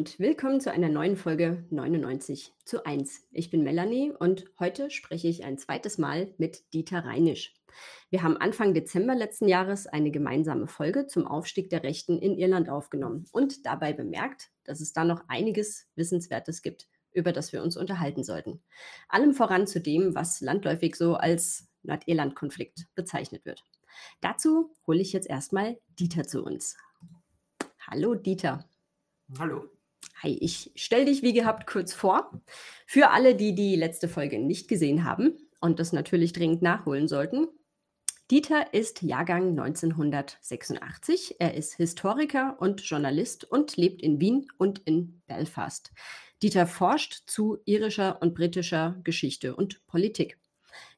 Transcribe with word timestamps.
und 0.00 0.18
willkommen 0.18 0.62
zu 0.62 0.72
einer 0.72 0.88
neuen 0.88 1.14
Folge 1.14 1.62
99 1.68 2.54
zu 2.64 2.86
1. 2.86 3.26
Ich 3.32 3.50
bin 3.50 3.62
Melanie 3.62 4.14
und 4.18 4.46
heute 4.58 4.90
spreche 4.90 5.28
ich 5.28 5.44
ein 5.44 5.58
zweites 5.58 5.98
Mal 5.98 6.32
mit 6.38 6.72
Dieter 6.72 7.04
Reinisch. 7.04 7.52
Wir 8.08 8.22
haben 8.22 8.38
Anfang 8.38 8.72
Dezember 8.72 9.14
letzten 9.14 9.46
Jahres 9.46 9.86
eine 9.86 10.10
gemeinsame 10.10 10.68
Folge 10.68 11.06
zum 11.06 11.26
Aufstieg 11.26 11.68
der 11.68 11.82
Rechten 11.82 12.18
in 12.18 12.38
Irland 12.38 12.70
aufgenommen 12.70 13.26
und 13.30 13.66
dabei 13.66 13.92
bemerkt, 13.92 14.48
dass 14.64 14.80
es 14.80 14.94
da 14.94 15.04
noch 15.04 15.22
einiges 15.28 15.86
Wissenswertes 15.96 16.62
gibt, 16.62 16.88
über 17.12 17.32
das 17.32 17.52
wir 17.52 17.62
uns 17.62 17.76
unterhalten 17.76 18.24
sollten. 18.24 18.62
Allem 19.10 19.34
voran 19.34 19.66
zu 19.66 19.82
dem, 19.82 20.14
was 20.14 20.40
landläufig 20.40 20.96
so 20.96 21.16
als 21.16 21.68
Nordirland-Konflikt 21.82 22.86
bezeichnet 22.94 23.44
wird. 23.44 23.66
Dazu 24.22 24.72
hole 24.86 25.02
ich 25.02 25.12
jetzt 25.12 25.28
erstmal 25.28 25.78
Dieter 25.98 26.26
zu 26.26 26.42
uns. 26.42 26.78
Hallo 27.86 28.14
Dieter. 28.14 28.64
Hallo. 29.38 29.68
Hi, 30.22 30.36
ich 30.38 30.70
stelle 30.74 31.06
dich 31.06 31.22
wie 31.22 31.32
gehabt 31.32 31.66
kurz 31.66 31.94
vor. 31.94 32.42
Für 32.86 33.08
alle, 33.08 33.34
die 33.34 33.54
die 33.54 33.74
letzte 33.74 34.06
Folge 34.06 34.38
nicht 34.38 34.68
gesehen 34.68 35.04
haben 35.04 35.38
und 35.60 35.80
das 35.80 35.94
natürlich 35.94 36.34
dringend 36.34 36.60
nachholen 36.60 37.08
sollten. 37.08 37.48
Dieter 38.30 38.74
ist 38.74 39.00
Jahrgang 39.00 39.58
1986. 39.58 41.36
Er 41.38 41.54
ist 41.54 41.72
Historiker 41.76 42.58
und 42.60 42.82
Journalist 42.82 43.50
und 43.50 43.78
lebt 43.78 44.02
in 44.02 44.20
Wien 44.20 44.46
und 44.58 44.80
in 44.80 45.22
Belfast. 45.26 45.90
Dieter 46.42 46.66
forscht 46.66 47.22
zu 47.26 47.56
irischer 47.64 48.20
und 48.20 48.34
britischer 48.34 49.00
Geschichte 49.02 49.56
und 49.56 49.86
Politik. 49.86 50.38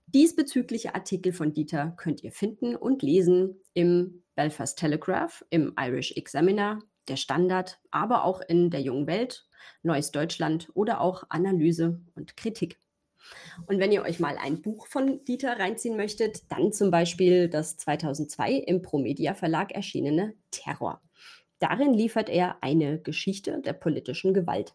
Diesbezügliche 0.06 0.96
Artikel 0.96 1.32
von 1.32 1.52
Dieter 1.52 1.94
könnt 1.96 2.24
ihr 2.24 2.32
finden 2.32 2.74
und 2.74 3.02
lesen 3.02 3.60
im 3.72 4.24
Belfast 4.34 4.76
Telegraph, 4.76 5.44
im 5.48 5.74
Irish 5.78 6.12
Examiner, 6.16 6.80
der 7.08 7.16
Standard, 7.16 7.80
aber 7.90 8.24
auch 8.24 8.40
in 8.40 8.70
der 8.70 8.80
jungen 8.80 9.06
Welt, 9.06 9.46
Neues 9.82 10.10
Deutschland 10.12 10.68
oder 10.74 11.00
auch 11.00 11.24
Analyse 11.28 12.00
und 12.14 12.36
Kritik. 12.36 12.78
Und 13.66 13.78
wenn 13.78 13.92
ihr 13.92 14.02
euch 14.02 14.20
mal 14.20 14.36
ein 14.36 14.62
Buch 14.62 14.86
von 14.86 15.24
Dieter 15.24 15.58
reinziehen 15.58 15.96
möchtet, 15.96 16.50
dann 16.50 16.72
zum 16.72 16.90
Beispiel 16.90 17.48
das 17.48 17.76
2002 17.76 18.52
im 18.52 18.82
Promedia 18.82 19.34
Verlag 19.34 19.72
erschienene 19.72 20.34
Terror. 20.50 21.00
Darin 21.58 21.94
liefert 21.94 22.28
er 22.28 22.62
eine 22.62 23.00
Geschichte 23.00 23.60
der 23.60 23.72
politischen 23.72 24.34
Gewalt. 24.34 24.74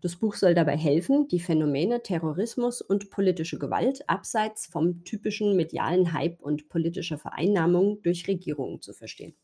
Das 0.00 0.16
Buch 0.16 0.34
soll 0.34 0.54
dabei 0.54 0.76
helfen, 0.76 1.28
die 1.28 1.40
Phänomene 1.40 2.02
Terrorismus 2.02 2.82
und 2.82 3.10
politische 3.10 3.58
Gewalt 3.58 4.08
abseits 4.08 4.66
vom 4.66 5.04
typischen 5.04 5.56
medialen 5.56 6.12
Hype 6.12 6.42
und 6.42 6.68
politischer 6.68 7.18
Vereinnahmung 7.18 8.02
durch 8.02 8.26
Regierungen 8.26 8.80
zu 8.80 8.92
verstehen. 8.92 9.36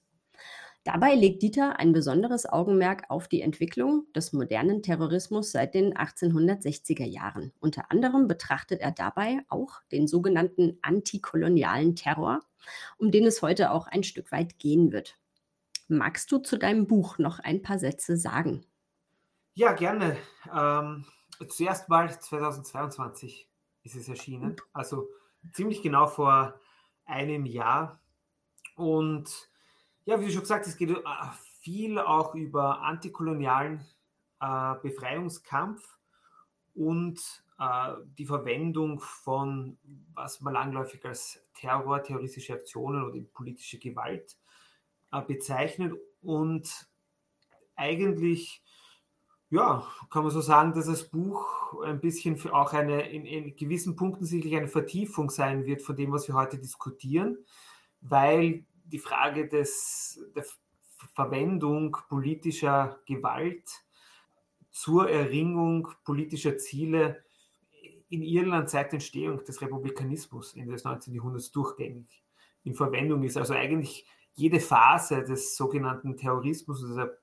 Dabei 0.85 1.15
legt 1.15 1.43
Dieter 1.43 1.79
ein 1.79 1.93
besonderes 1.93 2.47
Augenmerk 2.47 3.05
auf 3.11 3.29
die 3.29 3.43
Entwicklung 3.43 4.07
des 4.15 4.33
modernen 4.33 4.83
Terrorismus 4.83 5.53
seit 5.53 5.75
den 5.75 5.93
1860er 5.95 7.05
Jahren. 7.05 7.53
Unter 7.61 7.91
anderem 7.91 8.29
betrachtet 8.29 8.81
er 8.81 8.91
dabei 8.91 9.41
auch 9.49 9.83
den 9.93 10.09
sogenannten 10.09 10.79
antikolonialen 10.81 11.97
Terror, 11.97 12.41
um 12.97 13.11
den 13.11 13.27
es 13.27 13.43
heute 13.43 13.73
auch 13.73 13.89
ein 13.89 14.05
Stück 14.05 14.33
weit 14.33 14.59
gehen 14.59 14.91
wird. 14.91 15.19
Magst 15.89 16.33
du 16.33 16.39
zu 16.39 16.57
deinem 16.57 16.87
Buch 16.87 17.19
noch 17.19 17.41
ein 17.41 17.61
paar 17.61 17.79
Sätze 17.79 18.17
sagen? 18.17 18.65
Ja, 19.53 19.73
gerne. 19.73 20.17
Ähm, 20.51 21.05
zuerst 21.49 21.91
mal 21.91 22.09
2022 22.09 23.51
ist 23.83 23.97
es 23.97 24.09
erschienen, 24.09 24.57
also 24.73 25.09
ziemlich 25.53 25.83
genau 25.83 26.07
vor 26.07 26.59
einem 27.05 27.45
Jahr. 27.45 28.01
Und 28.77 29.50
ja, 30.11 30.21
wie 30.21 30.27
du 30.27 30.33
schon 30.33 30.43
gesagt 30.43 30.67
hast, 30.67 30.73
es 30.73 30.77
geht 30.77 30.91
äh, 30.91 31.03
viel 31.61 31.99
auch 31.99 32.35
über 32.35 32.83
antikolonialen 32.83 33.81
äh, 34.41 34.75
Befreiungskampf 34.83 35.99
und 36.75 37.21
äh, 37.61 37.93
die 38.19 38.27
Verwendung 38.27 38.99
von, 38.99 39.79
was 40.15 40.41
man 40.41 40.55
langläufig 40.55 41.05
als 41.05 41.41
Terror, 41.55 42.03
terroristische 42.03 42.55
Aktionen 42.55 43.05
oder 43.05 43.21
politische 43.33 43.79
Gewalt 43.79 44.37
äh, 45.13 45.23
bezeichnet. 45.23 45.95
Und 46.23 46.89
eigentlich, 47.77 48.65
ja, 49.49 49.87
kann 50.11 50.25
man 50.25 50.33
so 50.33 50.41
sagen, 50.41 50.75
dass 50.75 50.87
das 50.87 51.09
Buch 51.09 51.83
ein 51.85 52.01
bisschen 52.01 52.37
für 52.37 52.53
auch 52.53 52.73
eine, 52.73 53.09
in, 53.11 53.27
in 53.27 53.55
gewissen 53.55 53.95
Punkten 53.95 54.25
sicherlich 54.25 54.57
eine 54.57 54.69
Vertiefung 54.69 55.31
sein 55.31 55.67
wird 55.67 55.83
von 55.83 55.95
dem, 55.95 56.11
was 56.11 56.27
wir 56.27 56.35
heute 56.35 56.59
diskutieren, 56.59 57.39
weil 58.01 58.65
die 58.91 58.99
Frage 58.99 59.49
des, 59.49 60.21
der 60.35 60.45
Verwendung 61.15 61.97
politischer 62.09 63.01
Gewalt 63.07 63.71
zur 64.71 65.11
Erringung 65.11 65.89
politischer 66.05 66.59
Ziele 66.59 67.25
in 68.09 68.23
Irland 68.23 68.69
seit 68.69 68.93
Entstehung 68.93 69.43
des 69.45 69.61
Republikanismus 69.63 70.55
Ende 70.55 70.73
des 70.73 70.85
19. 70.85 71.15
Jahrhunderts 71.15 71.53
durchgängig 71.53 72.23
in 72.65 72.75
Verwendung 72.75 73.23
ist. 73.23 73.37
Also 73.37 73.55
eigentlich 73.55 74.07
jede 74.35 74.61
Phase 74.61 75.23
des 75.23 75.57
sogenannten 75.57 76.17
Terrorismus, 76.17 76.81
dieser 76.81 77.17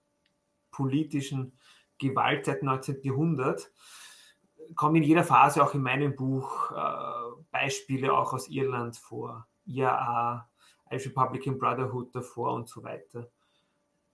politischen 0.71 1.57
Gewalt 1.97 2.45
seit 2.45 2.63
19. 2.63 3.01
Jahrhundert, 3.03 3.71
kommen 4.75 4.97
in 4.97 5.03
jeder 5.03 5.23
Phase 5.23 5.63
auch 5.63 5.73
in 5.73 5.81
meinem 5.81 6.15
Buch 6.15 6.71
äh, 6.71 7.41
Beispiele 7.51 8.13
auch 8.13 8.33
aus 8.33 8.49
Irland 8.49 8.97
vor. 8.97 9.47
IAA, 9.65 10.46
Irish 10.91 11.07
Republican 11.07 11.57
Brotherhood 11.57 12.13
davor 12.13 12.53
und 12.53 12.67
so 12.67 12.83
weiter. 12.83 13.29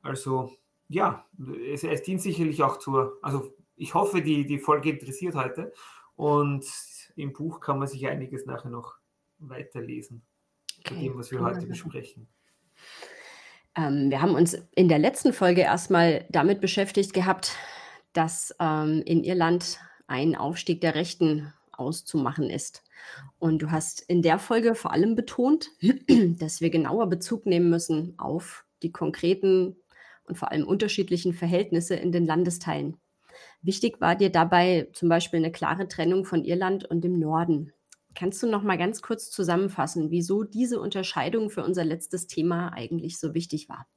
Also 0.02 0.52
ja, 0.90 1.26
es, 1.72 1.84
es 1.84 2.04
dient 2.04 2.22
sicherlich 2.22 2.62
auch 2.62 2.78
zur, 2.78 3.18
also 3.22 3.54
ich 3.76 3.94
hoffe, 3.94 4.22
die, 4.22 4.46
die 4.46 4.60
Folge 4.60 4.92
interessiert 4.92 5.36
heute 5.36 5.74
und 6.16 6.66
im 7.16 7.34
Buch 7.34 7.60
kann 7.60 7.80
man 7.80 7.88
sich 7.88 8.08
einiges 8.08 8.46
nachher 8.46 8.70
noch 8.70 8.96
weiterlesen 9.40 10.24
okay. 10.80 10.96
zu 10.96 11.00
dem, 11.02 11.18
was 11.18 11.32
wir 11.32 11.42
heute 11.42 11.66
besprechen. 11.66 12.28
Ähm, 13.76 14.10
wir 14.10 14.22
haben 14.22 14.36
uns 14.36 14.56
in 14.76 14.88
der 14.88 15.00
letzten 15.00 15.34
Folge 15.34 15.62
erstmal 15.62 16.26
damit 16.30 16.62
beschäftigt 16.62 17.14
gehabt, 17.14 17.56
dass 18.14 18.56
ähm, 18.60 19.02
in 19.06 19.24
Irland 19.24 19.80
ein 20.06 20.36
Aufstieg 20.36 20.82
der 20.82 20.96
Rechten 20.96 21.54
auszumachen 21.74 22.50
ist. 22.50 22.84
Und 23.40 23.62
du 23.62 23.72
hast 23.72 24.02
in 24.02 24.22
der 24.22 24.40
Folge 24.40 24.76
vor 24.76 24.92
allem 24.92 25.16
betont, 25.16 25.72
dass 26.40 26.62
wir 26.62 26.70
genauer 26.70 27.08
Bezug 27.08 27.46
nehmen 27.46 27.70
müssen 27.70 28.18
auf 28.18 28.66
die 28.82 28.92
konkreten 28.92 29.78
und 30.26 30.38
vor 30.38 30.52
allem 30.52 30.68
unterschiedlichen 30.68 31.34
Verhältnisse 31.34 31.96
in 31.96 32.12
den 32.12 32.26
Landesteilen. 32.26 32.98
Wichtig 33.62 34.02
war 34.02 34.16
dir 34.16 34.30
dabei 34.30 34.90
zum 34.94 35.10
Beispiel 35.10 35.38
eine 35.38 35.52
klare 35.52 35.88
Trennung 35.88 36.26
von 36.26 36.44
Irland 36.44 36.86
und 36.86 37.02
dem 37.02 37.20
Norden. 37.20 37.74
Kannst 38.16 38.44
du 38.44 38.48
noch 38.48 38.62
mal 38.62 38.78
ganz 38.78 39.02
kurz 39.02 39.32
zusammenfassen, 39.32 40.12
wieso 40.12 40.44
diese 40.44 40.80
Unterscheidung 40.80 41.50
für 41.50 41.64
unser 41.64 41.84
letztes 41.84 42.28
Thema 42.28 42.70
eigentlich 42.70 43.20
so 43.20 43.34
wichtig 43.34 43.70
war? 43.70 43.88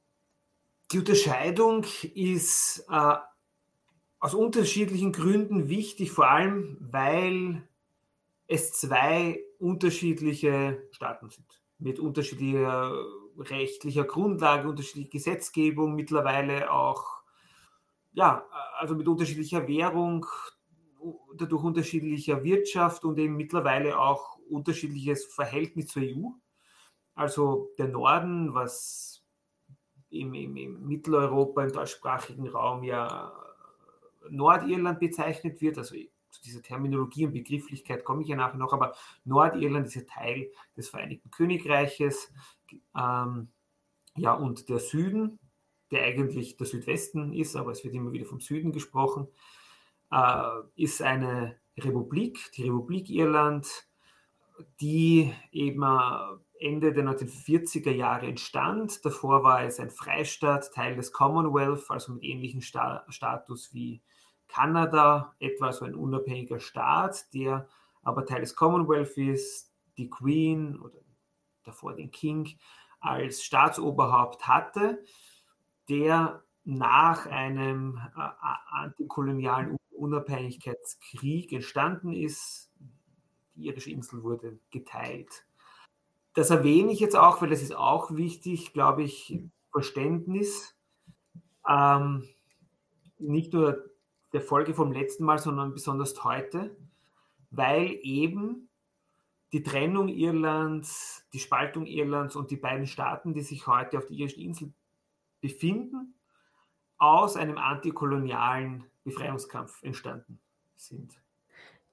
Die 0.93 0.99
Unterscheidung 0.99 1.85
ist 2.15 2.85
äh, 2.89 3.17
aus 4.27 4.35
unterschiedlichen 4.35 5.13
Gründen 5.13 5.69
wichtig, 5.69 6.11
vor 6.11 6.29
allem 6.29 6.77
weil 6.81 7.63
es 8.49 8.73
zwei 8.73 9.39
unterschiedliche 9.61 10.83
Staaten 10.91 11.31
sind, 11.31 11.63
mit 11.79 12.01
unterschiedlicher 12.01 12.93
rechtlicher 13.39 14.03
Grundlage, 14.03 14.69
unterschiedlicher 14.69 15.11
Gesetzgebung, 15.11 15.95
mittlerweile 15.95 16.73
auch, 16.73 17.23
ja, 18.15 18.45
also 18.77 18.97
mit 18.97 19.07
unterschiedlicher 19.07 19.69
Währung, 19.69 20.27
dadurch 21.37 21.63
unterschiedlicher 21.63 22.43
Wirtschaft 22.43 23.05
und 23.05 23.21
eben 23.21 23.37
mittlerweile 23.37 23.97
auch 23.97 24.39
unterschiedliches 24.51 25.25
Verhältnis 25.27 25.87
zur 25.87 26.03
EU. 26.03 26.31
Also 27.15 27.71
der 27.79 27.87
Norden, 27.87 28.55
was 28.55 29.25
im, 30.11 30.35
im, 30.35 30.57
im 30.57 30.85
Mitteleuropa, 30.85 31.63
im 31.63 31.73
deutschsprachigen 31.73 32.49
Raum 32.49 32.83
ja 32.83 33.46
Nordirland 34.31 35.01
bezeichnet 35.01 35.61
wird, 35.61 35.79
also 35.79 35.95
zu 36.31 36.43
dieser 36.43 36.63
Terminologie 36.63 37.27
und 37.27 37.33
Begrifflichkeit 37.33 38.05
komme 38.05 38.23
ich 38.23 38.29
ja 38.29 38.37
nachher 38.37 38.59
noch, 38.59 38.73
aber 38.73 38.95
Nordirland 39.25 39.87
ist 39.87 39.95
ja 39.95 40.03
Teil 40.03 40.51
des 40.77 40.89
Vereinigten 40.89 41.31
Königreiches. 41.31 42.33
Ähm, 42.97 43.49
ja, 44.17 44.33
und 44.35 44.69
der 44.69 44.79
Süden, 44.79 45.39
der 45.91 46.05
eigentlich 46.05 46.57
der 46.57 46.67
Südwesten 46.67 47.33
ist, 47.33 47.57
aber 47.57 47.73
es 47.73 47.85
wird 47.85 47.95
immer 47.95 48.13
wieder 48.13 48.27
vom 48.27 48.41
Süden 48.41 48.73
gesprochen, 48.73 49.29
äh, 50.11 50.43
ist 50.77 51.03
eine 51.03 51.57
Republik, 51.79 52.51
die 52.57 52.65
Republik 52.65 53.11
Irland, 53.11 53.67
die 54.81 55.33
eben 55.53 55.83
äh, 55.83 56.65
Ende 56.67 56.93
der 56.93 57.05
1940er 57.05 57.91
Jahre 57.91 58.27
entstand. 58.27 59.05
Davor 59.05 59.43
war 59.43 59.65
es 59.65 59.79
ein 59.79 59.91
Freistaat, 59.91 60.73
Teil 60.73 60.97
des 60.97 61.13
Commonwealth, 61.13 61.91
also 61.91 62.15
mit 62.15 62.25
ähnlichem 62.25 62.63
Sta 62.63 63.05
Status 63.09 63.75
wie 63.75 64.01
Kanada 64.49 65.35
etwa 65.39 65.73
so 65.73 65.85
ein 65.85 65.95
unabhängiger 65.95 66.61
Staat, 66.61 67.33
der 67.35 67.69
aber 68.03 68.25
Teil 68.25 68.41
des 68.41 68.55
Commonwealth 68.55 69.17
ist, 69.17 69.73
die 69.99 70.09
Queen 70.09 70.79
oder 70.81 70.99
davor 71.65 71.95
den 71.95 72.11
King 72.11 72.57
als 73.01 73.43
Staatsoberhaupt 73.43 74.47
hatte, 74.47 75.05
der 75.89 76.43
nach 76.65 77.27
einem 77.27 78.01
äh, 78.17 78.29
antikolonialen 78.71 79.77
Unabhängigkeitskrieg 79.91 81.53
entstanden 81.53 82.13
ist. 82.13 82.71
Die 83.55 83.67
irische 83.67 83.91
Insel 83.91 84.23
wurde 84.23 84.59
geteilt. 84.71 85.47
Das 86.35 86.51
erwähne 86.51 86.93
ich 86.93 87.01
jetzt 87.01 87.17
auch, 87.17 87.41
weil 87.41 87.49
das 87.49 87.63
ist 87.63 87.75
auch 87.75 88.15
wichtig, 88.15 88.73
glaube 88.73 89.05
ich, 89.05 89.41
Verständnis. 89.71 90.77
Ähm, 91.67 92.29
nicht 93.19 93.53
nur 93.53 93.91
der 94.33 94.41
Folge 94.41 94.75
vom 94.75 94.93
letzten 94.93 95.25
Mal, 95.25 95.39
sondern 95.39 95.73
besonders 95.73 96.25
heute, 96.25 96.77
weil 97.51 97.99
eben 98.03 98.69
die 99.53 99.63
Trennung 99.63 100.09
Irlands, 100.09 101.27
die 101.33 101.39
Spaltung 101.39 101.87
Irlands 101.87 102.37
und 102.37 102.51
die 102.51 102.57
beiden 102.57 102.87
Staaten, 102.87 103.33
die 103.33 103.43
sich 103.43 103.67
heute 103.67 103.99
auf 103.99 104.07
der 104.07 104.17
irischen 104.17 104.43
Insel 104.43 104.73
befinden, 105.41 106.15
aus 106.99 107.37
einem 107.37 107.59
antikolonialen 107.59 108.85
Befreiungskampf 109.05 109.83
entstanden 109.83 110.41
sind. 110.77 111.15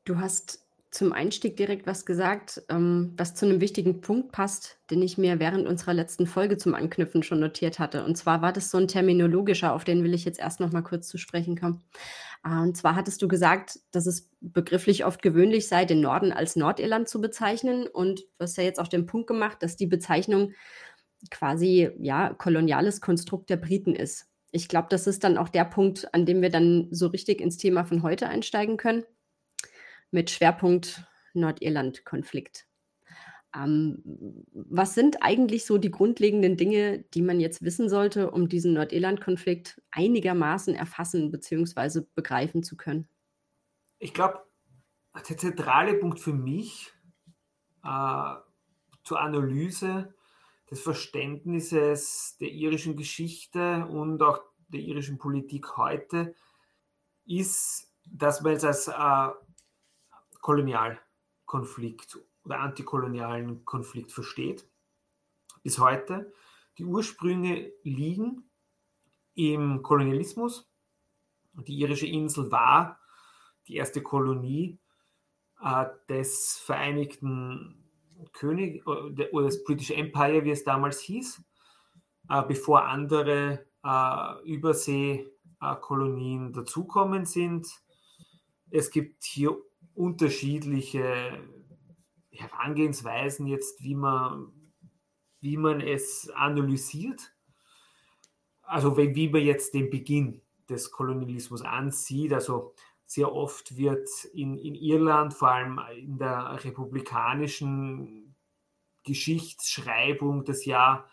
Du 0.06 0.18
hast 0.18 0.63
zum 0.94 1.12
Einstieg 1.12 1.58
direkt 1.58 1.88
was 1.88 2.06
gesagt, 2.06 2.62
ähm, 2.70 3.14
was 3.18 3.34
zu 3.34 3.48
einem 3.48 3.62
wichtigen 3.62 4.02
Punkt 4.02 4.32
passt, 4.32 4.78
den 4.92 5.02
ich 5.02 5.18
mir 5.18 5.40
während 5.40 5.68
unserer 5.68 5.96
letzten 5.96 6.28
Folge 6.28 6.56
zum 6.58 6.76
Anknüpfen 6.76 7.24
schon 7.24 7.40
notiert 7.40 7.80
hatte. 7.80 8.06
Und 8.06 8.16
zwar 8.16 8.44
war 8.44 8.54
das 8.54 8.70
so 8.70 8.78
ein 8.78 8.88
terminologischer, 8.88 9.74
auf 9.74 9.86
den 9.86 10.04
will 10.04 10.14
ich 10.14 10.24
jetzt 10.24 10.40
erst 10.40 10.60
noch 10.60 10.72
mal 10.72 10.84
kurz 10.84 11.08
zu 11.08 11.18
sprechen 11.18 11.60
kommen. 11.60 11.84
Äh, 12.46 12.60
und 12.60 12.78
zwar 12.78 12.96
hattest 12.96 13.24
du 13.24 13.28
gesagt, 13.28 13.80
dass 13.90 14.06
es 14.06 14.30
begrifflich 14.40 15.04
oft 15.04 15.24
gewöhnlich 15.24 15.68
sei, 15.68 15.86
den 15.86 16.00
Norden 16.00 16.32
als 16.32 16.56
Nordirland 16.56 17.10
zu 17.10 17.22
bezeichnen. 17.22 17.88
Und 17.88 18.20
du 18.20 18.44
hast 18.44 18.58
ja 18.58 18.64
jetzt 18.64 18.80
auch 18.80 18.88
den 18.88 19.08
Punkt 19.08 19.26
gemacht, 19.26 19.64
dass 19.64 19.76
die 19.76 19.88
Bezeichnung 19.88 20.54
quasi 21.32 21.90
ja 21.98 22.36
koloniales 22.36 23.02
Konstrukt 23.02 23.50
der 23.50 23.58
Briten 23.58 23.96
ist. 23.96 24.28
Ich 24.52 24.68
glaube, 24.68 24.90
das 24.92 25.08
ist 25.08 25.24
dann 25.24 25.40
auch 25.40 25.50
der 25.50 25.66
Punkt, 25.66 26.14
an 26.14 26.28
dem 26.28 26.44
wir 26.44 26.52
dann 26.52 26.88
so 26.92 27.08
richtig 27.08 27.42
ins 27.42 27.58
Thema 27.58 27.84
von 27.84 28.04
heute 28.04 28.30
einsteigen 28.30 28.78
können 28.78 29.04
mit 30.14 30.30
Schwerpunkt 30.30 31.04
Nordirland-Konflikt. 31.34 32.68
Ähm, 33.56 34.02
was 34.54 34.96
sind 34.96 35.22
eigentlich 35.22 35.66
so 35.66 35.78
die 35.78 35.92
grundlegenden 35.92 36.58
Dinge, 36.58 37.00
die 37.14 37.22
man 37.22 37.40
jetzt 37.40 37.62
wissen 37.62 37.90
sollte, 37.90 38.32
um 38.32 38.50
diesen 38.50 38.74
Nordirland-Konflikt 38.74 39.82
einigermaßen 39.92 40.74
erfassen 40.74 41.32
bzw. 41.32 42.02
begreifen 42.16 42.64
zu 42.64 42.76
können? 42.78 43.08
Ich 44.00 44.14
glaube, 44.14 44.40
der 45.30 45.38
zentrale 45.38 45.96
Punkt 45.96 46.20
für 46.20 46.34
mich 46.34 46.92
äh, 47.84 48.34
zur 49.04 49.20
Analyse 49.20 50.14
des 50.72 50.82
Verständnisses 50.82 52.38
der 52.40 52.52
irischen 52.52 52.96
Geschichte 52.96 53.86
und 53.86 54.22
auch 54.24 54.42
der 54.70 54.80
irischen 54.80 55.20
Politik 55.20 55.78
heute 55.78 56.34
ist, 57.26 57.94
dass 58.06 58.42
man 58.42 58.54
es 58.54 58.64
als 58.64 58.88
äh, 58.88 59.30
Kolonialkonflikt 60.44 62.20
oder 62.44 62.60
antikolonialen 62.60 63.64
Konflikt 63.64 64.12
versteht. 64.12 64.68
Bis 65.64 65.80
heute. 65.80 66.34
Die 66.78 66.84
Ursprünge 66.84 67.72
liegen 67.84 68.52
im 69.36 69.82
Kolonialismus. 69.82 70.70
Die 71.54 71.80
irische 71.80 72.08
Insel 72.08 72.52
war 72.52 73.00
die 73.68 73.78
erste 73.78 74.04
Kolonie 74.04 74.82
äh, 75.62 75.86
des 76.10 76.60
Vereinigten 76.60 77.90
König 78.34 78.86
oder 78.86 79.44
des 79.44 79.64
British 79.64 79.92
Empire, 79.92 80.44
wie 80.44 80.52
es 80.52 80.66
damals 80.66 81.00
hieß, 81.00 81.42
äh, 82.30 82.44
bevor 82.44 82.84
andere 82.84 83.66
äh, 83.82 84.44
Überseekolonien 84.44 86.52
dazukommen 86.52 87.26
sind. 87.26 87.66
Es 88.70 88.92
gibt 88.92 89.24
hier 89.24 89.56
unterschiedliche 89.96 91.40
Herangehensweisen 92.32 93.48
jetzt, 93.48 93.84
wie 93.84 93.96
man, 93.96 94.52
wie 95.42 95.58
man 95.58 95.82
es 95.82 96.30
analysiert. 96.32 97.34
Also 98.64 98.98
wie, 98.98 99.16
wie 99.16 99.30
man 99.30 99.42
jetzt 99.42 99.74
den 99.74 99.90
Beginn 99.90 100.42
des 100.70 100.92
Kolonialismus 100.92 101.62
ansieht. 101.62 102.34
Also 102.34 102.74
sehr 103.06 103.32
oft 103.32 103.78
wird 103.78 104.10
in, 104.34 104.58
in 104.58 104.76
Irland, 104.76 105.34
vor 105.34 105.52
allem 105.52 105.80
in 105.96 106.18
der 106.18 106.64
republikanischen 106.64 108.36
Geschichtsschreibung 109.04 110.46
das 110.46 110.66
Jahr 110.66 111.10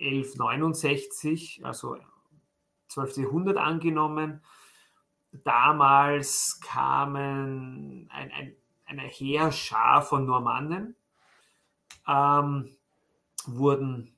1169, 0.00 1.60
also 1.64 1.96
12. 2.88 3.18
Jahrhundert 3.18 3.56
angenommen 3.56 4.42
damals 5.32 6.60
kamen 6.62 8.08
ein, 8.10 8.30
ein, 8.32 8.56
eine 8.86 9.02
Heerschar 9.02 10.02
von 10.02 10.24
Normannen, 10.24 10.96
ähm, 12.06 12.76
wurden, 13.46 14.16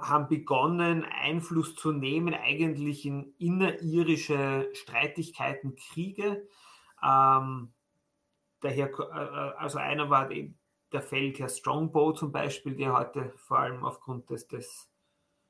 haben 0.00 0.28
begonnen, 0.28 1.04
Einfluss 1.04 1.74
zu 1.74 1.92
nehmen, 1.92 2.34
eigentlich 2.34 3.04
in 3.04 3.34
innerirische 3.38 4.70
Streitigkeiten, 4.72 5.76
Kriege. 5.76 6.46
Ähm, 7.02 7.72
daher, 8.60 8.88
äh, 8.88 9.58
also 9.58 9.78
einer 9.78 10.08
war 10.08 10.28
der 10.28 11.02
Feldherr 11.02 11.48
Strongbow 11.48 12.12
zum 12.12 12.32
Beispiel, 12.32 12.76
der 12.76 12.96
heute 12.96 13.34
vor 13.36 13.58
allem 13.58 13.84
aufgrund 13.84 14.30
des, 14.30 14.48
des 14.48 14.88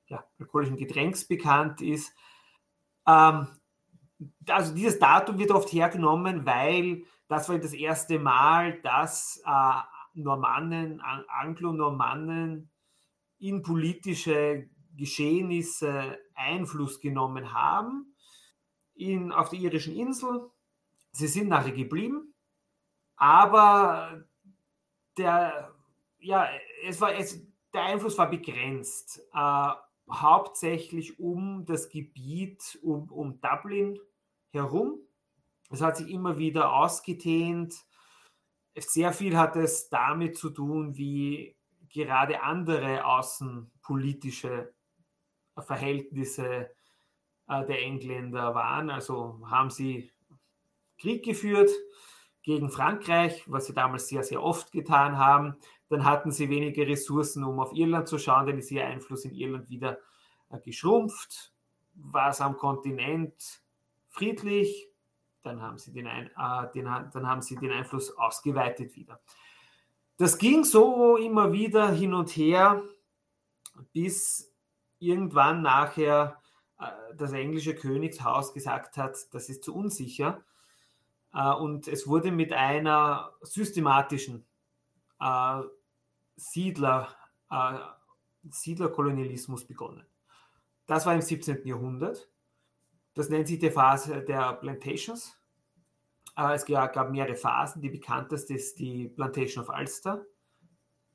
ja, 0.06 0.25
alkoholischen 0.38 0.76
Getränks 0.76 1.26
bekannt 1.26 1.81
ist. 1.81 2.12
Ähm, 3.06 3.46
also 4.49 4.75
dieses 4.75 4.99
Datum 4.99 5.38
wird 5.38 5.50
oft 5.50 5.72
hergenommen, 5.72 6.44
weil 6.46 7.05
das 7.28 7.49
war 7.49 7.58
das 7.58 7.72
erste 7.72 8.19
Mal, 8.19 8.81
dass 8.82 9.43
äh, 9.46 9.81
Normannen, 10.14 11.00
Anglo-Normannen 11.00 12.70
in 13.38 13.62
politische 13.62 14.69
Geschehnisse 14.96 16.19
Einfluss 16.34 17.00
genommen 17.00 17.52
haben 17.52 18.14
in, 18.94 19.32
auf 19.32 19.50
der 19.50 19.61
irischen 19.61 19.94
Insel. 19.94 20.50
Sie 21.12 21.26
sind 21.26 21.49
nachher 21.49 21.72
geblieben, 21.72 22.34
aber 23.17 24.24
der, 25.17 25.74
ja, 26.19 26.48
es 26.86 27.00
war, 27.00 27.15
es, 27.15 27.41
der 27.72 27.84
Einfluss 27.84 28.19
war 28.19 28.29
begrenzt, 28.29 29.22
äh, 29.32 29.70
hauptsächlich 30.10 31.19
um 31.20 31.65
das 31.65 31.89
Gebiet 31.89 32.79
um, 32.82 33.10
um 33.10 33.41
Dublin 33.41 33.98
herum. 34.52 34.98
Es 35.70 35.80
hat 35.80 35.96
sich 35.96 36.10
immer 36.10 36.38
wieder 36.38 36.72
ausgedehnt. 36.72 37.74
Sehr 38.76 39.12
viel 39.12 39.36
hat 39.36 39.56
es 39.56 39.88
damit 39.88 40.36
zu 40.36 40.50
tun, 40.50 40.96
wie 40.96 41.56
gerade 41.88 42.42
andere 42.42 43.04
außenpolitische 43.04 44.72
Verhältnisse 45.58 46.70
äh, 47.48 47.66
der 47.66 47.82
Engländer 47.82 48.54
waren. 48.54 48.90
Also 48.90 49.40
haben 49.46 49.70
sie 49.70 50.12
Krieg 50.98 51.24
geführt 51.24 51.70
gegen 52.42 52.70
Frankreich, 52.70 53.44
was 53.46 53.66
sie 53.66 53.74
damals 53.74 54.08
sehr, 54.08 54.22
sehr 54.22 54.42
oft 54.42 54.72
getan 54.72 55.19
haben. 55.19 55.56
Dann 55.88 56.04
hatten 56.04 56.30
sie 56.30 56.48
wenige 56.48 56.86
Ressourcen, 56.86 57.44
um 57.44 57.60
auf 57.60 57.72
Irland 57.72 58.08
zu 58.08 58.19
schauen, 58.19 58.46
dann 58.46 58.58
ist 58.58 58.70
ihr 58.70 58.86
Einfluss 58.86 59.24
in 59.24 59.34
Irland 59.34 59.69
wieder 59.69 59.98
äh, 60.50 60.58
geschrumpft. 60.60 61.52
Was 61.94 62.40
am 62.40 62.56
Kontinent 62.56 63.62
friedlich, 64.10 64.88
dann 65.43 65.62
haben 65.62 65.79
sie 65.79 65.93
den, 65.93 66.06
Ein, 66.06 66.26
äh, 66.26 66.72
den, 66.72 66.84
dann 66.84 67.26
haben 67.26 67.43
sie 67.43 67.56
den 67.56 67.72
Einfluss 67.72 68.17
ausgeweitet 68.17 68.94
wieder. 68.94 69.20
Das 70.19 70.36
ging 70.36 70.64
so 70.64 71.17
immer 71.17 71.52
wieder 71.52 71.90
hin 71.90 72.12
und 72.12 72.29
her, 72.31 72.82
bis 73.93 74.52
irgendwann 74.98 75.62
nachher 75.62 76.40
äh, 76.79 77.14
das 77.17 77.32
englische 77.32 77.74
Königshaus 77.74 78.52
gesagt 78.52 78.96
hat, 78.96 79.17
das 79.32 79.48
ist 79.48 79.64
zu 79.64 79.74
unsicher. 79.74 80.44
Äh, 81.32 81.52
und 81.52 81.88
es 81.88 82.06
wurde 82.06 82.31
mit 82.32 82.52
einer 82.52 83.32
systematischen 83.40 84.44
äh, 85.20 85.60
Siedler, 86.36 87.17
Siedlerkolonialismus 88.48 89.67
begonnen. 89.67 90.06
Das 90.86 91.05
war 91.05 91.14
im 91.14 91.20
17. 91.20 91.67
Jahrhundert. 91.67 92.31
Das 93.14 93.29
nennt 93.29 93.48
sich 93.48 93.58
die 93.58 93.70
Phase 93.70 94.22
der 94.22 94.55
Plantations. 94.55 95.36
Es 96.36 96.64
gab 96.64 97.10
mehrere 97.10 97.34
Phasen. 97.34 97.82
Die 97.82 97.90
bekannteste 97.90 98.55
ist 98.55 98.79
die 98.79 99.08
Plantation 99.08 99.64
of 99.64 99.70
Ulster, 99.76 100.24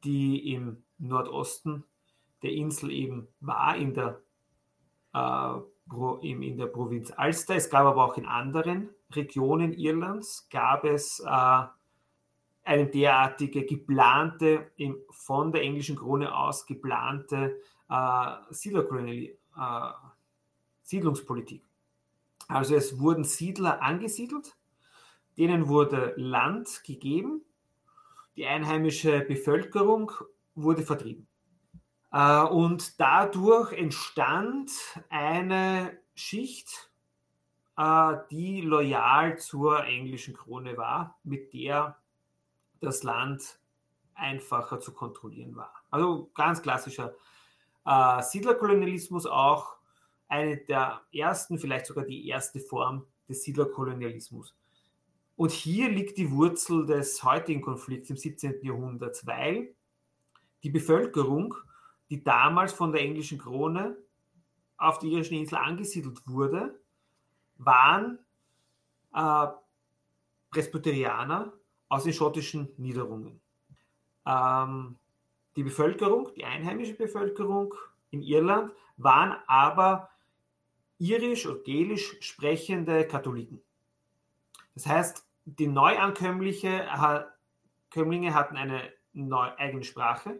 die 0.04 0.54
im 0.54 0.84
Nordosten 0.98 1.84
der 2.44 2.52
Insel 2.52 2.92
eben 2.92 3.28
war, 3.40 3.76
in 3.76 3.94
der, 3.94 4.22
äh, 5.14 5.60
in 6.22 6.58
der 6.58 6.68
Provinz 6.68 7.14
Ulster. 7.18 7.56
Es 7.56 7.70
gab 7.70 7.86
aber 7.86 8.04
auch 8.06 8.18
in 8.18 8.26
anderen 8.26 8.90
Regionen 9.12 9.74
Irlands, 9.74 10.48
gab 10.50 10.84
es 10.84 11.22
äh, 11.22 11.64
eine 12.66 12.88
derartige 12.88 13.66
geplante, 13.66 14.72
von 15.12 15.52
der 15.52 15.62
englischen 15.62 15.96
Krone 15.96 16.36
aus 16.36 16.66
geplante 16.66 17.62
äh, 17.90 18.28
äh, 18.30 19.34
Siedlungspolitik. 20.82 21.64
Also 22.48 22.76
es 22.76 23.00
wurden 23.00 23.24
Siedler 23.24 23.82
angesiedelt, 23.82 24.56
denen 25.38 25.68
wurde 25.68 26.14
Land 26.18 26.84
gegeben, 26.84 27.42
die 28.36 28.46
einheimische 28.46 29.22
Bevölkerung 29.22 30.12
wurde 30.56 30.84
vertrieben. 30.84 31.28
Äh, 32.12 32.44
und 32.44 33.00
dadurch 33.00 33.74
entstand 33.74 34.72
eine 35.10 35.98
Schicht, 36.14 36.92
äh, 37.78 38.18
die 38.32 38.62
loyal 38.62 39.38
zur 39.38 39.84
englischen 39.86 40.34
Krone 40.34 40.78
war, 40.78 41.20
mit 41.24 41.54
der 41.54 41.98
das 42.80 43.04
Land 43.04 43.60
einfacher 44.14 44.80
zu 44.80 44.94
kontrollieren 44.94 45.56
war. 45.56 45.74
Also 45.90 46.30
ganz 46.34 46.62
klassischer 46.62 47.16
äh, 47.86 48.22
Siedlerkolonialismus 48.22 49.26
auch 49.26 49.76
eine 50.28 50.58
der 50.58 51.02
ersten, 51.14 51.60
vielleicht 51.60 51.86
sogar 51.86 52.06
die 52.06 52.28
erste 52.28 52.60
Form 52.60 53.06
des 53.28 53.44
Siedlerkolonialismus. 53.44 54.56
Und 55.36 55.52
hier 55.52 55.90
liegt 55.90 56.18
die 56.18 56.32
Wurzel 56.32 56.86
des 56.86 57.22
heutigen 57.24 57.62
Konflikts 57.62 58.10
im 58.10 58.18
17. 58.18 58.64
Jahrhundert, 58.64 59.26
weil 59.26 59.76
die 60.64 60.70
Bevölkerung, 60.70 61.54
die 62.10 62.24
damals 62.24 62.74
von 62.74 62.92
der 62.92 63.02
englischen 63.02 63.38
Krone 63.38 63.98
auf 64.78 65.00
die 65.00 65.12
irischen 65.12 65.38
Insel 65.38 65.58
angesiedelt 65.58 66.26
wurde, 66.26 66.80
waren 67.58 68.20
äh, 69.14 69.48
Presbyterianer 70.52 71.54
aus 71.90 72.04
den 72.04 72.14
schottischen 72.14 72.70
Niederungen. 72.78 73.42
Ähm, 74.26 74.98
die 75.56 75.64
Bevölkerung, 75.64 76.34
die 76.36 76.46
einheimische 76.46 76.96
Bevölkerung 76.96 77.74
in 78.12 78.22
Irland, 78.22 78.72
waren 78.98 79.36
aber 79.48 80.10
irisch 80.98 81.46
oder 81.46 81.60
gälisch 81.64 82.18
sprechende 82.22 83.08
Katholiken. 83.08 83.62
Das 84.74 84.86
heißt, 84.86 85.26
die 85.46 85.68
Neuankömmlinge 85.68 86.88
hatten 88.34 88.58
eine 88.58 88.92
neu, 89.14 89.50
eigene 89.58 89.84
Sprache. 89.84 90.40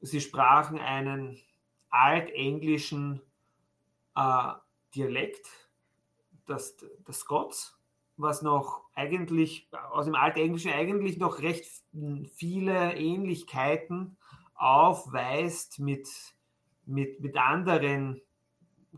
Sie 0.00 0.20
sprachen 0.20 0.78
einen 0.78 1.40
altenglischen 1.90 3.20
äh, 4.16 4.52
Dialekt, 4.94 5.46
das, 6.46 6.76
das 7.04 7.20
Scots, 7.20 7.78
was 8.16 8.42
noch 8.42 8.82
eigentlich 8.94 9.68
aus 9.90 10.04
dem 10.04 10.14
Altenglischen 10.14 10.72
eigentlich 10.72 11.18
noch 11.18 11.40
recht 11.40 11.66
viele 12.34 12.94
Ähnlichkeiten 12.94 14.16
aufweist 14.54 15.80
mit, 15.80 16.08
mit, 16.86 17.20
mit 17.20 17.36
anderen 17.36 18.20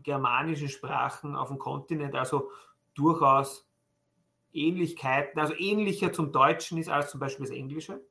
germanischen 0.03 0.69
Sprachen 0.69 1.35
auf 1.35 1.49
dem 1.49 1.57
Kontinent, 1.57 2.15
also 2.15 2.51
durchaus 2.93 3.67
Ähnlichkeiten, 4.53 5.39
also 5.39 5.53
ähnlicher 5.55 6.11
zum 6.13 6.31
Deutschen 6.31 6.77
ist 6.77 6.89
als 6.89 7.11
zum 7.11 7.19
Beispiel 7.19 7.45
das 7.45 7.55
Englische 7.55 8.01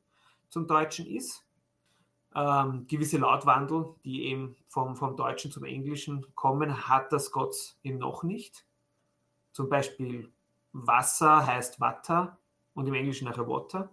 zum 0.48 0.66
Deutschen 0.66 1.06
ist. 1.06 1.44
Ähm, 2.34 2.86
gewisse 2.86 3.18
Lautwandel, 3.18 3.94
die 4.04 4.24
eben 4.24 4.56
vom, 4.66 4.94
vom 4.94 5.16
Deutschen 5.16 5.50
zum 5.50 5.64
Englischen 5.64 6.26
kommen, 6.34 6.88
hat 6.88 7.12
das 7.12 7.26
Scots 7.26 7.78
eben 7.82 7.98
noch 7.98 8.22
nicht. 8.22 8.66
Zum 9.52 9.68
Beispiel 9.68 10.30
Wasser 10.72 11.46
heißt 11.46 11.80
Watter 11.80 12.38
und 12.74 12.86
im 12.86 12.94
Englischen 12.94 13.26
nachher 13.26 13.48
Water 13.48 13.90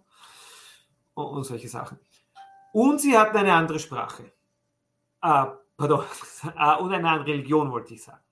und, 1.14 1.26
und 1.26 1.44
solche 1.44 1.68
Sachen. 1.68 1.98
Und 2.72 3.00
sie 3.00 3.16
hatten 3.16 3.36
eine 3.36 3.54
andere 3.54 3.78
Sprache. 3.78 4.32
Äh, 5.22 5.46
pardon, 5.76 6.04
äh, 6.56 6.76
und 6.76 6.92
eine 6.92 7.08
andere 7.08 7.32
Religion, 7.32 7.70
wollte 7.70 7.94
ich 7.94 8.02
sagen. 8.02 8.22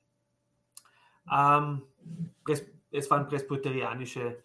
Ähm, 1.31 1.83
es 2.91 3.11
waren 3.11 3.27
presbyterianische 3.27 4.43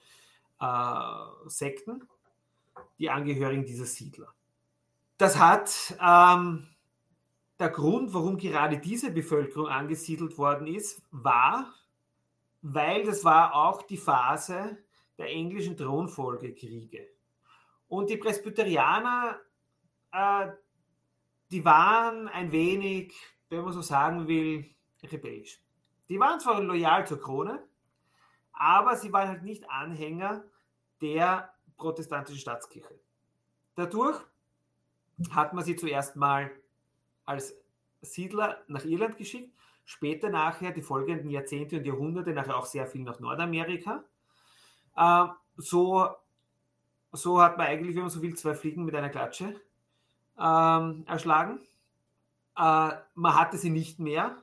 äh, 0.59 1.47
Sekten, 1.47 2.07
die 2.99 3.09
Angehörigen 3.09 3.65
dieser 3.65 3.85
Siedler. 3.85 4.33
Das 5.17 5.37
hat 5.37 5.97
ähm, 6.01 6.67
der 7.59 7.69
Grund, 7.69 8.13
warum 8.13 8.37
gerade 8.37 8.77
diese 8.77 9.11
Bevölkerung 9.11 9.67
angesiedelt 9.67 10.37
worden 10.37 10.67
ist, 10.67 11.01
war, 11.11 11.73
weil 12.61 13.03
das 13.03 13.23
war 13.23 13.55
auch 13.55 13.81
die 13.81 13.97
Phase 13.97 14.77
der 15.17 15.29
englischen 15.29 15.75
Thronfolgekriege. 15.75 17.07
Und 17.87 18.09
die 18.09 18.17
Presbyterianer, 18.17 19.39
äh, 20.11 20.47
die 21.51 21.63
waren 21.63 22.27
ein 22.27 22.51
wenig, 22.51 23.13
wenn 23.49 23.63
man 23.63 23.73
so 23.73 23.81
sagen 23.81 24.27
will, 24.27 24.65
rebellisch. 25.03 25.61
Die 26.09 26.19
waren 26.19 26.39
zwar 26.39 26.61
loyal 26.61 27.05
zur 27.07 27.19
Krone, 27.19 27.63
aber 28.53 28.95
sie 28.95 29.11
waren 29.11 29.29
halt 29.29 29.43
nicht 29.43 29.69
Anhänger 29.69 30.43
der 31.01 31.53
protestantischen 31.77 32.39
Staatskirche. 32.39 32.99
Dadurch 33.75 34.19
hat 35.31 35.53
man 35.53 35.63
sie 35.63 35.75
zuerst 35.75 36.15
mal 36.15 36.51
als 37.25 37.55
Siedler 38.01 38.63
nach 38.67 38.85
Irland 38.85 39.17
geschickt 39.17 39.51
Später 39.89 40.29
nachher, 40.29 40.73
die 40.73 40.81
folgenden 40.81 41.29
Jahrzehnte 41.29 41.77
und 41.77 41.85
Jahrhunderte, 41.85 42.33
nachher 42.33 42.57
auch 42.57 42.65
sehr 42.65 42.85
viel 42.87 43.03
nach 43.03 43.21
Nordamerika. 43.21 44.03
Äh, 44.97 45.27
so, 45.55 46.09
so 47.13 47.41
hat 47.41 47.57
man 47.57 47.67
eigentlich, 47.67 47.95
wenn 47.95 48.01
man 48.01 48.11
so 48.11 48.21
will, 48.21 48.35
zwei 48.35 48.53
Fliegen 48.53 48.83
mit 48.83 48.95
einer 48.95 49.07
Klatsche 49.07 49.61
ähm, 50.39 51.03
erschlagen. 51.07 51.59
Äh, 52.55 52.91
man 53.15 53.35
hatte 53.35 53.57
sie 53.57 53.69
nicht 53.69 53.99
mehr 53.99 54.41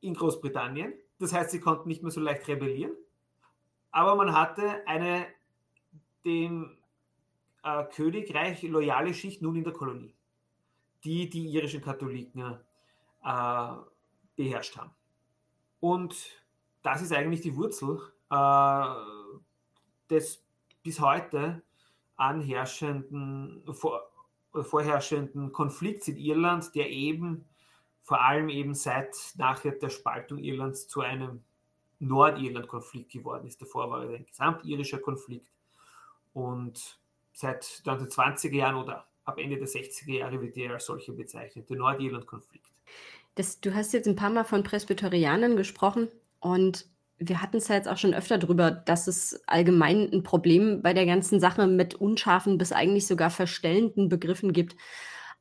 in 0.00 0.14
Großbritannien. 0.14 0.94
Das 1.18 1.32
heißt, 1.32 1.50
sie 1.50 1.60
konnten 1.60 1.88
nicht 1.88 2.02
mehr 2.02 2.12
so 2.12 2.20
leicht 2.20 2.46
rebellieren. 2.48 2.92
Aber 3.90 4.14
man 4.14 4.32
hatte 4.32 4.86
eine 4.86 5.26
dem 6.24 6.76
äh, 7.62 7.84
Königreich 7.84 8.62
loyale 8.62 9.14
Schicht 9.14 9.42
nun 9.42 9.56
in 9.56 9.64
der 9.64 9.72
Kolonie, 9.72 10.14
die 11.04 11.28
die 11.28 11.48
irischen 11.48 11.80
Katholiken 11.80 12.58
äh, 13.24 13.72
beherrscht 14.36 14.76
haben. 14.76 14.90
Und 15.80 16.44
das 16.82 17.02
ist 17.02 17.12
eigentlich 17.12 17.40
die 17.40 17.56
Wurzel 17.56 18.00
äh, 18.30 18.84
des 20.10 20.44
bis 20.82 21.00
heute 21.00 21.62
anherrschenden, 22.16 23.62
vor, 23.72 24.07
vorherrschenden 24.64 25.52
Konflikts 25.52 26.08
in 26.08 26.16
Irland, 26.16 26.74
der 26.74 26.90
eben 26.90 27.44
vor 28.02 28.22
allem 28.22 28.48
eben 28.48 28.74
seit 28.74 29.14
nachher 29.36 29.72
der 29.72 29.90
Spaltung 29.90 30.38
Irlands 30.38 30.88
zu 30.88 31.02
einem 31.02 31.42
Nordirland-Konflikt 31.98 33.12
geworden 33.12 33.46
ist. 33.46 33.60
Davor 33.60 33.90
war 33.90 34.04
er 34.04 34.16
ein 34.16 34.24
gesamtirischer 34.24 34.98
Konflikt 34.98 35.50
und 36.32 36.98
seit 37.32 37.64
1920er 37.64 38.54
Jahren 38.54 38.76
oder 38.76 39.06
ab 39.24 39.38
Ende 39.38 39.58
der 39.58 39.68
60er 39.68 40.18
Jahre 40.18 40.40
wird 40.40 40.56
er 40.56 40.74
als 40.74 40.86
solcher 40.86 41.12
bezeichnet, 41.12 41.68
der 41.68 41.76
Nordirland-Konflikt. 41.76 42.66
Du 43.60 43.74
hast 43.74 43.92
jetzt 43.92 44.08
ein 44.08 44.16
paar 44.16 44.30
Mal 44.30 44.44
von 44.44 44.62
Presbyterianern 44.62 45.56
gesprochen 45.56 46.08
und 46.40 46.88
wir 47.18 47.42
hatten 47.42 47.56
es 47.56 47.68
ja 47.68 47.74
jetzt 47.74 47.88
auch 47.88 47.96
schon 47.96 48.14
öfter 48.14 48.38
drüber, 48.38 48.70
dass 48.70 49.08
es 49.08 49.42
allgemein 49.46 50.08
ein 50.12 50.22
Problem 50.22 50.82
bei 50.82 50.94
der 50.94 51.06
ganzen 51.06 51.40
Sache 51.40 51.66
mit 51.66 51.94
unscharfen 51.94 52.58
bis 52.58 52.72
eigentlich 52.72 53.06
sogar 53.06 53.30
verstellenden 53.30 54.08
Begriffen 54.08 54.52
gibt. 54.52 54.76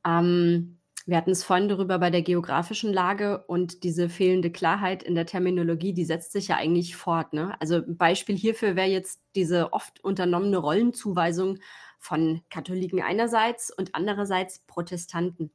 Ähm, 0.05 0.79
wir 1.05 1.15
hatten 1.15 1.31
es 1.31 1.43
vorhin 1.43 1.69
darüber 1.69 1.99
bei 1.99 2.09
der 2.09 2.21
geografischen 2.21 2.91
Lage 2.91 3.45
und 3.47 3.83
diese 3.83 4.09
fehlende 4.09 4.51
Klarheit 4.51 5.03
in 5.03 5.15
der 5.15 5.25
Terminologie, 5.25 5.93
die 5.93 6.03
setzt 6.03 6.33
sich 6.33 6.49
ja 6.49 6.57
eigentlich 6.57 6.97
fort. 6.97 7.31
Ne? 7.31 7.55
Also 7.61 7.75
ein 7.75 7.95
Beispiel 7.95 8.35
hierfür 8.35 8.75
wäre 8.75 8.89
jetzt 8.89 9.21
diese 9.33 9.71
oft 9.71 10.03
unternommene 10.03 10.57
Rollenzuweisung 10.57 11.59
von 11.99 12.41
Katholiken 12.49 13.01
einerseits 13.01 13.71
und 13.71 13.95
andererseits 13.95 14.59
Protestanten. 14.67 15.51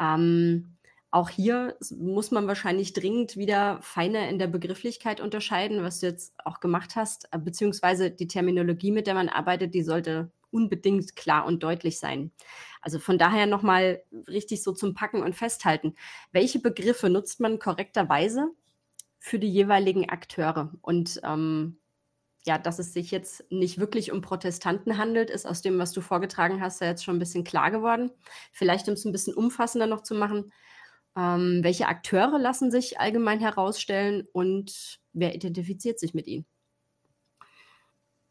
Ähm, 0.00 0.76
auch 1.12 1.28
hier 1.28 1.76
muss 1.90 2.30
man 2.30 2.46
wahrscheinlich 2.48 2.94
dringend 2.94 3.36
wieder 3.36 3.78
feiner 3.82 4.28
in 4.30 4.38
der 4.38 4.46
Begrifflichkeit 4.46 5.20
unterscheiden, 5.20 5.82
was 5.82 6.00
du 6.00 6.06
jetzt 6.06 6.34
auch 6.44 6.58
gemacht 6.58 6.96
hast, 6.96 7.28
äh, 7.32 7.38
beziehungsweise 7.38 8.10
die 8.10 8.26
Terminologie, 8.26 8.90
mit 8.90 9.06
der 9.06 9.14
man 9.14 9.28
arbeitet, 9.28 9.74
die 9.74 9.82
sollte 9.82 10.32
unbedingt 10.50 11.14
klar 11.14 11.44
und 11.44 11.62
deutlich 11.62 11.98
sein. 11.98 12.32
Also 12.80 12.98
von 12.98 13.18
daher 13.18 13.46
nochmal 13.46 14.02
richtig 14.26 14.62
so 14.62 14.72
zum 14.72 14.94
Packen 14.94 15.22
und 15.22 15.36
Festhalten. 15.36 15.94
Welche 16.32 16.60
Begriffe 16.60 17.10
nutzt 17.10 17.40
man 17.40 17.58
korrekterweise 17.58 18.48
für 19.18 19.38
die 19.38 19.50
jeweiligen 19.50 20.08
Akteure? 20.08 20.72
Und 20.80 21.20
ähm, 21.24 21.78
ja, 22.46 22.56
dass 22.56 22.78
es 22.78 22.94
sich 22.94 23.10
jetzt 23.10 23.44
nicht 23.50 23.78
wirklich 23.78 24.12
um 24.12 24.22
Protestanten 24.22 24.96
handelt, 24.96 25.28
ist 25.28 25.46
aus 25.46 25.60
dem, 25.60 25.78
was 25.78 25.92
du 25.92 26.00
vorgetragen 26.00 26.60
hast, 26.62 26.80
ja 26.80 26.88
jetzt 26.88 27.04
schon 27.04 27.16
ein 27.16 27.20
bisschen 27.20 27.44
klar 27.44 27.70
geworden. 27.70 28.10
Vielleicht, 28.50 28.88
um 28.88 28.94
es 28.94 29.04
ein 29.04 29.12
bisschen 29.12 29.34
umfassender 29.34 29.86
noch 29.86 30.02
zu 30.02 30.14
machen, 30.14 30.52
ähm, 31.16 31.60
welche 31.62 31.88
Akteure 31.88 32.38
lassen 32.38 32.70
sich 32.70 32.98
allgemein 32.98 33.40
herausstellen 33.40 34.26
und 34.32 35.00
wer 35.12 35.34
identifiziert 35.34 35.98
sich 35.98 36.14
mit 36.14 36.26
ihnen? 36.26 36.46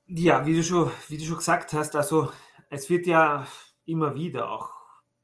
Ja, 0.08 0.46
wie 0.46 0.56
du 0.56 0.64
schon, 0.64 0.92
wie 1.08 1.18
du 1.18 1.24
schon 1.24 1.38
gesagt 1.38 1.74
hast, 1.74 1.96
also 1.96 2.32
es 2.70 2.90
wird 2.90 3.08
ja 3.08 3.48
immer 3.86 4.16
wieder 4.16 4.50
auch 4.52 4.82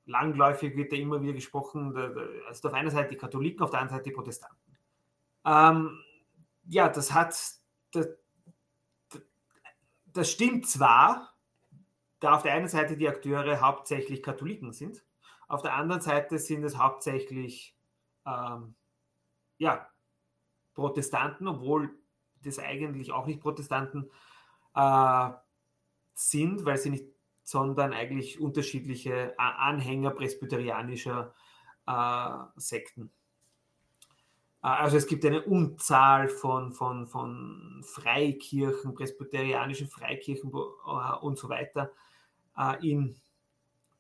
langläufig 0.08 0.76
wird 0.76 0.92
ja 0.94 0.98
immer 0.98 1.22
wieder 1.22 1.34
gesprochen, 1.34 1.96
also 2.48 2.70
auf 2.70 2.74
einer 2.74 2.90
Seite 2.90 3.10
die 3.10 3.18
Katholiken, 3.18 3.62
auf 3.62 3.70
der 3.70 3.82
anderen 3.82 4.00
Seite 4.00 4.10
die 4.10 4.16
Protestanten. 4.16 4.78
Ähm, 5.46 6.00
ja, 6.66 6.90
das 6.90 7.14
hat, 7.14 7.38
das, 7.92 8.08
das 10.06 10.32
stimmt 10.32 10.68
zwar, 10.68 11.34
da 12.20 12.36
auf 12.36 12.42
der 12.42 12.54
einen 12.54 12.68
Seite 12.68 12.98
die 12.98 13.08
Akteure 13.08 13.62
hauptsächlich 13.62 14.24
Katholiken 14.24 14.74
sind, 14.74 15.04
auf 15.48 15.62
der 15.62 15.76
anderen 15.76 16.02
Seite 16.02 16.40
sind 16.40 16.64
es 16.64 16.78
hauptsächlich 16.78 17.76
ähm, 18.26 18.76
ja, 19.58 19.88
Protestanten, 20.74 21.48
obwohl 21.48 21.90
das 22.44 22.60
eigentlich 22.60 23.12
auch 23.12 23.26
nicht 23.26 23.42
Protestanten 23.42 24.10
äh, 24.76 25.30
sind, 26.14 26.66
weil 26.66 26.78
sie 26.78 26.90
nicht, 26.90 27.06
sondern 27.44 27.94
eigentlich 27.94 28.40
unterschiedliche 28.40 29.34
Anhänger 29.40 30.12
presbyterianischer 30.12 31.34
äh, 31.88 32.32
Sekten. 32.58 33.12
Äh, 34.62 34.68
also 34.68 34.98
es 34.98 35.08
gibt 35.08 35.26
eine 35.26 35.44
Unzahl 35.44 36.28
von, 36.28 36.74
von, 36.74 37.08
von 37.08 37.84
Freikirchen, 37.86 38.94
presbyterianischen 38.94 39.88
Freikirchen 39.88 40.52
äh, 40.52 41.16
und 41.22 41.38
so 41.38 41.50
weiter 41.50 41.92
äh, 42.58 42.88
in, 42.88 43.16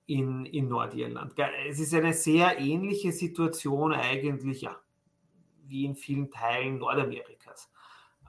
in, 0.07 0.45
in 0.45 0.69
Nordirland. 0.69 1.33
Es 1.67 1.79
ist 1.79 1.93
eine 1.93 2.13
sehr 2.13 2.59
ähnliche 2.59 3.11
Situation 3.11 3.93
eigentlich, 3.93 4.61
ja, 4.61 4.75
wie 5.65 5.85
in 5.85 5.95
vielen 5.95 6.31
Teilen 6.31 6.79
Nordamerikas. 6.79 7.69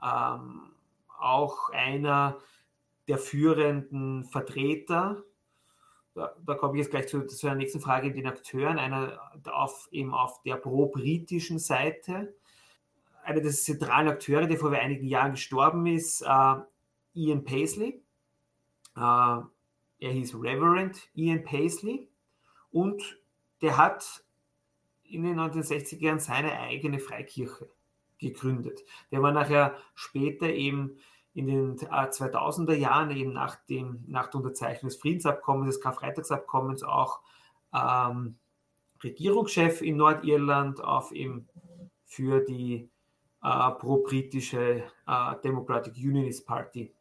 Ähm, 0.03 0.73
auch 1.17 1.69
einer 1.71 2.37
der 3.07 3.17
führenden 3.17 4.25
Vertreter, 4.25 5.23
da, 6.13 6.35
da 6.45 6.55
komme 6.55 6.75
ich 6.75 6.83
jetzt 6.83 6.91
gleich 6.91 7.07
zu, 7.07 7.25
zu 7.25 7.47
der 7.47 7.55
nächsten 7.55 7.79
Frage, 7.79 8.11
den 8.11 8.27
Akteuren, 8.27 8.77
einer 8.77 9.17
auf, 9.45 9.87
eben 9.91 10.13
auf 10.13 10.41
der 10.43 10.55
pro-britischen 10.55 11.59
Seite, 11.59 12.35
einer 13.23 13.41
der 13.41 13.51
zentralen 13.51 14.09
Akteure, 14.09 14.47
der 14.47 14.57
vor 14.57 14.71
einigen 14.71 15.05
Jahren 15.05 15.31
gestorben 15.31 15.85
ist, 15.87 16.21
äh, 16.21 16.55
Ian 17.13 17.43
Paisley. 17.45 18.03
Äh, 18.97 19.37
er 19.99 20.11
hieß 20.11 20.35
Reverend 20.35 21.09
Ian 21.13 21.43
Paisley 21.43 22.07
und 22.71 23.19
der 23.61 23.77
hat 23.77 24.23
in 25.03 25.23
den 25.23 25.39
1960er 25.39 26.01
Jahren 26.01 26.19
seine 26.19 26.59
eigene 26.59 26.99
Freikirche 26.99 27.69
gegründet. 28.19 28.83
Der 29.11 29.21
war 29.21 29.31
nachher 29.31 29.75
später 29.95 30.47
eben 30.47 30.97
in 31.33 31.47
den 31.47 31.77
2000er 31.77 32.73
äh, 32.73 32.79
Jahren, 32.79 33.11
eben 33.11 33.33
nach, 33.33 33.55
dem, 33.65 34.03
nach 34.07 34.27
der 34.27 34.41
Unterzeichnung 34.41 34.89
des 34.89 34.99
Friedensabkommens, 34.99 35.75
des 35.75 35.81
Karfreitagsabkommens, 35.81 36.83
auch 36.83 37.21
ähm, 37.73 38.35
Regierungschef 39.03 39.81
in 39.81 39.97
Nordirland 39.97 40.81
auf 40.83 41.11
eben 41.11 41.47
für 42.05 42.41
die 42.41 42.89
äh, 43.43 43.71
pro-britische 43.71 44.83
äh, 45.07 45.35
Democratic 45.43 45.95
Unionist 45.95 46.45
Party. 46.45 46.93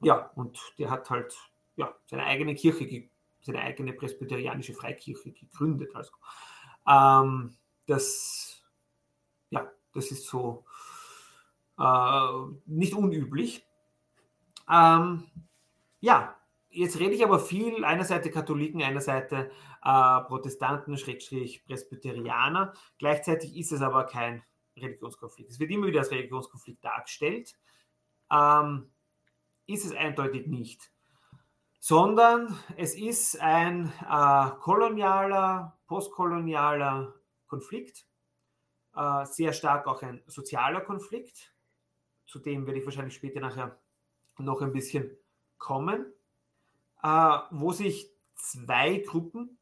Ja, 0.00 0.30
und 0.34 0.58
der 0.78 0.90
hat 0.90 1.08
halt 1.08 1.34
ja, 1.76 1.94
seine 2.06 2.24
eigene 2.24 2.54
Kirche, 2.54 3.08
seine 3.40 3.60
eigene 3.60 3.92
presbyterianische 3.92 4.74
Freikirche 4.74 5.32
gegründet. 5.32 5.94
Also, 5.94 6.12
ähm, 6.86 7.56
das, 7.86 8.62
ja, 9.50 9.70
das 9.92 10.10
ist 10.10 10.26
so 10.26 10.64
äh, 11.78 12.28
nicht 12.66 12.94
unüblich. 12.94 13.66
Ähm, 14.70 15.24
ja, 16.00 16.36
jetzt 16.70 16.98
rede 16.98 17.14
ich 17.14 17.24
aber 17.24 17.40
viel, 17.40 17.84
einer 17.84 18.04
Seite 18.04 18.30
Katholiken, 18.30 18.82
einer 18.82 19.00
Seite 19.00 19.50
äh, 19.84 20.20
Protestanten, 20.22 20.96
Schrägstrich 20.96 21.64
Presbyterianer. 21.64 22.72
Gleichzeitig 22.98 23.56
ist 23.56 23.72
es 23.72 23.82
aber 23.82 24.04
kein 24.04 24.42
Religionskonflikt. 24.76 25.50
Es 25.50 25.60
wird 25.60 25.70
immer 25.70 25.86
wieder 25.86 26.00
als 26.00 26.10
Religionskonflikt 26.10 26.84
dargestellt. 26.84 27.56
Ähm, 28.30 28.90
ist 29.66 29.84
es 29.84 29.92
eindeutig 29.92 30.46
nicht 30.46 30.90
sondern 31.84 32.56
es 32.76 32.94
ist 32.94 33.40
ein 33.40 33.92
äh, 34.08 34.50
kolonialer, 34.60 35.76
postkolonialer 35.88 37.12
Konflikt, 37.48 38.06
äh, 38.94 39.26
sehr 39.26 39.52
stark 39.52 39.88
auch 39.88 40.00
ein 40.02 40.22
sozialer 40.28 40.82
Konflikt, 40.82 41.52
zu 42.24 42.38
dem 42.38 42.66
werde 42.66 42.78
ich 42.78 42.84
wahrscheinlich 42.84 43.16
später 43.16 43.40
nachher 43.40 43.80
noch 44.38 44.62
ein 44.62 44.72
bisschen 44.72 45.10
kommen, 45.58 46.06
äh, 47.02 47.38
wo 47.50 47.72
sich 47.72 48.12
zwei 48.36 48.98
Gruppen 48.98 49.58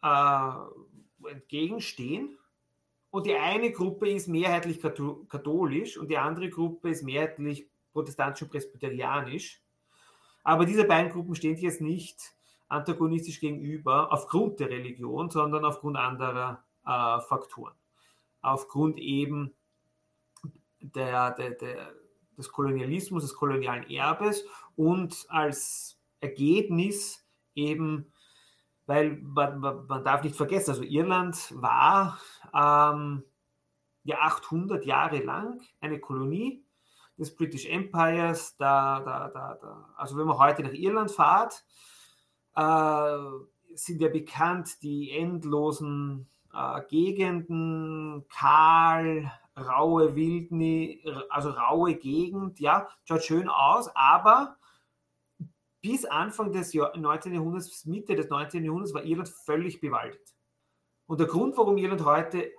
äh, 0.00 0.52
entgegenstehen. 1.28 2.38
Und 3.10 3.26
die 3.26 3.34
eine 3.34 3.72
Gruppe 3.72 4.08
ist 4.08 4.28
mehrheitlich 4.28 4.80
katholisch 4.80 5.98
und 5.98 6.06
die 6.06 6.18
andere 6.18 6.50
Gruppe 6.50 6.90
ist 6.90 7.02
mehrheitlich 7.02 7.68
protestantisch 7.92 8.42
und 8.42 8.52
presbyterianisch. 8.52 9.61
Aber 10.42 10.64
diese 10.64 10.84
beiden 10.84 11.12
Gruppen 11.12 11.34
stehen 11.34 11.54
sich 11.54 11.64
jetzt 11.64 11.80
nicht 11.80 12.34
antagonistisch 12.68 13.40
gegenüber 13.40 14.12
aufgrund 14.12 14.60
der 14.60 14.70
Religion, 14.70 15.30
sondern 15.30 15.64
aufgrund 15.64 15.96
anderer 15.96 16.64
äh, 16.86 17.20
Faktoren. 17.20 17.74
Aufgrund 18.40 18.98
eben 18.98 19.54
der, 20.80 21.30
der, 21.32 21.50
der, 21.52 21.92
des 22.36 22.50
Kolonialismus, 22.50 23.22
des 23.22 23.34
kolonialen 23.34 23.88
Erbes 23.88 24.44
und 24.74 25.26
als 25.28 26.00
Ergebnis 26.20 27.24
eben, 27.54 28.12
weil 28.86 29.18
man, 29.22 29.60
man, 29.60 29.86
man 29.86 30.04
darf 30.04 30.24
nicht 30.24 30.34
vergessen, 30.34 30.70
also 30.70 30.82
Irland 30.82 31.52
war 31.54 32.18
ähm, 32.54 33.22
ja 34.04 34.18
800 34.20 34.84
Jahre 34.84 35.18
lang 35.18 35.60
eine 35.80 36.00
Kolonie 36.00 36.61
des 37.22 37.34
British 37.34 37.66
Empires. 37.66 38.56
Da, 38.56 39.00
da, 39.00 39.28
da, 39.28 39.58
da. 39.60 39.94
Also 39.96 40.16
wenn 40.16 40.26
man 40.26 40.38
heute 40.38 40.62
nach 40.62 40.72
Irland 40.72 41.10
fahrt, 41.10 41.64
äh, 42.54 43.74
sind 43.74 44.00
ja 44.00 44.08
bekannt 44.08 44.82
die 44.82 45.10
endlosen 45.12 46.28
äh, 46.52 46.82
Gegenden, 46.88 48.26
kahl, 48.28 49.32
raue 49.56 50.14
Wildnis, 50.14 51.00
also 51.30 51.50
raue 51.50 51.94
Gegend, 51.94 52.60
ja, 52.60 52.88
schaut 53.04 53.22
schön 53.22 53.48
aus, 53.48 53.90
aber 53.94 54.56
bis 55.80 56.04
Anfang 56.04 56.52
des 56.52 56.74
19. 56.74 57.34
Jahrhunderts, 57.34 57.84
Mitte 57.86 58.14
des 58.14 58.30
19. 58.30 58.64
Jahrhunderts 58.64 58.94
war 58.94 59.04
Irland 59.04 59.28
völlig 59.28 59.80
bewaldet. 59.80 60.34
Und 61.06 61.20
der 61.20 61.26
Grund, 61.26 61.56
warum 61.56 61.76
Irland 61.76 62.04
heute 62.04 62.50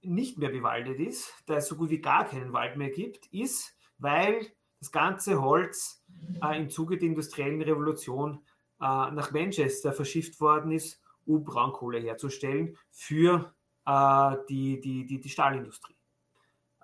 nicht 0.00 0.38
mehr 0.38 0.50
bewaldet 0.50 1.00
ist, 1.00 1.32
da 1.46 1.56
es 1.56 1.66
so 1.66 1.76
gut 1.76 1.90
wie 1.90 2.00
gar 2.00 2.24
keinen 2.24 2.52
Wald 2.52 2.76
mehr 2.76 2.90
gibt, 2.90 3.26
ist, 3.26 3.76
weil 3.98 4.46
das 4.80 4.92
ganze 4.92 5.40
Holz 5.40 6.04
äh, 6.42 6.56
im 6.56 6.70
Zuge 6.70 6.98
der 6.98 7.08
industriellen 7.08 7.62
Revolution 7.62 8.40
äh, 8.80 9.10
nach 9.10 9.32
Manchester 9.32 9.92
verschifft 9.92 10.40
worden 10.40 10.72
ist, 10.72 11.00
um 11.26 11.44
Braunkohle 11.44 11.98
herzustellen 11.98 12.76
für 12.90 13.52
äh, 13.86 14.36
die, 14.48 14.80
die, 14.80 15.06
die, 15.06 15.20
die 15.20 15.28
Stahlindustrie. 15.28 15.96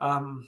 Ähm, 0.00 0.46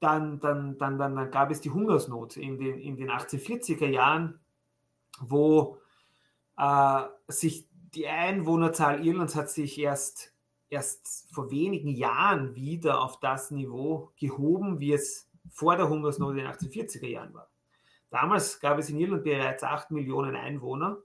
dann, 0.00 0.40
dann, 0.40 0.78
dann, 0.78 0.98
dann, 0.98 1.16
dann 1.16 1.30
gab 1.30 1.50
es 1.50 1.60
die 1.60 1.70
Hungersnot 1.70 2.36
in 2.36 2.58
den, 2.58 2.78
in 2.78 2.96
den 2.96 3.10
1840er 3.10 3.86
Jahren, 3.86 4.40
wo 5.20 5.78
äh, 6.58 7.02
sich 7.28 7.68
die 7.94 8.06
Einwohnerzahl 8.06 9.04
Irlands 9.04 9.34
hat 9.34 9.50
sich 9.50 9.78
erst, 9.78 10.32
erst 10.68 11.26
vor 11.32 11.50
wenigen 11.50 11.88
Jahren 11.88 12.54
wieder 12.54 13.00
auf 13.02 13.20
das 13.20 13.50
Niveau 13.50 14.12
gehoben, 14.18 14.80
wie 14.80 14.92
es 14.92 15.30
vor 15.50 15.76
der 15.76 15.88
Hungersnot 15.88 16.32
in 16.32 16.38
den 16.38 16.46
1840er 16.46 17.06
Jahren 17.06 17.34
war. 17.34 17.48
Damals 18.10 18.60
gab 18.60 18.78
es 18.78 18.88
in 18.88 18.98
Irland 18.98 19.24
bereits 19.24 19.62
8 19.62 19.90
Millionen 19.90 20.36
Einwohner 20.36 20.98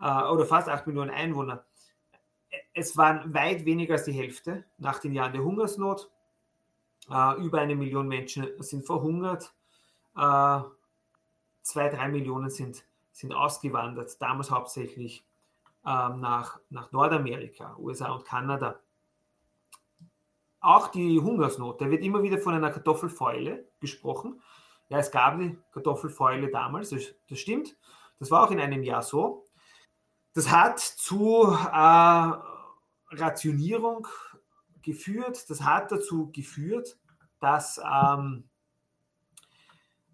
äh, 0.00 0.22
oder 0.24 0.44
fast 0.44 0.68
8 0.68 0.86
Millionen 0.86 1.10
Einwohner. 1.10 1.64
Es 2.74 2.96
waren 2.96 3.32
weit 3.32 3.64
weniger 3.64 3.94
als 3.94 4.04
die 4.04 4.12
Hälfte 4.12 4.64
nach 4.78 4.98
den 4.98 5.14
Jahren 5.14 5.32
der 5.32 5.42
Hungersnot. 5.42 6.10
Äh, 7.10 7.40
über 7.42 7.60
eine 7.60 7.74
Million 7.74 8.08
Menschen 8.08 8.46
sind 8.62 8.84
verhungert. 8.86 9.52
Äh, 10.16 10.60
zwei, 11.62 11.88
drei 11.88 12.08
Millionen 12.08 12.50
sind, 12.50 12.84
sind 13.12 13.32
ausgewandert, 13.32 14.20
damals 14.20 14.50
hauptsächlich 14.50 15.24
ähm, 15.86 16.20
nach, 16.20 16.60
nach 16.70 16.92
Nordamerika, 16.92 17.76
USA 17.78 18.12
und 18.12 18.24
Kanada. 18.24 18.80
Auch 20.62 20.88
die 20.88 21.20
Hungersnot, 21.20 21.80
da 21.80 21.90
wird 21.90 22.02
immer 22.02 22.22
wieder 22.22 22.38
von 22.38 22.54
einer 22.54 22.70
Kartoffelfäule 22.70 23.68
gesprochen. 23.80 24.40
Ja, 24.88 24.98
es 24.98 25.10
gab 25.10 25.38
die 25.38 25.58
Kartoffelfäule 25.72 26.50
damals, 26.50 26.90
das, 26.90 27.14
das 27.28 27.40
stimmt. 27.40 27.76
Das 28.18 28.30
war 28.30 28.44
auch 28.46 28.50
in 28.52 28.60
einem 28.60 28.84
Jahr 28.84 29.02
so. 29.02 29.44
Das 30.34 30.50
hat 30.50 30.78
zu 30.78 31.48
äh, 31.50 32.32
Rationierung 33.10 34.06
geführt. 34.82 35.50
Das 35.50 35.62
hat 35.62 35.90
dazu 35.90 36.30
geführt, 36.32 36.96
dass 37.40 37.80
ähm, 37.84 38.48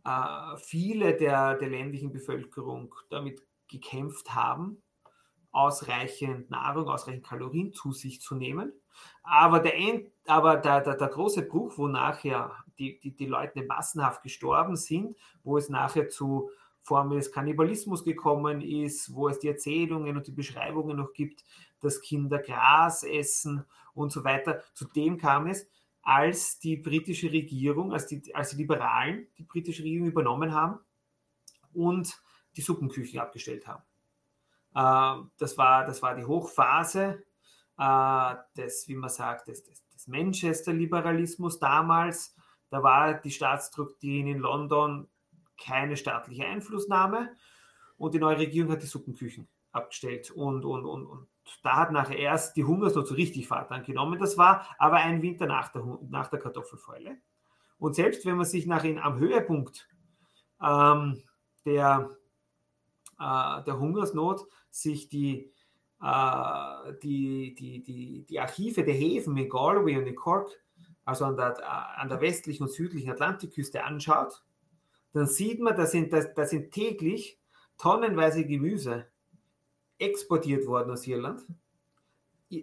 äh, 0.05 0.57
viele 0.57 1.15
der, 1.15 1.57
der 1.57 1.69
ländlichen 1.69 2.11
Bevölkerung 2.11 2.95
damit 3.11 3.43
gekämpft 3.69 4.35
haben, 4.35 4.83
ausreichend 5.51 6.51
Nahrung, 6.51 6.89
ausreichend 6.89 7.27
Kalorien 7.27 7.73
zu 7.73 7.93
sich 7.93 8.21
zu 8.21 8.35
nehmen. 8.35 8.73
Aber 9.23 9.61
der 9.61 9.77
End, 9.77 10.09
aber 10.27 10.57
der, 10.57 10.81
der, 10.81 10.97
der, 10.97 11.09
große 11.09 11.43
Bruch, 11.43 11.79
wo 11.79 11.89
nachher 11.89 12.53
die, 12.79 12.99
die, 12.99 13.17
die 13.17 13.27
Leute 13.27 13.63
massenhaft 13.63 14.23
gestorben 14.23 14.77
sind, 14.77 15.17
wo 15.43 15.57
es 15.57 15.69
nachher 15.69 16.09
zu 16.09 16.51
Formen 16.83 17.17
des 17.17 17.31
Kannibalismus 17.31 18.05
gekommen 18.05 18.61
ist, 18.63 19.15
wo 19.15 19.29
es 19.29 19.39
die 19.39 19.49
Erzählungen 19.49 20.17
und 20.17 20.27
die 20.27 20.33
Beschreibungen 20.33 20.97
noch 20.97 21.13
gibt, 21.13 21.45
dass 21.81 22.01
Kinder 22.01 22.39
Gras 22.39 23.03
essen 23.03 23.65
und 23.95 24.11
so 24.11 24.25
weiter. 24.25 24.63
Zu 24.75 24.87
dem 24.87 25.19
kam 25.19 25.47
es, 25.47 25.69
als 26.03 26.59
die 26.59 26.77
britische 26.77 27.31
Regierung, 27.31 27.93
als 27.93 28.07
die, 28.07 28.35
als 28.35 28.51
die 28.51 28.57
Liberalen 28.57 29.27
die 29.37 29.43
britische 29.43 29.83
Regierung 29.83 30.09
übernommen 30.09 30.55
haben 30.55 30.79
und 31.75 32.21
die 32.57 32.63
Suppenküchen 32.63 33.21
abgestellt 33.21 33.67
haben. 33.67 33.83
Äh, 34.79 35.23
das, 35.39 35.59
war, 35.59 35.85
das 35.85 36.03
war 36.03 36.15
die 36.15 36.25
Hochphase 36.25 37.25
äh, 37.79 38.35
des, 38.57 38.87
wie 38.87 38.95
man 38.95 39.11
sagt, 39.11 39.49
des, 39.49 39.65
des, 39.65 39.85
des 39.89 40.07
Manchester-Liberalismus 40.07 41.59
damals. 41.59 42.37
Da 42.71 42.83
war 42.83 43.15
die 43.15 43.31
Staatsstruktur 43.31 44.11
in 44.11 44.39
London 44.39 45.09
keine 45.61 45.97
staatliche 45.97 46.47
Einflussnahme 46.47 47.35
und 47.97 48.15
die 48.15 48.21
neue 48.21 48.39
Regierung 48.39 48.71
hat 48.71 48.83
die 48.83 48.87
Suppenküchen 48.87 49.49
abgestellt 49.73 50.31
und, 50.31 50.65
und, 50.65 50.85
und, 50.85 51.07
und 51.07 51.29
da 51.63 51.77
hat 51.77 51.91
nachher 51.91 52.19
erst 52.19 52.57
die 52.57 52.65
Hungersnot 52.65 53.09
so 53.09 53.15
richtig 53.15 53.49
Fahrt 53.49 53.73
angenommen. 53.73 54.19
Das 54.21 54.39
war 54.39 54.67
aber 54.79 54.97
ein 54.97 55.23
Winter 55.23 55.47
nach 55.47 55.71
der, 55.71 55.83
nach 56.09 56.29
der 56.29 56.39
Kartoffelfäule. 56.39 57.19
Und 57.79 57.95
selbst 57.95 58.25
wenn 58.27 58.37
man 58.37 58.47
sich 58.47 58.67
nach 58.67 58.85
in, 58.85 58.99
am 58.99 59.19
Höhepunkt 59.19 59.89
ähm, 60.63 61.23
der, 61.65 62.11
äh, 63.19 63.63
der 63.65 63.79
Hungersnot 63.79 64.47
sich 64.71 65.09
die, 65.09 65.53
äh, 66.03 66.93
die, 67.03 67.55
die, 67.55 67.83
die, 67.83 68.25
die 68.29 68.41
Archive 68.41 68.85
der 68.85 68.95
Häfen 68.95 69.37
in 69.37 69.49
Galway 69.49 69.97
und 69.97 70.07
in 70.07 70.17
Cork, 70.17 70.51
also 71.05 71.25
an 71.25 71.37
der, 71.37 71.59
äh, 71.59 72.01
an 72.01 72.09
der 72.09 72.21
westlichen 72.21 72.65
und 72.65 72.73
südlichen 72.73 73.11
Atlantikküste 73.11 73.85
anschaut, 73.85 74.43
dann 75.13 75.27
sieht 75.27 75.61
man, 75.61 75.77
da 75.77 75.87
sind, 75.87 76.13
da, 76.13 76.23
da 76.23 76.47
sind 76.47 76.71
täglich 76.71 77.39
tonnenweise 77.79 78.45
Gemüse 78.45 79.07
exportiert 79.99 80.67
worden 80.67 80.93
aus 80.93 81.07
Irland 81.07 81.45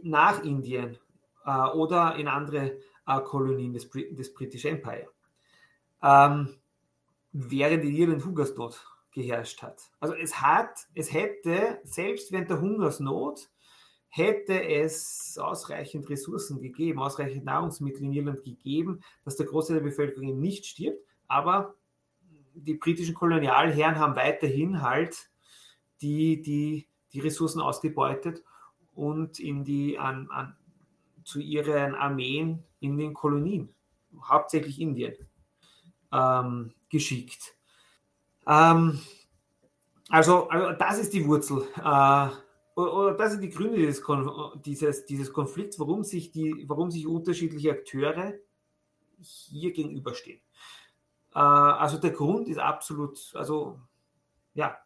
nach 0.03 0.43
Indien 0.43 0.97
äh, 1.45 1.67
oder 1.69 2.15
in 2.15 2.27
andere 2.27 2.77
äh, 3.07 3.21
Kolonien 3.21 3.73
des, 3.73 3.89
des 3.89 4.33
British 4.33 4.65
Empire. 4.65 5.07
Ähm, 6.01 6.55
während 7.31 7.83
in 7.83 7.95
Irland 7.95 8.25
Hungersnot 8.25 8.79
geherrscht 9.15 9.63
hat. 9.63 9.81
Also 9.99 10.13
es 10.13 10.41
hat, 10.41 10.87
es 10.93 11.11
hätte, 11.11 11.79
selbst 11.83 12.31
während 12.31 12.49
der 12.49 12.61
Hungersnot, 12.61 13.49
hätte 14.09 14.63
es 14.63 15.37
ausreichend 15.41 16.09
Ressourcen 16.09 16.61
gegeben, 16.61 16.99
ausreichend 16.99 17.45
Nahrungsmittel 17.45 18.03
in 18.03 18.13
Irland 18.13 18.43
gegeben, 18.43 19.01
dass 19.23 19.37
der 19.37 19.45
Großteil 19.45 19.77
der 19.77 19.83
Bevölkerung 19.83 20.39
nicht 20.39 20.65
stirbt, 20.65 20.99
aber 21.27 21.75
die 22.53 22.75
britischen 22.75 23.15
Kolonialherren 23.15 23.97
haben 23.97 24.15
weiterhin 24.15 24.81
halt 24.81 25.29
die, 26.01 26.41
die, 26.41 26.87
die 27.13 27.19
Ressourcen 27.19 27.61
ausgebeutet 27.61 28.43
und 28.93 29.39
in 29.39 29.63
die, 29.63 29.97
an, 29.97 30.29
an, 30.29 30.55
zu 31.23 31.39
ihren 31.39 31.95
Armeen 31.95 32.63
in 32.79 32.97
den 32.97 33.13
Kolonien, 33.13 33.73
hauptsächlich 34.23 34.79
Indien, 34.79 35.15
ähm, 36.13 36.73
geschickt. 36.89 37.55
Ähm, 38.47 38.99
also, 40.09 40.47
also, 40.49 40.77
das 40.77 40.99
ist 40.99 41.13
die 41.13 41.25
Wurzel. 41.25 41.63
Äh, 41.77 42.29
oder 42.79 43.13
das 43.13 43.31
sind 43.31 43.41
die 43.41 43.49
Gründe 43.49 43.77
dieses, 43.77 44.03
dieses, 44.65 45.05
dieses 45.05 45.31
Konflikts, 45.31 45.79
warum 45.79 46.03
sich, 46.03 46.31
die, 46.31 46.65
warum 46.67 46.91
sich 46.91 47.07
unterschiedliche 47.07 47.71
Akteure 47.71 48.33
hier 49.19 49.71
gegenüberstehen. 49.71 50.41
Äh, 51.33 51.39
also 51.39 51.97
der 51.97 52.11
Grund 52.11 52.47
ist 52.49 52.59
absolut, 52.59 53.17
also 53.33 53.79
ja, 54.53 54.77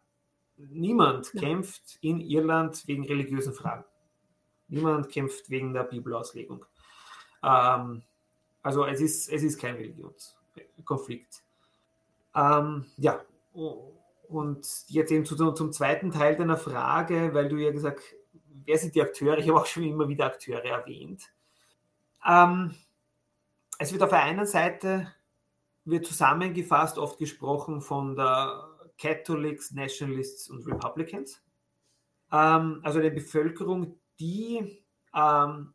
niemand 0.56 1.32
ja. 1.34 1.40
kämpft 1.40 1.98
in 2.00 2.20
Irland 2.20 2.86
wegen 2.86 3.04
religiösen 3.04 3.54
Fragen. 3.54 3.84
Niemand 4.68 5.08
kämpft 5.08 5.50
wegen 5.50 5.72
der 5.72 5.84
Bibelauslegung. 5.84 6.64
Ähm, 7.42 8.02
also 8.62 8.84
es 8.84 9.00
ist, 9.00 9.28
es 9.30 9.42
ist 9.42 9.58
kein 9.58 9.74
Religionskonflikt. 9.74 11.42
Ähm, 12.34 12.86
ja, 12.96 13.20
und 13.52 14.66
jetzt 14.86 15.10
eben 15.10 15.24
zu, 15.24 15.52
zum 15.52 15.72
zweiten 15.72 16.10
Teil 16.10 16.36
deiner 16.36 16.56
Frage, 16.56 17.34
weil 17.34 17.48
du 17.48 17.56
ja 17.56 17.72
gesagt, 17.72 18.02
wer 18.64 18.78
sind 18.78 18.94
die 18.94 19.02
Akteure? 19.02 19.38
Ich 19.38 19.48
habe 19.48 19.60
auch 19.60 19.66
schon 19.66 19.82
immer 19.82 20.08
wieder 20.08 20.26
Akteure 20.26 20.64
erwähnt. 20.64 21.32
Ähm, 22.26 22.74
es 23.78 23.92
wird 23.92 24.02
auf 24.02 24.10
der 24.10 24.22
einen 24.22 24.46
Seite 24.46 25.12
wird 25.84 26.06
zusammengefasst 26.06 26.98
oft 26.98 27.18
gesprochen 27.18 27.80
von 27.80 28.14
der 28.14 28.68
Catholics, 28.98 29.72
Nationalists 29.72 30.50
und 30.50 30.66
Republicans. 30.66 31.42
Ähm, 32.30 32.80
also 32.82 32.98
eine 32.98 33.10
Bevölkerung, 33.10 33.98
die 34.20 34.84
ähm, 35.14 35.74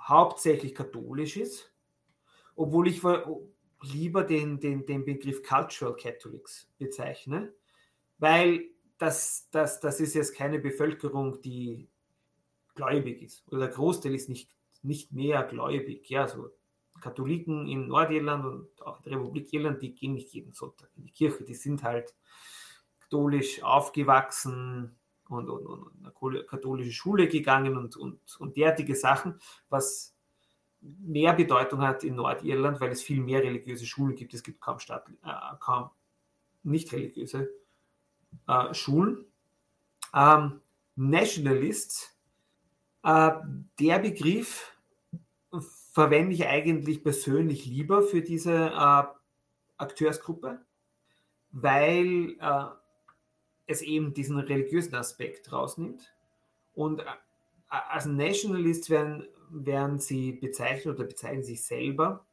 hauptsächlich 0.00 0.74
katholisch 0.74 1.36
ist, 1.36 1.72
obwohl 2.54 2.88
ich 2.88 3.02
lieber 3.92 4.24
den, 4.24 4.60
den, 4.60 4.86
den 4.86 5.04
Begriff 5.04 5.42
Cultural 5.42 5.96
Catholics 5.96 6.68
bezeichne, 6.78 7.52
weil 8.18 8.68
das, 8.98 9.48
das, 9.50 9.80
das 9.80 10.00
ist 10.00 10.14
jetzt 10.14 10.34
keine 10.34 10.58
Bevölkerung, 10.58 11.40
die 11.42 11.88
gläubig 12.74 13.22
ist. 13.22 13.44
Oder 13.48 13.66
der 13.66 13.68
Großteil 13.68 14.14
ist 14.14 14.28
nicht, 14.28 14.50
nicht 14.82 15.12
mehr 15.12 15.42
gläubig. 15.44 16.08
Ja, 16.08 16.28
so 16.28 16.50
Katholiken 17.00 17.66
in 17.66 17.88
Nordirland 17.88 18.44
und 18.44 18.82
auch 18.82 19.04
in 19.04 19.10
der 19.10 19.20
Republik 19.20 19.52
Irland, 19.52 19.82
die 19.82 19.94
gehen 19.94 20.14
nicht 20.14 20.32
jeden 20.32 20.52
Sonntag 20.52 20.90
in 20.96 21.04
die 21.04 21.12
Kirche. 21.12 21.44
Die 21.44 21.54
sind 21.54 21.82
halt 21.82 22.14
katholisch 23.00 23.62
aufgewachsen 23.62 24.96
und, 25.28 25.48
und, 25.48 25.66
und 25.66 25.90
eine 26.00 26.44
katholische 26.44 26.92
Schule 26.92 27.28
gegangen 27.28 27.76
und, 27.76 27.96
und, 27.96 28.20
und 28.38 28.56
derartige 28.56 28.94
Sachen, 28.94 29.40
was 29.68 30.13
mehr 30.84 31.32
Bedeutung 31.32 31.82
hat 31.82 32.04
in 32.04 32.16
Nordirland, 32.16 32.80
weil 32.80 32.90
es 32.90 33.02
viel 33.02 33.20
mehr 33.20 33.42
religiöse 33.42 33.86
Schulen 33.86 34.14
gibt. 34.14 34.34
Es 34.34 34.42
gibt 34.42 34.60
kaum, 34.60 34.78
Stadt, 34.78 35.08
äh, 35.24 35.56
kaum 35.60 35.90
nicht 36.62 36.92
religiöse 36.92 37.50
äh, 38.46 38.74
Schulen. 38.74 39.24
Ähm, 40.14 40.60
Nationalists, 40.96 42.16
äh, 43.02 43.32
der 43.80 43.98
Begriff 43.98 44.72
verwende 45.92 46.34
ich 46.34 46.46
eigentlich 46.46 47.02
persönlich 47.02 47.66
lieber 47.66 48.02
für 48.02 48.20
diese 48.20 48.52
äh, 48.52 49.02
Akteursgruppe, 49.76 50.60
weil 51.50 52.36
äh, 52.40 52.64
es 53.66 53.82
eben 53.82 54.12
diesen 54.14 54.38
religiösen 54.38 54.94
Aspekt 54.94 55.52
rausnimmt. 55.52 56.12
Und 56.74 57.00
äh, 57.00 57.04
als 57.68 58.06
Nationalist 58.06 58.90
werden, 58.90 59.26
werden 59.50 59.98
sie 59.98 60.32
bezeichnet 60.32 60.94
oder 60.94 61.04
bezeichnen 61.04 61.44
sich 61.44 61.62
selber, 61.62 62.24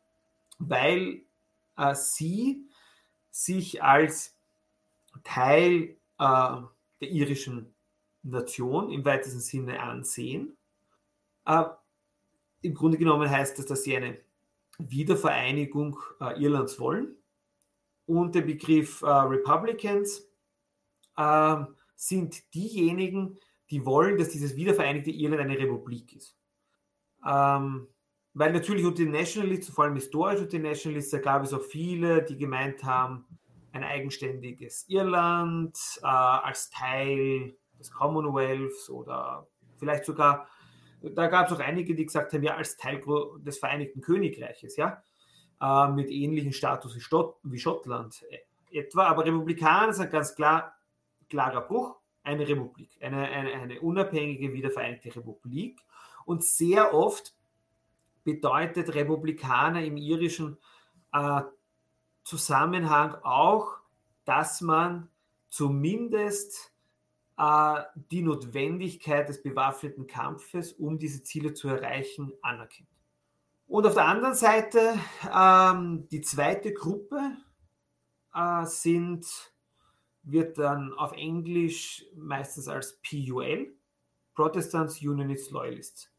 weil 0.59 1.21
äh, 1.77 1.95
sie 1.95 2.67
sich 3.29 3.81
als 3.83 4.37
Teil 5.23 5.95
äh, 6.19 6.61
der 7.01 7.09
irischen 7.09 7.73
Nation 8.23 8.91
im 8.91 9.03
weitesten 9.05 9.39
Sinne 9.39 9.79
ansehen. 9.81 10.55
Äh, 11.45 11.63
im 12.61 12.73
Grunde 12.73 12.97
genommen 12.97 13.29
heißt 13.29 13.57
das, 13.57 13.65
dass 13.65 13.83
sie 13.83 13.95
eine 13.95 14.19
Wiedervereinigung 14.77 15.99
äh, 16.19 16.41
Irlands 16.41 16.79
wollen. 16.79 17.15
Und 18.05 18.35
der 18.35 18.41
Begriff 18.41 19.01
äh, 19.01 19.07
Republicans 19.07 20.27
äh, 21.17 21.55
sind 21.95 22.53
diejenigen, 22.53 23.37
die 23.69 23.85
wollen, 23.85 24.17
dass 24.17 24.29
dieses 24.29 24.55
wiedervereinigte 24.55 25.11
Irland 25.11 25.43
eine 25.43 25.57
Republik 25.57 26.15
ist. 26.15 26.35
Ähm, 27.27 27.87
weil 28.33 28.53
natürlich 28.53 28.85
unter 28.85 29.03
den 29.03 29.11
Nationalists, 29.11 29.73
vor 29.73 29.85
allem 29.85 29.95
historisch 29.95 30.39
unter 30.39 30.51
den 30.51 30.63
Nationalists, 30.63 31.11
da 31.11 31.19
gab 31.19 31.43
es 31.43 31.53
auch 31.53 31.61
viele, 31.61 32.23
die 32.23 32.37
gemeint 32.37 32.83
haben, 32.83 33.25
ein 33.73 33.83
eigenständiges 33.83 34.85
Irland 34.87 35.77
äh, 36.01 36.07
als 36.07 36.69
Teil 36.69 37.55
des 37.79 37.91
Commonwealths 37.91 38.89
oder 38.89 39.47
vielleicht 39.77 40.05
sogar 40.05 40.47
da 41.01 41.27
gab 41.27 41.47
es 41.47 41.53
auch 41.53 41.59
einige, 41.59 41.95
die 41.95 42.05
gesagt 42.05 42.33
haben, 42.33 42.43
ja, 42.43 42.55
als 42.55 42.77
Teil 42.77 43.01
des 43.39 43.59
Vereinigten 43.59 44.01
Königreiches, 44.01 44.75
ja, 44.77 45.01
äh, 45.61 45.87
mit 45.89 46.09
ähnlichem 46.09 46.51
Status 46.51 46.95
wie, 46.95 46.99
Stott, 46.99 47.37
wie 47.43 47.59
Schottland 47.59 48.23
äh, 48.29 48.79
etwa. 48.79 49.05
Aber 49.05 49.25
Republikaner 49.25 49.93
sind 49.93 50.11
ganz 50.11 50.35
klar, 50.35 50.75
klarer 51.29 51.61
Bruch, 51.61 51.95
eine 52.23 52.47
Republik, 52.47 52.97
eine, 53.01 53.27
eine, 53.29 53.53
eine 53.53 53.81
unabhängige, 53.81 54.53
wiedervereinigte 54.53 55.15
Republik. 55.15 55.79
Und 56.31 56.45
sehr 56.45 56.93
oft 56.93 57.35
bedeutet 58.23 58.95
Republikaner 58.95 59.83
im 59.83 59.97
irischen 59.97 60.57
äh, 61.11 61.41
Zusammenhang 62.23 63.15
auch, 63.23 63.79
dass 64.23 64.61
man 64.61 65.09
zumindest 65.49 66.71
äh, 67.37 67.81
die 68.11 68.21
Notwendigkeit 68.21 69.27
des 69.27 69.43
bewaffneten 69.43 70.07
Kampfes, 70.07 70.71
um 70.71 70.99
diese 70.99 71.21
Ziele 71.21 71.53
zu 71.53 71.67
erreichen, 71.67 72.31
anerkennt. 72.41 72.87
Und 73.67 73.85
auf 73.85 73.95
der 73.95 74.05
anderen 74.05 74.35
Seite, 74.35 74.97
ähm, 75.29 76.07
die 76.11 76.21
zweite 76.21 76.73
Gruppe 76.73 77.35
äh, 78.33 78.65
sind, 78.65 79.27
wird 80.23 80.57
dann 80.57 80.93
auf 80.93 81.11
Englisch 81.11 82.05
meistens 82.15 82.69
als 82.69 83.01
PUL, 83.01 83.75
Protestants, 84.33 85.01
Unionists, 85.01 85.51
Loyalists 85.51 86.10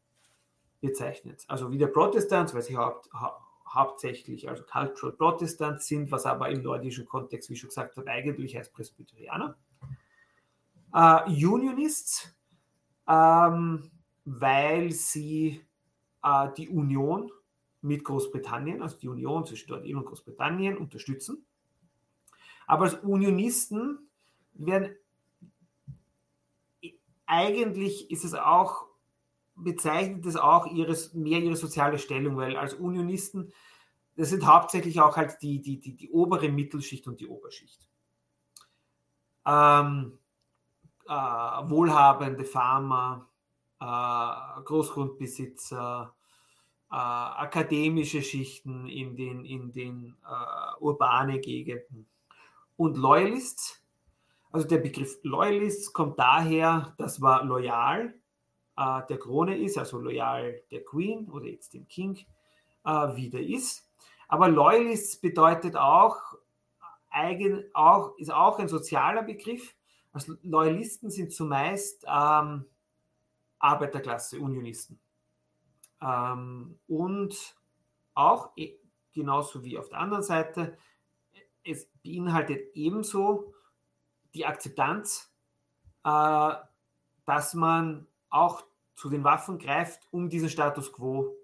bezeichnet. 0.83 1.45
Also 1.47 1.71
wie 1.71 1.77
der 1.77 1.87
Protestants, 1.87 2.53
weil 2.53 2.61
sie 2.61 2.77
haupt, 2.77 3.09
hau 3.13 3.31
hauptsächlich 3.65 4.47
also 4.47 4.61
Cultural 4.63 5.15
Protestants 5.15 5.87
sind, 5.87 6.11
was 6.11 6.27
aber 6.27 6.49
im 6.49 6.61
nordischen 6.61 7.07
Kontext, 7.07 7.49
wie 7.49 7.55
schon 7.55 7.69
gesagt 7.69 7.97
habe, 7.97 8.07
eigentlich 8.07 8.55
heißt 8.55 8.71
Presbyterianer. 8.71 9.57
Äh, 10.93 11.23
Unionists, 11.27 12.35
ähm, 13.07 13.89
weil 14.25 14.91
sie 14.91 15.65
äh, 16.21 16.49
die 16.55 16.69
Union 16.69 17.31
mit 17.81 18.03
Großbritannien, 18.03 18.83
also 18.83 18.95
die 18.97 19.07
Union 19.07 19.43
zwischen 19.43 19.71
Nordirland 19.71 20.03
und 20.03 20.09
Großbritannien 20.09 20.77
unterstützen. 20.77 21.43
Aber 22.67 22.83
als 22.83 22.93
Unionisten 22.95 24.07
werden 24.53 24.95
eigentlich 27.25 28.11
ist 28.11 28.23
es 28.23 28.35
auch, 28.35 28.92
bezeichnet 29.55 30.25
es 30.25 30.35
auch 30.35 30.67
ihres, 30.67 31.13
mehr 31.13 31.39
ihre 31.39 31.55
soziale 31.55 31.99
Stellung, 31.99 32.37
weil 32.37 32.55
als 32.55 32.73
Unionisten, 32.73 33.53
das 34.15 34.29
sind 34.29 34.45
hauptsächlich 34.45 34.99
auch 35.01 35.17
halt 35.17 35.41
die, 35.41 35.61
die, 35.61 35.79
die, 35.79 35.95
die 35.95 36.09
obere 36.11 36.49
Mittelschicht 36.49 37.07
und 37.07 37.19
die 37.19 37.27
Oberschicht. 37.27 37.87
Ähm, 39.45 40.17
äh, 41.07 41.11
wohlhabende 41.11 42.45
Farmer, 42.45 43.27
äh, 43.79 44.61
Großgrundbesitzer, 44.63 46.15
äh, 46.91 46.95
akademische 46.95 48.21
Schichten 48.21 48.87
in 48.87 49.15
den, 49.15 49.45
in 49.45 49.71
den 49.71 50.15
äh, 50.23 50.79
urbane 50.79 51.39
Gegenden. 51.39 52.07
Und 52.77 52.97
Loyalists, 52.97 53.83
also 54.51 54.67
der 54.67 54.77
Begriff 54.77 55.17
Loyalists 55.23 55.91
kommt 55.91 56.19
daher, 56.19 56.93
dass 56.97 57.19
man 57.19 57.47
loyal 57.47 58.13
äh, 58.77 59.01
der 59.07 59.17
Krone 59.17 59.57
ist, 59.57 59.77
also 59.77 59.99
loyal 59.99 60.61
der 60.71 60.83
Queen 60.83 61.29
oder 61.29 61.45
jetzt 61.45 61.73
dem 61.73 61.87
King 61.87 62.25
äh, 62.85 63.15
wieder 63.15 63.39
ist. 63.39 63.89
Aber 64.27 64.47
Loyalists 64.47 65.17
bedeutet 65.17 65.75
auch, 65.75 66.17
eigen, 67.09 67.65
auch, 67.73 68.17
ist 68.17 68.31
auch 68.31 68.59
ein 68.59 68.67
sozialer 68.67 69.23
Begriff. 69.23 69.75
Also 70.11 70.35
Loyalisten 70.41 71.11
sind 71.11 71.31
zumeist 71.31 72.05
ähm, 72.07 72.65
Arbeiterklasse, 73.59 74.39
Unionisten. 74.39 74.99
Ähm, 76.01 76.79
und 76.87 77.55
auch, 78.13 78.51
e, 78.55 78.75
genauso 79.13 79.63
wie 79.63 79.77
auf 79.77 79.89
der 79.89 79.99
anderen 79.99 80.23
Seite, 80.23 80.77
es 81.63 81.87
beinhaltet 82.03 82.75
ebenso 82.75 83.53
die 84.33 84.45
Akzeptanz, 84.45 85.31
äh, 86.03 86.53
dass 87.25 87.53
man 87.53 88.07
auch 88.33 88.63
zu 88.95 89.09
den 89.09 89.23
Waffen 89.23 89.59
greift, 89.59 90.07
um 90.11 90.29
diesen 90.29 90.49
Status 90.49 90.91
quo 90.91 91.35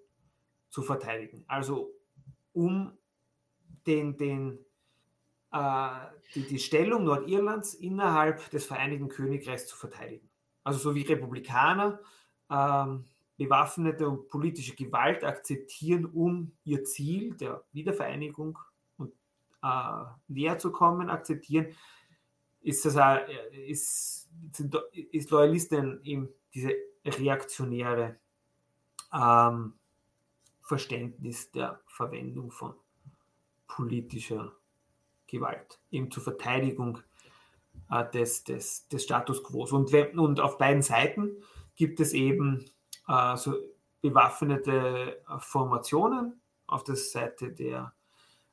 zu 0.69 0.82
verteidigen. 0.82 1.43
Also 1.47 1.91
um 2.54 2.97
den, 3.86 4.17
den, 4.17 4.60
äh, 5.52 5.89
die, 6.36 6.47
die 6.47 6.60
Stellung 6.60 7.04
Nordirlands 7.04 7.73
innerhalb 7.73 8.49
des 8.52 8.65
Vereinigten 8.65 9.10
Königreichs 9.10 9.67
zu 9.67 9.75
verteidigen. 9.75 10.30
Also 10.63 10.80
so 10.80 10.95
wie 10.95 11.04
Republikaner 11.04 11.99
ähm, 12.49 13.06
bewaffnete 13.38 14.08
und 14.08 14.28
politische 14.28 14.75
Gewalt 14.75 15.23
akzeptieren, 15.23 16.06
um 16.06 16.52
ihr 16.65 16.84
Ziel 16.84 17.36
der 17.36 17.63
Wiedervereinigung 17.71 18.60
und, 18.97 19.13
äh, 19.63 20.04
näher 20.28 20.58
zu 20.58 20.71
kommen, 20.71 21.10
akzeptieren, 21.10 21.67
ist, 22.62 22.84
das 22.84 22.97
auch, 22.97 23.19
ist, 23.67 24.30
sind, 24.52 24.75
ist 24.91 25.32
Loyalisten 25.32 26.02
eben 26.04 26.30
diese 26.53 26.73
reaktionäre 27.05 28.17
ähm, 29.13 29.73
Verständnis 30.62 31.51
der 31.51 31.81
Verwendung 31.88 32.51
von 32.51 32.75
politischer 33.67 34.53
Gewalt, 35.27 35.79
eben 35.91 36.12
zur 36.12 36.23
Verteidigung 36.23 36.99
äh, 37.89 38.09
des, 38.12 38.43
des, 38.43 38.88
des 38.88 39.03
Status 39.03 39.43
quo. 39.43 39.65
Und, 39.65 39.93
und 39.93 40.39
auf 40.39 40.57
beiden 40.57 40.81
Seiten 40.81 41.38
gibt 41.75 41.99
es 41.99 42.13
eben 42.13 42.65
äh, 43.07 43.35
so 43.38 43.55
bewaffnete 44.01 45.21
äh, 45.27 45.39
Formationen 45.39 46.41
auf 46.67 46.83
der 46.83 46.95
Seite 46.95 47.51
der 47.51 47.93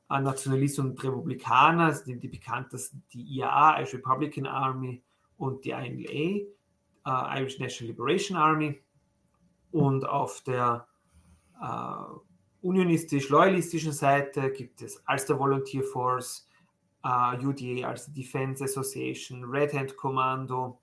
äh, 0.09 0.19
Nationalisten 0.19 0.91
und 0.91 1.03
Republikaner, 1.03 1.93
die, 2.05 2.19
die 2.19 2.27
bekanntesten 2.27 3.03
die 3.13 3.21
IAA, 3.37 3.79
Irish 3.79 3.93
Republican 3.95 4.45
Army 4.45 5.03
und 5.37 5.65
die 5.65 5.71
INLA, 5.71 6.45
äh, 7.07 7.39
Irish 7.39 7.59
National 7.59 7.91
Liberation 7.91 8.37
Army. 8.37 8.81
Und 9.71 10.07
auf 10.07 10.41
der 10.41 10.87
äh, 11.61 12.15
unionistisch-loyalistischen 12.61 13.93
Seite 13.93 14.51
gibt 14.51 14.81
es 14.81 15.01
Ulster 15.07 15.39
Volunteer 15.39 15.83
Force, 15.83 16.47
äh, 17.03 17.37
UDA, 17.37 17.87
also 17.87 18.11
Defense 18.11 18.63
Association, 18.63 19.43
Red 19.45 19.73
Hand 19.73 19.95
Commando, 19.95 20.79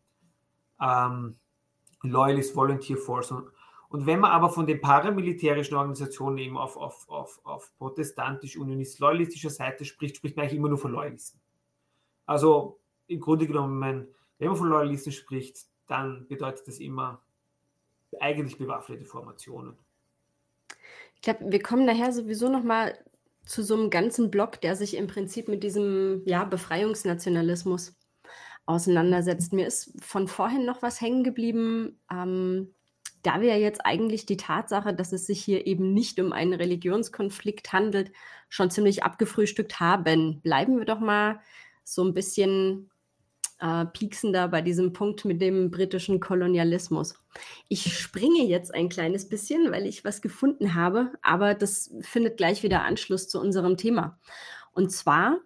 ähm, 0.81 1.37
Loyalist 2.03 2.57
Volunteer 2.57 2.97
Force. 2.97 3.31
Und, 3.31 3.51
und, 3.89 4.07
wenn 4.07 4.21
man 4.21 4.31
aber 4.31 4.51
von 4.51 4.67
den 4.67 4.81
paramilitärischen 4.81 5.77
Organisationen 5.77 6.39
eben 6.39 6.57
auf, 6.57 6.77
auf, 6.77 7.09
auf, 7.09 7.41
auf 7.45 7.73
protestantisch-unionist-loyalistischer 7.79 9.51
Seite 9.51 9.85
spricht, 9.85 10.17
spricht 10.17 10.37
man 10.37 10.45
eigentlich 10.45 10.59
immer 10.59 10.69
nur 10.69 10.79
von 10.79 10.93
Loyalisten. 10.93 11.41
Also 12.27 12.81
im 13.07 13.21
Grunde 13.21 13.47
genommen, 13.47 14.09
wenn 14.39 14.49
man 14.49 14.57
von 14.57 14.69
Loyalisten 14.69 15.13
spricht, 15.13 15.67
dann 15.87 16.27
bedeutet 16.29 16.66
das 16.68 16.79
immer 16.79 17.23
eigentlich 18.20 18.59
bewaffnete 18.59 19.05
Formationen. 19.05 19.77
Ich 21.16 21.23
glaube, 21.23 21.51
wir 21.51 21.62
kommen 21.62 21.87
daher 21.87 22.12
sowieso 22.12 22.49
nochmal 22.49 22.99
zu 23.44 23.62
so 23.62 23.75
einem 23.75 23.90
ganzen 23.90 24.31
Block, 24.31 24.61
der 24.61 24.77
sich 24.77 24.97
im 24.97 25.07
Prinzip 25.07 25.49
mit 25.49 25.62
diesem 25.62 26.23
ja, 26.25 26.44
Befreiungsnationalismus 26.44 27.97
auseinandersetzt. 28.66 29.53
Mir 29.53 29.66
ist 29.66 29.92
von 30.03 30.29
vorhin 30.29 30.64
noch 30.64 30.83
was 30.83 31.01
hängen 31.01 31.25
geblieben, 31.25 32.01
ähm, 32.11 32.75
da 33.23 33.40
wir 33.40 33.59
jetzt 33.59 33.85
eigentlich 33.85 34.27
die 34.27 34.37
Tatsache, 34.37 34.94
dass 34.94 35.12
es 35.12 35.27
sich 35.27 35.42
hier 35.42 35.66
eben 35.66 35.94
nicht 35.94 36.20
um 36.20 36.33
einen 36.33 36.53
Religionskonflikt 36.53 37.73
handelt, 37.73 38.12
schon 38.49 38.70
ziemlich 38.70 39.03
abgefrühstückt 39.03 39.81
haben. 39.81 40.40
Bleiben 40.42 40.79
wir 40.79 40.85
doch 40.85 41.01
mal 41.01 41.40
so 41.85 42.05
ein 42.05 42.14
bisschen 42.14 42.90
äh, 43.64 43.87
pieksen 43.87 44.33
bei 44.33 44.61
diesem 44.61 44.92
Punkt 44.92 45.24
mit 45.24 45.40
dem 45.40 45.70
britischen 45.70 46.20
Kolonialismus. 46.20 47.14
Ich 47.68 47.98
springe 47.98 48.44
jetzt 48.44 48.74
ein 48.74 48.90
kleines 48.90 49.27
bisschen, 49.29 49.72
weil 49.72 49.87
ich 49.87 50.05
was 50.05 50.20
gefunden 50.20 50.74
habe, 50.74 51.12
aber 51.22 51.55
das 51.55 51.94
findet 52.00 52.37
gleich 52.37 52.62
wieder 52.62 52.83
Anschluss 52.83 53.27
zu 53.29 53.40
unserem 53.40 53.79
Thema. 53.79 54.18
Und 54.72 54.92
zwar 54.92 55.38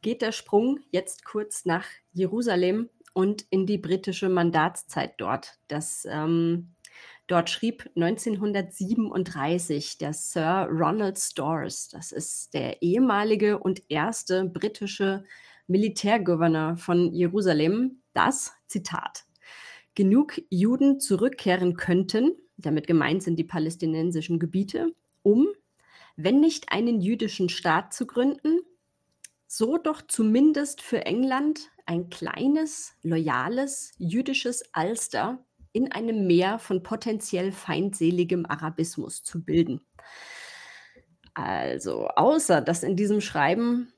geht 0.00 0.22
der 0.22 0.32
Sprung 0.32 0.80
jetzt 0.90 1.26
kurz 1.26 1.66
nach 1.66 1.84
Jerusalem 2.12 2.88
und 3.12 3.44
in 3.50 3.66
die 3.66 3.78
britische 3.78 4.30
Mandatszeit 4.30 5.14
dort. 5.18 5.58
Das 5.68 6.06
ähm, 6.08 6.72
Dort 7.28 7.50
schrieb 7.50 7.90
1937 7.96 9.98
der 9.98 10.12
Sir 10.12 10.68
Ronald 10.70 11.18
Storrs, 11.18 11.88
das 11.88 12.12
ist 12.12 12.54
der 12.54 12.82
ehemalige 12.82 13.58
und 13.58 13.82
erste 13.88 14.44
britische 14.44 15.24
Militärgouverneur 15.66 16.76
von 16.76 17.12
Jerusalem, 17.12 18.02
dass, 18.12 18.52
Zitat, 18.66 19.24
genug 19.94 20.40
Juden 20.50 21.00
zurückkehren 21.00 21.76
könnten, 21.76 22.32
damit 22.56 22.86
gemeint 22.86 23.22
sind 23.22 23.36
die 23.38 23.44
palästinensischen 23.44 24.38
Gebiete, 24.38 24.94
um, 25.22 25.48
wenn 26.16 26.40
nicht 26.40 26.72
einen 26.72 27.00
jüdischen 27.00 27.48
Staat 27.48 27.92
zu 27.92 28.06
gründen, 28.06 28.60
so 29.46 29.76
doch 29.78 30.02
zumindest 30.02 30.82
für 30.82 31.04
England 31.04 31.70
ein 31.84 32.10
kleines, 32.10 32.94
loyales 33.02 33.92
jüdisches 33.98 34.64
Alster 34.72 35.44
in 35.72 35.92
einem 35.92 36.26
Meer 36.26 36.58
von 36.58 36.82
potenziell 36.82 37.52
feindseligem 37.52 38.46
Arabismus 38.46 39.22
zu 39.22 39.44
bilden. 39.44 39.80
Also, 41.34 42.08
außer 42.08 42.62
dass 42.62 42.82
in 42.82 42.96
diesem 42.96 43.20
Schreiben 43.20 43.92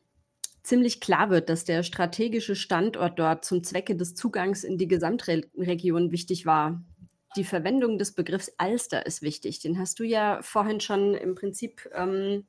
ziemlich 0.68 1.00
klar 1.00 1.30
wird, 1.30 1.48
dass 1.48 1.64
der 1.64 1.82
strategische 1.82 2.54
Standort 2.54 3.18
dort 3.18 3.44
zum 3.44 3.64
Zwecke 3.64 3.96
des 3.96 4.14
Zugangs 4.14 4.64
in 4.64 4.76
die 4.76 4.86
Gesamtregion 4.86 6.12
wichtig 6.12 6.44
war. 6.44 6.84
Die 7.36 7.44
Verwendung 7.44 7.98
des 7.98 8.14
Begriffs 8.14 8.52
Alster 8.58 9.06
ist 9.06 9.22
wichtig. 9.22 9.60
Den 9.60 9.78
hast 9.78 9.98
du 9.98 10.04
ja 10.04 10.40
vorhin 10.42 10.80
schon 10.80 11.14
im 11.14 11.34
Prinzip 11.34 11.88
ähm, 11.94 12.46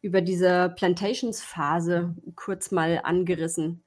über 0.00 0.20
diese 0.20 0.74
Plantations-Phase 0.76 2.16
kurz 2.34 2.72
mal 2.72 3.00
angerissen. 3.04 3.84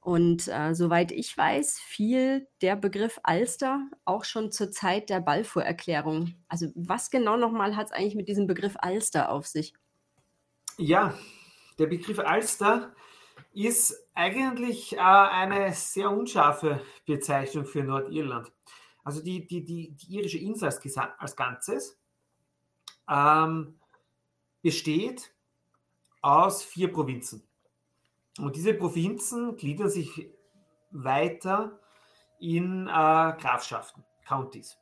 Und 0.00 0.48
äh, 0.48 0.72
soweit 0.74 1.12
ich 1.12 1.36
weiß, 1.36 1.78
fiel 1.80 2.46
der 2.62 2.76
Begriff 2.76 3.18
Alster 3.24 3.90
auch 4.04 4.24
schon 4.24 4.52
zur 4.52 4.70
Zeit 4.70 5.10
der 5.10 5.20
Balfour-Erklärung. 5.20 6.34
Also 6.48 6.68
was 6.74 7.10
genau 7.10 7.36
nochmal 7.36 7.76
hat 7.76 7.86
es 7.86 7.92
eigentlich 7.92 8.14
mit 8.14 8.28
diesem 8.28 8.46
Begriff 8.46 8.76
Alster 8.78 9.30
auf 9.30 9.46
sich? 9.46 9.74
Ja, 10.78 11.14
der 11.78 11.86
Begriff 11.86 12.18
Alster 12.18 12.94
ist 13.52 13.94
eigentlich 14.14 14.94
äh, 14.94 14.98
eine 14.98 15.72
sehr 15.72 16.10
unscharfe 16.10 16.80
Bezeichnung 17.06 17.64
für 17.64 17.82
Nordirland. 17.82 18.52
Also 19.04 19.22
die, 19.22 19.46
die, 19.46 19.64
die, 19.64 19.92
die 19.92 20.16
irische 20.16 20.38
Insel 20.38 20.66
als, 20.66 20.96
als 20.96 21.36
Ganzes 21.36 21.98
ähm, 23.08 23.78
besteht 24.62 25.32
aus 26.22 26.64
vier 26.64 26.92
Provinzen. 26.92 27.46
Und 28.38 28.56
diese 28.56 28.74
Provinzen 28.74 29.56
gliedern 29.56 29.90
sich 29.90 30.28
weiter 30.90 31.80
in 32.38 32.86
äh, 32.86 32.90
Grafschaften, 32.90 34.04
Counties. 34.26 34.76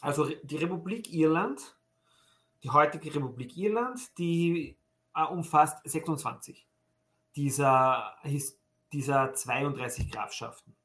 Also 0.00 0.26
die 0.42 0.56
Republik 0.56 1.12
Irland, 1.12 1.76
die 2.62 2.70
heutige 2.70 3.14
Republik 3.14 3.56
Irland, 3.56 4.16
die 4.18 4.76
umfasst 5.14 5.78
26 5.84 6.66
dieser, 7.36 8.14
dieser 8.92 9.34
32 9.34 10.10
Grafschaften. 10.10 10.76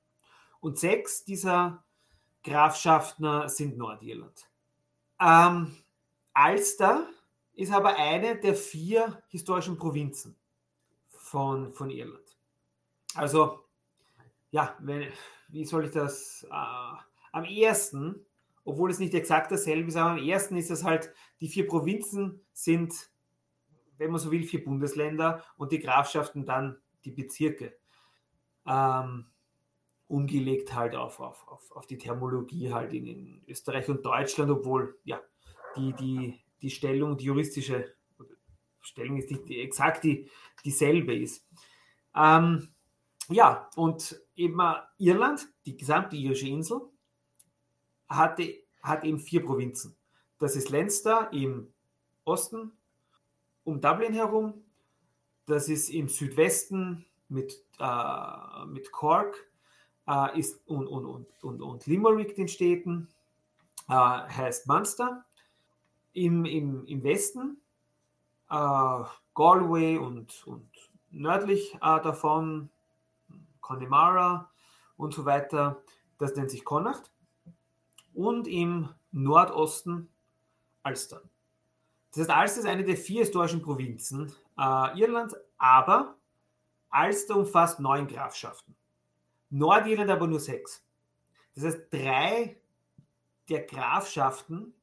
Und 0.60 0.78
sechs 0.78 1.24
dieser 1.24 1.84
Grafschaften 2.44 3.48
sind 3.50 3.78
Nordirland. 3.78 4.50
Ähm, 5.20 5.76
Ulster 6.36 7.08
ist 7.54 7.72
aber 7.72 7.96
eine 7.96 8.38
der 8.40 8.56
vier 8.56 9.22
historischen 9.30 9.78
Provinzen 9.78 10.36
von, 11.10 11.74
von 11.74 11.90
Irland. 11.90 12.38
Also, 13.16 13.66
ja, 14.52 14.76
wenn, 14.80 15.12
wie 15.50 15.66
soll 15.66 15.86
ich 15.86 15.92
das? 15.92 16.46
Äh, 16.50 16.98
am 17.32 17.44
ersten, 17.44 18.26
obwohl 18.64 18.90
es 18.92 19.00
nicht 19.00 19.14
exakt 19.14 19.52
dasselbe 19.52 19.90
ist, 19.90 19.96
aber 19.96 20.12
am 20.12 20.18
ersten 20.18 20.56
ist 20.56 20.72
es 20.72 20.84
halt, 20.84 21.12
die 21.42 21.48
vier 21.48 21.68
Provinzen 21.68 22.46
sind, 22.54 22.94
wenn 23.98 24.12
man 24.12 24.20
so 24.20 24.32
will, 24.32 24.44
vier 24.44 24.64
Bundesländer 24.64 25.44
und 25.58 25.72
die 25.72 25.80
Grafschaften 25.80 26.46
dann 26.46 26.78
die 27.06 27.12
Bezirke. 27.12 27.78
Ähm, 28.66 29.26
umgelegt 30.08 30.74
halt 30.74 30.96
auf, 30.96 31.20
auf, 31.20 31.48
auf, 31.48 31.72
auf 31.72 31.86
die 31.86 31.98
Thermologie 31.98 32.72
halt 32.72 32.94
in, 32.94 33.08
in 33.08 33.44
Österreich 33.48 33.90
und 33.90 34.06
Deutschland, 34.06 34.50
obwohl 34.50 34.98
ja 35.04 35.22
die, 35.76 35.94
die, 35.94 36.40
die 36.62 36.70
Stellung, 36.70 37.18
die 37.18 37.26
juristische 37.26 37.94
Stellung 38.82 39.18
ist 39.18 39.30
nicht 39.30 39.50
exakt 39.50 40.04
die, 40.04 40.30
dieselbe 40.64 41.16
ist. 41.16 41.46
Ähm, 42.16 42.70
ja, 43.30 43.70
und 43.76 44.22
eben 44.36 44.60
Irland, 44.98 45.48
die 45.66 45.76
gesamte 45.76 46.16
irische 46.16 46.48
Insel, 46.48 46.82
hatte, 48.08 48.54
hat 48.82 49.04
eben 49.04 49.20
vier 49.20 49.44
Provinzen. 49.44 49.98
Das 50.40 50.56
ist 50.56 50.70
Leinster 50.70 51.30
im 51.34 51.74
Osten, 52.24 52.72
um 53.68 53.82
Dublin 53.82 54.14
herum. 54.14 54.64
Das 55.46 55.68
ist 55.68 55.90
im 55.90 56.08
Südwesten 56.08 57.06
mit, 57.28 57.62
äh, 57.80 58.66
mit 58.66 58.92
Cork 58.94 59.46
äh, 60.08 60.40
ist, 60.40 60.62
und, 60.68 60.88
und, 60.88 61.06
und, 61.06 61.44
und, 61.44 61.62
und 61.62 61.86
Limerick, 61.86 62.36
den 62.36 62.48
Städten, 62.48 63.10
äh, 63.90 63.94
heißt 63.94 64.68
Munster. 64.68 65.26
Im, 66.14 66.46
im, 66.46 66.86
im 66.86 67.04
Westen 67.04 67.58
äh, 68.50 69.04
Galway 69.36 69.98
und, 69.98 70.48
und 70.48 70.70
nördlich 71.12 71.76
äh, 71.76 72.02
davon 72.02 72.70
Connemara 73.60 74.50
und 74.96 75.14
so 75.14 75.26
weiter. 75.26 75.84
Das 76.18 76.36
nennt 76.36 76.52
sich 76.52 76.64
Connacht. 76.64 77.12
Und 78.14 78.48
im 78.48 78.90
Nordosten 79.12 80.10
Ulster. 80.84 81.22
Das 82.12 82.28
heißt, 82.28 82.42
Ulster 82.42 82.60
ist 82.62 82.66
eine 82.66 82.84
der 82.84 82.98
vier 82.98 83.22
historischen 83.22 83.62
Provinzen 83.62 84.34
äh, 84.58 85.00
Irlands, 85.00 85.36
aber 85.58 86.16
Ulster 86.92 87.36
umfasst 87.36 87.80
neun 87.80 88.08
Grafschaften. 88.08 88.76
Nordirland 89.50 90.10
aber 90.10 90.28
nur 90.28 90.40
sechs. 90.40 90.84
Das 91.56 91.66
heißt, 91.66 91.92
drei 91.92 92.58
der 93.50 93.66
Grafschaften 93.66 94.74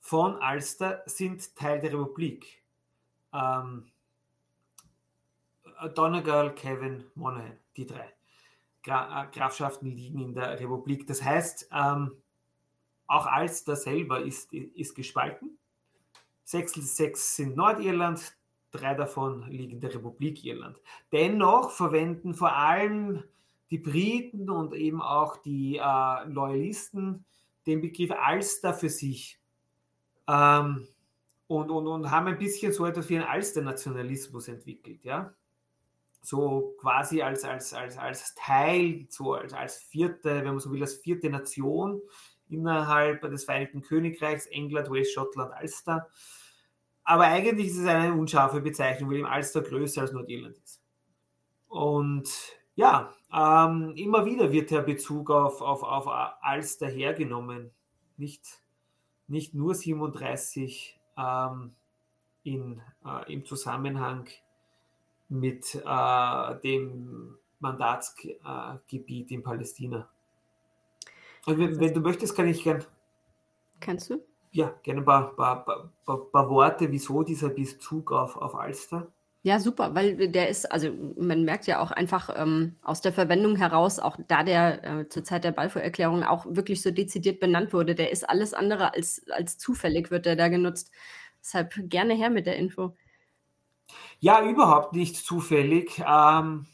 von 0.00 0.36
Ulster 0.36 1.02
sind 1.06 1.54
Teil 1.56 1.80
der 1.80 1.92
Republik 1.92 2.62
ähm, 3.32 3.90
Donegal, 5.94 6.54
Kevin, 6.54 7.04
Monaghan, 7.14 7.58
die 7.76 7.86
drei 7.86 8.12
Gra 8.82 9.24
äh, 9.24 9.26
Grafschaften 9.30 9.90
liegen 9.90 10.20
in 10.20 10.34
der 10.34 10.58
Republik. 10.58 11.06
Das 11.06 11.22
heißt, 11.22 11.68
ähm, 11.72 12.16
auch 13.06 13.28
Ulster 13.38 13.76
selber 13.76 14.20
ist, 14.20 14.52
ist 14.52 14.94
gespalten. 14.94 15.58
Sechs, 16.48 17.36
sind 17.36 17.56
Nordirland, 17.56 18.34
drei 18.70 18.94
davon 18.94 19.46
liegen 19.50 19.72
in 19.72 19.80
der 19.80 19.94
Republik 19.94 20.42
Irland. 20.46 20.78
Dennoch 21.12 21.70
verwenden 21.70 22.32
vor 22.32 22.56
allem 22.56 23.22
die 23.68 23.76
Briten 23.76 24.48
und 24.48 24.72
eben 24.72 25.02
auch 25.02 25.36
die 25.36 25.76
äh, 25.76 26.24
Loyalisten 26.24 27.26
den 27.66 27.82
Begriff 27.82 28.12
Ulster 28.32 28.72
für 28.72 28.88
sich. 28.88 29.38
Ähm, 30.26 30.88
und, 31.48 31.70
und, 31.70 31.86
und 31.86 32.10
haben 32.10 32.28
ein 32.28 32.38
bisschen 32.38 32.72
so 32.72 32.86
etwas 32.86 33.10
wie 33.10 33.16
einen 33.16 33.26
Alster-Nationalismus 33.26 34.48
entwickelt, 34.48 35.04
ja. 35.04 35.34
So 36.22 36.74
quasi 36.80 37.20
als, 37.20 37.44
als, 37.44 37.74
als, 37.74 37.98
als 37.98 38.34
Teil, 38.36 39.04
so 39.10 39.34
als, 39.34 39.52
als 39.52 39.76
vierte, 39.76 40.36
wenn 40.36 40.46
man 40.46 40.60
so 40.60 40.72
will, 40.72 40.80
als 40.80 40.94
vierte 40.94 41.28
Nation 41.28 42.00
innerhalb 42.48 43.20
des 43.22 43.44
Vereinigten 43.44 43.82
Königreichs, 43.82 44.46
England, 44.46 44.88
Wales, 44.90 45.12
Schottland, 45.12 45.52
Ulster. 45.60 46.08
Aber 47.08 47.24
eigentlich 47.24 47.68
ist 47.68 47.78
es 47.78 47.86
eine 47.86 48.12
unscharfe 48.12 48.60
Bezeichnung, 48.60 49.08
weil 49.08 49.20
im 49.20 49.24
Ulster 49.26 49.62
größer 49.62 50.02
als 50.02 50.12
Nordirland 50.12 50.58
ist. 50.62 50.82
Und 51.66 52.28
ja, 52.74 53.14
ähm, 53.32 53.94
immer 53.96 54.26
wieder 54.26 54.52
wird 54.52 54.70
der 54.70 54.82
Bezug 54.82 55.30
auf, 55.30 55.62
auf, 55.62 55.82
auf 55.82 56.06
Ulster 56.54 56.86
hergenommen. 56.86 57.70
Nicht, 58.18 58.60
nicht 59.26 59.54
nur 59.54 59.74
37 59.74 61.00
ähm, 61.16 61.72
in, 62.42 62.82
äh, 63.06 63.32
im 63.32 63.42
Zusammenhang 63.46 64.28
mit 65.30 65.76
äh, 65.76 66.60
dem 66.60 67.38
Mandatsgebiet 67.58 69.30
in 69.30 69.42
Palästina. 69.42 70.10
Und 71.46 71.58
wenn, 71.58 71.80
wenn, 71.80 71.94
du 71.94 72.00
möchtest, 72.00 72.36
kann 72.36 72.48
ich 72.48 72.62
gern. 72.62 72.84
Kannst 73.80 74.10
du? 74.10 74.22
Ja, 74.50 74.74
gerne 74.82 75.00
ein 75.00 75.04
paar, 75.04 75.34
paar, 75.36 75.92
paar, 76.04 76.18
paar 76.30 76.50
Worte, 76.50 76.90
wieso 76.90 77.22
dieser 77.22 77.50
Bezug 77.50 78.12
auf, 78.12 78.36
auf 78.36 78.54
Alster. 78.54 79.12
Ja, 79.42 79.60
super, 79.60 79.94
weil 79.94 80.28
der 80.28 80.48
ist, 80.48 80.70
also 80.70 80.90
man 81.16 81.44
merkt 81.44 81.66
ja 81.66 81.80
auch 81.80 81.92
einfach 81.92 82.28
ähm, 82.36 82.76
aus 82.82 83.00
der 83.00 83.12
Verwendung 83.12 83.56
heraus, 83.56 83.98
auch 84.00 84.18
da 84.26 84.42
der 84.42 84.84
äh, 84.84 85.08
zur 85.08 85.22
Zeit 85.22 85.44
der 85.44 85.52
Balfour-Erklärung 85.52 86.24
auch 86.24 86.44
wirklich 86.48 86.82
so 86.82 86.90
dezidiert 86.90 87.38
benannt 87.38 87.72
wurde, 87.72 87.94
der 87.94 88.10
ist 88.10 88.28
alles 88.28 88.52
andere 88.52 88.94
als, 88.94 89.24
als 89.30 89.56
zufällig, 89.56 90.10
wird 90.10 90.26
der 90.26 90.34
da 90.34 90.48
genutzt. 90.48 90.90
Deshalb 91.40 91.72
gerne 91.88 92.14
her 92.14 92.30
mit 92.30 92.46
der 92.46 92.56
Info. 92.56 92.96
Ja, 94.18 94.44
überhaupt 94.44 94.92
nicht 94.92 95.16
zufällig. 95.16 96.02
Ähm, 96.04 96.66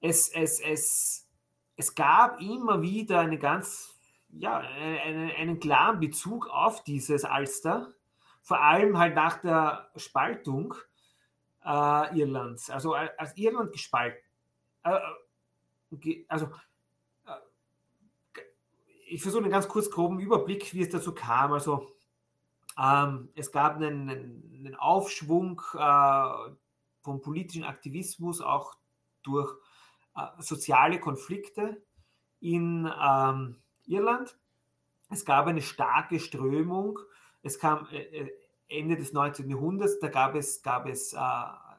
es, 0.00 0.28
es, 0.28 0.60
es, 0.60 1.28
es 1.76 1.94
gab 1.94 2.40
immer 2.40 2.82
wieder 2.82 3.20
eine 3.20 3.38
ganz, 3.38 3.97
ja, 4.30 4.58
einen, 4.58 5.30
einen 5.30 5.60
klaren 5.60 6.00
Bezug 6.00 6.48
auf 6.48 6.84
dieses 6.84 7.24
Alster, 7.24 7.94
vor 8.42 8.60
allem 8.60 8.98
halt 8.98 9.14
nach 9.14 9.40
der 9.40 9.90
Spaltung 9.96 10.74
äh, 11.64 12.18
Irlands, 12.18 12.70
also 12.70 12.94
als 12.94 13.36
Irland 13.36 13.72
gespalten. 13.72 14.20
Äh, 14.84 14.98
äh 15.90 16.24
also 16.28 16.46
äh, 17.26 18.40
ich 19.08 19.22
versuche 19.22 19.42
einen 19.42 19.50
ganz 19.50 19.68
kurz 19.68 19.90
groben 19.90 20.20
Überblick, 20.20 20.72
wie 20.74 20.82
es 20.82 20.90
dazu 20.90 21.14
kam. 21.14 21.52
Also 21.52 21.90
ähm, 22.78 23.30
es 23.34 23.50
gab 23.50 23.76
einen, 23.76 24.08
einen 24.10 24.74
Aufschwung 24.76 25.60
äh, 25.74 26.52
vom 27.00 27.20
politischen 27.20 27.64
Aktivismus, 27.64 28.40
auch 28.40 28.74
durch 29.22 29.52
äh, 30.14 30.26
soziale 30.38 31.00
Konflikte 31.00 31.82
in 32.40 32.90
ähm, 33.00 33.62
Irland. 33.88 34.36
Es 35.10 35.24
gab 35.24 35.46
eine 35.46 35.62
starke 35.62 36.20
Strömung. 36.20 36.98
Es 37.42 37.58
kam 37.58 37.86
äh, 37.90 37.98
äh 37.98 38.30
Ende 38.70 38.96
des 38.96 39.14
19. 39.14 39.48
Jahrhunderts, 39.48 39.98
da 39.98 40.08
gab 40.08 40.34
es, 40.34 40.62
gab 40.62 40.86
es 40.86 41.14
äh, 41.14 41.18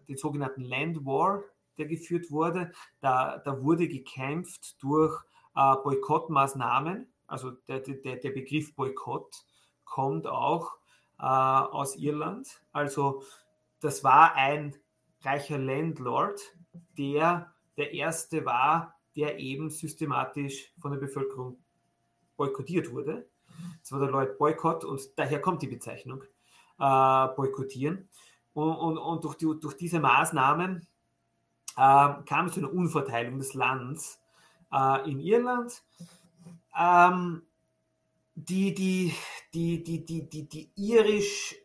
den 0.07 0.17
sogenannten 0.17 0.63
Land 0.63 1.05
War, 1.05 1.43
der 1.77 1.85
geführt 1.85 2.31
wurde. 2.31 2.71
Da, 2.99 3.37
da 3.37 3.61
wurde 3.61 3.87
gekämpft 3.87 4.81
durch 4.81 5.23
äh, 5.55 5.75
Boykottmaßnahmen. 5.83 7.13
Also 7.27 7.51
der, 7.67 7.81
der, 7.81 8.15
der 8.15 8.31
Begriff 8.31 8.73
Boykott 8.75 9.45
kommt 9.85 10.25
auch 10.25 10.71
äh, 11.19 11.25
aus 11.25 11.95
Irland. 11.95 12.59
Also 12.71 13.21
das 13.81 14.03
war 14.03 14.33
ein 14.33 14.75
reicher 15.21 15.59
Landlord, 15.59 16.41
der 16.97 17.53
der 17.77 17.93
erste 17.93 18.45
war, 18.45 18.95
der 19.15 19.39
eben 19.39 19.69
systematisch 19.69 20.73
von 20.79 20.91
der 20.91 20.99
Bevölkerung 20.99 21.63
boykottiert 22.39 22.91
wurde. 22.91 23.29
Das 23.81 23.91
war 23.91 23.99
der 23.99 24.09
Lloyd 24.09 24.37
Boykott 24.37 24.85
und 24.85 25.01
daher 25.17 25.41
kommt 25.41 25.61
die 25.61 25.67
Bezeichnung 25.67 26.23
äh, 26.79 27.27
boykottieren. 27.35 28.09
Und, 28.53 28.75
und, 28.75 28.97
und 28.97 29.23
durch, 29.23 29.35
die, 29.35 29.45
durch, 29.59 29.75
diese 29.75 29.99
Maßnahmen 29.99 30.87
äh, 31.77 32.13
kam 32.25 32.45
es 32.47 32.53
zu 32.53 32.61
einer 32.61 32.73
Unverteilung 32.73 33.37
des 33.37 33.53
Landes 33.53 34.19
äh, 34.71 35.09
in 35.09 35.19
Irland. 35.19 35.83
Ähm, 36.77 37.43
die, 38.35 38.73
die, 38.73 39.13
die, 39.53 39.83
die, 39.83 40.05
die, 40.05 40.29
die, 40.29 40.47
die 40.47 40.71
irisch 40.75 41.55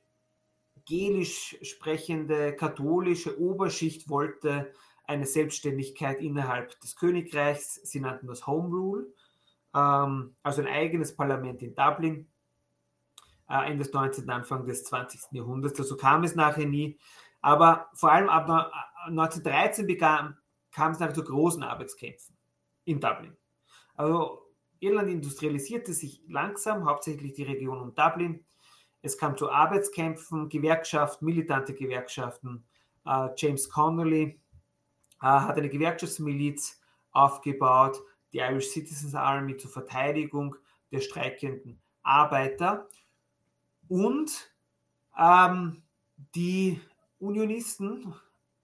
gelisch 0.86 1.56
sprechende 1.62 2.54
katholische 2.54 3.40
Oberschicht 3.40 4.08
wollte 4.10 4.72
eine 5.06 5.26
Selbstständigkeit 5.26 6.20
innerhalb 6.20 6.78
des 6.80 6.96
Königreichs. 6.96 7.74
Sie 7.84 8.00
nannten 8.00 8.26
das 8.26 8.46
Home 8.46 8.68
Rule, 8.68 9.06
ähm, 9.74 10.36
also 10.42 10.62
ein 10.62 10.68
eigenes 10.68 11.14
Parlament 11.14 11.62
in 11.62 11.74
Dublin. 11.74 12.30
Äh, 13.48 13.70
Ende 13.70 13.84
des 13.84 13.92
19., 13.92 14.28
Anfang 14.30 14.64
des 14.66 14.84
20. 14.84 15.32
Jahrhunderts. 15.32 15.78
Dazu 15.78 15.96
kam 15.96 16.24
es 16.24 16.34
nachher 16.34 16.66
nie. 16.66 16.98
Aber 17.40 17.90
vor 17.94 18.10
allem 18.10 18.28
ab 18.30 18.48
1913 19.06 19.86
begann, 19.86 20.38
kam 20.72 20.92
es 20.92 20.98
nachher 20.98 21.14
zu 21.14 21.24
großen 21.24 21.62
Arbeitskämpfen 21.62 22.36
in 22.84 23.00
Dublin. 23.00 23.36
Also 23.96 24.44
Irland 24.80 25.10
industrialisierte 25.10 25.92
sich 25.92 26.22
langsam, 26.28 26.86
hauptsächlich 26.86 27.34
die 27.34 27.44
Region 27.44 27.80
um 27.80 27.94
Dublin. 27.94 28.44
Es 29.02 29.18
kam 29.18 29.36
zu 29.36 29.50
Arbeitskämpfen, 29.50 30.48
Gewerkschaften, 30.48 31.26
militante 31.26 31.74
Gewerkschaften. 31.74 32.64
Uh, 33.06 33.28
James 33.36 33.68
Connolly 33.68 34.40
uh, 35.20 35.26
hat 35.26 35.58
eine 35.58 35.68
Gewerkschaftsmiliz 35.68 36.80
aufgebaut, 37.12 38.00
die 38.34 38.40
Irish 38.40 38.68
Citizens 38.68 39.14
Army 39.14 39.56
zur 39.56 39.70
Verteidigung 39.70 40.56
der 40.92 41.00
streikenden 41.00 41.80
Arbeiter. 42.02 42.88
Und 43.88 44.52
ähm, 45.18 45.82
die 46.34 46.78
Unionisten 47.18 48.14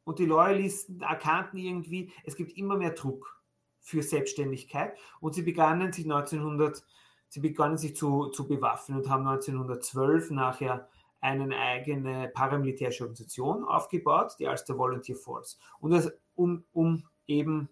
und 0.04 0.18
die 0.18 0.26
Loyalisten 0.26 1.00
erkannten 1.00 1.56
irgendwie, 1.56 2.12
es 2.24 2.36
gibt 2.36 2.58
immer 2.58 2.76
mehr 2.76 2.90
Druck 2.90 3.42
für 3.80 4.02
Selbstständigkeit 4.02 4.98
und 5.20 5.34
sie 5.34 5.42
begannen 5.42 5.92
sich 5.92 6.04
1900 6.04 6.84
Sie 7.30 7.38
begannen 7.38 7.78
sich 7.78 7.94
zu, 7.94 8.26
zu 8.26 8.48
bewaffnen 8.48 8.98
und 8.98 9.08
haben 9.08 9.26
1912 9.26 10.32
nachher 10.32 10.88
eine 11.20 11.56
eigene 11.56 12.28
paramilitärische 12.28 13.04
Organisation 13.04 13.64
aufgebaut, 13.64 14.34
die 14.40 14.48
als 14.48 14.64
der 14.64 14.76
Volunteer 14.76 15.14
Force. 15.14 15.56
Und 15.78 15.92
das, 15.92 16.12
um, 16.34 16.64
um 16.72 17.04
eben 17.28 17.68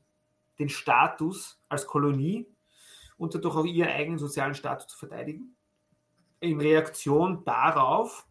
den 0.58 0.68
Status 0.68 1.62
als 1.68 1.86
Kolonie 1.86 2.46
und 3.16 3.34
dadurch 3.34 3.56
auch 3.56 3.64
ihren 3.64 3.90
eigenen 3.90 4.18
sozialen 4.18 4.54
Status 4.54 4.86
zu 4.86 4.98
verteidigen. 4.98 5.56
In 6.40 6.60
Reaktion 6.60 7.44
darauf 7.44 8.26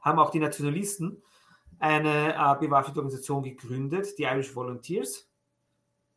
haben 0.00 0.18
auch 0.18 0.30
die 0.30 0.40
Nationalisten 0.40 1.22
eine 1.78 2.34
äh, 2.34 2.58
bewaffnete 2.58 3.00
Organisation 3.00 3.42
gegründet, 3.42 4.18
die 4.18 4.24
Irish 4.24 4.54
Volunteers. 4.54 5.30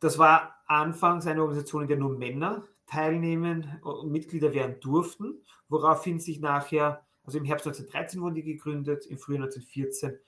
Das 0.00 0.18
war 0.18 0.56
anfangs 0.66 1.26
eine 1.26 1.40
Organisation, 1.40 1.82
in 1.82 1.88
der 1.88 1.96
nur 1.96 2.18
Männer 2.18 2.66
teilnehmen 2.86 3.80
und 3.82 4.10
Mitglieder 4.10 4.52
werden 4.52 4.80
durften, 4.80 5.40
woraufhin 5.68 6.18
sich 6.18 6.40
nachher, 6.40 7.06
also 7.24 7.38
im 7.38 7.44
Herbst 7.44 7.66
1913 7.66 8.20
wurden 8.20 8.34
die 8.34 8.42
gegründet, 8.42 9.06
im 9.06 9.18
Frühjahr 9.18 9.44
1914 9.44 10.18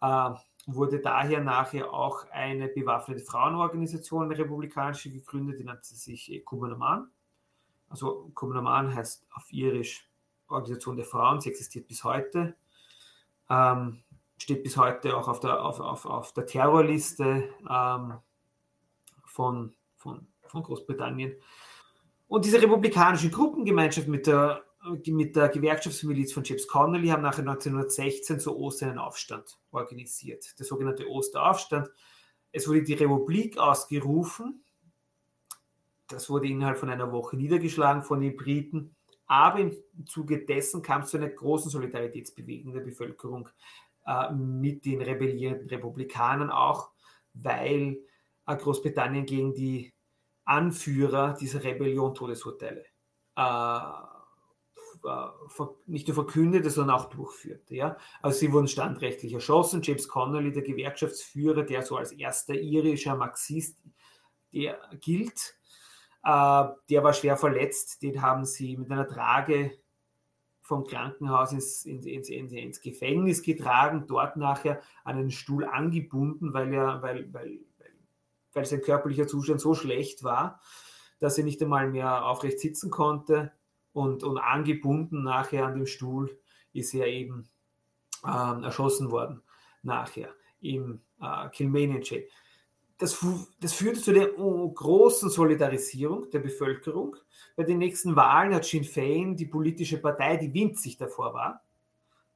äh, 0.00 0.30
wurde 0.74 1.00
daher 1.00 1.40
nachher 1.42 1.92
auch 1.92 2.26
eine 2.30 2.68
bewaffnete 2.68 3.22
Frauenorganisation, 3.22 4.24
eine 4.24 4.38
republikanische, 4.38 5.10
gegründet, 5.10 5.58
die 5.58 5.64
nannte 5.64 5.94
sich 5.94 6.42
Kumanaman. 6.44 7.08
Also 7.88 8.30
Kumanaman 8.34 8.94
heißt 8.94 9.26
auf 9.32 9.50
Irisch 9.50 10.06
Organisation 10.46 10.96
der 10.96 11.06
Frauen, 11.06 11.40
sie 11.40 11.50
existiert 11.50 11.88
bis 11.88 12.04
heute, 12.04 12.54
ähm, 13.48 14.02
steht 14.36 14.62
bis 14.62 14.76
heute 14.76 15.16
auch 15.16 15.28
auf 15.28 15.40
der, 15.40 15.62
auf, 15.64 15.80
auf, 15.80 16.04
auf 16.04 16.32
der 16.32 16.46
Terrorliste 16.46 17.48
ähm, 17.68 18.18
von, 19.24 19.74
von, 19.96 20.26
von 20.42 20.62
Großbritannien. 20.62 21.34
Und 22.28 22.44
diese 22.44 22.60
republikanische 22.60 23.30
Gruppengemeinschaft 23.30 24.08
mit 24.08 24.26
der, 24.26 24.62
mit 25.06 25.36
der 25.36 25.48
Gewerkschaftsmiliz 25.48 26.32
von 26.32 26.44
James 26.44 26.68
Connolly 26.68 27.08
haben 27.08 27.22
nachher 27.22 27.40
1916 27.40 28.40
zu 28.40 28.56
Ostern 28.56 28.90
einen 28.90 28.98
Aufstand 28.98 29.58
organisiert, 29.70 30.58
der 30.58 30.66
sogenannte 30.66 31.08
Osteraufstand. 31.08 31.90
Es 32.52 32.68
wurde 32.68 32.82
die 32.82 32.94
Republik 32.94 33.58
ausgerufen. 33.58 34.62
Das 36.08 36.30
wurde 36.30 36.48
innerhalb 36.48 36.78
von 36.78 36.88
einer 36.88 37.12
Woche 37.12 37.36
niedergeschlagen 37.36 38.02
von 38.02 38.20
den 38.20 38.36
Briten. 38.36 38.94
Aber 39.26 39.58
im 39.58 39.76
Zuge 40.06 40.46
dessen 40.46 40.80
kam 40.80 41.02
es 41.02 41.10
zu 41.10 41.18
einer 41.18 41.28
großen 41.28 41.70
Solidaritätsbewegung 41.70 42.72
der 42.72 42.80
Bevölkerung 42.80 43.48
äh, 44.06 44.32
mit 44.32 44.86
den 44.86 45.02
rebellierenden 45.02 45.68
Republikanern, 45.68 46.50
auch 46.50 46.90
weil 47.34 47.98
äh, 48.46 48.56
Großbritannien 48.56 49.26
gegen 49.26 49.52
die 49.52 49.92
Anführer 50.46 51.34
dieser 51.34 51.62
Rebellion 51.62 52.14
Todesurteile 52.14 52.86
äh, 53.36 53.80
nicht 55.86 56.08
nur 56.08 56.14
verkündete, 56.14 56.70
sondern 56.70 56.96
auch 56.96 57.10
durchführte. 57.10 57.74
Ja? 57.74 57.96
Also 58.22 58.38
sie 58.38 58.52
wurden 58.52 58.68
standrechtlich 58.68 59.32
erschossen. 59.32 59.82
James 59.82 60.08
Connolly, 60.08 60.52
der 60.52 60.62
Gewerkschaftsführer, 60.62 61.62
der 61.62 61.82
so 61.82 61.96
als 61.96 62.12
erster 62.12 62.54
irischer 62.54 63.16
Marxist 63.16 63.78
der 64.52 64.78
gilt, 65.00 65.56
äh, 66.24 66.64
der 66.90 67.04
war 67.04 67.12
schwer 67.12 67.36
verletzt. 67.36 68.02
Den 68.02 68.22
haben 68.22 68.44
sie 68.44 68.76
mit 68.76 68.90
einer 68.90 69.06
Trage 69.06 69.72
vom 70.62 70.84
Krankenhaus 70.84 71.52
ins, 71.52 71.84
ins, 71.84 72.06
ins, 72.28 72.52
ins, 72.52 72.80
Gefängnis 72.80 73.42
getragen, 73.42 74.04
dort 74.06 74.36
nachher 74.36 74.80
an 75.04 75.16
einen 75.16 75.30
Stuhl 75.30 75.64
angebunden, 75.64 76.52
weil 76.52 76.72
er, 76.74 77.02
weil, 77.02 77.32
weil 77.32 77.58
weil 78.52 78.64
sein 78.64 78.82
körperlicher 78.82 79.26
Zustand 79.26 79.60
so 79.60 79.74
schlecht 79.74 80.24
war, 80.24 80.60
dass 81.20 81.38
er 81.38 81.44
nicht 81.44 81.62
einmal 81.62 81.88
mehr 81.88 82.24
aufrecht 82.26 82.60
sitzen 82.60 82.90
konnte 82.90 83.52
und, 83.92 84.22
und 84.22 84.38
angebunden 84.38 85.22
nachher 85.22 85.66
an 85.66 85.74
dem 85.74 85.86
Stuhl 85.86 86.38
ist 86.72 86.94
er 86.94 87.06
eben 87.06 87.48
ähm, 88.24 88.64
erschossen 88.64 89.10
worden 89.10 89.42
nachher 89.82 90.32
im 90.60 91.00
äh, 91.20 91.98
Jail. 92.00 92.28
Das, 92.98 93.24
das, 93.60 93.72
führte 93.72 94.00
zu 94.00 94.12
der 94.12 94.36
oh, 94.38 94.68
großen 94.72 95.30
Solidarisierung 95.30 96.30
der 96.30 96.40
Bevölkerung. 96.40 97.14
Bei 97.54 97.62
den 97.62 97.78
nächsten 97.78 98.16
Wahlen 98.16 98.52
hat 98.54 98.64
Sinn 98.64 98.82
Fein, 98.82 99.36
die 99.36 99.46
politische 99.46 99.98
Partei, 99.98 100.36
die 100.36 100.52
winzig 100.52 100.96
davor 100.96 101.32
war, 101.32 101.62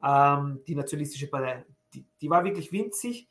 ähm, 0.02 0.60
die 0.66 0.76
nationalistische 0.76 1.26
Partei, 1.26 1.64
die, 1.92 2.06
die 2.20 2.30
war 2.30 2.44
wirklich 2.44 2.70
winzig, 2.70 3.28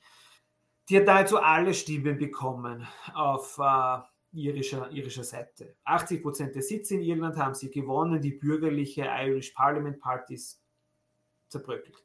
die 0.89 0.97
hat 0.97 1.07
dazu 1.07 1.37
alle 1.37 1.73
Stimmen 1.73 2.17
bekommen 2.17 2.85
auf 3.13 3.57
äh, 3.59 3.99
irischer, 4.33 4.89
irischer 4.91 5.23
Seite. 5.23 5.75
80 5.83 6.21
Prozent 6.21 6.55
der 6.55 6.61
Sitze 6.61 6.95
in 6.95 7.01
Irland 7.01 7.37
haben 7.37 7.53
sie 7.53 7.69
gewonnen, 7.69 8.21
die 8.21 8.31
bürgerliche 8.31 9.05
Irish 9.05 9.51
Parliament 9.51 9.99
Party 9.99 10.35
ist 10.35 10.61
zerbröckelt. 11.47 12.03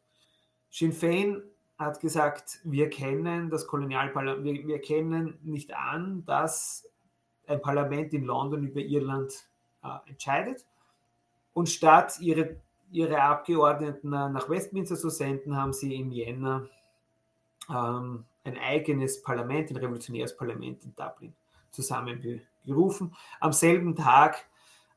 Sinn 0.70 0.92
Fein 0.92 1.42
hat 1.78 2.00
gesagt, 2.00 2.60
wir 2.64 2.90
kennen 2.90 3.50
das 3.50 3.66
Kolonialparlament, 3.66 4.44
wir, 4.44 4.66
wir 4.66 4.80
kennen 4.80 5.38
nicht 5.42 5.74
an, 5.74 6.24
dass 6.24 6.88
ein 7.46 7.60
Parlament 7.60 8.12
in 8.12 8.24
London 8.24 8.64
über 8.64 8.80
Irland 8.80 9.48
äh, 9.84 10.10
entscheidet. 10.10 10.64
Und 11.52 11.68
statt 11.68 12.18
ihre, 12.20 12.56
ihre 12.90 13.22
Abgeordneten 13.22 14.10
nach 14.10 14.48
Westminster 14.48 14.96
zu 14.96 15.10
senden, 15.10 15.56
haben 15.56 15.72
sie 15.72 15.94
im 15.94 16.10
Jänner 16.10 16.68
ähm, 17.70 18.24
ein 18.44 18.58
eigenes 18.58 19.22
Parlament, 19.22 19.70
ein 19.70 19.76
revolutionäres 19.76 20.36
Parlament 20.36 20.84
in 20.84 20.94
Dublin 20.94 21.34
zusammengerufen. 21.76 23.14
Am 23.40 23.52
selben 23.52 23.94
Tag, 23.94 24.48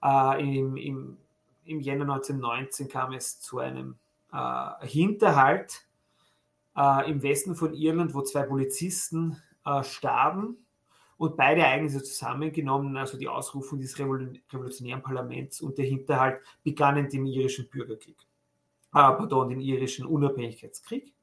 äh, 0.03 0.41
im, 0.41 0.77
im, 0.77 1.17
im 1.65 1.79
Jänner 1.79 2.13
1919, 2.13 2.87
kam 2.87 3.13
es 3.13 3.39
zu 3.39 3.59
einem 3.59 3.99
äh, 4.33 4.87
Hinterhalt 4.87 5.85
äh, 6.75 7.09
im 7.09 7.21
Westen 7.21 7.55
von 7.55 7.73
Irland, 7.73 8.13
wo 8.13 8.21
zwei 8.21 8.43
Polizisten 8.43 9.37
äh, 9.65 9.83
starben 9.83 10.57
und 11.17 11.35
beide 11.35 11.61
Ereignisse 11.61 12.01
zusammengenommen, 12.01 12.95
also 12.95 13.17
die 13.17 13.27
Ausrufung 13.27 13.79
des 13.81 13.99
revolutionären 13.99 15.03
Parlaments 15.03 15.61
und 15.61 15.77
der 15.77 15.85
Hinterhalt, 15.85 16.39
begannen 16.63 17.09
den 17.09 17.25
irischen 17.25 17.69
Bürgerkrieg, 17.69 18.17
äh, 18.21 18.23
pardon, 18.93 19.49
den 19.49 19.59
irischen 19.59 20.05
Unabhängigkeitskrieg 20.05 21.13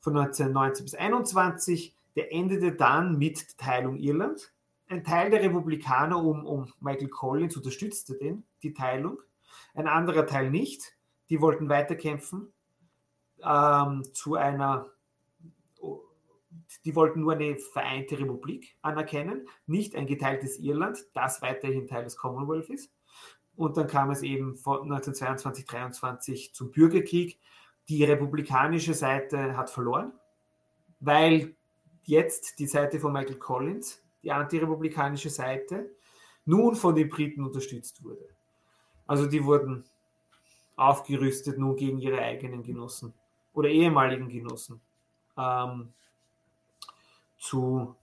von 0.00 0.16
1919 0.16 0.84
bis 0.84 0.94
1921. 0.94 1.96
Der 2.16 2.32
endete 2.32 2.72
dann 2.72 3.18
mit 3.18 3.40
der 3.40 3.56
Teilung 3.56 3.96
Irland. 3.96 4.52
Ein 4.88 5.04
Teil 5.04 5.30
der 5.30 5.42
Republikaner 5.42 6.22
um, 6.22 6.44
um 6.44 6.72
Michael 6.80 7.08
Collins 7.08 7.56
unterstützte 7.56 8.16
den, 8.16 8.44
die 8.62 8.74
Teilung. 8.74 9.18
Ein 9.74 9.88
anderer 9.88 10.26
Teil 10.26 10.50
nicht. 10.50 10.94
Die 11.30 11.40
wollten 11.40 11.68
weiterkämpfen 11.68 12.52
ähm, 13.42 14.02
zu 14.12 14.34
einer 14.34 14.90
die 16.84 16.94
wollten 16.94 17.20
nur 17.20 17.32
eine 17.32 17.56
vereinte 17.56 18.18
Republik 18.18 18.76
anerkennen, 18.82 19.48
nicht 19.66 19.94
ein 19.94 20.06
geteiltes 20.06 20.58
Irland, 20.58 20.98
das 21.14 21.40
weiterhin 21.42 21.86
Teil 21.86 22.04
des 22.04 22.16
Commonwealth 22.16 22.68
ist. 22.68 22.92
Und 23.56 23.76
dann 23.76 23.86
kam 23.86 24.10
es 24.10 24.22
eben 24.22 24.56
von 24.56 24.82
1922, 24.82 25.64
23 25.64 26.54
zum 26.54 26.72
Bürgerkrieg. 26.72 27.38
Die 27.88 28.04
republikanische 28.04 28.94
Seite 28.94 29.56
hat 29.56 29.70
verloren, 29.70 30.12
weil 31.00 31.54
jetzt 32.02 32.58
die 32.58 32.66
Seite 32.66 32.98
von 32.98 33.12
Michael 33.12 33.38
Collins, 33.38 34.03
die 34.24 34.32
antirepublikanische 34.32 35.30
Seite, 35.30 35.90
nun 36.46 36.74
von 36.76 36.94
den 36.94 37.08
Briten 37.08 37.44
unterstützt 37.44 38.02
wurde. 38.02 38.28
Also 39.06 39.26
die 39.26 39.44
wurden 39.44 39.84
aufgerüstet 40.76 41.58
nun 41.58 41.76
gegen 41.76 41.98
ihre 41.98 42.18
eigenen 42.18 42.62
Genossen 42.62 43.14
oder 43.52 43.68
ehemaligen 43.68 44.28
Genossen 44.28 44.80
ähm, 45.36 45.92
zu, 47.38 47.94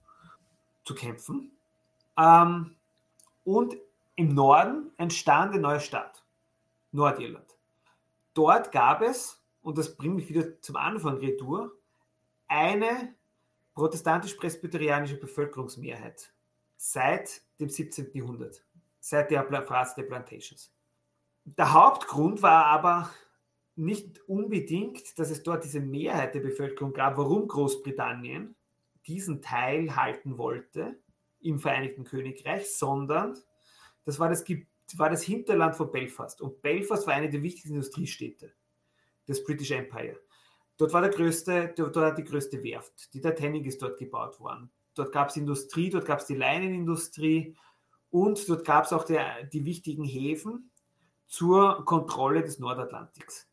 zu 0.84 0.94
kämpfen. 0.94 1.52
Ähm, 2.16 2.76
und 3.44 3.76
im 4.16 4.34
Norden 4.34 4.90
entstand 4.96 5.52
eine 5.52 5.60
neue 5.60 5.80
Stadt, 5.80 6.24
Nordirland. 6.92 7.56
Dort 8.34 8.72
gab 8.72 9.02
es, 9.02 9.42
und 9.62 9.76
das 9.78 9.96
bringt 9.96 10.16
mich 10.16 10.28
wieder 10.28 10.60
zum 10.60 10.76
Anfang 10.76 11.16
retour, 11.18 11.72
eine 12.48 13.14
protestantisch-presbyterianische 13.74 15.16
Bevölkerungsmehrheit 15.16 16.32
seit 16.76 17.42
dem 17.60 17.68
17. 17.68 18.10
Jahrhundert, 18.12 18.64
seit 19.00 19.30
der 19.30 19.44
Phase 19.62 19.94
der 19.96 20.02
Plantations. 20.04 20.74
Der 21.44 21.72
Hauptgrund 21.72 22.42
war 22.42 22.66
aber 22.66 23.10
nicht 23.74 24.20
unbedingt, 24.28 25.18
dass 25.18 25.30
es 25.30 25.42
dort 25.42 25.64
diese 25.64 25.80
Mehrheit 25.80 26.34
der 26.34 26.40
Bevölkerung 26.40 26.92
gab, 26.92 27.16
warum 27.16 27.48
Großbritannien 27.48 28.54
diesen 29.06 29.42
Teil 29.42 29.96
halten 29.96 30.38
wollte 30.38 31.00
im 31.40 31.58
Vereinigten 31.58 32.04
Königreich, 32.04 32.70
sondern 32.70 33.36
das 34.04 34.18
war 34.18 34.28
das, 34.28 34.44
war 34.96 35.10
das 35.10 35.22
Hinterland 35.22 35.74
von 35.74 35.90
Belfast. 35.90 36.40
Und 36.40 36.62
Belfast 36.62 37.06
war 37.06 37.14
eine 37.14 37.30
der 37.30 37.42
wichtigsten 37.42 37.74
Industriestädte 37.74 38.52
des 39.26 39.42
British 39.42 39.70
Empire. 39.70 40.18
Dort 40.82 40.94
war 40.94 41.02
der 41.02 41.10
größte, 41.10 41.74
dort 41.76 41.94
war 41.94 42.12
die 42.12 42.24
größte 42.24 42.60
Werft. 42.64 43.14
Die 43.14 43.20
Titanic 43.20 43.66
ist 43.66 43.80
dort 43.80 43.98
gebaut 43.98 44.40
worden. 44.40 44.68
Dort 44.96 45.12
gab 45.12 45.28
es 45.28 45.36
Industrie, 45.36 45.90
dort 45.90 46.06
gab 46.06 46.18
es 46.18 46.26
die 46.26 46.34
Leinenindustrie 46.34 47.56
und 48.10 48.48
dort 48.48 48.64
gab 48.64 48.86
es 48.86 48.92
auch 48.92 49.04
der, 49.04 49.44
die 49.44 49.64
wichtigen 49.64 50.02
Häfen 50.02 50.72
zur 51.28 51.84
Kontrolle 51.84 52.42
des 52.42 52.58
Nordatlantiks. 52.58 53.48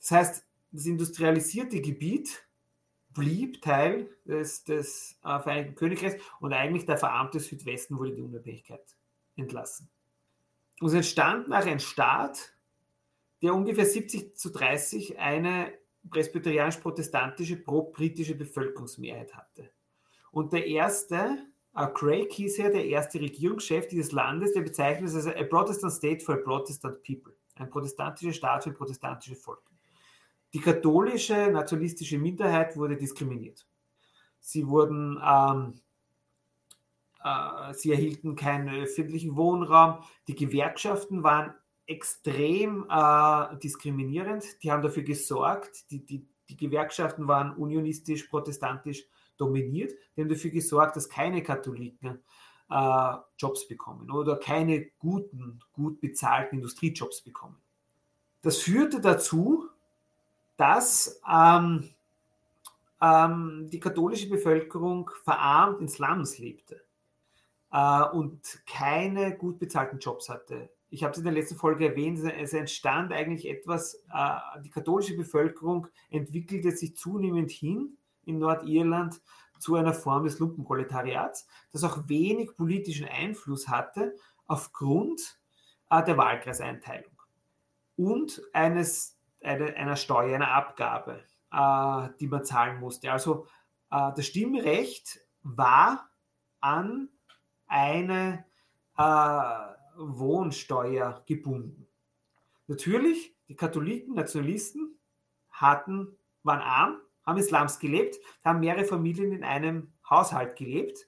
Das 0.00 0.10
heißt, 0.10 0.46
das 0.72 0.86
industrialisierte 0.86 1.82
Gebiet 1.82 2.48
blieb 3.10 3.60
Teil 3.60 4.08
des, 4.24 4.64
des 4.64 5.18
äh, 5.22 5.38
Vereinigten 5.40 5.74
Königreichs 5.74 6.16
und 6.40 6.54
eigentlich 6.54 6.86
der 6.86 6.96
verarmte 6.96 7.40
Südwesten 7.40 7.98
wurde 7.98 8.14
die 8.14 8.22
Unabhängigkeit 8.22 8.96
entlassen. 9.36 9.90
Und 10.80 10.88
es 10.88 10.94
entstand 10.94 11.46
nach 11.46 11.66
ein 11.66 11.78
Staat, 11.78 12.54
der 13.42 13.54
ungefähr 13.54 13.84
70 13.84 14.38
zu 14.38 14.48
30 14.48 15.18
eine 15.18 15.70
presbyterianisch-protestantische, 16.10 17.56
pro-britische 17.56 18.34
Bevölkerungsmehrheit 18.34 19.34
hatte. 19.34 19.70
Und 20.30 20.52
der 20.52 20.66
erste, 20.66 21.46
uh, 21.76 21.86
Craig 21.86 22.32
hieß 22.32 22.58
er, 22.58 22.70
der 22.70 22.86
erste 22.86 23.20
Regierungschef 23.20 23.88
dieses 23.88 24.12
Landes, 24.12 24.52
der 24.52 24.62
bezeichnet 24.62 25.08
es 25.08 25.14
als 25.14 25.26
a 25.26 25.44
Protestant 25.44 25.92
State 25.92 26.24
for 26.24 26.34
a 26.34 26.38
Protestant 26.38 27.02
People, 27.02 27.34
ein 27.56 27.70
protestantischer 27.70 28.32
Staat 28.32 28.64
für 28.64 28.72
protestantische 28.72 29.36
Volk. 29.36 29.62
Die 30.52 30.60
katholische 30.60 31.50
nationalistische 31.50 32.18
Minderheit 32.18 32.76
wurde 32.76 32.96
diskriminiert. 32.96 33.66
Sie 34.40 34.66
wurden 34.66 35.20
ähm, 35.24 35.80
äh, 37.24 37.72
sie 37.74 37.90
erhielten 37.90 38.36
keinen 38.36 38.68
öffentlichen 38.68 39.36
Wohnraum. 39.36 40.04
Die 40.28 40.34
Gewerkschaften 40.34 41.22
waren 41.22 41.54
extrem 41.86 42.86
äh, 42.90 43.56
diskriminierend. 43.58 44.62
Die 44.62 44.72
haben 44.72 44.82
dafür 44.82 45.02
gesorgt, 45.02 45.90
die, 45.90 46.04
die, 46.04 46.26
die 46.48 46.56
Gewerkschaften 46.56 47.28
waren 47.28 47.56
unionistisch, 47.56 48.24
protestantisch 48.24 49.04
dominiert. 49.36 49.92
Die 50.16 50.22
haben 50.22 50.28
dafür 50.28 50.50
gesorgt, 50.50 50.96
dass 50.96 51.08
keine 51.08 51.42
Katholiken 51.42 52.22
äh, 52.70 53.14
Jobs 53.38 53.68
bekommen 53.68 54.10
oder 54.10 54.36
keine 54.36 54.86
guten, 54.98 55.60
gut 55.72 56.00
bezahlten 56.00 56.56
Industriejobs 56.56 57.22
bekommen. 57.22 57.56
Das 58.42 58.58
führte 58.58 59.00
dazu, 59.00 59.68
dass 60.56 61.20
ähm, 61.30 61.90
ähm, 63.00 63.68
die 63.70 63.80
katholische 63.80 64.28
Bevölkerung 64.28 65.10
verarmt 65.24 65.80
in 65.80 65.88
Slums 65.88 66.38
lebte 66.38 66.82
äh, 67.72 68.02
und 68.04 68.62
keine 68.66 69.36
gut 69.36 69.58
bezahlten 69.58 69.98
Jobs 69.98 70.28
hatte. 70.28 70.70
Ich 70.94 71.02
habe 71.02 71.10
es 71.10 71.18
in 71.18 71.24
der 71.24 71.32
letzten 71.32 71.56
Folge 71.56 71.88
erwähnt, 71.88 72.20
es 72.20 72.52
entstand 72.52 73.12
eigentlich 73.12 73.48
etwas, 73.48 73.96
äh, 74.14 74.60
die 74.64 74.70
katholische 74.70 75.16
Bevölkerung 75.16 75.88
entwickelte 76.08 76.70
sich 76.70 76.96
zunehmend 76.96 77.50
hin 77.50 77.98
in 78.24 78.38
Nordirland 78.38 79.20
zu 79.58 79.74
einer 79.74 79.92
Form 79.92 80.22
des 80.22 80.38
Lumpenproletariats, 80.38 81.48
das 81.72 81.82
auch 81.82 82.08
wenig 82.08 82.56
politischen 82.56 83.08
Einfluss 83.08 83.66
hatte 83.66 84.14
aufgrund 84.46 85.40
äh, 85.90 86.04
der 86.04 86.16
Wahlkreiseinteilung 86.16 87.12
und 87.96 88.40
eines, 88.52 89.18
eine, 89.42 89.74
einer 89.74 89.96
Steuer, 89.96 90.36
einer 90.36 90.52
Abgabe, 90.52 91.24
äh, 91.50 92.08
die 92.20 92.28
man 92.28 92.44
zahlen 92.44 92.78
musste. 92.78 93.10
Also 93.10 93.48
äh, 93.90 94.12
das 94.14 94.26
Stimmrecht 94.26 95.18
war 95.42 96.08
an 96.60 97.08
eine 97.66 98.44
äh, 98.96 99.74
Wohnsteuer 99.96 101.22
gebunden. 101.26 101.88
Natürlich, 102.66 103.36
die 103.48 103.56
Katholiken, 103.56 104.14
Nationalisten 104.14 104.98
hatten, 105.50 106.16
waren 106.42 106.60
arm, 106.60 107.00
haben 107.24 107.38
Islams 107.38 107.78
gelebt, 107.78 108.18
haben 108.44 108.60
mehrere 108.60 108.84
Familien 108.84 109.32
in 109.32 109.44
einem 109.44 109.92
Haushalt 110.08 110.56
gelebt. 110.56 111.06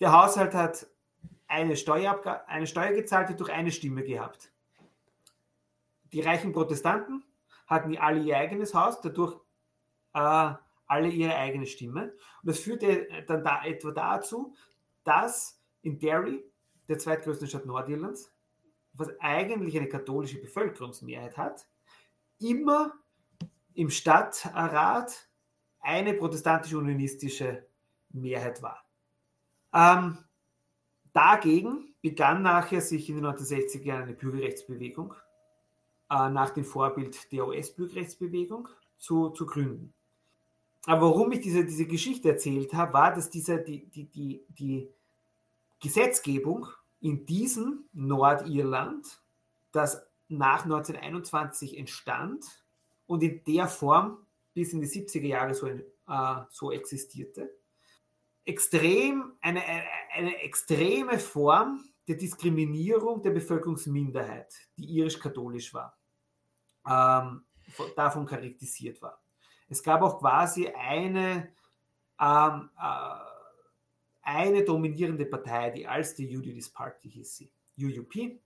Der 0.00 0.12
Haushalt 0.12 0.54
hat 0.54 0.86
eine 1.48 1.76
Steuer, 1.76 2.20
eine 2.48 2.66
Steuer 2.66 2.92
gezahlt 2.92 3.30
und 3.30 3.40
durch 3.40 3.50
eine 3.50 3.72
Stimme 3.72 4.02
gehabt. 4.02 4.52
Die 6.12 6.20
reichen 6.20 6.52
Protestanten 6.52 7.24
hatten 7.66 7.96
alle 7.96 8.20
ihr 8.20 8.36
eigenes 8.36 8.74
Haus, 8.74 9.00
dadurch 9.00 9.40
äh, 10.14 10.54
alle 10.86 11.08
ihre 11.08 11.34
eigene 11.34 11.66
Stimme. 11.66 12.12
Und 12.42 12.48
das 12.48 12.58
führte 12.58 13.08
dann 13.26 13.42
da 13.42 13.64
etwa 13.64 13.90
dazu, 13.90 14.54
dass 15.04 15.60
in 15.82 15.98
Derry, 15.98 16.44
der 16.88 16.98
zweitgrößten 16.98 17.48
Stadt 17.48 17.66
Nordirlands, 17.66 18.32
was 18.92 19.08
eigentlich 19.20 19.76
eine 19.76 19.88
katholische 19.88 20.40
Bevölkerungsmehrheit 20.40 21.36
hat, 21.36 21.66
immer 22.38 22.92
im 23.74 23.90
Stadtrat 23.90 25.28
eine 25.80 26.14
protestantisch-unionistische 26.14 27.66
Mehrheit 28.10 28.62
war. 28.62 28.84
Ähm, 29.72 30.18
dagegen 31.12 31.94
begann 32.00 32.42
nachher 32.42 32.80
sich 32.80 33.08
in 33.08 33.16
den 33.16 33.26
1960er 33.26 33.82
Jahren 33.82 34.02
eine 34.04 34.14
Bürgerrechtsbewegung 34.14 35.14
äh, 36.10 36.30
nach 36.30 36.50
dem 36.50 36.64
Vorbild 36.64 37.30
der 37.32 37.46
US-Bürgerrechtsbewegung 37.46 38.68
zu, 38.96 39.30
zu 39.30 39.46
gründen. 39.46 39.92
Aber 40.86 41.02
warum 41.10 41.32
ich 41.32 41.40
diese, 41.40 41.64
diese 41.64 41.86
Geschichte 41.86 42.30
erzählt 42.30 42.72
habe, 42.72 42.92
war, 42.92 43.12
dass 43.12 43.28
dieser, 43.28 43.58
die, 43.58 43.86
die, 43.86 44.04
die, 44.04 44.44
die 44.48 44.88
Gesetzgebung 45.80 46.66
in 47.00 47.26
diesem 47.26 47.84
Nordirland, 47.92 49.06
das 49.72 50.06
nach 50.28 50.64
1921 50.64 51.78
entstand 51.78 52.44
und 53.06 53.22
in 53.22 53.44
der 53.44 53.68
Form 53.68 54.26
bis 54.54 54.72
in 54.72 54.80
die 54.80 54.88
70er 54.88 55.26
Jahre 55.26 55.54
so, 55.54 55.66
äh, 55.68 55.82
so 56.50 56.72
existierte, 56.72 57.54
extrem, 58.44 59.34
eine, 59.40 59.62
eine, 60.14 60.40
extreme 60.42 61.18
Form 61.18 61.84
der 62.08 62.16
Diskriminierung 62.16 63.22
der 63.22 63.32
Bevölkerungsminderheit, 63.32 64.54
die 64.76 64.84
irisch-katholisch 64.96 65.74
war, 65.74 65.98
ähm, 66.88 67.44
davon 67.96 68.24
charakterisiert 68.24 69.02
war. 69.02 69.20
Es 69.68 69.82
gab 69.82 70.02
auch 70.02 70.20
quasi 70.20 70.68
eine 70.68 71.52
ähm, 72.20 72.70
äh, 72.80 73.25
eine 74.26 74.64
dominierende 74.64 75.24
Partei, 75.24 75.70
die 75.70 75.86
als 75.86 76.16
die 76.16 76.36
Unionist 76.36 76.74
Party 76.74 77.08
hieß 77.08 77.36
sie, 77.36 77.52
UUP, 77.78 78.40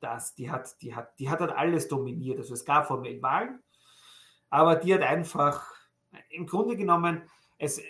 das, 0.00 0.34
die, 0.34 0.50
hat, 0.50 0.80
die, 0.80 0.94
hat, 0.94 1.18
die 1.18 1.28
hat 1.28 1.40
halt 1.40 1.50
alles 1.50 1.88
dominiert. 1.88 2.38
Also 2.38 2.54
es 2.54 2.64
gab 2.64 2.86
formell 2.86 3.20
Wahlen, 3.20 3.60
aber 4.48 4.76
die 4.76 4.94
hat 4.94 5.02
einfach, 5.02 5.68
im 6.30 6.46
Grunde 6.46 6.76
genommen, 6.76 7.22
es, 7.58 7.80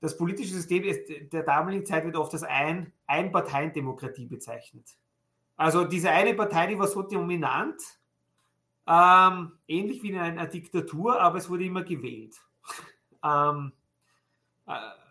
das 0.00 0.16
politische 0.16 0.54
System 0.54 0.84
ist, 0.84 1.32
der 1.32 1.42
damaligen 1.42 1.84
Zeit 1.84 2.04
wird 2.04 2.16
oft 2.16 2.32
als 2.32 2.44
ein, 2.44 2.92
Einparteiendemokratie 3.06 4.26
bezeichnet. 4.26 4.88
Also 5.56 5.84
diese 5.84 6.10
eine 6.10 6.34
Partei, 6.34 6.68
die 6.68 6.78
war 6.78 6.86
so 6.86 7.02
dominant, 7.02 7.80
ähm, 8.86 9.52
ähnlich 9.66 10.02
wie 10.02 10.10
in 10.10 10.18
einer 10.18 10.46
Diktatur, 10.46 11.20
aber 11.20 11.38
es 11.38 11.48
wurde 11.48 11.64
immer 11.64 11.82
gewählt. 11.82 12.36
ähm, 13.24 13.72
äh, 14.66 15.03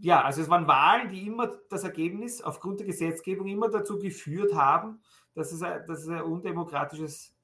ja, 0.00 0.22
also 0.22 0.42
es 0.42 0.50
waren 0.50 0.66
Wahlen, 0.66 1.08
die 1.10 1.26
immer 1.26 1.48
das 1.70 1.84
Ergebnis 1.84 2.42
aufgrund 2.42 2.80
der 2.80 2.86
Gesetzgebung 2.86 3.46
immer 3.48 3.68
dazu 3.68 3.98
geführt 3.98 4.54
haben, 4.54 5.00
dass 5.34 5.52
es, 5.52 5.62
ein, 5.62 5.86
dass 5.86 6.00
es 6.00 6.08
ein 6.08 6.22
undemokratisches 6.22 7.34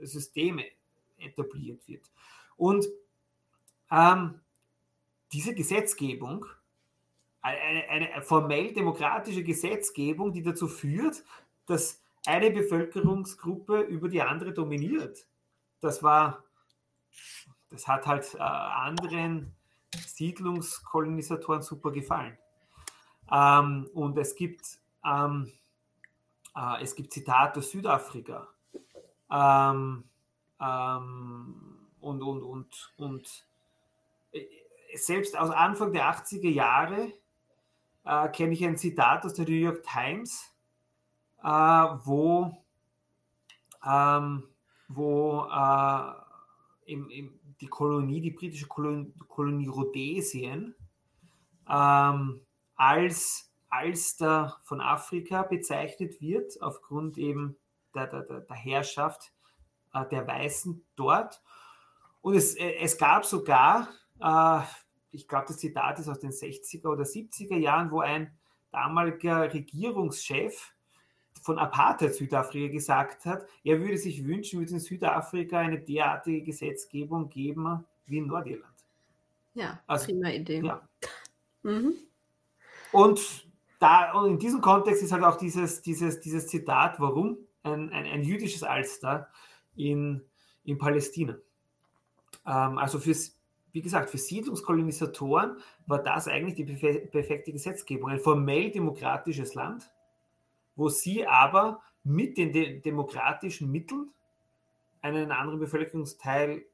System 0.00 0.60
etabliert 1.18 1.86
wird. 1.86 2.10
Und 2.56 2.86
ähm, 3.90 4.40
diese 5.32 5.54
Gesetzgebung, 5.54 6.46
eine, 7.40 7.88
eine 7.88 8.22
formell 8.22 8.72
demokratische 8.72 9.42
Gesetzgebung, 9.42 10.32
die 10.32 10.42
dazu 10.42 10.68
führt, 10.68 11.24
dass 11.66 12.02
eine 12.24 12.50
Bevölkerungsgruppe 12.50 13.80
über 13.80 14.08
die 14.08 14.22
andere 14.22 14.52
dominiert. 14.52 15.26
Das 15.80 16.02
war, 16.02 16.44
das 17.70 17.88
hat 17.88 18.06
halt 18.06 18.34
äh, 18.34 18.38
anderen 18.38 19.52
Siedlungskolonisatoren 19.96 21.62
super 21.62 21.90
gefallen. 21.90 22.36
Ähm, 23.30 23.88
und 23.94 24.16
es 24.18 24.34
gibt, 24.34 24.78
ähm, 25.04 25.50
äh, 26.56 26.82
es 26.82 26.94
gibt 26.94 27.12
Zitate 27.12 27.60
aus 27.60 27.70
Südafrika. 27.70 28.48
Ähm, 29.30 30.04
ähm 30.60 31.78
und, 32.02 32.20
und, 32.20 32.42
und, 32.42 32.92
und 32.96 33.46
äh, 34.32 34.44
selbst 34.94 35.38
aus 35.38 35.50
Anfang 35.50 35.92
der 35.92 36.12
80er 36.12 36.50
Jahre 36.50 37.12
äh, 38.04 38.28
kenne 38.28 38.52
ich 38.52 38.64
ein 38.64 38.76
Zitat 38.76 39.24
aus 39.24 39.34
der 39.34 39.46
New 39.46 39.52
York 39.52 39.82
Times, 39.84 40.52
äh, 41.42 41.46
wo, 41.46 42.56
ähm, 43.86 44.42
wo 44.88 45.46
äh, 45.50 46.12
im, 46.92 47.08
im, 47.10 47.40
die 47.62 47.68
Kolonie, 47.68 48.20
die 48.20 48.32
britische 48.32 48.66
Kolonie, 48.66 49.12
Kolonie 49.28 49.68
Rhodesien, 49.68 50.74
ähm, 51.68 52.40
als 52.74 53.50
Alster 53.70 54.58
von 54.64 54.80
Afrika 54.80 55.44
bezeichnet 55.44 56.20
wird, 56.20 56.60
aufgrund 56.60 57.16
eben 57.16 57.56
der, 57.94 58.08
der, 58.08 58.40
der 58.40 58.56
Herrschaft 58.56 59.32
äh, 59.94 60.04
der 60.08 60.26
Weißen 60.26 60.84
dort. 60.96 61.40
Und 62.20 62.34
es, 62.34 62.54
äh, 62.56 62.74
es 62.80 62.98
gab 62.98 63.24
sogar, 63.24 63.88
äh, 64.20 64.60
ich 65.12 65.28
glaube, 65.28 65.46
das 65.48 65.58
Zitat 65.58 65.98
ist 66.00 66.08
aus 66.08 66.18
den 66.18 66.32
60er 66.32 66.88
oder 66.88 67.04
70er 67.04 67.56
Jahren, 67.56 67.90
wo 67.90 68.00
ein 68.00 68.36
damaliger 68.72 69.52
Regierungschef 69.52 70.74
von 71.42 71.58
Apartheid 71.58 72.14
Südafrika 72.14 72.72
gesagt 72.72 73.26
hat, 73.26 73.46
er 73.64 73.80
würde 73.80 73.98
sich 73.98 74.24
wünschen, 74.24 74.60
würde 74.60 74.66
es 74.66 74.72
in 74.72 74.80
Südafrika 74.80 75.58
eine 75.58 75.80
derartige 75.80 76.42
Gesetzgebung 76.42 77.28
geben 77.28 77.84
wie 78.06 78.18
in 78.18 78.28
Nordirland. 78.28 78.72
Ja, 79.54 79.80
also, 79.86 80.06
prima 80.06 80.30
Idee. 80.30 80.60
Ja. 80.60 80.88
Mhm. 81.62 81.94
Und, 82.92 83.46
da, 83.78 84.12
und 84.12 84.30
in 84.30 84.38
diesem 84.38 84.60
Kontext 84.60 85.02
ist 85.02 85.12
halt 85.12 85.24
auch 85.24 85.36
dieses, 85.36 85.82
dieses, 85.82 86.20
dieses 86.20 86.46
Zitat, 86.46 87.00
warum 87.00 87.38
ein, 87.64 87.90
ein, 87.90 88.06
ein 88.06 88.22
jüdisches 88.22 88.62
Alster 88.62 89.28
in, 89.74 90.22
in 90.64 90.78
Palästina. 90.78 91.36
Ähm, 92.46 92.78
also 92.78 92.98
fürs, 92.98 93.36
wie 93.72 93.82
gesagt, 93.82 94.10
für 94.10 94.18
Siedlungskolonisatoren 94.18 95.56
war 95.86 96.02
das 96.02 96.28
eigentlich 96.28 96.54
die 96.54 96.64
perfekte 96.64 97.52
Gesetzgebung. 97.52 98.10
Ein 98.10 98.20
formell 98.20 98.70
demokratisches 98.70 99.54
Land, 99.54 99.90
wo 100.76 100.88
sie 100.88 101.26
aber 101.26 101.82
mit 102.04 102.36
den 102.36 102.52
de 102.52 102.80
demokratischen 102.80 103.70
Mitteln 103.70 104.10
einen 105.00 105.32
anderen 105.32 105.60
Bevölkerungsteil 105.60 106.64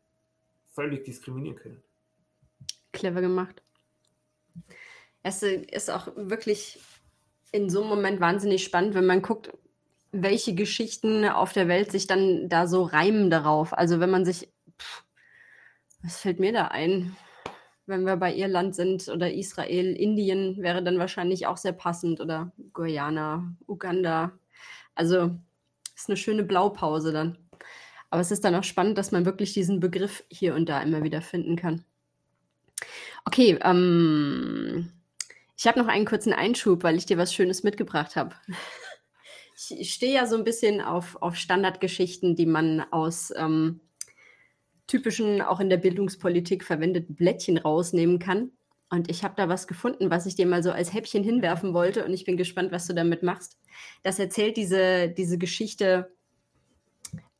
völlig 0.72 1.04
diskriminieren 1.04 1.56
können. 1.56 1.82
Clever 2.92 3.20
gemacht. 3.20 3.62
Es 5.22 5.42
ist 5.42 5.90
auch 5.90 6.08
wirklich 6.16 6.78
in 7.52 7.70
so 7.70 7.80
einem 7.80 7.90
Moment 7.90 8.20
wahnsinnig 8.20 8.64
spannend, 8.64 8.94
wenn 8.94 9.06
man 9.06 9.22
guckt, 9.22 9.50
welche 10.12 10.54
Geschichten 10.54 11.24
auf 11.26 11.52
der 11.52 11.68
Welt 11.68 11.90
sich 11.90 12.06
dann 12.06 12.48
da 12.48 12.66
so 12.66 12.82
reimen 12.82 13.30
darauf. 13.30 13.76
Also 13.76 14.00
wenn 14.00 14.10
man 14.10 14.24
sich, 14.24 14.48
pff, 14.78 15.04
was 16.02 16.20
fällt 16.20 16.40
mir 16.40 16.52
da 16.52 16.68
ein? 16.68 17.16
Wenn 17.88 18.04
wir 18.04 18.16
bei 18.16 18.34
Irland 18.34 18.74
sind 18.74 19.08
oder 19.08 19.32
Israel, 19.32 19.96
Indien 19.96 20.58
wäre 20.58 20.82
dann 20.82 20.98
wahrscheinlich 20.98 21.46
auch 21.46 21.56
sehr 21.56 21.72
passend 21.72 22.20
oder 22.20 22.52
Guyana, 22.74 23.56
Uganda. 23.66 24.32
Also 24.94 25.30
ist 25.96 26.10
eine 26.10 26.18
schöne 26.18 26.44
Blaupause 26.44 27.12
dann. 27.12 27.38
Aber 28.10 28.20
es 28.20 28.30
ist 28.30 28.44
dann 28.44 28.54
auch 28.54 28.64
spannend, 28.64 28.98
dass 28.98 29.10
man 29.10 29.24
wirklich 29.24 29.54
diesen 29.54 29.80
Begriff 29.80 30.22
hier 30.28 30.54
und 30.54 30.68
da 30.68 30.82
immer 30.82 31.02
wieder 31.02 31.22
finden 31.22 31.56
kann. 31.56 31.82
Okay, 33.24 33.58
ähm, 33.62 34.92
ich 35.56 35.66
habe 35.66 35.78
noch 35.78 35.88
einen 35.88 36.04
kurzen 36.04 36.34
Einschub, 36.34 36.82
weil 36.82 36.96
ich 36.96 37.06
dir 37.06 37.16
was 37.16 37.34
Schönes 37.34 37.62
mitgebracht 37.62 38.16
habe. 38.16 38.36
Ich 39.70 39.92
stehe 39.92 40.14
ja 40.14 40.24
so 40.24 40.36
ein 40.36 40.44
bisschen 40.44 40.80
auf, 40.80 41.20
auf 41.20 41.34
Standardgeschichten, 41.34 42.36
die 42.36 42.46
man 42.46 42.80
aus 42.92 43.32
ähm, 43.34 43.80
typischen, 44.88 45.40
auch 45.40 45.60
in 45.60 45.70
der 45.70 45.76
Bildungspolitik 45.76 46.64
verwendeten 46.64 47.14
Blättchen 47.14 47.58
rausnehmen 47.58 48.18
kann. 48.18 48.50
Und 48.90 49.10
ich 49.10 49.22
habe 49.22 49.34
da 49.36 49.48
was 49.48 49.68
gefunden, 49.68 50.10
was 50.10 50.26
ich 50.26 50.34
dir 50.34 50.46
mal 50.46 50.62
so 50.62 50.72
als 50.72 50.92
Häppchen 50.92 51.22
hinwerfen 51.22 51.74
wollte. 51.74 52.04
Und 52.04 52.14
ich 52.14 52.24
bin 52.24 52.36
gespannt, 52.36 52.72
was 52.72 52.86
du 52.86 52.94
damit 52.94 53.22
machst. 53.22 53.58
Das 54.02 54.18
erzählt 54.18 54.56
diese, 54.56 55.10
diese 55.10 55.38
Geschichte 55.38 56.10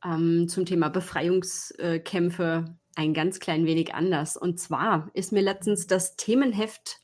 ähm, 0.05 0.47
zum 0.47 0.65
Thema 0.65 0.89
Befreiungskämpfe 0.89 2.65
ein 2.95 3.13
ganz 3.13 3.39
klein 3.39 3.65
wenig 3.65 3.95
anders. 3.95 4.37
Und 4.37 4.59
zwar 4.59 5.09
ist 5.13 5.31
mir 5.31 5.41
letztens 5.41 5.87
das 5.87 6.15
Themenheft 6.15 6.99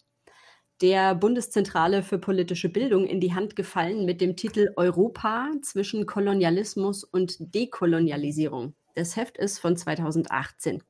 der 0.82 1.16
Bundeszentrale 1.16 2.04
für 2.04 2.20
politische 2.20 2.70
Bildung 2.70 3.08
in 3.08 3.22
die 3.22 3.34
Hand 3.34 3.56
gefallen 3.56 4.06
mit 4.06 4.22
dem 4.22 4.36
Titel 4.36 4.74
Europa 4.76 5.50
zwischen 5.62 6.06
Kolonialismus 6.06 7.04
und 7.04 7.38
Dekolonialisierung. 7.56 8.76
Das 8.96 9.16
Heft 9.16 9.38
ist 9.38 9.60
von 9.60 9.78
2018. 9.78 10.82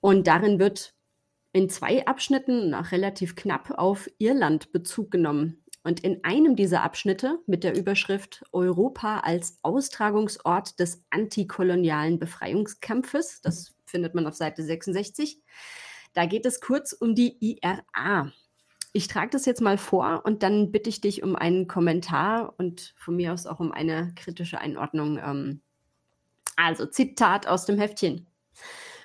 Und 0.00 0.26
darin 0.26 0.58
wird 0.58 0.94
in 1.52 1.70
zwei 1.70 2.06
Abschnitten 2.06 2.70
nach 2.70 2.92
relativ 2.92 3.34
knapp 3.34 3.70
auf 3.78 4.08
Irland 4.18 4.72
Bezug 4.72 5.10
genommen. 5.10 5.64
Und 5.82 6.00
in 6.00 6.22
einem 6.24 6.56
dieser 6.56 6.82
Abschnitte 6.82 7.38
mit 7.46 7.64
der 7.64 7.76
Überschrift 7.76 8.44
Europa 8.52 9.20
als 9.20 9.58
Austragungsort 9.62 10.78
des 10.80 11.04
antikolonialen 11.10 12.18
Befreiungskampfes, 12.18 13.40
das 13.40 13.74
findet 13.86 14.14
man 14.14 14.26
auf 14.26 14.34
Seite 14.34 14.62
66, 14.62 15.40
da 16.12 16.26
geht 16.26 16.46
es 16.46 16.60
kurz 16.60 16.92
um 16.92 17.14
die 17.14 17.38
IRA. 17.40 18.32
Ich 18.92 19.06
trage 19.08 19.30
das 19.30 19.46
jetzt 19.46 19.60
mal 19.60 19.78
vor 19.78 20.22
und 20.24 20.42
dann 20.42 20.72
bitte 20.72 20.90
ich 20.90 21.00
dich 21.00 21.22
um 21.22 21.36
einen 21.36 21.68
Kommentar 21.68 22.54
und 22.58 22.94
von 22.96 23.16
mir 23.16 23.32
aus 23.32 23.46
auch 23.46 23.60
um 23.60 23.70
eine 23.72 24.12
kritische 24.16 24.60
Einordnung 24.60 25.18
ähm, 25.18 25.62
also 26.58 26.86
Zitat 26.86 27.46
aus 27.46 27.64
dem 27.66 27.78
Heftchen. 27.78 28.26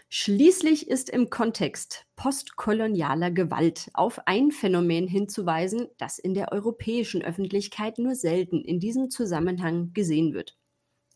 Schließlich 0.10 0.90
ist 0.90 1.10
im 1.10 1.30
Kontext 1.30 2.06
postkolonialer 2.16 3.32
Gewalt 3.32 3.90
auf 3.94 4.20
ein 4.28 4.52
Phänomen 4.52 5.08
hinzuweisen, 5.08 5.88
das 5.98 6.20
in 6.20 6.34
der 6.34 6.52
europäischen 6.52 7.24
Öffentlichkeit 7.24 7.98
nur 7.98 8.16
selten 8.16 8.62
in 8.62 8.80
diesem 8.80 9.10
Zusammenhang 9.10 9.92
gesehen 9.94 10.34
wird. 10.34 10.58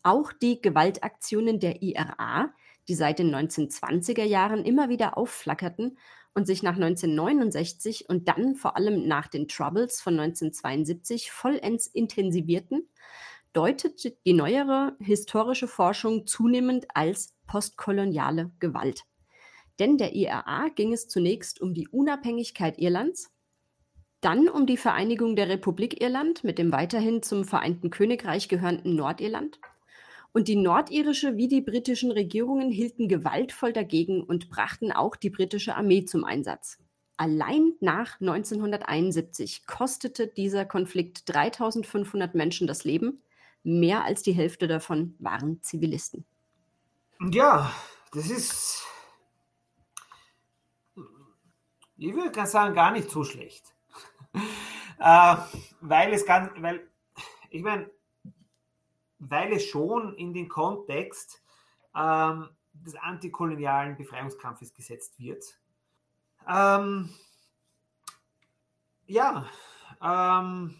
Auch 0.02 0.32
die 0.32 0.60
Gewaltaktionen 0.60 1.60
der 1.60 1.82
IRA, 1.82 2.52
die 2.88 2.94
seit 2.94 3.18
den 3.18 3.34
1920er 3.34 4.24
Jahren 4.24 4.64
immer 4.64 4.88
wieder 4.88 5.18
aufflackerten 5.18 5.98
und 6.34 6.46
sich 6.46 6.62
nach 6.62 6.74
1969 6.76 8.08
und 8.08 8.28
dann 8.28 8.54
vor 8.54 8.76
allem 8.76 9.06
nach 9.06 9.28
den 9.28 9.48
Troubles 9.48 10.00
von 10.00 10.18
1972 10.18 11.30
vollends 11.30 11.86
intensivierten, 11.86 12.88
deutet 13.52 14.16
die 14.26 14.32
neuere 14.32 14.96
historische 15.00 15.68
Forschung 15.68 16.26
zunehmend 16.26 16.86
als 16.94 17.34
postkoloniale 17.46 18.50
Gewalt. 18.58 19.02
Denn 19.78 19.96
der 19.96 20.14
IRA 20.14 20.68
ging 20.74 20.92
es 20.92 21.08
zunächst 21.08 21.60
um 21.60 21.74
die 21.74 21.88
Unabhängigkeit 21.88 22.78
Irlands, 22.78 23.30
dann 24.20 24.48
um 24.48 24.66
die 24.66 24.76
Vereinigung 24.76 25.36
der 25.36 25.48
Republik 25.48 26.02
Irland 26.02 26.42
mit 26.42 26.58
dem 26.58 26.72
weiterhin 26.72 27.22
zum 27.22 27.44
Vereinten 27.44 27.90
Königreich 27.90 28.48
gehörenden 28.48 28.96
Nordirland. 28.96 29.60
Und 30.32 30.48
die 30.48 30.56
nordirische 30.56 31.36
wie 31.36 31.48
die 31.48 31.60
britischen 31.60 32.10
Regierungen 32.10 32.70
hielten 32.70 33.08
gewaltvoll 33.08 33.72
dagegen 33.72 34.22
und 34.22 34.50
brachten 34.50 34.92
auch 34.92 35.16
die 35.16 35.30
britische 35.30 35.74
Armee 35.76 36.04
zum 36.04 36.24
Einsatz. 36.24 36.78
Allein 37.16 37.72
nach 37.80 38.20
1971 38.20 39.66
kostete 39.66 40.26
dieser 40.26 40.64
Konflikt 40.64 41.28
3500 41.28 42.34
Menschen 42.34 42.66
das 42.66 42.84
Leben 42.84 43.22
Mehr 43.68 44.04
als 44.04 44.22
die 44.22 44.32
Hälfte 44.32 44.66
davon 44.66 45.14
waren 45.18 45.60
Zivilisten. 45.60 46.24
Ja, 47.30 47.70
das 48.12 48.30
ist, 48.30 48.82
ich 51.98 52.14
würde 52.14 52.46
sagen, 52.46 52.74
gar 52.74 52.92
nicht 52.92 53.10
so 53.10 53.24
schlecht. 53.24 53.74
äh, 54.98 55.36
weil 55.82 56.14
es 56.14 56.24
ganz, 56.24 56.50
weil, 56.62 56.88
ich 57.50 57.62
meine, 57.62 57.90
weil 59.18 59.52
es 59.52 59.66
schon 59.66 60.14
in 60.14 60.32
den 60.32 60.48
Kontext 60.48 61.42
ähm, 61.94 62.48
des 62.72 62.94
antikolonialen 62.94 63.98
Befreiungskampfes 63.98 64.72
gesetzt 64.72 65.18
wird. 65.18 65.44
Ähm, 66.48 67.10
Ja, 69.06 69.46
ähm, 70.00 70.74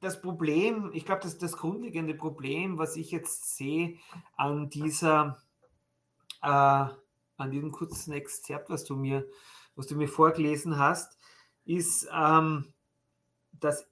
das 0.00 0.20
Problem, 0.20 0.90
ich 0.92 1.04
glaube, 1.04 1.22
das, 1.22 1.38
das 1.38 1.56
grundlegende 1.56 2.14
Problem, 2.14 2.78
was 2.78 2.96
ich 2.96 3.10
jetzt 3.10 3.56
sehe 3.56 3.98
an 4.36 4.68
dieser, 4.68 5.42
äh, 6.42 6.46
an 6.48 7.50
diesem 7.50 7.72
kurzen 7.72 8.12
Exzerpt, 8.12 8.70
was 8.70 8.84
du 8.84 8.96
mir, 8.96 9.26
was 9.74 9.86
du 9.86 9.96
mir 9.96 10.08
vorgelesen 10.08 10.78
hast, 10.78 11.18
ist, 11.64 12.08
ähm, 12.12 12.72
dass 13.52 13.86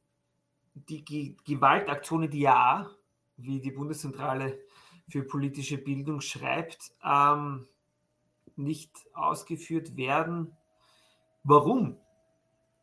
die 0.74 1.36
Gewaltaktionen, 1.44 2.30
die 2.30 2.40
ja, 2.40 2.90
wie 3.36 3.60
die 3.60 3.70
Bundeszentrale 3.70 4.58
für 5.08 5.22
politische 5.22 5.78
Bildung 5.78 6.20
schreibt, 6.20 6.92
ähm, 7.04 7.66
nicht 8.56 8.90
ausgeführt 9.14 9.96
werden. 9.96 10.56
Warum? 11.42 11.96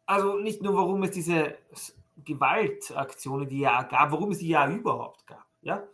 Also 0.06 0.38
nicht 0.40 0.62
nur, 0.62 0.76
warum 0.76 1.04
es 1.04 1.12
diese 1.12 1.58
Gewaltaktionen, 2.24 3.48
die 3.48 3.60
ja 3.60 3.84
gab, 3.84 4.12
warum 4.12 4.32
es 4.32 4.40
die 4.40 4.50
ja 4.50 4.70
überhaupt 4.70 5.26
gab. 5.28 5.46
Ja? 5.62 5.88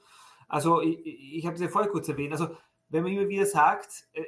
Also 0.48 0.82
ich, 0.82 1.06
ich 1.06 1.46
habe 1.46 1.56
es 1.56 1.62
ja 1.62 1.68
vorher 1.68 1.92
kurz 1.92 2.08
erwähnt. 2.08 2.32
Also 2.32 2.56
wenn 2.90 3.04
man 3.04 3.12
immer 3.12 3.28
wieder 3.28 3.46
sagt, 3.46 4.08
äh, 4.14 4.24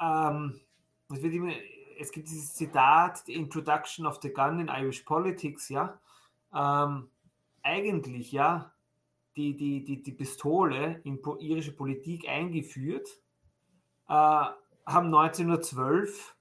ähm, 0.00 0.60
es, 1.10 1.22
immer, 1.22 1.52
es 1.98 2.10
gibt 2.10 2.28
dieses 2.28 2.54
Zitat, 2.54 3.18
The 3.26 3.34
Introduction 3.34 4.06
of 4.06 4.18
the 4.22 4.32
Gun 4.32 4.60
in 4.60 4.68
Irish 4.68 5.02
Politics, 5.02 5.68
ja, 5.68 6.00
ähm, 6.52 7.08
eigentlich 7.62 8.32
ja 8.32 8.72
die, 9.36 9.56
die, 9.56 9.84
die, 9.84 10.02
die 10.02 10.12
Pistole 10.12 11.00
in 11.04 11.20
irische 11.40 11.72
Politik 11.72 12.28
eingeführt, 12.28 13.08
äh, 14.08 14.12
haben 14.12 15.06
1912 15.06 16.36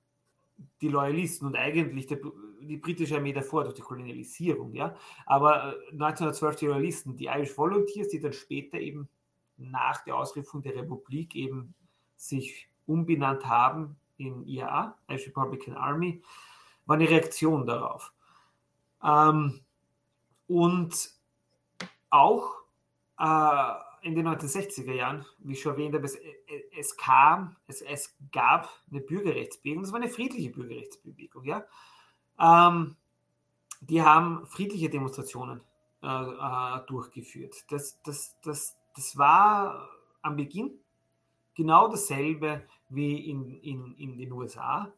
die 0.82 0.90
Loyalisten 0.90 1.48
und 1.48 1.56
eigentlich 1.56 2.08
der, 2.08 2.20
die 2.68 2.78
britische 2.78 3.18
Armee 3.18 3.34
davor 3.34 3.64
durch 3.64 3.76
die 3.76 3.82
Kolonialisierung, 3.82 4.74
ja, 4.74 4.96
aber 5.26 5.76
1912 5.92 6.56
äh, 6.56 6.60
die 6.60 6.66
Loyalisten, 6.66 7.16
die 7.16 7.26
Irish 7.26 7.58
Volunteers, 7.58 8.10
die 8.10 8.20
dann 8.20 8.34
später 8.34 8.80
eben 8.80 9.08
nach 9.58 10.04
der 10.04 10.16
Ausrufung 10.16 10.62
der 10.62 10.76
Republik 10.76 11.36
eben 11.36 11.74
sich 12.16 12.68
umbenannt 12.86 13.46
haben 13.46 13.96
in 14.18 14.46
IRA, 14.46 14.98
Irish 15.08 15.28
Republican 15.28 15.76
Army, 15.76 16.22
war 16.86 16.96
eine 16.96 17.10
Reaktion 17.10 17.66
darauf. 17.66 18.14
Ähm, 19.04 19.60
und 20.48 21.12
auch 22.10 22.54
äh, 23.20 23.74
in 24.04 24.16
den 24.16 24.28
1960er 24.28 24.94
Jahren, 24.94 25.26
wie 25.40 25.54
ich 25.54 25.62
schon 25.62 25.74
erwähnt 25.74 25.96
habe, 25.96 26.06
es, 26.06 26.18
es 26.78 26.98
kam, 26.98 27.56
es, 27.68 27.82
es, 27.82 28.16
gab 28.32 28.70
eine 28.92 29.02
Bürgerrechtsbewegung, 29.02 29.84
das 29.84 29.94
war 29.94 30.02
eine 30.02 30.10
friedliche 30.10 30.50
Bürgerrechtsbewegung, 30.50 31.46
ja. 31.46 31.66
Ähm, 32.40 32.96
die 33.82 34.02
haben 34.02 34.46
friedliche 34.48 34.90
Demonstrationen 34.90 35.62
äh, 36.02 36.08
äh, 36.08 36.86
durchgeführt. 36.88 37.56
Das, 37.70 38.02
das, 38.04 38.36
das, 38.44 38.76
das 38.96 39.18
war 39.18 39.90
am 40.22 40.36
Beginn 40.36 40.72
genau 41.56 41.88
dasselbe 41.88 42.64
wie 42.90 43.30
in, 43.30 43.60
in, 43.62 43.96
in 43.96 44.18
den 44.18 44.32
USA 44.32 44.92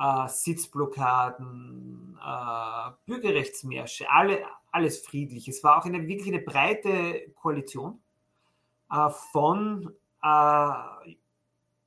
äh, 0.00 0.28
Sitzblockaden, 0.28 2.18
äh, 2.24 2.90
Bürgerrechtsmärsche, 3.06 4.10
alle, 4.10 4.42
alles 4.72 5.00
friedlich. 5.00 5.46
Es 5.48 5.62
war 5.62 5.78
auch 5.78 5.84
eine 5.84 6.06
wirklich 6.06 6.28
eine 6.28 6.42
breite 6.42 7.30
Koalition 7.34 8.00
äh, 8.90 9.10
von 9.32 9.92
äh, 10.22 10.72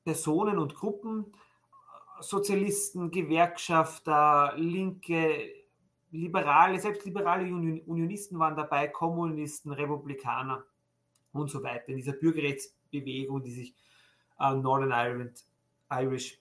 Personen 0.03 0.57
und 0.59 0.75
Gruppen, 0.75 1.33
Sozialisten, 2.23 3.11
Gewerkschafter, 3.11 4.53
Linke, 4.57 5.49
Liberale, 6.11 6.79
selbst 6.79 7.05
liberale 7.05 7.45
Unionisten 7.51 8.37
waren 8.37 8.55
dabei, 8.55 8.87
Kommunisten, 8.87 9.71
Republikaner 9.71 10.63
und 11.31 11.49
so 11.49 11.63
weiter 11.63 11.89
in 11.89 11.97
dieser 11.97 12.13
Bürgerrechtsbewegung, 12.13 13.41
die 13.41 13.51
sich 13.51 13.75
äh, 14.39 14.53
Northern 14.53 14.91
Ireland, 14.91 15.43
Irish 15.91 16.39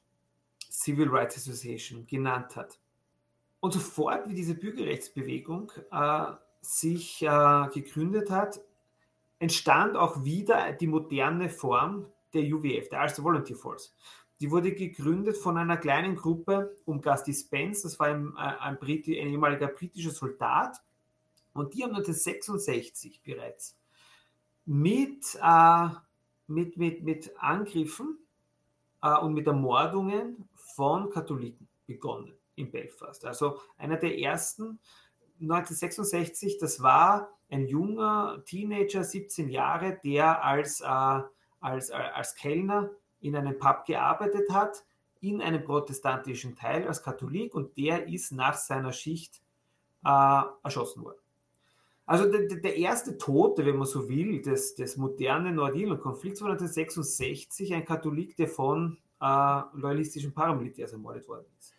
Civil 0.70 1.08
Rights 1.08 1.36
Association 1.36 2.06
genannt 2.06 2.56
hat. 2.56 2.78
Und 3.60 3.72
sofort, 3.72 4.28
wie 4.28 4.34
diese 4.34 4.54
Bürgerrechtsbewegung 4.54 5.72
äh, 5.90 6.32
sich 6.60 7.22
äh, 7.22 7.68
gegründet 7.72 8.30
hat, 8.30 8.60
entstand 9.38 9.96
auch 9.96 10.24
wieder 10.24 10.72
die 10.72 10.86
moderne 10.86 11.48
Form 11.48 12.06
der 12.34 12.42
UVF, 12.42 12.88
der 12.88 13.02
Ulster 13.02 13.24
Volunteer 13.24 13.56
Force. 13.56 13.94
Die 14.42 14.50
wurde 14.50 14.72
gegründet 14.72 15.36
von 15.36 15.56
einer 15.56 15.76
kleinen 15.76 16.16
Gruppe 16.16 16.76
um 16.84 17.00
Gusty 17.00 17.32
Spence, 17.32 17.82
das 17.82 18.00
war 18.00 18.08
ein, 18.08 18.34
äh, 18.36 18.40
ein, 18.40 18.76
Briti, 18.76 19.16
ein 19.20 19.28
ehemaliger 19.28 19.68
britischer 19.68 20.10
Soldat, 20.10 20.82
und 21.52 21.74
die 21.74 21.84
haben 21.84 21.90
1966 21.90 23.22
bereits 23.22 23.78
mit, 24.64 25.38
äh, 25.40 25.88
mit, 26.48 26.76
mit, 26.76 27.04
mit 27.04 27.30
Angriffen 27.38 28.18
äh, 29.00 29.16
und 29.16 29.34
mit 29.34 29.46
Ermordungen 29.46 30.48
von 30.56 31.08
Katholiken 31.10 31.68
begonnen 31.86 32.34
in 32.56 32.68
Belfast. 32.68 33.24
Also 33.24 33.60
einer 33.78 33.96
der 33.96 34.18
ersten 34.18 34.80
1966, 35.40 36.58
das 36.58 36.82
war 36.82 37.30
ein 37.48 37.68
junger 37.68 38.42
Teenager, 38.44 39.04
17 39.04 39.50
Jahre, 39.50 40.00
der 40.02 40.42
als, 40.42 40.80
äh, 40.80 41.20
als, 41.60 41.90
äh, 41.90 41.92
als 41.92 42.34
Kellner 42.34 42.90
in 43.22 43.36
einem 43.36 43.58
Pub 43.58 43.84
gearbeitet 43.86 44.50
hat, 44.50 44.84
in 45.20 45.40
einem 45.40 45.64
protestantischen 45.64 46.56
Teil 46.56 46.86
als 46.86 47.02
Katholik 47.02 47.54
und 47.54 47.76
der 47.76 48.08
ist 48.08 48.32
nach 48.32 48.54
seiner 48.54 48.92
Schicht 48.92 49.40
äh, 50.04 50.42
erschossen 50.62 51.04
worden. 51.04 51.18
Also 52.04 52.30
der, 52.30 52.56
der, 52.56 52.76
erste 52.76 53.16
Tote, 53.16 53.64
wenn 53.64 53.76
man 53.76 53.86
so 53.86 54.08
will, 54.08 54.42
des, 54.42 54.74
des 54.74 54.96
modernen 54.96 55.54
Nordirland-Konflikts 55.54 56.42
war 56.42 56.50
1966 56.50 57.72
ein 57.72 57.84
Katholik, 57.84 58.36
der 58.36 58.48
von 58.48 58.98
äh, 59.20 59.60
loyalistischen 59.74 60.34
Paramilitärs 60.34 60.92
ermordet 60.92 61.28
worden 61.28 61.46
ist. 61.58 61.76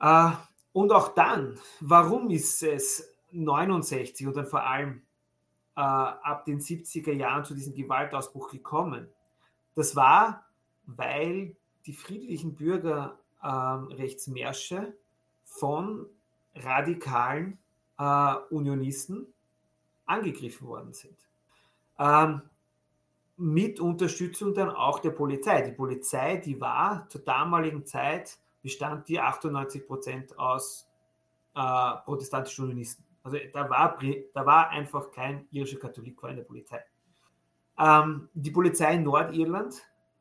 Äh, 0.00 0.30
und 0.72 0.92
auch 0.92 1.08
dann, 1.08 1.58
warum 1.80 2.30
ist 2.30 2.62
es 2.62 3.14
69 3.32 4.26
und 4.26 4.36
dann 4.36 4.46
vor 4.46 4.62
allem 4.62 5.02
äh, 5.76 5.80
ab 5.80 6.46
den 6.46 6.60
70er 6.60 7.12
Jahren 7.12 7.44
zu 7.44 7.54
diesem 7.54 7.74
Gewaltausbruch 7.74 8.50
gekommen? 8.50 9.08
Das 9.78 9.94
war, 9.94 10.44
weil 10.86 11.54
die 11.86 11.92
friedlichen 11.92 12.56
Bürgerrechtsmärsche 12.56 14.76
ähm, 14.76 14.92
von 15.44 16.06
radikalen 16.56 17.58
äh, 17.96 18.34
Unionisten 18.50 19.32
angegriffen 20.04 20.66
worden 20.66 20.92
sind. 20.94 21.16
Ähm, 21.96 22.42
mit 23.36 23.78
Unterstützung 23.78 24.52
dann 24.52 24.70
auch 24.70 24.98
der 24.98 25.10
Polizei. 25.10 25.62
Die 25.62 25.70
Polizei, 25.70 26.38
die 26.38 26.60
war 26.60 27.08
zur 27.08 27.20
damaligen 27.20 27.86
Zeit, 27.86 28.36
bestand 28.62 29.06
die 29.06 29.20
98 29.20 29.86
Prozent 29.86 30.36
aus 30.36 30.88
äh, 31.54 31.92
protestantischen 32.04 32.64
Unionisten. 32.64 33.04
Also 33.22 33.38
da 33.52 33.70
war, 33.70 33.96
da 34.34 34.44
war 34.44 34.70
einfach 34.70 35.12
kein 35.12 35.46
irischer 35.52 35.78
Katholik 35.78 36.20
in 36.24 36.34
der 36.34 36.42
Polizei. 36.42 36.82
Ähm, 37.78 38.28
die 38.34 38.50
Polizei 38.50 38.94
in 38.94 39.04
Nordirland, 39.04 39.74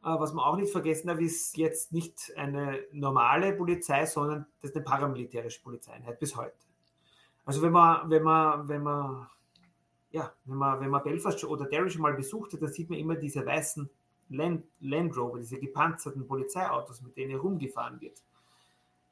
äh, 0.03 0.19
was 0.19 0.33
man 0.33 0.45
auch 0.45 0.57
nicht 0.57 0.71
vergessen 0.71 1.07
darf, 1.07 1.19
ist 1.19 1.57
jetzt 1.57 1.91
nicht 1.91 2.31
eine 2.35 2.79
normale 2.91 3.53
Polizei, 3.53 4.05
sondern 4.05 4.45
das 4.61 4.71
ist 4.71 4.75
eine 4.75 4.85
paramilitärische 4.85 5.61
Polizeieinheit 5.61 6.19
bis 6.19 6.35
heute. 6.35 6.55
Also 7.45 7.61
wenn 7.61 7.71
man, 7.71 8.09
wenn 8.09 8.23
man, 8.23 8.67
wenn 8.67 8.83
man 8.83 9.27
ja, 10.11 10.33
wenn 10.45 10.57
man, 10.57 10.79
wenn 10.79 10.89
man 10.89 11.03
Belfast 11.03 11.43
oder 11.45 11.65
Derry 11.65 11.89
schon 11.89 12.01
mal 12.01 12.13
besucht 12.13 12.53
hat, 12.53 12.61
dann 12.61 12.71
sieht 12.71 12.89
man 12.89 12.99
immer 12.99 13.15
diese 13.15 13.45
weißen 13.45 13.89
Land, 14.29 14.65
Land 14.79 15.15
Rover, 15.17 15.39
diese 15.39 15.59
gepanzerten 15.59 16.27
Polizeiautos, 16.27 17.01
mit 17.01 17.15
denen 17.15 17.31
herumgefahren 17.31 18.01
wird. 18.01 18.21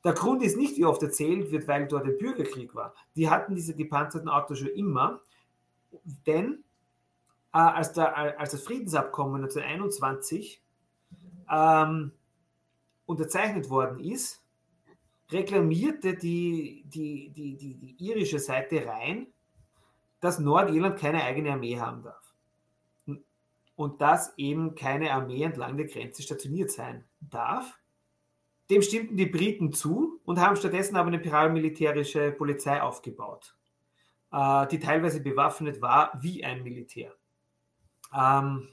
Der 0.04 0.14
Grund 0.14 0.44
ist 0.44 0.58
nicht, 0.58 0.78
wie 0.78 0.86
oft 0.86 1.02
erzählt 1.02 1.52
wird, 1.52 1.68
weil 1.68 1.88
dort 1.88 2.06
ein 2.06 2.18
Bürgerkrieg 2.18 2.76
war. 2.76 2.94
Die 3.16 3.30
hatten 3.30 3.56
diese 3.56 3.76
gepanzerten 3.76 4.30
Autos 4.30 4.60
schon 4.60 4.70
immer, 4.70 5.22
denn 6.28 6.65
äh, 7.56 7.58
als, 7.58 7.94
der, 7.94 8.38
als 8.38 8.52
das 8.52 8.64
Friedensabkommen 8.64 9.42
1921 9.44 10.62
ähm, 11.50 12.12
unterzeichnet 13.06 13.70
worden 13.70 14.00
ist, 14.02 14.44
reklamierte 15.32 16.16
die, 16.16 16.84
die, 16.86 17.30
die, 17.30 17.56
die, 17.56 17.76
die 17.76 17.96
irische 18.06 18.40
Seite 18.40 18.86
rein, 18.86 19.28
dass 20.20 20.38
Nordirland 20.38 21.00
keine 21.00 21.24
eigene 21.24 21.54
Armee 21.54 21.80
haben 21.80 22.04
darf. 22.04 22.34
Und 23.78 24.02
dass 24.02 24.38
eben 24.38 24.76
keine 24.76 25.14
Armee 25.14 25.44
entlang 25.44 25.78
der 25.78 25.88
Grenze 25.88 26.24
stationiert 26.24 26.72
sein 26.72 27.06
darf. 27.22 27.80
Dem 28.70 28.82
stimmten 28.82 29.16
die 29.16 29.28
Briten 29.28 29.72
zu 29.72 30.20
und 30.26 30.40
haben 30.42 30.58
stattdessen 30.58 30.98
aber 30.98 31.08
eine 31.08 31.20
paramilitärische 31.20 32.32
Polizei 32.32 32.82
aufgebaut, 32.82 33.56
äh, 34.34 34.68
die 34.68 34.80
teilweise 34.80 35.22
bewaffnet 35.22 35.82
war 35.82 36.20
wie 36.22 36.44
ein 36.44 36.62
Militär. 36.64 37.16
Ähm, 38.16 38.70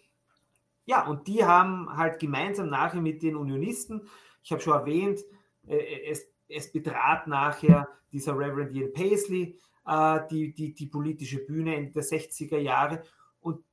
ja, 0.84 1.06
und 1.06 1.26
die 1.26 1.44
haben 1.44 1.96
halt 1.96 2.18
gemeinsam 2.20 2.68
nachher 2.68 3.00
mit 3.00 3.22
den 3.22 3.36
Unionisten, 3.36 4.08
ich 4.42 4.52
habe 4.52 4.60
schon 4.60 4.74
erwähnt, 4.74 5.20
äh, 5.66 6.10
es, 6.10 6.26
es 6.48 6.72
betrat 6.72 7.26
nachher 7.26 7.88
dieser 8.12 8.36
Reverend 8.36 8.72
Ian 8.72 8.92
Paisley 8.92 9.58
äh, 9.86 10.20
die, 10.30 10.52
die, 10.52 10.74
die 10.74 10.86
politische 10.86 11.38
Bühne 11.38 11.76
Ende 11.76 11.92
der 11.92 12.04
60er 12.04 12.58
Jahre 12.58 13.02
und 13.40 13.64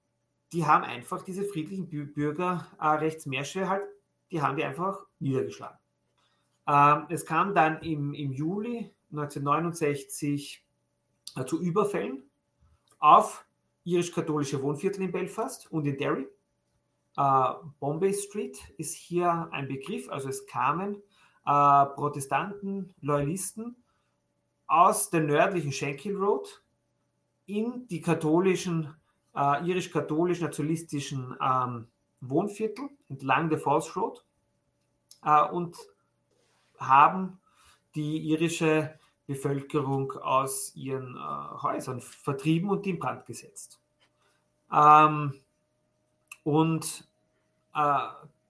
die 0.52 0.66
haben 0.66 0.84
einfach 0.84 1.24
diese 1.24 1.44
friedlichen 1.44 1.88
Bürgerrechtsmärsche 1.88 3.62
äh, 3.62 3.68
halt, 3.68 3.84
die 4.32 4.42
haben 4.42 4.56
die 4.56 4.64
einfach 4.64 5.06
niedergeschlagen. 5.20 5.78
Ähm, 6.68 7.06
es 7.10 7.26
kam 7.26 7.54
dann 7.54 7.82
im, 7.82 8.14
im 8.14 8.32
Juli 8.32 8.92
1969 9.12 10.66
äh, 11.36 11.46
zu 11.46 11.62
Überfällen 11.62 12.24
auf 13.00 13.46
irisch-katholische 13.92 14.62
Wohnviertel 14.62 15.04
in 15.04 15.12
Belfast 15.12 15.72
und 15.72 15.86
in 15.86 15.98
Derry. 15.98 16.28
Äh, 17.18 17.54
Bombay 17.80 18.14
Street 18.14 18.58
ist 18.78 18.96
hier 18.96 19.50
ein 19.52 19.68
Begriff, 19.68 20.10
also 20.10 20.30
es 20.30 20.46
kamen 20.46 21.02
äh, 21.46 21.86
Protestanten, 21.96 22.94
Loyalisten 23.02 23.76
aus 24.68 25.10
der 25.10 25.22
nördlichen 25.22 25.72
Shankill 25.72 26.16
Road 26.16 26.62
in 27.48 27.88
die 27.88 28.02
katholischen, 28.02 28.94
äh, 29.36 29.66
irisch-katholisch-nationalistischen 29.68 31.36
ähm, 31.42 31.88
Wohnviertel 32.22 32.90
entlang 33.10 33.50
der 33.50 33.60
Falls 33.60 33.96
Road 33.96 34.24
äh, 35.24 35.44
und 35.50 35.76
haben 36.78 37.40
die 37.96 38.18
irische 38.20 38.99
Bevölkerung 39.30 40.12
aus 40.14 40.76
ihren 40.76 41.16
äh, 41.16 41.62
Häusern 41.62 42.02
vertrieben 42.02 42.72
und 42.72 42.88
in 42.88 42.98
Brand 42.98 43.28
gesetzt. 43.28 43.80
Ähm, 44.74 45.36
und 46.44 47.08
äh, 47.76 48.08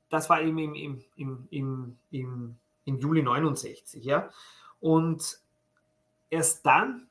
das 0.07 0.30
war 0.30 0.41
eben 0.41 0.57
im, 0.57 0.73
im, 0.73 1.03
im, 1.17 1.47
im, 1.51 1.97
im, 2.11 2.55
im 2.86 2.97
Juli 2.97 3.21
69. 3.21 4.05
Ja? 4.05 4.30
Und 4.80 5.41
erst 6.30 6.65
dann 6.65 7.09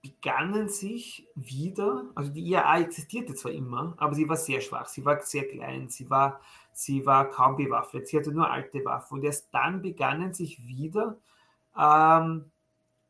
begannen 0.00 0.68
sich 0.68 1.26
wieder, 1.34 2.04
also 2.14 2.30
die 2.30 2.48
IAA 2.48 2.78
existierte 2.78 3.34
zwar 3.34 3.50
immer, 3.50 3.94
aber 3.96 4.14
sie 4.14 4.28
war 4.28 4.36
sehr 4.36 4.60
schwach, 4.60 4.86
sie 4.86 5.04
war 5.04 5.20
sehr 5.22 5.48
klein, 5.48 5.88
sie 5.88 6.08
war, 6.08 6.40
sie 6.72 7.04
war 7.04 7.28
kaum 7.28 7.56
bewaffnet, 7.56 8.06
sie 8.06 8.18
hatte 8.18 8.30
nur 8.30 8.48
alte 8.48 8.84
Waffen 8.84 9.18
und 9.18 9.24
erst 9.24 9.52
dann 9.52 9.82
begannen 9.82 10.32
sich 10.32 10.64
wieder 10.64 11.18
ähm, 11.78 12.50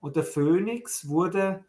Und 0.00 0.16
der 0.16 0.24
Phönix 0.24 1.08
wurde, 1.08 1.64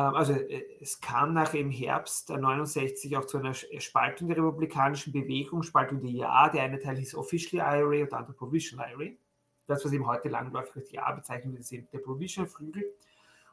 also 0.00 0.32
äh, 0.32 0.64
es 0.80 1.00
kam 1.00 1.32
nach 1.34 1.54
im 1.54 1.70
Herbst 1.70 2.30
69 2.30 3.16
auch 3.16 3.24
zu 3.24 3.38
einer 3.38 3.54
Spaltung 3.54 4.28
der 4.28 4.36
republikanischen 4.36 5.12
Bewegung, 5.12 5.62
Spaltung 5.62 6.00
der 6.00 6.10
IAA. 6.10 6.48
Der 6.50 6.62
eine 6.62 6.78
Teil 6.78 6.96
hieß 6.96 7.14
Officially 7.14 7.62
IRA 7.62 8.02
und 8.02 8.12
der 8.12 8.18
andere 8.18 8.36
Provisional 8.36 8.90
IRA. 8.90 9.12
Das, 9.66 9.84
was 9.84 9.92
eben 9.92 10.06
heute 10.06 10.28
langläufig 10.28 10.76
als 10.76 10.92
IAA 10.92 11.12
bezeichnet 11.12 11.52
wird, 11.52 11.60
ist 11.60 11.92
der 11.92 11.98
Provisional 11.98 12.48
Flügel. 12.48 12.84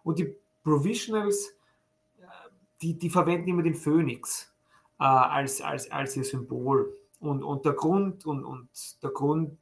Und 0.04 0.20
die 0.20 0.36
Provisionals 0.64 1.56
die, 2.84 2.98
die 2.98 3.10
verwenden 3.10 3.50
immer 3.50 3.64
den 3.64 3.76
Phönix 3.76 4.54
äh, 5.00 5.06
als, 5.06 5.62
als, 5.62 5.90
als 5.90 6.18
ihr 6.18 6.26
Symbol. 6.26 6.94
Und, 7.20 7.42
und 7.42 7.66
der 7.66 7.74
Grund, 7.74 8.26
und, 8.26 8.44
und 8.44 8.68
der 9.02 9.12
Grund, 9.12 9.58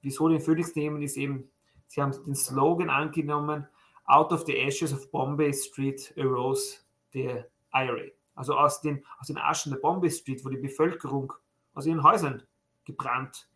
wieso 0.00 0.28
den 0.28 0.40
Phönix 0.40 0.74
nehmen, 0.74 1.02
ist 1.02 1.18
eben, 1.18 1.50
sie 1.86 2.00
haben 2.00 2.12
den 2.24 2.34
Slogan 2.34 2.88
angenommen, 2.88 3.68
Out 4.06 4.32
of 4.32 4.44
the 4.46 4.58
ashes 4.60 4.92
of 4.92 5.10
Bombay 5.10 5.52
Street 5.52 6.12
arose 6.18 6.80
the 7.12 7.44
IRA. 7.72 8.10
Also 8.34 8.54
aus 8.54 8.80
den, 8.80 9.04
aus 9.18 9.28
den 9.28 9.38
Aschen 9.38 9.72
der 9.72 9.78
Bombay 9.78 10.10
Street, 10.10 10.44
wo 10.44 10.48
die 10.48 10.56
Bevölkerung 10.56 11.32
aus 11.74 11.86
ihren 11.86 12.02
Häusern 12.02 12.42
gebrannt, 12.84 13.48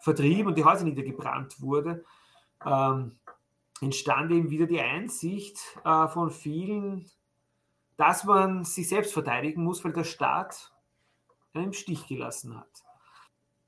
vertrieben 0.00 0.48
und 0.48 0.58
die 0.58 0.64
Häuser 0.64 0.84
niedergebrannt 0.84 1.60
wurde, 1.60 2.04
ähm, 2.64 3.18
entstand 3.80 4.32
eben 4.32 4.50
wieder 4.50 4.66
die 4.66 4.80
Einsicht 4.80 5.58
äh, 5.84 6.08
von 6.08 6.30
vielen 6.30 7.08
dass 7.98 8.22
man 8.22 8.64
sich 8.64 8.88
selbst 8.88 9.12
verteidigen 9.12 9.64
muss, 9.64 9.84
weil 9.84 9.92
der 9.92 10.04
Staat 10.04 10.72
einen 11.52 11.64
im 11.64 11.72
Stich 11.72 12.06
gelassen 12.06 12.56
hat. 12.56 12.84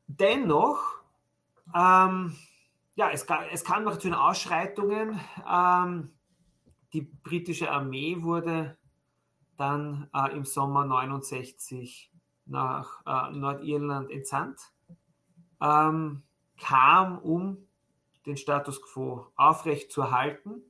Dennoch, 0.07 0.81
ähm, 1.75 2.37
ja, 3.01 3.11
es, 3.11 3.27
es, 3.51 3.65
kam 3.65 3.85
noch 3.85 3.97
zu 3.97 4.09
den 4.09 4.15
Ausschreitungen. 4.15 5.19
Ähm, 5.51 6.13
die 6.93 7.01
britische 7.01 7.71
Armee 7.71 8.21
wurde 8.21 8.77
dann 9.57 10.11
äh, 10.15 10.37
im 10.37 10.45
Sommer 10.45 10.85
69 10.85 12.13
nach 12.45 13.01
äh, 13.07 13.35
Nordirland 13.35 14.11
entsandt, 14.11 14.61
ähm, 15.63 16.25
kam, 16.59 17.19
um 17.21 17.67
den 18.27 18.37
Status 18.37 18.83
quo 18.83 19.29
aufrecht 19.35 19.91
zu 19.91 20.03
erhalten. 20.03 20.61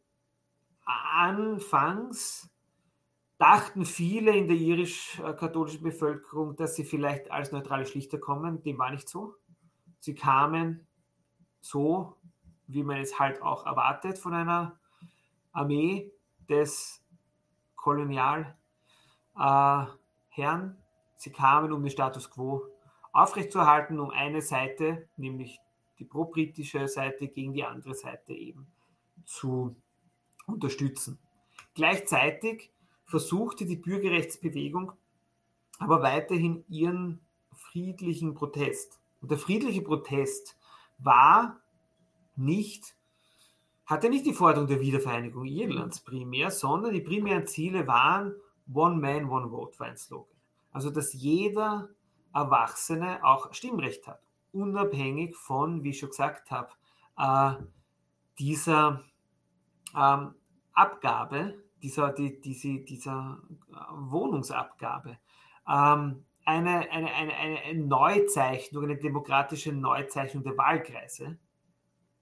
Anfangs 0.85 2.49
dachten 3.39 3.85
viele 3.85 4.37
in 4.37 4.47
der 4.47 4.57
irisch-katholischen 4.57 5.83
Bevölkerung, 5.83 6.55
dass 6.55 6.77
sie 6.77 6.85
vielleicht 6.85 7.33
als 7.33 7.51
neutrale 7.51 7.87
Schlichter 7.87 8.19
kommen. 8.19 8.63
Dem 8.63 8.79
war 8.79 8.93
nicht 8.93 9.09
so. 9.09 9.35
Sie 9.99 10.15
kamen 10.15 10.87
so, 11.61 12.17
wie 12.67 12.83
man 12.83 12.99
es 12.99 13.19
halt 13.19 13.43
auch 13.43 13.67
erwartet 13.67 14.19
von 14.19 14.35
einer 14.35 14.79
Armee 15.53 16.13
des 16.49 17.03
Kolonialherrn. 17.77 18.55
Äh, 20.37 20.71
sie 21.17 21.33
kamen, 21.33 21.73
um 21.73 21.83
den 21.83 21.91
Status 21.91 22.31
quo 22.31 22.63
aufrechtzuerhalten, 23.13 23.99
um 23.99 24.11
eine 24.11 24.41
Seite, 24.41 25.09
nämlich 25.17 25.59
die 25.99 26.05
pro-britische 26.05 26.87
Seite, 26.89 27.29
gegen 27.29 27.53
die 27.53 27.65
andere 27.65 27.95
Seite 27.95 28.33
eben 28.33 28.67
zu 29.25 29.77
unterstützen. 30.47 31.19
Gleichzeitig 31.75 32.71
versuchte 33.05 33.67
die 33.67 33.77
Bürgerrechtsbewegung 33.77 34.93
aber 35.81 36.03
weiterhin 36.03 36.65
ihren 36.69 37.21
friedlichen 37.53 38.35
Protest. 38.35 39.01
Und 39.21 39.31
der 39.31 39.39
friedliche 39.39 39.83
Protest 39.83 40.57
war 41.03 41.61
nicht, 42.37 42.95
hatte 43.87 44.09
nicht 44.09 44.27
die 44.27 44.35
Forderung 44.35 44.69
der 44.69 44.81
Wiedervereinigung 44.81 45.45
Irlands 45.45 46.01
primär, 46.01 46.51
sondern 46.51 46.93
die 46.93 47.01
primären 47.01 47.47
Ziele 47.47 47.87
waren 47.87 48.35
One 48.73 48.97
Man, 48.97 49.29
One 49.29 49.51
Vote 49.51 49.79
war 49.79 49.89
ein 49.89 49.97
Slogan. 49.97 50.37
Also, 50.73 50.91
dass 50.91 51.13
jeder 51.13 51.89
Erwachsene 52.33 53.25
auch 53.25 53.53
Stimmrecht 53.53 54.07
hat, 54.07 54.21
unabhängig 54.53 55.37
von, 55.37 55.83
wie 55.83 55.91
ich 55.91 55.99
schon 55.99 56.11
gesagt 56.11 56.51
habe, 56.51 56.71
äh, 57.19 57.63
dieser 58.39 59.03
ähm, 59.97 60.35
Abgabe 60.73 61.55
dieser, 61.83 62.13
die, 62.13 62.41
diese, 62.41 62.79
dieser 62.81 63.39
äh, 63.71 63.75
Wohnungsabgabe. 63.93 65.19
Ähm, 65.69 66.25
eine, 66.45 66.91
eine, 66.91 67.13
eine, 67.13 67.35
eine 67.35 67.85
Neuzeichnung, 67.85 68.85
eine 68.85 68.97
demokratische 68.97 69.73
Neuzeichnung 69.73 70.43
der 70.43 70.57
Wahlkreise, 70.57 71.39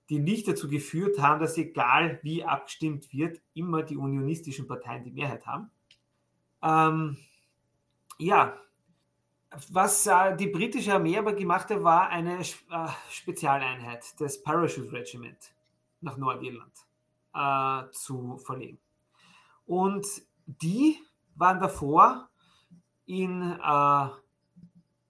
die 0.08 0.18
nicht 0.18 0.48
dazu 0.48 0.68
geführt 0.68 1.18
haben, 1.20 1.40
dass 1.40 1.58
egal 1.58 2.18
wie 2.22 2.44
abgestimmt 2.44 3.12
wird, 3.12 3.40
immer 3.54 3.82
die 3.82 3.96
unionistischen 3.96 4.66
Parteien 4.66 5.04
die 5.04 5.10
Mehrheit 5.10 5.46
haben. 5.46 5.70
Ähm, 6.62 7.16
ja, 8.18 8.58
was 9.70 10.06
äh, 10.06 10.36
die 10.36 10.48
britische 10.48 10.94
Armee 10.94 11.16
aber 11.16 11.32
gemacht 11.32 11.70
hat, 11.70 11.82
war 11.82 12.08
eine 12.08 12.40
äh, 12.40 12.44
Spezialeinheit, 13.10 14.04
das 14.20 14.42
Parachute 14.42 14.92
Regiment, 14.92 15.54
nach 16.00 16.16
Nordirland 16.16 16.72
äh, 17.34 17.90
zu 17.92 18.38
verlegen. 18.38 18.78
Und 19.66 20.06
die 20.46 20.98
waren 21.36 21.60
davor 21.60 22.28
in 23.08 23.42
äh, 23.42 24.06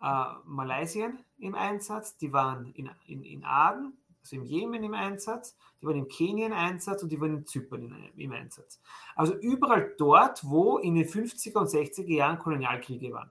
äh, 0.00 0.24
Malaysia 0.44 1.10
im 1.38 1.54
Einsatz, 1.54 2.16
die 2.16 2.32
waren 2.32 2.72
in, 2.72 2.88
in, 3.06 3.24
in 3.24 3.44
Aden, 3.44 3.92
also 4.20 4.36
im 4.36 4.44
Jemen 4.44 4.82
im 4.84 4.94
Einsatz, 4.94 5.56
die 5.80 5.86
waren 5.86 5.96
in 5.96 6.08
Kenia 6.08 6.46
im 6.46 6.52
Einsatz 6.52 7.02
und 7.02 7.10
die 7.10 7.20
waren 7.20 7.38
in 7.38 7.46
Zypern 7.46 7.82
im, 7.82 7.94
im 8.16 8.32
Einsatz. 8.32 8.80
Also 9.16 9.34
überall 9.34 9.94
dort, 9.98 10.42
wo 10.44 10.78
in 10.78 10.94
den 10.94 11.06
50er 11.06 11.58
und 11.58 11.68
60er 11.68 12.14
Jahren 12.14 12.38
Kolonialkriege 12.38 13.12
waren. 13.12 13.30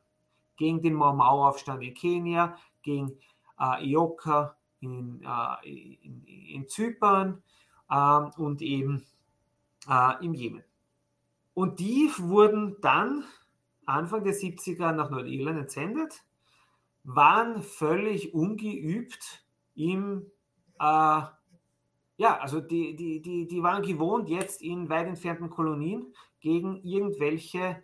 Gegen 0.58 0.82
den 0.82 0.96
Mau-Mau-Aufstand 0.96 1.84
in 1.84 1.94
Kenia, 1.94 2.58
gegen 2.82 3.18
äh, 3.60 3.86
Ioka 3.86 4.58
in, 4.82 5.22
äh, 5.24 5.98
in, 6.02 6.26
in, 6.26 6.68
Zypern 6.68 7.42
äh, 7.90 8.20
und 8.38 8.62
eben 8.62 9.06
äh, 9.90 10.26
im 10.26 10.34
Jemen. 10.34 10.64
Und 11.54 11.80
die 11.80 12.12
wurden 12.18 12.78
dann 12.82 13.24
Anfang 13.88 14.24
der 14.24 14.34
70er 14.34 14.92
nach 14.92 15.10
Nordirland 15.10 15.60
entsendet, 15.60 16.24
waren 17.04 17.62
völlig 17.62 18.34
ungeübt 18.34 19.46
im, 19.76 20.30
äh, 20.80 21.22
ja, 22.20 22.40
also 22.40 22.60
die, 22.60 22.96
die, 22.96 23.22
die, 23.22 23.48
die 23.48 23.64
waren 23.64 23.82
gewohnt, 23.82 24.30
jetzt 24.30 24.62
in 24.62 24.90
weit 24.90 25.08
entfernten 25.08 25.50
Kolonien 25.50 26.14
gegen 26.42 26.84
irgendwelche 26.84 27.82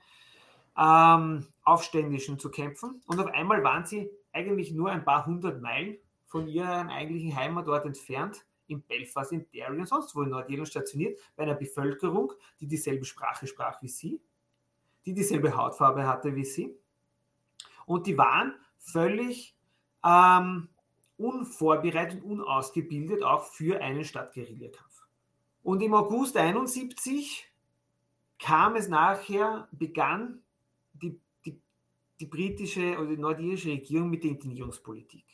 ähm, 0.77 1.47
Aufständischen 1.63 2.37
zu 2.37 2.49
kämpfen. 2.49 3.01
Und 3.07 3.19
auf 3.19 3.27
einmal 3.27 3.63
waren 3.63 3.85
sie 3.85 4.09
eigentlich 4.33 4.73
nur 4.73 4.91
ein 4.91 5.05
paar 5.05 5.25
hundert 5.25 5.61
Meilen 5.61 5.97
von 6.25 6.47
ihrem 6.47 6.89
eigentlichen 6.89 7.35
Heimatort 7.35 7.85
entfernt, 7.85 8.45
in 8.67 8.81
Belfast, 8.81 9.31
in 9.31 9.45
Derry 9.51 9.79
und 9.79 9.87
sonst 9.87 10.15
wo 10.15 10.23
in 10.23 10.29
Nordirland 10.29 10.67
stationiert, 10.67 11.19
bei 11.35 11.43
einer 11.43 11.55
Bevölkerung, 11.55 12.33
die 12.59 12.67
dieselbe 12.67 13.05
Sprache 13.05 13.45
sprach 13.47 13.81
wie 13.81 13.89
sie, 13.89 14.21
die 15.05 15.13
dieselbe 15.13 15.55
Hautfarbe 15.55 16.07
hatte 16.07 16.35
wie 16.35 16.45
sie. 16.45 16.75
Und 17.85 18.07
die 18.07 18.17
waren 18.17 18.53
völlig 18.79 19.55
ähm, 20.03 20.69
unvorbereitet, 21.17 22.23
unausgebildet 22.23 23.23
auch 23.23 23.43
für 23.43 23.81
einen 23.81 24.03
Stadtguerillakampf. 24.03 25.03
Und 25.63 25.81
im 25.81 25.93
August 25.93 26.35
71 26.37 27.49
kam 28.39 28.75
es 28.75 28.89
nachher, 28.89 29.67
begann 29.71 30.41
die, 30.93 31.19
die, 31.45 31.59
die 32.19 32.25
britische 32.25 32.97
oder 32.97 33.07
die 33.07 33.17
nordirische 33.17 33.69
Regierung 33.69 34.09
mit 34.09 34.23
der 34.23 34.31
Internierungspolitik. 34.31 35.25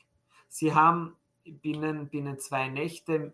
Sie 0.47 0.73
haben 0.73 1.15
binnen, 1.43 2.09
binnen 2.09 2.37
zwei 2.39 2.69
Nächte 2.69 3.33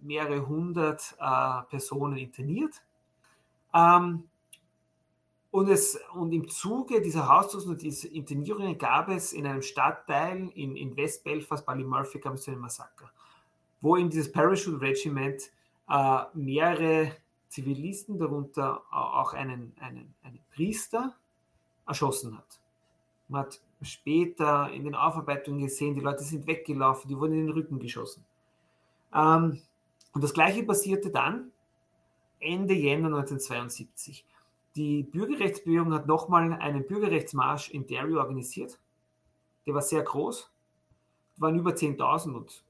mehrere 0.00 0.46
hundert 0.46 1.16
äh, 1.18 1.62
Personen 1.68 2.16
interniert. 2.18 2.82
Ähm, 3.74 4.24
und, 5.50 5.68
es, 5.68 5.98
und 6.14 6.32
im 6.32 6.48
Zuge 6.48 7.00
dieser 7.00 7.28
Hausdurchsuchung 7.28 7.76
und 7.76 7.82
dieser 7.82 8.10
Internierungen 8.10 8.76
gab 8.76 9.08
es 9.08 9.32
in 9.32 9.46
einem 9.46 9.62
Stadtteil 9.62 10.50
in, 10.54 10.76
in 10.76 10.96
West-Belfast, 10.96 11.64
Ballymurphy, 11.64 12.20
kam 12.20 12.34
es 12.34 12.42
zu 12.42 12.50
einem 12.50 12.60
Massaker, 12.60 13.10
wo 13.80 13.96
eben 13.96 14.10
dieses 14.10 14.30
Parachute 14.30 14.80
Regiment 14.80 15.50
äh, 15.88 16.20
mehrere 16.34 17.12
Zivilisten, 17.48 18.18
darunter 18.18 18.82
auch 18.90 19.32
einen, 19.32 19.74
einen, 19.80 20.14
einen 20.22 20.40
Priester, 20.54 21.14
erschossen 21.86 22.36
hat. 22.36 22.60
Man 23.28 23.42
hat 23.42 23.60
später 23.82 24.70
in 24.70 24.84
den 24.84 24.94
Aufarbeitungen 24.94 25.62
gesehen, 25.62 25.94
die 25.94 26.00
Leute 26.00 26.22
sind 26.22 26.46
weggelaufen, 26.46 27.08
die 27.08 27.16
wurden 27.16 27.32
in 27.32 27.46
den 27.46 27.54
Rücken 27.54 27.78
geschossen. 27.78 28.24
Ähm, 29.14 29.62
und 30.12 30.24
das 30.24 30.34
gleiche 30.34 30.62
passierte 30.62 31.10
dann 31.10 31.50
Ende 32.40 32.74
Jänner 32.74 33.06
1972. 33.06 34.24
Die 34.78 35.02
Bürgerrechtsbewegung 35.02 35.92
hat 35.92 36.06
nochmal 36.06 36.52
einen 36.52 36.86
Bürgerrechtsmarsch 36.86 37.70
in 37.70 37.88
Derry 37.88 38.14
organisiert. 38.14 38.78
Der 39.66 39.74
war 39.74 39.82
sehr 39.82 40.02
groß, 40.02 40.52
waren 41.38 41.58
über 41.58 41.72
10.000 41.72 42.32
und 42.32 42.62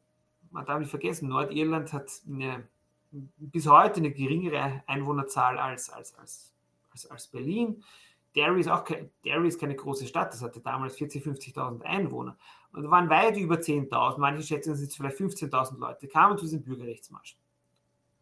man 0.51 0.65
darf 0.65 0.79
nicht 0.79 0.89
vergessen, 0.89 1.29
Nordirland 1.29 1.93
hat 1.93 2.11
eine, 2.27 2.67
bis 3.11 3.67
heute 3.67 3.97
eine 3.97 4.11
geringere 4.11 4.83
Einwohnerzahl 4.87 5.59
als, 5.59 5.91
als, 5.91 6.15
als, 6.15 6.55
als, 6.93 7.11
als 7.11 7.27
Berlin. 7.27 7.85
Derry 8.35 8.61
ist 8.61 8.71
auch 8.71 8.85
kein, 8.85 9.11
Derry 9.23 9.49
ist 9.49 9.61
keine 9.61 9.77
große 9.77 10.07
Stadt, 10.07 10.33
das 10.33 10.41
hatte 10.41 10.61
damals 10.61 10.97
40.000, 10.97 11.55
50.000 11.55 11.83
Einwohner. 11.83 12.39
Und 12.73 12.85
da 12.85 12.91
waren 12.91 13.11
weit 13.11 13.37
über 13.37 13.57
10.000, 13.57 14.17
manche 14.17 14.43
schätzen, 14.43 14.73
es 14.73 14.79
sind 14.79 14.95
vielleicht 14.95 15.19
15.000 15.19 15.79
Leute, 15.79 16.09
kamen 16.09 16.39
zu 16.39 16.47
diesem 16.47 16.63
Bürgerrechtsmarsch. 16.63 17.37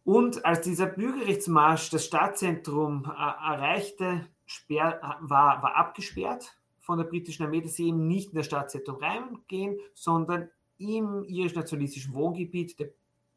Und 0.06 0.46
als 0.46 0.62
dieser 0.62 0.86
Bürgerrechtsmarsch 0.86 1.90
das 1.90 2.06
Stadtzentrum 2.06 3.04
äh, 3.04 3.52
erreichte, 3.52 4.26
sperr, 4.46 5.18
war, 5.20 5.62
war 5.62 5.74
abgesperrt 5.74 6.56
von 6.80 6.96
der 6.96 7.04
britischen 7.04 7.44
Armee, 7.44 7.60
dass 7.60 7.74
sie 7.74 7.88
eben 7.88 8.06
nicht 8.06 8.30
in 8.30 8.36
das 8.36 8.46
Stadtzentrum 8.46 9.02
reingehen, 9.02 9.78
sondern 9.92 10.48
im 10.78 11.24
irisch-nationalistischen 11.24 12.14
Wohngebiet 12.14 12.78
der, 12.78 12.88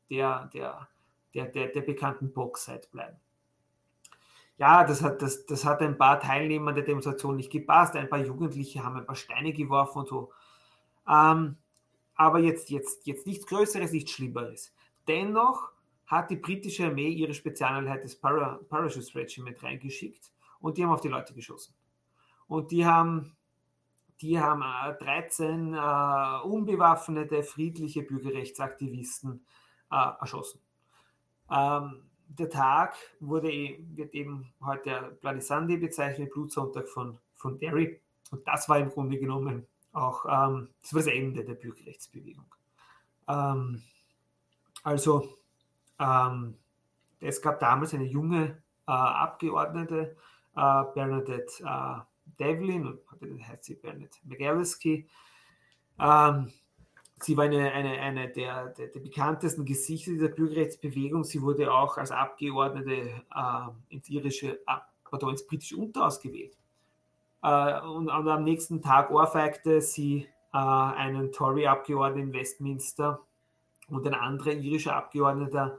der, 0.09 0.49
der, 0.53 0.88
der, 1.34 1.45
der, 1.47 1.67
der 1.70 1.82
bekannten 1.82 2.32
Boxside 2.32 2.88
bleiben 2.91 3.17
ja, 4.59 4.84
das 4.84 5.01
hat, 5.01 5.22
das, 5.22 5.45
das 5.45 5.63
hat 5.63 5.82
ein 5.82 5.97
paar 5.97 6.20
Teilnehmern 6.20 6.76
der 6.76 6.84
Demonstration 6.84 7.38
nicht 7.38 7.49
gepasst. 7.49 7.95
Ein 7.95 8.09
paar 8.09 8.20
Jugendliche 8.20 8.84
haben 8.84 8.97
ein 8.97 9.05
paar 9.05 9.15
Steine 9.15 9.53
geworfen 9.53 9.99
und 9.99 10.09
so. 10.09 10.34
Ähm, 11.09 11.55
aber 12.15 12.39
jetzt, 12.39 12.70
jetzt, 12.70 13.07
jetzt 13.07 13.26
nichts 13.26 13.47
Größeres, 13.47 13.93
nichts 13.93 14.11
Schlimmeres. 14.11 14.74
Dennoch 15.07 15.72
hat 16.10 16.32
die 16.32 16.36
britische 16.36 16.88
Armee 16.88 17.10
ihre 17.10 17.34
Spezialeinheit 17.34 18.03
des 18.03 18.16
Para 18.16 18.60
Parachute 18.68 19.16
Regiment 19.16 19.62
reingeschickt 19.64 20.32
und 20.60 20.78
die 20.78 20.84
haben 20.84 20.91
auf 20.91 21.01
die 21.01 21.07
Leute 21.07 21.34
geschossen. 21.34 21.76
Und 22.47 22.72
die 22.72 22.86
haben, 22.86 23.38
die 24.20 24.39
haben 24.39 24.64
äh, 24.64 24.97
13 25.03 25.76
äh, 25.76 26.41
unbewaffnete, 26.43 27.43
friedliche 27.43 28.01
Bürgerrechtsaktivisten 28.01 29.45
äh, 29.91 30.10
erschossen. 30.20 30.60
Ähm, 31.51 32.01
der 32.28 32.49
Tag 32.49 32.95
wurde, 33.20 33.51
e, 33.51 33.80
wird 33.95 34.14
eben 34.16 34.51
heute 34.62 35.18
Bloody 35.22 35.41
Sunday 35.41 35.78
bezeichnet, 35.78 36.32
Blutsonntag 36.32 36.89
von, 36.89 37.20
von 37.36 37.60
Derry. 37.60 38.01
Und 38.32 38.47
das 38.47 38.68
war 38.68 38.80
im 38.80 38.89
Grunde 38.89 39.20
genommen 39.20 39.68
auch 39.93 40.26
ähm, 40.26 40.70
das, 40.82 40.93
war 40.93 41.01
das 41.01 41.14
Ende 41.14 41.43
der 41.43 41.55
Bürgerrechtsbewegung. 41.55 42.45
Ähm, 43.28 43.84
also 44.84 45.39
ähm, 46.00 46.56
es 47.20 47.41
gab 47.41 47.60
damals 47.60 47.93
eine 47.93 48.06
junge 48.06 48.62
äh, 48.88 48.91
Abgeordnete, 48.91 50.16
äh, 50.56 50.84
Bernadette 50.93 51.64
äh, 51.64 52.00
Devlin, 52.39 52.88
und 52.88 53.47
heißt 53.47 53.66
sie 53.66 53.76
Bernadette 53.76 54.18
McAlliskey, 54.24 55.08
ähm, 56.00 56.50
Sie 57.22 57.36
war 57.36 57.45
eine, 57.45 57.72
eine, 57.74 58.00
eine 58.00 58.30
der, 58.30 58.68
der, 58.68 58.88
der, 58.88 59.00
bekanntesten 59.02 59.66
Gesichter 59.66 60.12
dieser 60.12 60.30
Bürgerrechtsbewegung. 60.30 61.26
Sie 61.26 61.41
wurde 61.41 61.72
auch 61.72 61.97
als 61.97 62.12
Abgeordnete 62.12 62.91
äh, 63.36 63.68
ins 63.89 64.10
irische, 64.10 64.60
oder 65.12 65.28
ins 65.28 65.45
britische 65.45 65.76
Unterhaus 65.76 66.22
gewählt. 66.22 66.58
Äh, 67.43 67.82
und, 67.82 68.10
und, 68.10 68.28
am 68.28 68.43
nächsten 68.43 68.82
Tag 68.82 69.12
ohrfeigte 69.12 69.82
sie 69.82 70.28
äh, 70.54 70.58
einen 70.58 71.34
Tory-Abgeordneten 71.34 72.30
in 72.30 72.34
Westminster 72.34 73.20
und 73.89 74.08
ein 74.08 74.14
anderer 74.14 74.54
irischer 74.54 74.95
Abgeordneter 74.95 75.78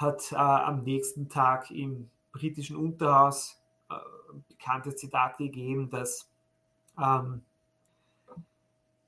hat 0.00 0.32
äh, 0.32 0.36
am 0.36 0.82
nächsten 0.82 1.28
Tag 1.28 1.70
im 1.70 2.10
britischen 2.32 2.76
Unterhaus 2.76 3.60
äh, 3.90 3.94
bekanntes 4.48 4.96
Zitat 4.96 5.36
gegeben, 5.36 5.90
dass 5.90 6.30
ähm, 6.98 7.42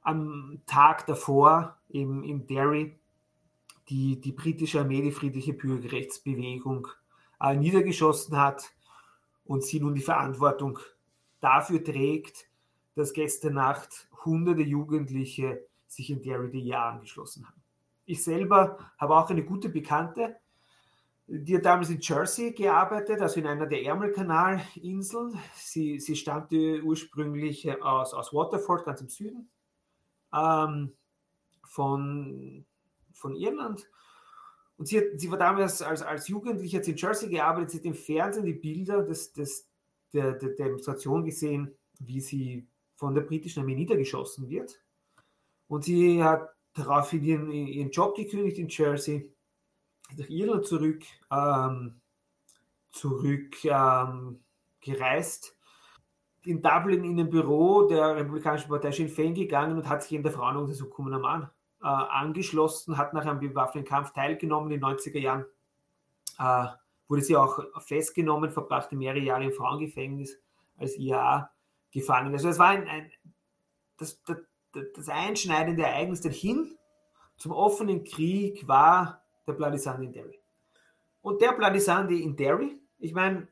am 0.02 0.60
Tag 0.66 1.06
davor 1.06 1.78
eben 1.88 2.24
in 2.24 2.46
Derry 2.46 2.94
die, 3.88 4.20
die 4.20 4.32
britische 4.32 4.80
Armee, 4.80 5.00
die 5.00 5.12
friedliche 5.12 5.54
Bürgerrechtsbewegung 5.54 6.88
äh, 7.40 7.56
niedergeschossen 7.56 8.36
hat 8.36 8.72
und 9.44 9.64
sie 9.64 9.80
nun 9.80 9.94
die 9.94 10.02
Verantwortung 10.02 10.78
dafür 11.40 11.82
trägt, 11.82 12.48
dass 12.94 13.14
gestern 13.14 13.54
Nacht 13.54 14.08
hunderte 14.24 14.62
Jugendliche 14.62 15.64
sich 15.86 16.10
in 16.10 16.22
Derry 16.22 16.50
die 16.50 16.66
Jahr 16.66 16.92
angeschlossen 16.92 17.46
haben. 17.46 17.60
Ich 18.04 18.22
selber 18.22 18.78
habe 18.98 19.16
auch 19.16 19.30
eine 19.30 19.44
gute 19.44 19.68
Bekannte, 19.68 20.36
die 21.34 21.56
hat 21.56 21.64
damals 21.64 21.88
in 21.88 22.00
Jersey 22.00 22.52
gearbeitet, 22.52 23.22
also 23.22 23.40
in 23.40 23.46
einer 23.46 23.66
der 23.66 23.82
Ärmelkanalinseln. 23.82 25.38
Sie, 25.54 25.98
sie 25.98 26.14
stammte 26.14 26.82
ursprünglich 26.82 27.82
aus, 27.82 28.12
aus 28.12 28.34
Waterford, 28.34 28.84
ganz 28.84 29.00
im 29.00 29.08
Süden 29.08 29.50
ähm, 30.34 30.92
von, 31.64 32.66
von 33.14 33.34
Irland. 33.34 33.88
Und 34.76 34.86
sie, 34.88 34.98
hat, 34.98 35.04
sie 35.16 35.30
war 35.30 35.38
damals 35.38 35.80
als, 35.80 36.02
als 36.02 36.28
Jugendliche 36.28 36.78
in 36.78 36.96
Jersey 36.96 37.30
gearbeitet, 37.30 37.70
sie 37.70 37.78
hat 37.78 37.84
im 37.86 37.94
Fernsehen 37.94 38.44
die 38.44 38.52
Bilder 38.52 39.02
des, 39.02 39.32
des, 39.32 39.66
der, 40.12 40.32
der 40.32 40.50
Demonstration 40.50 41.24
gesehen, 41.24 41.74
wie 41.98 42.20
sie 42.20 42.68
von 42.94 43.14
der 43.14 43.22
britischen 43.22 43.60
Armee 43.60 43.74
niedergeschossen 43.74 44.50
wird. 44.50 44.78
Und 45.66 45.84
sie 45.84 46.22
hat 46.22 46.50
daraufhin 46.74 47.24
ihren, 47.24 47.50
ihren 47.50 47.90
Job 47.90 48.16
gekündigt 48.16 48.58
in 48.58 48.68
Jersey, 48.68 49.32
nach 50.18 50.28
Irland 50.28 50.66
zurück, 50.66 51.02
ähm, 51.30 52.00
zurück 52.90 53.64
ähm, 53.64 54.40
gereist 54.80 55.56
in 56.44 56.60
Dublin 56.60 57.04
in 57.04 57.20
ein 57.20 57.30
Büro 57.30 57.86
der 57.86 58.16
Republikanischen 58.16 58.68
Partei 58.68 58.90
Sinn 58.90 59.08
Féin 59.08 59.34
gegangen 59.34 59.76
und 59.76 59.88
hat 59.88 60.02
sich 60.02 60.12
in 60.12 60.22
der 60.22 60.32
Frauenuntersuchung 60.32 61.12
am 61.12 61.22
Mann 61.22 61.50
äh, 61.82 61.86
angeschlossen, 61.86 62.96
hat 62.96 63.14
nach 63.14 63.24
einem 63.24 63.40
bewaffneten 63.40 63.88
Kampf 63.88 64.12
teilgenommen 64.12 64.70
in 64.70 64.80
den 64.80 64.88
90er 64.88 65.18
Jahren. 65.18 65.44
Äh, 66.38 66.66
wurde 67.08 67.22
sie 67.22 67.36
auch 67.36 67.60
festgenommen, 67.82 68.50
verbrachte 68.50 68.96
mehrere 68.96 69.20
Jahre 69.20 69.44
im 69.44 69.52
Frauengefängnis 69.52 70.38
als 70.78 70.96
IAA 70.96 71.50
gefangen. 71.90 72.32
Also 72.32 72.48
es 72.48 72.58
war 72.58 72.68
ein, 72.68 72.88
ein 72.88 73.12
das, 73.98 74.22
das, 74.24 74.38
das, 74.72 75.08
einschneidende 75.08 75.82
Ereignis 75.82 76.22
hin 76.24 76.76
zum 77.36 77.52
offenen 77.52 78.04
Krieg 78.04 78.66
war 78.66 79.21
der 79.46 79.52
Bloody 79.54 79.78
in 80.04 80.12
Derry. 80.12 80.38
Und 81.20 81.40
der 81.40 81.52
Bloody 81.52 81.80
Sunday 81.80 82.22
in 82.22 82.36
Derry, 82.36 82.78
ich 82.98 83.12
meine, 83.12 83.48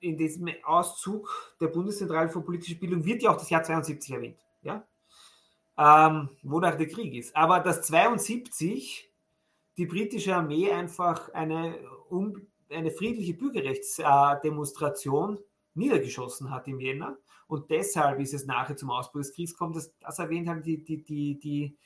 in 0.00 0.16
diesem 0.16 0.48
Auszug 0.64 1.56
der 1.60 1.68
Bundeszentrale 1.68 2.28
für 2.28 2.42
politische 2.42 2.78
Bildung 2.78 3.04
wird 3.04 3.22
ja 3.22 3.30
auch 3.30 3.38
das 3.38 3.50
Jahr 3.50 3.62
72 3.62 4.14
erwähnt, 4.14 4.38
ja? 4.62 4.86
Ähm, 5.76 6.28
wonach 6.42 6.76
der 6.76 6.88
Krieg 6.88 7.14
ist. 7.14 7.34
Aber 7.34 7.58
dass 7.60 7.82
72 7.82 9.10
die 9.76 9.86
britische 9.86 10.36
Armee 10.36 10.70
einfach 10.70 11.32
eine, 11.32 11.78
um, 12.10 12.46
eine 12.70 12.92
friedliche 12.92 13.34
Bürgerrechtsdemonstration 13.34 15.40
niedergeschossen 15.74 16.50
hat 16.50 16.68
im 16.68 16.78
Jänner 16.78 17.18
und 17.46 17.70
deshalb 17.70 18.20
ist 18.20 18.34
es 18.34 18.46
nachher 18.46 18.76
zum 18.76 18.90
Ausbruch 18.90 19.22
des 19.22 19.34
Kriegs 19.34 19.56
kommt, 19.56 19.76
das, 19.76 19.92
das 19.98 20.18
erwähnt 20.18 20.48
haben 20.48 20.62
die, 20.62 20.82
die, 20.82 21.02
die, 21.02 21.38
die, 21.38 21.76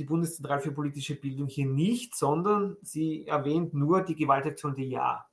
die 0.00 0.04
Bundeszentrale 0.04 0.60
für 0.60 0.72
politische 0.72 1.14
Bildung 1.14 1.46
hier 1.46 1.66
nicht, 1.66 2.16
sondern 2.16 2.76
sie 2.82 3.26
erwähnt 3.26 3.74
nur 3.74 4.02
die 4.02 4.16
Gewaltaktion 4.16 4.74
der 4.74 4.86
Ja 4.86 5.30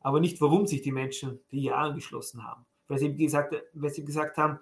aber 0.00 0.20
nicht, 0.20 0.40
warum 0.40 0.66
sich 0.66 0.82
die 0.82 0.92
Menschen 0.92 1.40
die 1.50 1.64
Ja 1.64 1.76
angeschlossen 1.76 2.44
haben. 2.44 2.66
Weil 2.86 2.98
sie, 2.98 3.14
gesagt, 3.14 3.54
weil 3.74 3.90
sie 3.90 4.04
gesagt 4.04 4.38
haben, 4.38 4.58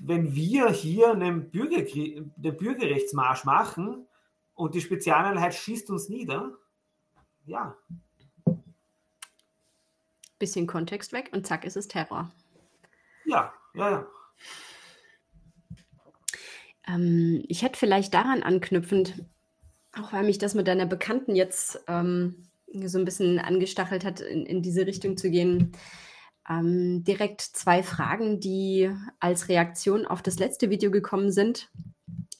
wenn 0.00 0.34
wir 0.34 0.70
hier 0.70 1.12
einen, 1.12 1.50
Bürgerkrieg, 1.50 2.18
einen 2.36 2.56
Bürgerrechtsmarsch 2.56 3.44
machen 3.44 4.06
und 4.54 4.74
die 4.74 4.80
Spezialeinheit 4.80 5.54
schießt 5.54 5.90
uns 5.90 6.08
nieder, 6.08 6.52
ja. 7.46 7.76
Bisschen 10.38 10.66
Kontext 10.66 11.12
weg 11.12 11.30
und 11.32 11.46
zack 11.46 11.64
ist 11.64 11.76
es 11.76 11.88
Terror. 11.88 12.30
Ja, 13.24 13.52
ja, 13.74 13.90
ja. 13.90 14.06
Ähm, 16.86 17.44
ich 17.48 17.62
hätte 17.62 17.78
vielleicht 17.78 18.14
daran 18.14 18.42
anknüpfend, 18.42 19.14
auch 19.92 20.12
weil 20.12 20.24
mich 20.24 20.38
das 20.38 20.54
mit 20.54 20.66
deiner 20.68 20.86
Bekannten 20.86 21.34
jetzt 21.36 21.80
ähm, 21.88 22.48
so 22.84 22.98
ein 22.98 23.04
bisschen 23.04 23.38
angestachelt 23.38 24.04
hat, 24.04 24.20
in, 24.20 24.46
in 24.46 24.62
diese 24.62 24.86
Richtung 24.86 25.16
zu 25.16 25.30
gehen. 25.30 25.72
Ähm, 26.48 27.04
direkt 27.04 27.40
zwei 27.40 27.82
Fragen, 27.82 28.40
die 28.40 28.90
als 29.20 29.48
Reaktion 29.48 30.06
auf 30.06 30.22
das 30.22 30.38
letzte 30.38 30.70
Video 30.70 30.90
gekommen 30.90 31.30
sind, 31.30 31.70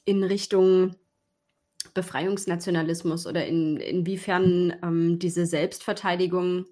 in 0.05 0.23
Richtung 0.23 0.95
Befreiungsnationalismus 1.93 3.27
oder 3.27 3.45
in, 3.45 3.77
inwiefern 3.77 4.75
ähm, 4.83 5.19
diese 5.19 5.45
Selbstverteidigung 5.45 6.65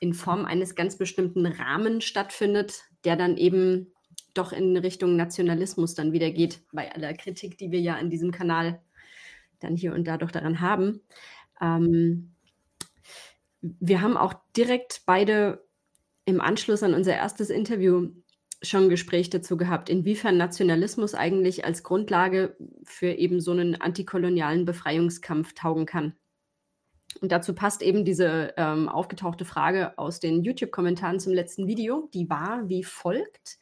in 0.00 0.14
Form 0.14 0.44
eines 0.44 0.74
ganz 0.74 0.96
bestimmten 0.96 1.46
Rahmens 1.46 2.04
stattfindet, 2.04 2.84
der 3.04 3.16
dann 3.16 3.36
eben 3.36 3.92
doch 4.34 4.52
in 4.52 4.76
Richtung 4.76 5.16
Nationalismus 5.16 5.94
dann 5.94 6.12
wieder 6.12 6.30
geht, 6.30 6.62
bei 6.72 6.92
aller 6.92 7.14
Kritik, 7.14 7.58
die 7.58 7.70
wir 7.70 7.80
ja 7.80 7.96
an 7.96 8.10
diesem 8.10 8.30
Kanal 8.30 8.80
dann 9.60 9.76
hier 9.76 9.94
und 9.94 10.06
da 10.06 10.16
doch 10.16 10.30
daran 10.30 10.60
haben. 10.60 11.00
Ähm, 11.60 12.34
wir 13.60 14.00
haben 14.00 14.16
auch 14.16 14.34
direkt 14.56 15.02
beide 15.06 15.64
im 16.24 16.40
Anschluss 16.40 16.82
an 16.82 16.94
unser 16.94 17.14
erstes 17.14 17.50
Interview 17.50 18.08
schon 18.62 18.84
ein 18.84 18.88
Gespräch 18.88 19.28
dazu 19.30 19.56
gehabt, 19.56 19.88
inwiefern 19.88 20.36
Nationalismus 20.36 21.14
eigentlich 21.14 21.64
als 21.64 21.82
Grundlage 21.82 22.56
für 22.84 23.12
eben 23.12 23.40
so 23.40 23.50
einen 23.50 23.80
antikolonialen 23.80 24.64
Befreiungskampf 24.64 25.54
taugen 25.54 25.86
kann. 25.86 26.14
Und 27.20 27.32
dazu 27.32 27.54
passt 27.54 27.82
eben 27.82 28.04
diese 28.04 28.54
ähm, 28.56 28.88
aufgetauchte 28.88 29.44
Frage 29.44 29.98
aus 29.98 30.20
den 30.20 30.42
YouTube-Kommentaren 30.42 31.20
zum 31.20 31.32
letzten 31.32 31.66
Video. 31.66 32.08
Die 32.14 32.30
war 32.30 32.68
wie 32.68 32.84
folgt. 32.84 33.58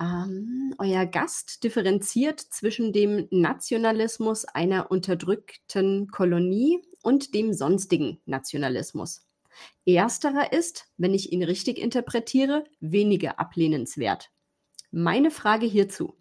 Ähm, 0.00 0.74
euer 0.78 1.06
Gast 1.06 1.64
differenziert 1.64 2.40
zwischen 2.40 2.92
dem 2.92 3.26
Nationalismus 3.30 4.44
einer 4.44 4.90
unterdrückten 4.90 6.08
Kolonie 6.10 6.82
und 7.02 7.34
dem 7.34 7.52
sonstigen 7.52 8.20
Nationalismus. 8.24 9.26
Ersterer 9.86 10.52
ist, 10.52 10.86
wenn 10.98 11.14
ich 11.14 11.32
ihn 11.32 11.42
richtig 11.42 11.78
interpretiere, 11.78 12.64
weniger 12.80 13.40
ablehnenswert. 13.40 14.30
Meine 14.90 15.30
Frage 15.30 15.66
hierzu. 15.66 16.14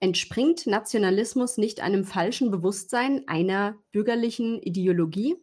Entspringt 0.00 0.68
Nationalismus 0.68 1.56
nicht 1.56 1.80
einem 1.80 2.04
falschen 2.04 2.52
Bewusstsein 2.52 3.26
einer 3.26 3.76
bürgerlichen 3.90 4.62
Ideologie? 4.62 5.36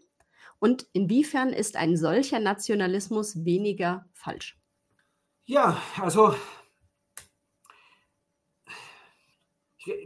Und 0.60 0.88
inwiefern 0.94 1.50
ist 1.50 1.76
ein 1.76 1.98
solcher 1.98 2.40
Nationalismus 2.40 3.44
weniger 3.44 4.08
falsch? 4.14 4.58
Ja, 5.44 5.82
also 6.02 6.36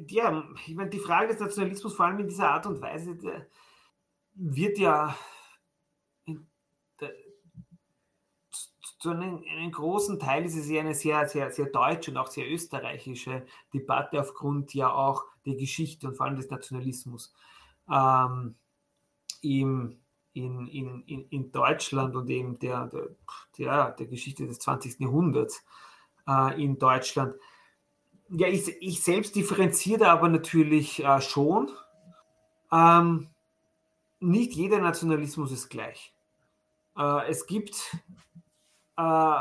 ja, 0.07 0.43
ich 0.65 0.75
meine, 0.75 0.89
die 0.89 0.99
Frage 0.99 1.29
des 1.29 1.39
Nationalismus 1.39 1.95
vor 1.95 2.05
allem 2.05 2.19
in 2.19 2.27
dieser 2.27 2.49
Art 2.49 2.65
und 2.65 2.81
Weise 2.81 3.17
wird 4.35 4.77
ja 4.77 5.15
zu 8.99 9.11
einem, 9.11 9.43
einem, 9.49 9.71
großen 9.71 10.19
Teil 10.19 10.45
ist 10.45 10.57
es 10.57 10.69
ja 10.69 10.81
eine 10.81 10.93
sehr, 10.93 11.27
sehr, 11.27 11.51
sehr 11.51 11.67
deutsche 11.67 12.11
und 12.11 12.17
auch 12.17 12.27
sehr 12.27 12.49
österreichische 12.51 13.45
Debatte 13.73 14.19
aufgrund 14.19 14.73
ja 14.73 14.91
auch 14.91 15.23
der 15.45 15.55
Geschichte 15.55 16.07
und 16.07 16.17
vor 16.17 16.25
allem 16.25 16.35
des 16.35 16.49
Nationalismus. 16.49 17.33
Ähm, 17.89 18.55
im, 19.41 20.01
in, 20.33 20.67
in, 20.67 21.27
in, 21.29 21.51
Deutschland 21.51 22.15
und 22.15 22.29
eben 22.29 22.59
der, 22.59 22.87
der, 22.87 23.07
der, 23.57 23.91
der 23.91 24.07
Geschichte 24.07 24.45
des 24.45 24.59
20. 24.59 24.99
Jahrhunderts 24.99 25.63
äh, 26.27 26.61
in 26.61 26.77
Deutschland. 26.77 27.35
Ja, 28.31 28.47
ich, 28.47 28.67
ich 28.81 29.01
selbst 29.01 29.35
differenziere 29.35 30.09
aber 30.09 30.29
natürlich 30.29 31.03
äh, 31.03 31.21
schon. 31.21 31.69
Ähm, 32.71 33.27
nicht 34.19 34.53
jeder 34.53 34.79
Nationalismus 34.79 35.51
ist 35.51 35.69
gleich. 35.69 36.13
Äh, 36.95 37.27
es 37.27 37.47
gibt 37.47 37.97
äh, 38.97 39.39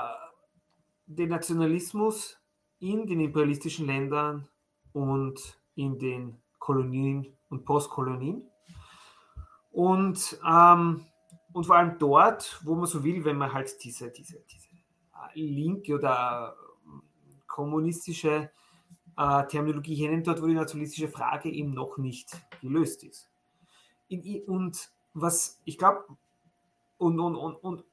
den 1.06 1.28
Nationalismus 1.28 2.38
in 2.78 3.06
den 3.06 3.20
imperialistischen 3.20 3.86
Ländern 3.86 4.48
und 4.92 5.58
in 5.74 5.98
den 5.98 6.40
Kolonien 6.58 7.26
und 7.50 7.64
Postkolonien. 7.66 8.48
Und, 9.70 10.40
ähm, 10.48 11.06
und 11.52 11.66
vor 11.66 11.76
allem 11.76 11.98
dort, 11.98 12.60
wo 12.64 12.74
man 12.74 12.86
so 12.86 13.04
will, 13.04 13.24
wenn 13.24 13.36
man 13.36 13.52
halt 13.52 13.82
diese, 13.84 14.10
diese, 14.10 14.40
diese 14.50 14.68
äh, 15.34 15.40
linke 15.40 15.94
oder 15.94 16.56
kommunistische 17.46 18.50
äh, 19.18 19.46
Terminologie 19.48 19.96
hernimmt, 19.96 20.28
dort, 20.28 20.40
wo 20.40 20.46
die 20.46 20.54
nationalistische 20.54 21.08
Frage 21.08 21.50
eben 21.50 21.74
noch 21.74 21.98
nicht 21.98 22.30
gelöst 22.62 23.02
ist. 23.02 23.28
In, 24.08 24.42
und 24.44 24.90
was 25.12 25.60
ich 25.64 25.76
glaube, 25.76 26.04
und, 26.98 27.18
und, 27.18 27.34
und, 27.34 27.56
und 27.56 27.84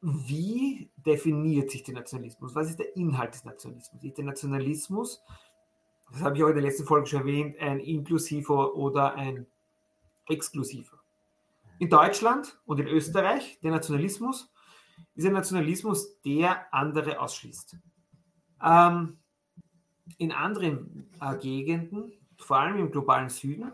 wie 0.00 0.88
definiert 1.04 1.70
sich 1.70 1.82
der 1.82 1.94
Nationalismus? 1.94 2.54
Was 2.54 2.70
ist 2.70 2.78
der 2.78 2.94
Inhalt 2.96 3.34
des 3.34 3.44
Nationalismus? 3.44 4.02
Ist 4.04 4.18
der 4.18 4.24
Nationalismus, 4.24 5.22
das 6.12 6.22
habe 6.22 6.36
ich 6.36 6.44
auch 6.44 6.48
in 6.48 6.54
der 6.54 6.64
letzten 6.64 6.86
Folge 6.86 7.08
schon 7.08 7.20
erwähnt, 7.20 7.58
ein 7.58 7.80
inklusiver 7.80 8.74
oder 8.76 9.14
ein 9.14 9.46
exklusiver? 10.28 11.00
In 11.80 11.90
Deutschland 11.90 12.58
und 12.66 12.78
in 12.78 12.86
Österreich, 12.86 13.58
der 13.62 13.72
Nationalismus, 13.72 14.48
ist 15.16 15.26
ein 15.26 15.32
Nationalismus, 15.32 16.20
der 16.22 16.72
andere 16.72 17.20
ausschließt. 17.20 17.76
Ähm, 18.62 19.18
in 20.18 20.32
anderen 20.32 21.10
äh, 21.20 21.36
Gegenden, 21.36 22.12
vor 22.38 22.58
allem 22.58 22.78
im 22.78 22.90
globalen 22.90 23.28
Süden, 23.28 23.72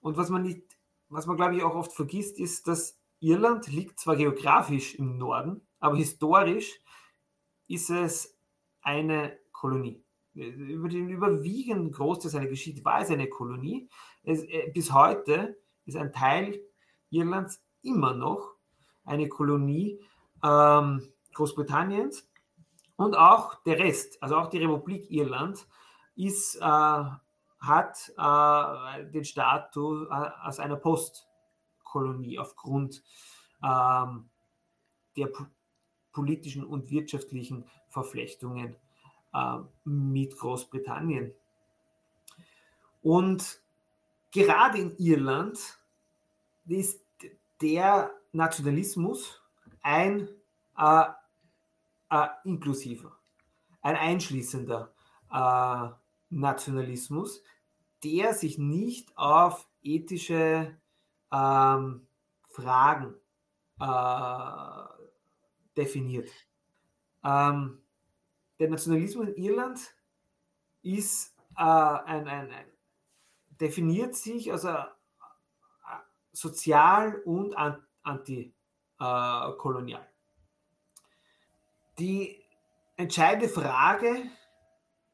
und 0.00 0.16
was 0.16 0.30
man 0.30 0.42
nicht, 0.42 0.62
was 1.08 1.26
man 1.26 1.36
glaube 1.36 1.56
ich 1.56 1.62
auch 1.62 1.74
oft 1.74 1.92
vergisst, 1.92 2.38
ist, 2.38 2.68
dass 2.68 2.98
Irland 3.20 3.66
liegt 3.68 3.98
zwar 3.98 4.16
geografisch 4.16 4.94
im 4.94 5.18
Norden, 5.18 5.66
aber 5.80 5.96
historisch 5.96 6.80
ist 7.66 7.90
es 7.90 8.38
eine 8.82 9.36
Kolonie. 9.52 10.04
Über 10.34 10.88
den 10.88 11.08
überwiegenden 11.08 11.92
Großteil 11.92 12.30
seiner 12.30 12.46
Geschichte 12.46 12.84
war 12.84 13.00
es 13.00 13.10
eine 13.10 13.28
Kolonie. 13.28 13.88
Es, 14.22 14.44
äh, 14.44 14.70
bis 14.72 14.92
heute 14.92 15.56
ist 15.86 15.96
ein 15.96 16.12
Teil 16.12 16.60
Irlands 17.10 17.64
immer 17.82 18.14
noch 18.14 18.54
eine 19.04 19.28
Kolonie 19.28 20.00
ähm, 20.44 21.02
Großbritanniens 21.32 22.28
und 22.96 23.16
auch 23.16 23.62
der 23.64 23.78
Rest, 23.78 24.22
also 24.22 24.36
auch 24.36 24.48
die 24.48 24.58
Republik 24.58 25.10
Irland, 25.10 25.66
ist, 26.16 26.56
äh, 26.56 27.04
hat 27.60 28.12
äh, 28.16 29.04
den 29.10 29.24
Status 29.24 30.08
äh, 30.08 30.12
als 30.12 30.58
einer 30.58 30.76
Post 30.76 31.26
Kolonie 31.84 32.38
aufgrund 32.38 33.02
ähm, 33.62 34.28
der 35.16 35.28
politischen 36.12 36.64
und 36.64 36.90
wirtschaftlichen 36.90 37.66
Verflechtungen 37.88 38.76
äh, 39.32 39.58
mit 39.84 40.36
Großbritannien. 40.36 41.32
Und 43.02 43.60
gerade 44.32 44.78
in 44.78 44.96
Irland 44.98 45.78
ist 46.66 47.00
der 47.62 48.10
Nationalismus 48.32 49.40
ein 49.82 50.28
äh, 50.76 51.04
äh, 52.10 52.26
inklusiver, 52.44 53.16
ein 53.82 53.96
einschließender 53.96 54.92
äh, 55.32 55.88
Nationalismus, 56.30 57.42
der 58.04 58.34
sich 58.34 58.58
nicht 58.58 59.16
auf 59.16 59.66
ethische 59.82 60.76
ähm, 61.32 62.06
Fragen 62.48 63.14
äh, 63.80 64.84
definiert. 65.76 66.30
Ähm, 67.24 67.80
der 68.58 68.70
Nationalismus 68.70 69.28
in 69.28 69.36
Irland 69.36 69.94
ist 70.82 71.34
äh, 71.56 71.62
ein, 71.62 72.28
ein, 72.28 72.50
ein, 72.50 72.66
definiert 73.60 74.14
sich 74.14 74.52
also 74.52 74.68
äh, 74.68 74.84
sozial 76.32 77.22
und 77.24 77.54
antikolonial. 78.02 80.06
Die 81.98 82.42
entscheidende 82.96 83.48
Frage 83.48 84.22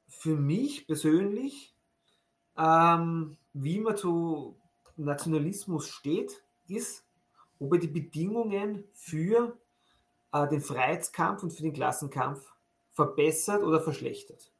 für 0.08 0.36
mich 0.36 0.86
persönlich, 0.86 1.74
ähm, 2.56 3.36
wie 3.52 3.80
man 3.80 3.96
zu 3.96 4.56
Nationalismus 4.96 5.88
steht, 5.88 6.42
ist, 6.68 7.04
ob 7.58 7.74
er 7.74 7.78
die 7.78 7.88
Bedingungen 7.88 8.84
für 8.94 9.56
äh, 10.32 10.48
den 10.48 10.60
Freiheitskampf 10.60 11.42
und 11.42 11.52
für 11.52 11.62
den 11.62 11.72
Klassenkampf 11.72 12.52
verbessert 12.92 13.62
oder 13.62 13.80
verschlechtert. 13.80 14.50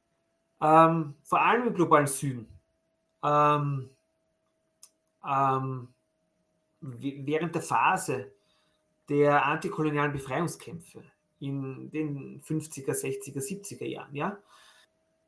Ähm, 0.61 1.15
vor 1.25 1.41
allem 1.41 1.67
im 1.67 1.75
globalen 1.75 2.07
Süden. 2.07 2.49
Ähm, 3.23 3.91
ähm, 5.25 5.89
während 6.81 7.55
der 7.55 7.63
Phase 7.63 8.33
der 9.09 9.45
antikolonialen 9.45 10.13
Befreiungskämpfe 10.13 11.03
in 11.43 11.91
den 11.91 12.41
50er, 12.43 12.93
60er, 12.93 13.41
70er 13.41 13.87
Jahren, 13.87 14.15
ja, 14.15 14.39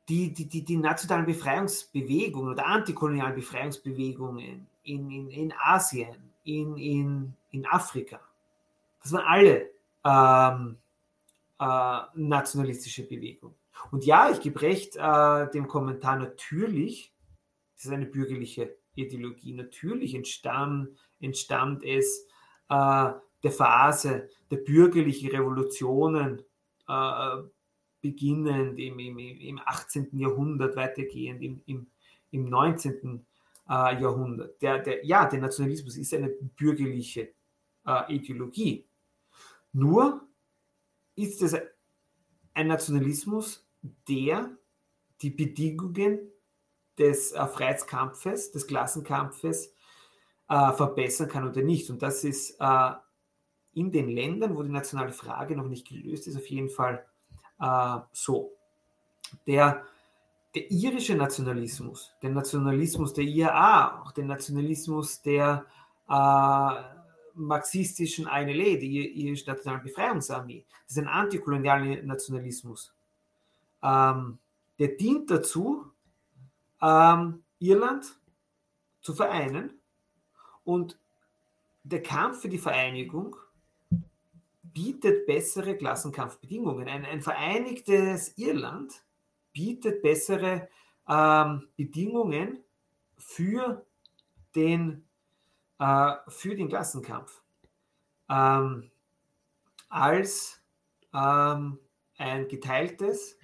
die, 0.07 0.31
die, 0.33 0.45
die, 0.45 0.63
die 0.63 0.77
nationalen 0.77 1.25
Befreiungsbewegungen 1.25 2.53
oder 2.53 2.65
antikolonialen 2.65 3.35
Befreiungsbewegungen 3.35 4.67
in, 4.83 5.11
in, 5.11 5.29
in 5.29 5.53
Asien, 5.59 6.15
in, 6.43 6.77
in, 6.77 7.33
in 7.51 7.65
Afrika, 7.65 8.19
das 9.01 9.11
waren 9.11 9.25
alle 9.25 9.69
ähm, 10.05 10.77
äh, 11.59 12.01
nationalistische 12.15 13.03
Bewegungen. 13.03 13.55
Und 13.91 14.05
ja, 14.05 14.31
ich 14.31 14.39
gebe 14.39 14.61
recht 14.61 14.95
äh, 14.95 15.49
dem 15.51 15.67
Kommentar, 15.67 16.17
natürlich, 16.17 17.11
das 17.75 17.85
ist 17.85 17.91
eine 17.91 18.05
bürgerliche 18.05 18.75
Ideologie, 18.95 19.53
natürlich 19.53 20.15
entstammt, 20.15 20.89
entstammt 21.19 21.83
es 21.83 22.25
äh, 22.69 23.11
der 23.45 23.51
Phase 23.51 24.27
der 24.49 24.57
bürgerlichen 24.57 25.29
Revolutionen, 25.29 26.41
äh, 26.87 27.37
beginnend 28.01 28.79
im, 28.79 28.97
im, 28.97 29.17
im 29.19 29.61
18. 29.63 30.17
Jahrhundert, 30.17 30.75
weitergehend 30.75 31.43
im, 31.43 31.61
im, 31.67 31.87
im 32.31 32.49
19. 32.49 33.23
Äh, 33.69 34.01
Jahrhundert. 34.01 34.59
Der, 34.61 34.79
der, 34.79 35.05
ja, 35.05 35.25
der 35.25 35.41
Nationalismus 35.41 35.95
ist 35.97 36.13
eine 36.15 36.29
bürgerliche 36.29 37.33
äh, 37.85 38.15
Ideologie. 38.15 38.87
Nur 39.73 40.27
ist 41.15 41.43
es 41.43 41.55
ein 42.55 42.67
Nationalismus, 42.67 43.67
der 44.07 44.57
die 45.21 45.29
Bedingungen 45.29 46.31
des 46.97 47.31
äh, 47.31 47.45
Freiheitskampfes, 47.45 48.51
des 48.51 48.65
Klassenkampfes 48.65 49.71
äh, 50.49 50.71
verbessern 50.73 51.27
kann 51.27 51.47
oder 51.47 51.61
nicht. 51.61 51.89
Und 51.91 52.01
das 52.01 52.23
ist 52.23 52.57
äh, 52.59 52.91
in 53.75 53.91
den 53.91 54.09
Ländern, 54.09 54.55
wo 54.55 54.63
die 54.63 54.69
nationale 54.69 55.11
Frage 55.11 55.55
noch 55.55 55.67
nicht 55.67 55.87
gelöst 55.87 56.27
ist, 56.27 56.37
auf 56.37 56.47
jeden 56.47 56.69
Fall 56.69 57.05
äh, 57.59 57.97
so. 58.11 58.51
Der, 59.45 59.83
der 60.55 60.71
irische 60.71 61.15
Nationalismus, 61.15 62.13
der 62.21 62.29
Nationalismus 62.29 63.13
der 63.13 63.25
IAA, 63.25 64.01
auch 64.01 64.11
der 64.13 64.25
Nationalismus 64.25 65.21
der 65.21 65.65
äh, 66.09 66.71
marxistischen 67.33 68.27
INLA, 68.27 68.77
der 68.77 68.83
irischen 68.83 69.49
Nationalen 69.49 69.83
Befreiungsarmee, 69.83 70.65
das 70.87 70.95
ist 70.95 71.03
ein 71.03 71.09
antikolonialer 71.09 72.01
Nationalismus. 72.03 72.93
Ähm, 73.83 74.37
der 74.79 74.87
dient 74.89 75.29
dazu, 75.29 75.91
ähm, 76.81 77.43
Irland 77.59 78.17
zu 79.01 79.13
vereinen 79.13 79.73
und 80.63 80.97
der 81.83 82.01
Kampf 82.01 82.41
für 82.41 82.49
die 82.49 82.57
Vereinigung 82.57 83.35
bietet 84.75 85.25
bessere 85.25 85.77
Klassenkampfbedingungen. 85.77 86.89
Ein, 86.89 87.05
ein 87.05 87.21
vereinigtes 87.21 88.37
Irland 88.37 89.03
bietet 89.53 90.01
bessere 90.01 90.67
ähm, 91.07 91.69
Bedingungen 91.77 92.59
für 93.17 93.85
den, 94.53 95.07
äh, 95.79 96.11
für 96.27 96.55
den 96.55 96.67
Klassenkampf 96.67 97.41
ähm, 98.29 98.91
als 99.87 100.61
ähm, 101.13 101.79
ein 102.17 102.47
geteiltes, 102.49 103.37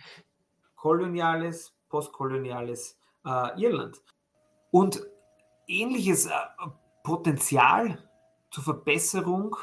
koloniales, 0.76 1.74
postkoloniales 1.88 2.99
äh, 3.26 3.62
Irland. 3.62 4.02
Und 4.72 5.02
ähnliches 5.66 6.26
äh, 6.26 6.32
Potenzial 7.03 8.06
zur 8.49 8.66
Verbesserung 8.66 9.56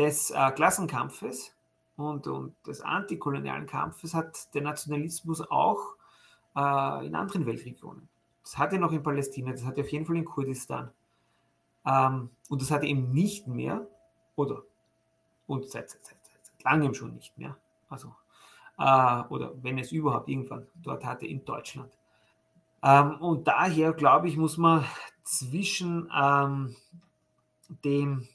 des 0.00 0.30
äh, 0.30 0.50
Klassenkampfes 0.52 1.54
und, 1.96 2.26
und 2.26 2.54
des 2.66 2.80
antikolonialen 2.80 3.66
Kampfes 3.66 4.14
hat 4.14 4.54
der 4.54 4.62
Nationalismus 4.62 5.42
auch 5.50 5.96
äh, 6.56 7.06
in 7.06 7.14
anderen 7.14 7.44
Weltregionen. 7.44 8.08
Das 8.42 8.56
hat 8.56 8.72
er 8.72 8.78
noch 8.78 8.92
in 8.92 9.02
Palästina, 9.02 9.52
das 9.52 9.64
hat 9.64 9.76
er 9.76 9.84
auf 9.84 9.92
jeden 9.92 10.06
Fall 10.06 10.16
in 10.16 10.24
Kurdistan. 10.24 10.90
Ähm, 11.84 12.30
und 12.48 12.62
das 12.62 12.70
hat 12.70 12.82
er 12.82 12.88
eben 12.88 13.12
nicht 13.12 13.46
mehr, 13.46 13.86
oder 14.36 14.62
und 15.46 15.68
seit, 15.68 15.90
seit, 15.90 16.06
seit, 16.06 16.16
seit 16.42 16.64
langem 16.64 16.94
schon 16.94 17.14
nicht 17.14 17.36
mehr. 17.36 17.58
Also, 17.90 18.14
äh, 18.78 19.22
oder 19.28 19.52
wenn 19.62 19.78
es 19.78 19.92
überhaupt 19.92 20.30
irgendwann 20.30 20.66
dort 20.82 21.04
hatte 21.04 21.26
in 21.26 21.44
Deutschland. 21.44 21.92
Ähm, 22.82 23.20
und 23.20 23.46
daher, 23.46 23.92
glaube 23.92 24.28
ich, 24.28 24.38
muss 24.38 24.56
man 24.56 24.86
zwischen 25.24 26.10
ähm, 26.16 26.74
dem 27.84 28.26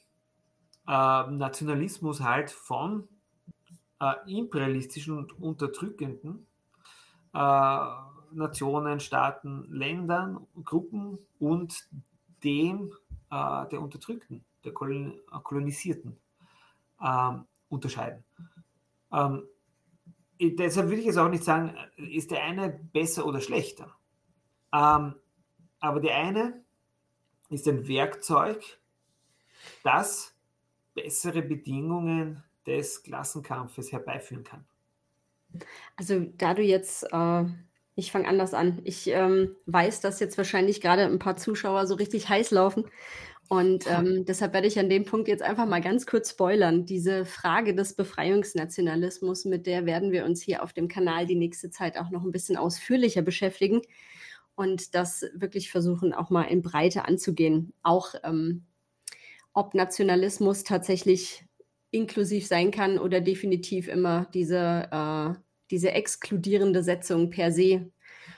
äh, 0.86 1.30
Nationalismus 1.30 2.20
halt 2.20 2.50
von 2.50 3.08
äh, 4.00 4.14
imperialistischen 4.26 5.16
und 5.16 5.40
unterdrückenden 5.40 6.46
äh, 7.34 7.86
Nationen, 8.32 9.00
Staaten, 9.00 9.66
Ländern, 9.70 10.46
Gruppen 10.64 11.18
und 11.38 11.88
dem 12.44 12.92
äh, 13.30 13.66
der 13.68 13.80
Unterdrückten, 13.80 14.44
der 14.64 14.72
Kolon 14.72 15.18
Kolonisierten 15.42 16.16
ähm, 17.02 17.46
unterscheiden. 17.68 18.24
Ähm, 19.12 19.44
deshalb 20.40 20.88
würde 20.88 21.00
ich 21.00 21.06
jetzt 21.06 21.18
auch 21.18 21.28
nicht 21.28 21.44
sagen, 21.44 21.74
ist 21.96 22.30
der 22.30 22.42
eine 22.44 22.68
besser 22.70 23.26
oder 23.26 23.40
schlechter. 23.40 23.96
Ähm, 24.72 25.14
aber 25.80 26.00
der 26.00 26.16
eine 26.16 26.64
ist 27.48 27.66
ein 27.68 27.86
Werkzeug, 27.88 28.62
das 29.82 30.35
bessere 30.96 31.42
Bedingungen 31.42 32.42
des 32.66 33.04
Klassenkampfes 33.04 33.92
herbeiführen 33.92 34.42
kann. 34.42 34.64
Also 35.94 36.26
da 36.36 36.54
du 36.54 36.62
jetzt, 36.62 37.06
äh, 37.12 37.44
ich 37.94 38.10
fange 38.10 38.26
anders 38.26 38.52
an. 38.52 38.80
Ich 38.82 39.06
ähm, 39.06 39.54
weiß, 39.66 40.00
dass 40.00 40.18
jetzt 40.18 40.36
wahrscheinlich 40.36 40.80
gerade 40.80 41.04
ein 41.04 41.20
paar 41.20 41.36
Zuschauer 41.36 41.86
so 41.86 41.94
richtig 41.94 42.28
heiß 42.28 42.50
laufen. 42.50 42.84
Und 43.48 43.86
ähm, 43.88 44.24
deshalb 44.24 44.54
werde 44.54 44.66
ich 44.66 44.78
an 44.80 44.90
dem 44.90 45.04
Punkt 45.04 45.28
jetzt 45.28 45.42
einfach 45.42 45.66
mal 45.66 45.80
ganz 45.80 46.04
kurz 46.04 46.30
spoilern. 46.30 46.84
Diese 46.84 47.24
Frage 47.24 47.76
des 47.76 47.94
Befreiungsnationalismus, 47.94 49.44
mit 49.44 49.66
der 49.66 49.86
werden 49.86 50.10
wir 50.10 50.24
uns 50.24 50.42
hier 50.42 50.64
auf 50.64 50.72
dem 50.72 50.88
Kanal 50.88 51.26
die 51.26 51.36
nächste 51.36 51.70
Zeit 51.70 51.96
auch 51.96 52.10
noch 52.10 52.24
ein 52.24 52.32
bisschen 52.32 52.56
ausführlicher 52.56 53.22
beschäftigen 53.22 53.82
und 54.56 54.96
das 54.96 55.26
wirklich 55.34 55.70
versuchen 55.70 56.12
auch 56.12 56.30
mal 56.30 56.42
in 56.44 56.62
Breite 56.62 57.04
anzugehen. 57.04 57.72
Auch 57.84 58.14
ähm, 58.24 58.64
ob 59.56 59.74
Nationalismus 59.74 60.64
tatsächlich 60.64 61.42
inklusiv 61.90 62.46
sein 62.46 62.70
kann 62.70 62.98
oder 62.98 63.22
definitiv 63.22 63.88
immer 63.88 64.26
diese, 64.34 64.88
äh, 64.92 65.40
diese 65.70 65.92
exkludierende 65.92 66.82
Setzung 66.82 67.30
per 67.30 67.50
se 67.50 67.90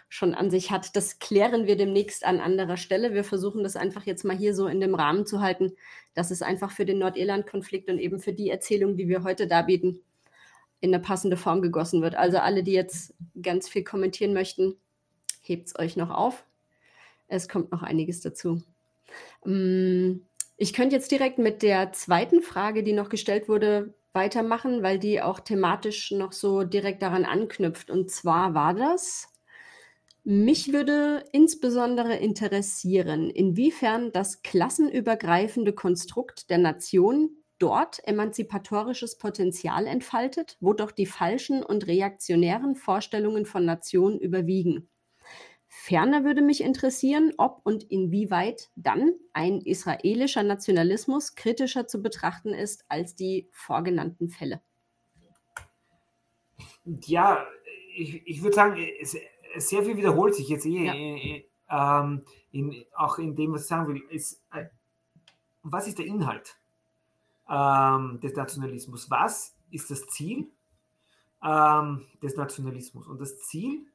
schon 0.08 0.32
an 0.32 0.48
sich 0.48 0.70
hat. 0.70 0.94
Das 0.94 1.18
klären 1.18 1.66
wir 1.66 1.76
demnächst 1.76 2.24
an 2.24 2.38
anderer 2.38 2.76
Stelle. 2.76 3.14
Wir 3.14 3.24
versuchen 3.24 3.64
das 3.64 3.74
einfach 3.74 4.06
jetzt 4.06 4.24
mal 4.24 4.36
hier 4.36 4.54
so 4.54 4.68
in 4.68 4.80
dem 4.80 4.94
Rahmen 4.94 5.26
zu 5.26 5.40
halten, 5.40 5.72
dass 6.14 6.30
es 6.30 6.40
einfach 6.40 6.70
für 6.70 6.86
den 6.86 7.00
Nordirland-Konflikt 7.00 7.90
und 7.90 7.98
eben 7.98 8.20
für 8.20 8.32
die 8.32 8.48
Erzählung, 8.48 8.96
die 8.96 9.08
wir 9.08 9.24
heute 9.24 9.48
darbieten, 9.48 10.00
in 10.80 10.94
eine 10.94 11.02
passende 11.02 11.36
Form 11.36 11.62
gegossen 11.62 12.00
wird. 12.00 12.14
Also 12.14 12.38
alle, 12.38 12.62
die 12.62 12.72
jetzt 12.72 13.12
ganz 13.42 13.68
viel 13.68 13.82
kommentieren 13.82 14.34
möchten, 14.34 14.76
hebt 15.42 15.66
es 15.66 15.78
euch 15.78 15.96
noch 15.96 16.10
auf. 16.10 16.44
Es 17.26 17.48
kommt 17.48 17.72
noch 17.72 17.82
einiges 17.82 18.20
dazu. 18.20 18.62
Mm, 19.44 20.20
ich 20.58 20.72
könnte 20.72 20.96
jetzt 20.96 21.10
direkt 21.12 21.38
mit 21.38 21.62
der 21.62 21.92
zweiten 21.92 22.42
Frage, 22.42 22.82
die 22.82 22.92
noch 22.92 23.08
gestellt 23.08 23.48
wurde, 23.48 23.94
weitermachen, 24.12 24.82
weil 24.82 24.98
die 24.98 25.22
auch 25.22 25.38
thematisch 25.38 26.10
noch 26.10 26.32
so 26.32 26.64
direkt 26.64 27.02
daran 27.02 27.24
anknüpft. 27.24 27.90
Und 27.90 28.10
zwar 28.10 28.54
war 28.54 28.74
das, 28.74 29.28
mich 30.24 30.72
würde 30.72 31.24
insbesondere 31.30 32.16
interessieren, 32.16 33.30
inwiefern 33.30 34.10
das 34.12 34.42
klassenübergreifende 34.42 35.72
Konstrukt 35.72 36.50
der 36.50 36.58
Nation 36.58 37.30
dort 37.60 38.00
emanzipatorisches 38.06 39.18
Potenzial 39.18 39.86
entfaltet, 39.86 40.56
wo 40.60 40.72
doch 40.72 40.90
die 40.90 41.06
falschen 41.06 41.62
und 41.62 41.86
reaktionären 41.86 42.74
Vorstellungen 42.74 43.46
von 43.46 43.64
Nationen 43.64 44.18
überwiegen. 44.18 44.88
Ferner 45.88 46.22
würde 46.22 46.42
mich 46.42 46.62
interessieren, 46.62 47.32
ob 47.38 47.62
und 47.64 47.84
inwieweit 47.84 48.68
dann 48.76 49.14
ein 49.32 49.62
israelischer 49.62 50.42
Nationalismus 50.42 51.34
kritischer 51.34 51.86
zu 51.86 52.02
betrachten 52.02 52.52
ist 52.52 52.84
als 52.90 53.14
die 53.14 53.48
vorgenannten 53.52 54.28
Fälle. 54.28 54.60
Ja, 57.06 57.42
ich, 57.96 58.26
ich 58.26 58.42
würde 58.42 58.54
sagen, 58.54 58.86
es, 59.00 59.16
sehr 59.56 59.82
viel 59.82 59.96
wiederholt 59.96 60.34
sich 60.34 60.50
jetzt 60.50 60.66
eh, 60.66 60.84
ja. 60.84 60.94
äh, 60.94 61.44
ähm, 61.70 62.22
in, 62.52 62.84
auch 62.94 63.18
in 63.18 63.34
dem, 63.34 63.54
was 63.54 63.62
ich 63.62 63.68
sagen 63.68 63.88
will. 63.88 64.02
Ist, 64.10 64.42
äh, 64.52 64.66
was 65.62 65.88
ist 65.88 65.98
der 65.98 66.04
Inhalt 66.04 66.58
ähm, 67.48 68.20
des 68.20 68.34
Nationalismus? 68.34 69.10
Was 69.10 69.56
ist 69.70 69.90
das 69.90 70.06
Ziel 70.08 70.50
ähm, 71.42 72.04
des 72.22 72.36
Nationalismus? 72.36 73.06
Und 73.06 73.22
das 73.22 73.38
Ziel 73.40 73.86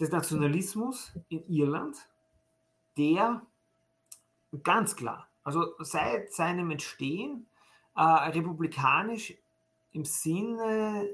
des 0.00 0.10
Nationalismus 0.10 1.12
in 1.28 1.46
Irland, 1.48 1.96
der 2.96 3.42
ganz 4.62 4.96
klar, 4.96 5.28
also 5.44 5.74
seit 5.80 6.32
seinem 6.32 6.70
Entstehen 6.70 7.46
äh, 7.96 8.02
republikanisch 8.02 9.34
im 9.92 10.04
Sinne 10.04 11.08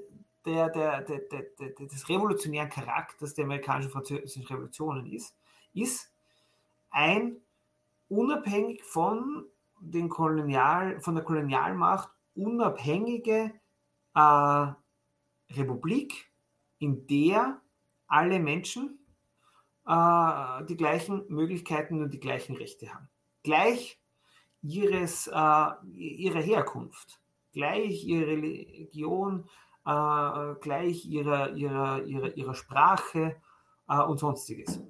der, 0.44 0.68
der, 0.68 1.02
der, 1.02 1.20
des 1.20 2.08
revolutionären 2.08 2.68
Charakters 2.68 3.34
der 3.34 3.44
amerikanischen 3.44 3.90
französischen 3.90 4.46
Revolutionen 4.46 5.06
ist, 5.06 5.34
ist 5.72 6.12
ein 6.90 7.40
unabhängig 8.08 8.84
von, 8.84 9.46
den 9.80 10.08
Kolonial, 10.08 11.00
von 11.00 11.14
der 11.14 11.24
Kolonialmacht 11.24 12.10
unabhängige 12.34 13.52
äh, 14.14 14.66
Republik, 15.50 16.30
in 16.78 17.06
der 17.06 17.60
alle 18.14 18.38
Menschen 18.38 19.00
äh, 19.86 20.64
die 20.66 20.76
gleichen 20.76 21.24
Möglichkeiten 21.28 22.00
und 22.00 22.14
die 22.14 22.20
gleichen 22.20 22.56
Rechte 22.56 22.94
haben. 22.94 23.08
Gleich 23.42 24.00
ihres, 24.62 25.26
äh, 25.26 25.70
ihrer 25.92 26.40
Herkunft, 26.40 27.20
gleich 27.52 28.04
ihrer 28.04 28.28
Religion, 28.28 29.48
äh, 29.84 30.54
gleich 30.60 31.04
ihrer, 31.04 31.50
ihrer, 31.54 32.04
ihrer, 32.04 32.36
ihrer 32.36 32.54
Sprache 32.54 33.36
äh, 33.88 34.00
und 34.00 34.20
sonstiges. 34.20 34.80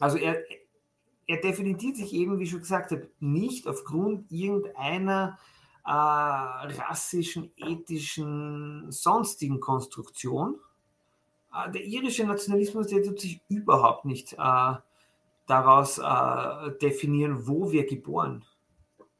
Also 0.00 0.18
er, 0.18 0.42
er 1.28 1.40
definiert 1.40 1.80
sich 1.80 2.12
eben, 2.12 2.38
wie 2.38 2.44
ich 2.44 2.50
schon 2.50 2.60
gesagt 2.60 2.90
habe, 2.90 3.08
nicht 3.20 3.68
aufgrund 3.68 4.30
irgendeiner 4.32 5.38
äh, 5.84 5.90
rassischen, 5.90 7.52
ethischen, 7.56 8.90
sonstigen 8.90 9.60
Konstruktion. 9.60 10.58
Äh, 11.54 11.70
der 11.72 11.84
irische 11.84 12.24
Nationalismus, 12.24 12.88
der 12.88 13.02
tut 13.02 13.20
sich 13.20 13.40
überhaupt 13.48 14.04
nicht 14.04 14.34
äh, 14.34 14.74
daraus 15.46 15.98
äh, 15.98 16.78
definieren, 16.80 17.46
wo 17.46 17.72
wir 17.72 17.86
geboren 17.86 18.44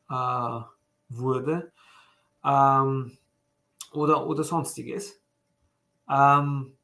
äh, 0.09 0.61
wurde. 1.09 1.73
Ähm, 2.44 3.16
oder, 3.93 4.27
oder 4.27 4.44
sonstiges. 4.44 5.20
Ähm, 6.09 6.77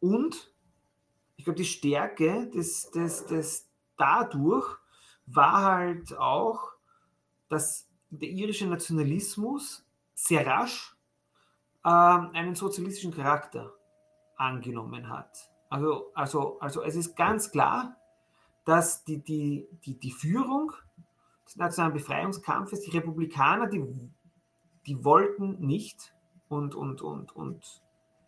und 0.00 0.52
ich 1.36 1.44
glaube, 1.44 1.58
die 1.58 1.64
Stärke 1.64 2.48
des, 2.50 2.90
des, 2.90 3.26
des 3.26 3.68
dadurch 3.96 4.76
war 5.26 5.62
halt 5.62 6.16
auch, 6.18 6.72
dass 7.48 7.88
der 8.10 8.28
irische 8.28 8.66
Nationalismus 8.66 9.84
sehr 10.14 10.46
rasch 10.46 10.96
äh, 11.84 11.88
einen 11.88 12.54
sozialistischen 12.54 13.14
Charakter 13.14 13.72
angenommen 14.38 15.08
hat. 15.08 15.50
Also, 15.68 16.10
also, 16.14 16.58
also 16.60 16.82
es 16.82 16.96
ist 16.96 17.16
ganz 17.16 17.50
klar, 17.50 17.96
dass 18.64 19.04
die, 19.04 19.18
die, 19.18 19.68
die, 19.84 19.98
die 19.98 20.10
Führung 20.12 20.72
des 21.46 21.56
nationalen 21.56 21.94
Befreiungskampfes, 21.94 22.80
die 22.80 22.96
Republikaner, 22.96 23.66
die, 23.66 23.84
die 24.86 25.04
wollten 25.04 25.58
nicht 25.60 26.14
und, 26.48 26.74
und, 26.74 27.02
und, 27.02 27.34
und 27.34 27.82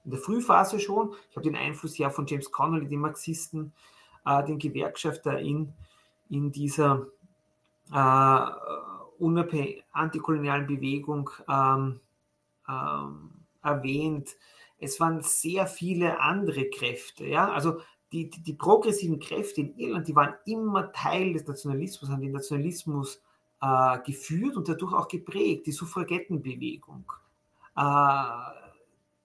in 0.05 0.11
der 0.11 0.21
Frühphase 0.21 0.81
schon. 0.81 1.15
Ich 1.31 1.37
habe 1.37 1.45
den 1.45 1.57
Einfluss 1.57 1.99
ja 1.99 2.11
von 2.11 2.27
James 2.27 2.51
Connolly, 2.51 2.89
dem 2.89 3.01
Marxisten, 3.01 3.73
äh, 4.25 4.45
den 4.45 4.59
Gewerkschafter 4.59 5.39
in, 5.39 5.73
in 6.29 6.53
dieser 6.53 7.07
äh, 7.93 8.47
antikolonialen 9.93 10.67
Bewegung 10.67 11.31
ähm, 11.49 12.01
ähm, 12.69 13.31
erwähnt. 13.63 14.37
Es 14.81 14.99
waren 14.99 15.21
sehr 15.23 15.67
viele 15.67 16.21
andere 16.21 16.71
Kräfte. 16.71 17.27
Ja? 17.27 17.51
Also 17.53 17.81
die, 18.13 18.29
die, 18.29 18.43
die, 18.43 18.55
progressiven 18.55 19.21
Kräfte 19.21 19.61
in 19.61 19.77
Irland, 19.77 20.09
die 20.09 20.17
waren 20.17 20.35
immer 20.47 20.91
Teil 20.93 21.33
des 21.35 21.47
Nationalismus, 21.47 22.11
haben 22.11 22.23
den 22.23 22.33
Nationalismus 22.33 23.23
äh, 23.61 23.99
geführt 24.05 24.57
und 24.57 24.69
dadurch 24.69 24.93
auch 24.93 25.07
geprägt. 25.07 25.67
Die 25.67 25.73
Suffragettenbewegung, 25.73 27.13
äh, 27.77 28.23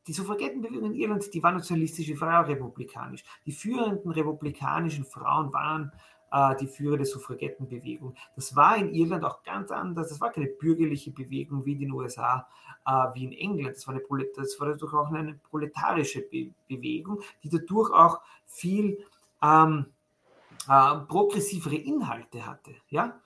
die 0.07 0.13
Suffragettenbewegung 0.13 0.91
in 0.91 0.95
Irland, 0.95 1.33
die 1.33 1.41
war 1.41 1.51
nationalistisch, 1.51 2.19
war 2.21 2.43
auch 2.43 2.47
republikanisch. 2.47 3.23
Die 3.45 3.51
führenden 3.51 4.11
republikanischen 4.11 5.05
Frauen 5.05 5.51
waren 5.51 5.91
äh, 6.35 6.55
die 6.57 6.67
Führer 6.67 6.97
der 6.97 7.05
Suffragettenbewegung. 7.05 8.15
Das 8.35 8.55
war 8.55 8.75
in 8.75 8.93
Irland 8.93 9.23
auch 9.23 9.41
ganz 9.43 9.71
anders. 9.71 10.09
Das 10.09 10.19
war 10.19 10.31
keine 10.31 10.47
bürgerliche 10.47 11.11
Bewegung 11.11 11.65
wie 11.65 11.73
in 11.73 11.79
den 11.79 11.91
USA, 11.91 12.47
äh, 12.85 12.91
wie 13.13 13.23
in 13.23 13.31
England. 13.31 13.77
Das 13.77 13.87
war, 13.87 13.95
eine, 13.95 14.25
das 14.35 14.59
war 14.59 14.67
dadurch 14.67 14.93
auch 14.93 15.11
eine 15.11 15.35
proletarische 15.49 16.21
Be 16.21 16.51
Bewegung, 16.67 17.21
die 17.43 17.49
dadurch 17.49 17.91
auch 17.91 18.19
viel 18.45 18.99
ähm, 19.41 19.85
äh, 20.67 20.95
progressivere 21.07 21.75
Inhalte 21.75 22.45
hatte. 22.45 22.75
Ja? 22.89 23.19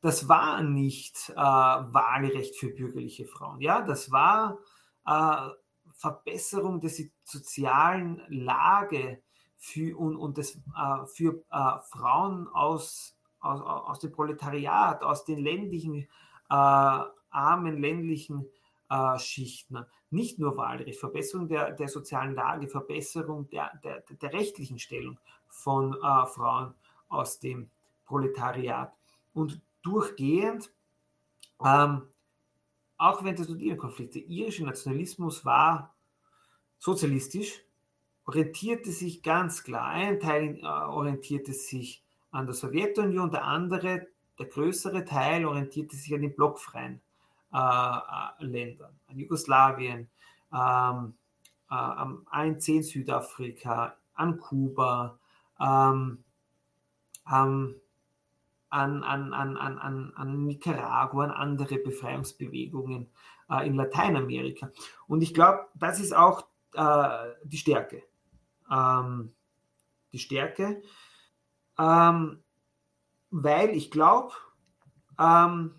das 0.00 0.28
war 0.28 0.62
nicht 0.62 1.30
äh, 1.30 1.34
Wahlrecht 1.36 2.56
für 2.56 2.68
bürgerliche 2.68 3.26
Frauen. 3.26 3.60
Ja, 3.60 3.82
das 3.82 4.12
war 4.12 4.58
äh, 5.04 5.48
Verbesserung 5.92 6.80
der 6.80 6.90
sozialen 7.24 8.22
Lage 8.28 9.20
für, 9.58 9.98
und, 9.98 10.16
und 10.16 10.38
das, 10.38 10.54
äh, 10.54 11.06
für 11.06 11.42
äh, 11.50 11.78
Frauen 11.90 12.48
aus, 12.48 13.16
aus, 13.40 13.60
aus 13.60 13.98
dem 13.98 14.12
Proletariat, 14.12 15.02
aus 15.02 15.24
den 15.24 15.40
ländlichen, 15.40 15.96
äh, 15.96 16.06
armen 16.48 17.80
ländlichen 17.80 18.46
äh, 18.88 19.18
Schichten. 19.18 19.84
Nicht 20.10 20.38
nur 20.38 20.56
Wahlrecht, 20.56 20.98
Verbesserung 20.98 21.48
der, 21.48 21.72
der 21.72 21.88
sozialen 21.88 22.34
Lage, 22.34 22.68
Verbesserung 22.68 23.50
der, 23.50 23.72
der, 23.82 24.00
der 24.08 24.32
rechtlichen 24.32 24.78
Stellung 24.78 25.18
von 25.48 25.94
Frauen 25.94 26.74
aus 27.08 27.38
dem 27.40 27.68
Proletariat. 28.06 28.92
Und 29.34 29.60
durchgehend, 29.82 30.72
ähm, 31.62 32.02
auch 32.96 33.22
während 33.22 33.38
des 33.38 33.48
der 33.48 34.26
irische 34.26 34.64
Nationalismus 34.64 35.44
war 35.44 35.94
sozialistisch, 36.78 37.62
orientierte 38.28 38.92
sich 38.92 39.22
ganz 39.22 39.64
klar. 39.64 39.86
Ein 39.86 40.20
Teil 40.20 40.58
äh, 40.58 40.66
orientierte 40.66 41.54
sich 41.54 42.04
an 42.30 42.44
der 42.44 42.54
Sowjetunion, 42.54 43.30
der 43.30 43.44
andere, 43.44 44.06
der 44.38 44.46
größere 44.46 45.06
Teil, 45.06 45.46
orientierte 45.46 45.96
sich 45.96 46.14
an 46.14 46.20
den 46.20 46.36
blockfreien 46.36 47.00
äh, 47.54 47.56
äh 47.56 48.44
Ländern, 48.44 48.92
an 49.08 49.18
Jugoslawien, 49.18 50.10
ähm, 50.52 51.14
äh, 51.70 51.74
am 51.74 52.26
ANC 52.30 52.68
in 52.68 52.82
Südafrika, 52.82 53.96
an 54.12 54.38
Kuba, 54.38 55.18
ähm, 55.58 56.22
ähm, 57.32 57.76
an, 58.68 59.02
an, 59.04 59.32
an, 59.32 59.56
an, 59.56 60.12
an 60.14 60.44
Nicaragua, 60.44 61.24
an 61.24 61.30
andere 61.30 61.78
Befreiungsbewegungen 61.78 63.08
äh, 63.48 63.66
in 63.66 63.74
Lateinamerika. 63.74 64.70
Und 65.06 65.22
ich 65.22 65.32
glaube, 65.32 65.66
das 65.74 65.98
ist 65.98 66.14
auch 66.14 66.44
äh, 66.74 67.30
die 67.44 67.56
Stärke. 67.56 68.02
Ähm, 68.70 69.32
die 70.12 70.18
Stärke, 70.18 70.82
ähm, 71.78 72.42
weil 73.30 73.70
ich 73.70 73.90
glaube, 73.90 74.32
ähm, 75.18 75.74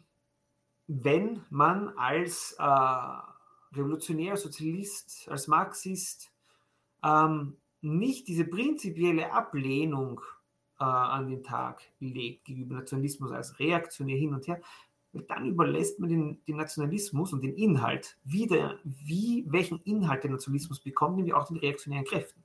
wenn 0.87 1.43
man 1.49 1.89
als 1.97 2.55
äh, 2.59 3.75
revolutionärer 3.75 4.37
Sozialist, 4.37 5.27
als 5.29 5.47
Marxist 5.47 6.31
ähm, 7.03 7.57
nicht 7.81 8.27
diese 8.27 8.45
prinzipielle 8.45 9.31
Ablehnung 9.31 10.21
äh, 10.79 10.83
an 10.83 11.27
den 11.27 11.43
Tag 11.43 11.81
legt 11.99 12.45
gegenüber 12.45 12.75
Nationalismus 12.75 13.31
als 13.31 13.59
reaktionär 13.59 14.17
hin 14.17 14.33
und 14.33 14.47
her, 14.47 14.61
dann 15.27 15.47
überlässt 15.47 15.99
man 15.99 16.09
den, 16.09 16.43
den, 16.45 16.57
Nationalismus 16.57 17.33
und 17.33 17.41
den 17.41 17.55
Inhalt 17.55 18.17
wieder, 18.23 18.79
wie, 18.83 19.45
welchen 19.47 19.81
Inhalt 19.81 20.23
der 20.23 20.31
Nationalismus 20.31 20.79
bekommt, 20.79 21.15
nämlich 21.17 21.33
auch 21.33 21.47
den 21.47 21.57
reaktionären 21.57 22.05
Kräften. 22.05 22.43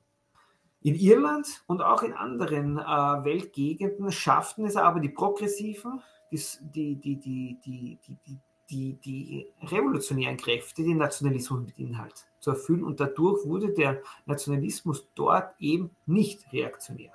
In 0.85 0.97
Irland 0.97 1.65
und 1.67 1.81
auch 1.81 2.03
in 2.03 2.13
anderen 2.13 2.79
äh, 2.79 2.83
Weltgegenden 2.83 4.13
schafften 4.13 4.67
es 4.67 4.77
aber 4.77 5.01
die 5.01 5.09
Progressiven, 5.09 6.03
die, 6.31 6.97
die, 6.97 7.17
die, 7.17 7.59
die, 7.65 7.99
die, 8.05 8.39
die, 8.69 8.93
die 9.03 9.47
revolutionären 9.63 10.37
Kräfte 10.37 10.83
den 10.83 10.99
Nationalismus 10.99 11.61
mit 11.65 11.79
Inhalt 11.79 12.27
zu 12.39 12.51
erfüllen. 12.51 12.85
Und 12.85 13.01
dadurch 13.01 13.47
wurde 13.47 13.73
der 13.73 14.03
Nationalismus 14.27 15.09
dort 15.15 15.55
eben 15.59 15.91
nicht 16.05 16.53
reaktionär, 16.53 17.13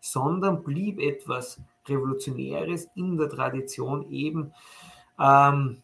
sondern 0.00 0.64
blieb 0.64 0.98
etwas 0.98 1.60
Revolutionäres 1.86 2.88
in 2.96 3.16
der 3.16 3.28
Tradition 3.28 4.10
eben 4.10 4.52
ähm, 5.20 5.80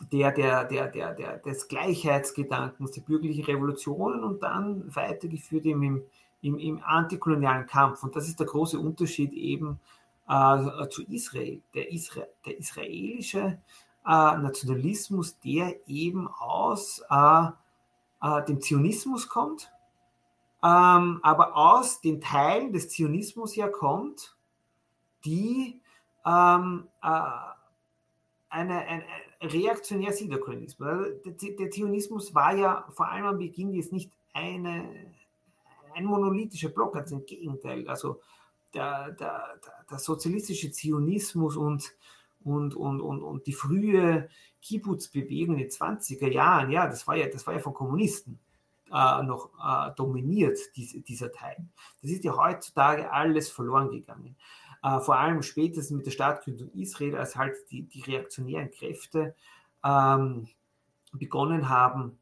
der, 0.00 0.32
der, 0.32 0.64
der, 0.64 0.88
der, 0.88 1.14
der, 1.14 1.38
des 1.38 1.68
Gleichheitsgedankens, 1.68 2.92
der 2.92 3.02
bürgerlichen 3.02 3.44
Revolutionen 3.44 4.24
und 4.24 4.42
dann 4.42 4.94
weitergeführt 4.94 5.66
im, 5.66 6.02
im, 6.42 6.58
im 6.58 6.82
antikolonialen 6.82 7.66
Kampf. 7.66 8.02
Und 8.02 8.16
das 8.16 8.28
ist 8.28 8.40
der 8.40 8.46
große 8.46 8.78
Unterschied 8.78 9.32
eben 9.32 9.78
äh, 10.28 10.88
zu 10.88 11.04
Israel. 11.04 11.60
Der, 11.74 11.92
Isra 11.92 12.22
der 12.46 12.58
israelische 12.58 13.58
äh, 14.06 14.36
Nationalismus, 14.38 15.38
der 15.40 15.76
eben 15.86 16.28
aus 16.28 17.02
äh, 17.10 17.46
äh 18.22 18.44
dem 18.46 18.60
Zionismus 18.60 19.28
kommt, 19.28 19.70
ähm, 20.62 21.20
aber 21.22 21.56
aus 21.56 22.00
den 22.00 22.20
Teilen 22.20 22.72
des 22.72 22.90
Zionismus 22.90 23.56
ja 23.56 23.68
kommt, 23.68 24.36
die 25.24 25.80
ähm, 26.26 26.88
äh, 27.02 27.20
eine, 28.50 28.78
ein, 28.80 29.02
ein 29.40 29.48
reaktionär 29.48 30.12
Siedlerkolonismus. 30.12 31.22
Der, 31.24 31.32
der, 31.52 31.70
Zionismus 31.70 32.34
war 32.34 32.54
ja 32.54 32.86
vor 32.90 33.08
allem 33.08 33.24
am 33.24 33.38
Beginn 33.38 33.72
jetzt 33.72 33.92
nicht 33.92 34.10
eine, 34.32 34.84
ein 35.94 36.04
monolithischer 36.04 36.68
Block, 36.68 36.94
ganz 36.94 37.12
im 37.12 37.24
Gegenteil. 37.24 37.88
Also 37.88 38.20
der, 38.74 39.12
der, 39.12 39.60
der 39.88 39.98
sozialistische 39.98 40.70
Zionismus 40.72 41.56
und, 41.56 41.94
und, 42.44 42.74
und, 42.74 43.00
und, 43.00 43.22
und 43.22 43.46
die 43.46 43.52
frühe 43.52 44.28
Kibbutz-Bewegung 44.60 45.56
in 45.56 45.62
den 45.62 45.70
20er 45.70 46.28
Jahren, 46.28 46.70
ja, 46.70 46.86
das 46.86 47.06
war 47.06 47.16
ja, 47.16 47.28
das 47.28 47.46
war 47.46 47.54
ja 47.54 47.60
von 47.60 47.72
Kommunisten 47.72 48.38
äh, 48.92 49.22
noch 49.22 49.50
äh, 49.64 49.94
dominiert, 49.96 50.58
diese, 50.76 51.00
dieser 51.00 51.32
Teil. 51.32 51.56
Das 52.02 52.10
ist 52.10 52.24
ja 52.24 52.36
heutzutage 52.36 53.10
alles 53.10 53.48
verloren 53.48 53.90
gegangen 53.90 54.36
äh, 54.82 55.00
vor 55.00 55.18
allem 55.18 55.42
spätestens 55.42 55.96
mit 55.96 56.06
der 56.06 56.12
Staatsgründung 56.12 56.70
Israel, 56.72 57.16
als 57.16 57.36
halt 57.36 57.56
die, 57.70 57.82
die 57.82 58.02
reaktionären 58.02 58.70
Kräfte 58.70 59.34
ähm, 59.84 60.48
begonnen 61.12 61.68
haben 61.68 62.18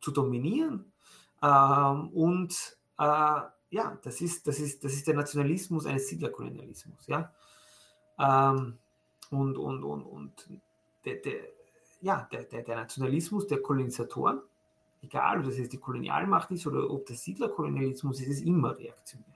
zu 0.00 0.10
dominieren. 0.10 0.92
Ähm, 1.42 2.08
und 2.10 2.76
äh, 2.98 3.40
ja, 3.70 3.98
das 4.02 4.20
ist, 4.20 4.46
das, 4.46 4.58
ist, 4.58 4.84
das 4.84 4.92
ist 4.92 5.06
der 5.06 5.14
Nationalismus 5.14 5.86
eines 5.86 6.08
Siedlerkolonialismus. 6.08 7.06
Ja? 7.06 7.32
Ähm, 8.18 8.78
und 9.30 9.56
und, 9.56 9.82
und, 9.82 10.02
und 10.04 10.48
der, 11.04 11.16
der, 11.16 11.40
ja, 12.00 12.28
der, 12.30 12.44
der, 12.44 12.76
Nationalismus 12.76 13.46
der 13.46 13.62
Kolonisatoren, 13.62 14.40
egal 15.02 15.40
ob 15.40 15.46
das 15.46 15.58
jetzt 15.58 15.72
die 15.72 15.78
Kolonialmacht 15.78 16.50
ist 16.50 16.66
oder 16.66 16.88
ob 16.90 17.06
das 17.06 17.22
Siedlerkolonialismus 17.22 18.20
ist, 18.20 18.28
ist 18.28 18.42
immer 18.42 18.78
reaktionär. 18.78 19.33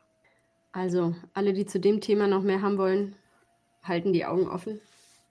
Also, 0.78 1.12
alle, 1.34 1.54
die 1.54 1.66
zu 1.66 1.80
dem 1.80 2.00
Thema 2.00 2.28
noch 2.28 2.44
mehr 2.44 2.62
haben 2.62 2.78
wollen, 2.78 3.16
halten 3.82 4.12
die 4.12 4.24
Augen 4.24 4.46
offen. 4.46 4.80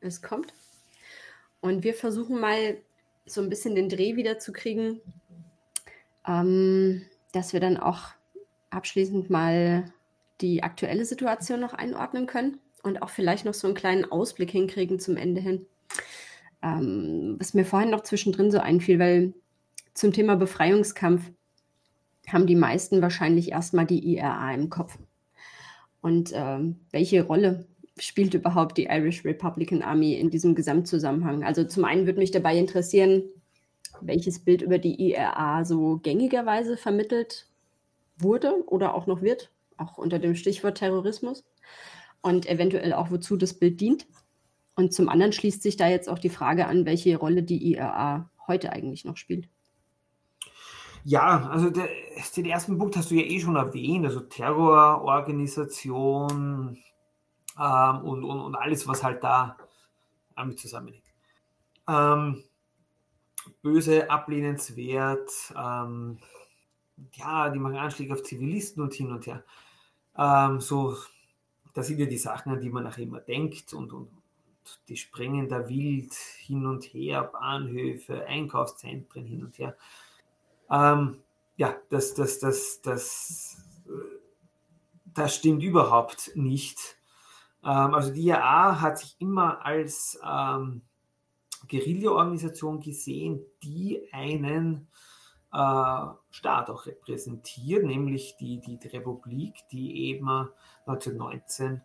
Es 0.02 0.22
kommt. 0.22 0.54
Und 1.62 1.86
wir 1.86 1.94
versuchen 1.94 2.42
mal 2.42 2.76
so 3.26 3.40
ein 3.40 3.48
bisschen 3.48 3.74
den 3.74 3.88
Dreh 3.88 4.18
wieder 4.18 4.40
zu 4.40 4.52
kriegen, 4.52 5.00
ähm, 6.28 7.06
dass 7.32 7.54
wir 7.54 7.62
dann 7.62 7.78
auch 7.78 8.10
abschließend 8.72 9.30
mal 9.30 9.86
die 10.42 10.64
aktuelle 10.64 11.06
Situation 11.06 11.62
noch 11.62 11.74
einordnen 11.74 12.26
können 12.26 12.60
und 12.84 13.02
auch 13.02 13.10
vielleicht 13.10 13.46
noch 13.46 13.54
so 13.54 13.68
einen 13.68 13.76
kleinen 13.78 14.04
Ausblick 14.04 14.52
hinkriegen 14.52 15.00
zum 15.00 15.16
Ende 15.16 15.40
hin. 15.40 15.66
Ähm, 16.62 17.38
was 17.40 17.54
mir 17.54 17.64
vorhin 17.64 17.92
noch 17.92 18.02
zwischendrin 18.02 18.52
so 18.52 18.60
einfiel, 18.60 19.00
weil 19.00 19.34
zum 19.94 20.12
Thema 20.12 20.36
Befreiungskampf 20.36 21.32
haben 22.28 22.48
die 22.48 22.56
meisten 22.56 23.02
wahrscheinlich 23.02 23.54
erstmal 23.54 23.86
die 23.86 24.06
IRA 24.14 24.54
im 24.54 24.70
Kopf. 24.70 24.98
Und 26.02 26.32
ähm, 26.34 26.78
welche 26.92 27.24
Rolle 27.24 27.66
spielt 28.00 28.34
überhaupt 28.34 28.78
die 28.78 28.86
Irish 28.86 29.26
Republican 29.26 29.82
Army 29.82 30.14
in 30.14 30.30
diesem 30.30 30.56
Gesamtzusammenhang? 30.56 31.44
Also 31.44 31.64
zum 31.64 31.86
einen 31.86 32.06
würde 32.06 32.20
mich 32.20 32.32
dabei 32.32 32.58
interessieren, 32.58 33.24
welches 34.02 34.40
Bild 34.40 34.62
über 34.62 34.78
die 34.78 35.12
IRA 35.12 35.66
so 35.66 35.98
gängigerweise 35.98 36.78
vermittelt 36.78 37.48
wurde 38.18 38.64
oder 38.68 38.94
auch 38.94 39.08
noch 39.08 39.22
wird, 39.22 39.52
auch 39.78 39.98
unter 39.98 40.20
dem 40.20 40.36
Stichwort 40.36 40.78
Terrorismus 40.78 41.44
und 42.22 42.48
eventuell 42.48 42.94
auch 42.94 43.12
wozu 43.12 43.38
das 43.38 43.54
Bild 43.54 43.82
dient. 43.82 44.08
Und 44.76 44.94
zum 44.94 45.10
anderen 45.10 45.34
schließt 45.34 45.64
sich 45.64 45.76
da 45.76 45.88
jetzt 45.88 46.08
auch 46.10 46.20
die 46.20 46.30
Frage 46.30 46.68
an, 46.68 46.86
welche 46.86 47.18
Rolle 47.18 47.42
die 47.42 47.72
IRA 47.74 48.30
heute 48.48 48.72
eigentlich 48.72 49.06
noch 49.06 49.18
spielt. 49.18 49.50
Ja, 51.10 51.48
also 51.52 51.70
der, 51.70 51.88
den 52.36 52.48
ersten 52.48 52.78
Punkt 52.78 52.98
hast 52.98 53.12
du 53.12 53.16
ja 53.16 53.22
eh 53.22 53.40
schon 53.40 53.56
erwähnt, 53.56 54.06
also 54.06 54.20
Terrororganisation 54.20 56.78
ähm, 57.58 58.02
und, 58.02 58.26
und, 58.26 58.42
und 58.42 58.56
alles, 58.56 58.86
was 58.90 59.06
halt 59.06 59.24
da 59.24 59.56
damit 60.36 60.60
zusammenhängt. 60.60 61.06
Ähm, 61.88 62.44
böse, 63.62 64.12
ablehnenswert, 64.12 65.32
ähm, 65.56 66.20
ja, 67.14 67.52
die 67.52 67.60
machen 67.60 67.78
Anschläge 67.78 68.12
auf 68.12 68.24
Zivilisten 68.24 68.84
und 68.84 68.94
hin 68.94 69.14
und 69.14 69.28
her. 69.28 69.46
Ähm, 70.18 70.60
so, 70.60 70.98
das 71.74 71.88
sind 71.88 72.00
ja 72.00 72.06
die 72.06 72.18
Sachen, 72.18 72.52
an 72.52 72.60
die 72.60 72.70
man 72.70 72.84
nachher 72.84 73.04
immer 73.04 73.22
denkt 73.22 73.72
und, 73.72 73.94
und, 73.94 74.10
die 74.90 74.98
springen 74.98 75.48
da 75.48 75.70
wild 75.70 76.14
hin 76.14 76.66
und 76.66 76.84
her, 76.84 77.24
Bahnhöfe, 77.24 78.26
Einkaufszentren 78.26 79.24
hin 79.24 79.46
und 79.46 79.58
her. 79.58 79.78
Ähm, 80.70 81.20
ja, 81.56 81.76
das, 81.90 82.14
das, 82.14 82.40
das, 82.40 82.82
das, 82.82 83.58
das 85.14 85.36
stimmt 85.36 85.64
überhaupt 85.64 86.32
nicht. 86.36 86.98
Ähm, 87.64 87.94
also 87.94 88.14
die 88.14 88.28
IAA 88.28 88.82
hat 88.82 89.00
sich 89.00 89.16
immer 89.20 89.66
als 89.66 90.20
ähm, 90.24 90.82
Guerilla-Organisation 91.70 92.80
gesehen, 92.80 93.42
die 93.64 94.08
einen 94.12 94.88
äh, 95.54 96.06
Staat 96.30 96.70
auch 96.70 96.86
repräsentiert, 96.86 97.84
nämlich 97.84 98.38
die, 98.38 98.60
die, 98.60 98.78
die 98.78 98.88
Republik, 98.90 99.56
die 99.72 100.10
eben 100.10 100.30
1919 100.86 101.82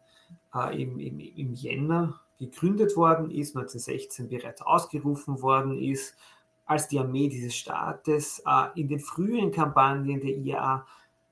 äh, 0.54 0.82
im, 0.82 0.98
im, 0.98 1.20
im 1.20 1.54
Jänner 1.54 2.20
gegründet 2.38 2.96
worden 2.96 3.30
ist, 3.30 3.56
1916 3.56 4.28
bereits 4.28 4.62
ausgerufen 4.62 5.42
worden 5.42 5.78
ist 5.78 6.16
als 6.64 6.88
die 6.88 6.98
Armee 6.98 7.28
dieses 7.28 7.54
Staates. 7.54 8.42
Äh, 8.46 8.80
in 8.80 8.88
den 8.88 9.00
frühen 9.00 9.50
Kampagnen 9.50 10.20
der 10.20 10.36
IAA 10.36 10.86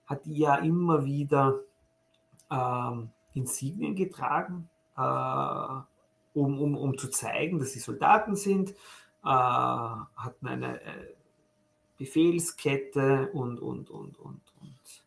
hat 0.06 0.26
die 0.26 0.40
IAA 0.40 0.56
immer 0.56 1.04
wieder 1.04 1.60
ähm, 2.50 3.10
Insignien 3.34 3.94
getragen, 3.94 4.68
äh, 4.96 5.00
um, 6.34 6.60
um, 6.60 6.76
um 6.76 6.98
zu 6.98 7.08
zeigen, 7.08 7.58
dass 7.58 7.72
sie 7.72 7.78
Soldaten 7.78 8.36
sind, 8.36 8.70
äh, 8.70 8.74
hatten 9.24 10.46
eine 10.46 10.80
äh, 10.80 11.14
Befehlskette 11.96 13.30
und, 13.32 13.58
und, 13.60 13.90
und, 13.90 14.18
und, 14.18 14.40
und 14.60 15.04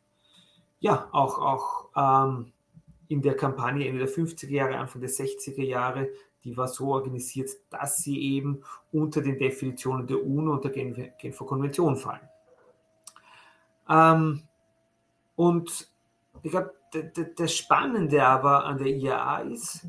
ja, 0.80 1.08
auch, 1.12 1.40
auch 1.40 2.28
ähm, 2.28 2.52
in 3.08 3.22
der 3.22 3.36
Kampagne 3.36 3.88
Ende 3.88 4.06
der 4.06 4.14
50er 4.14 4.50
Jahre, 4.50 4.78
Anfang 4.78 5.02
der 5.02 5.10
60er 5.10 5.64
Jahre 5.64 6.10
die 6.44 6.56
war 6.58 6.68
so 6.68 6.94
organisiert, 6.94 7.50
dass 7.70 7.98
sie 7.98 8.20
eben 8.36 8.62
unter 8.92 9.22
den 9.22 9.38
Definitionen 9.38 10.08
der 10.08 10.24
UNO 10.24 10.54
und 10.54 10.64
der 10.64 10.72
Genfer 10.72 11.46
Konvention 11.46 11.96
fallen. 11.96 12.28
Ähm, 13.90 14.44
und 15.36 15.88
ich 16.42 16.52
glaube, 16.52 16.74
das 17.36 17.56
Spannende 17.56 18.24
aber 18.26 18.66
an 18.66 18.78
der 18.78 18.88
IAA 18.88 19.40
ist, 19.42 19.88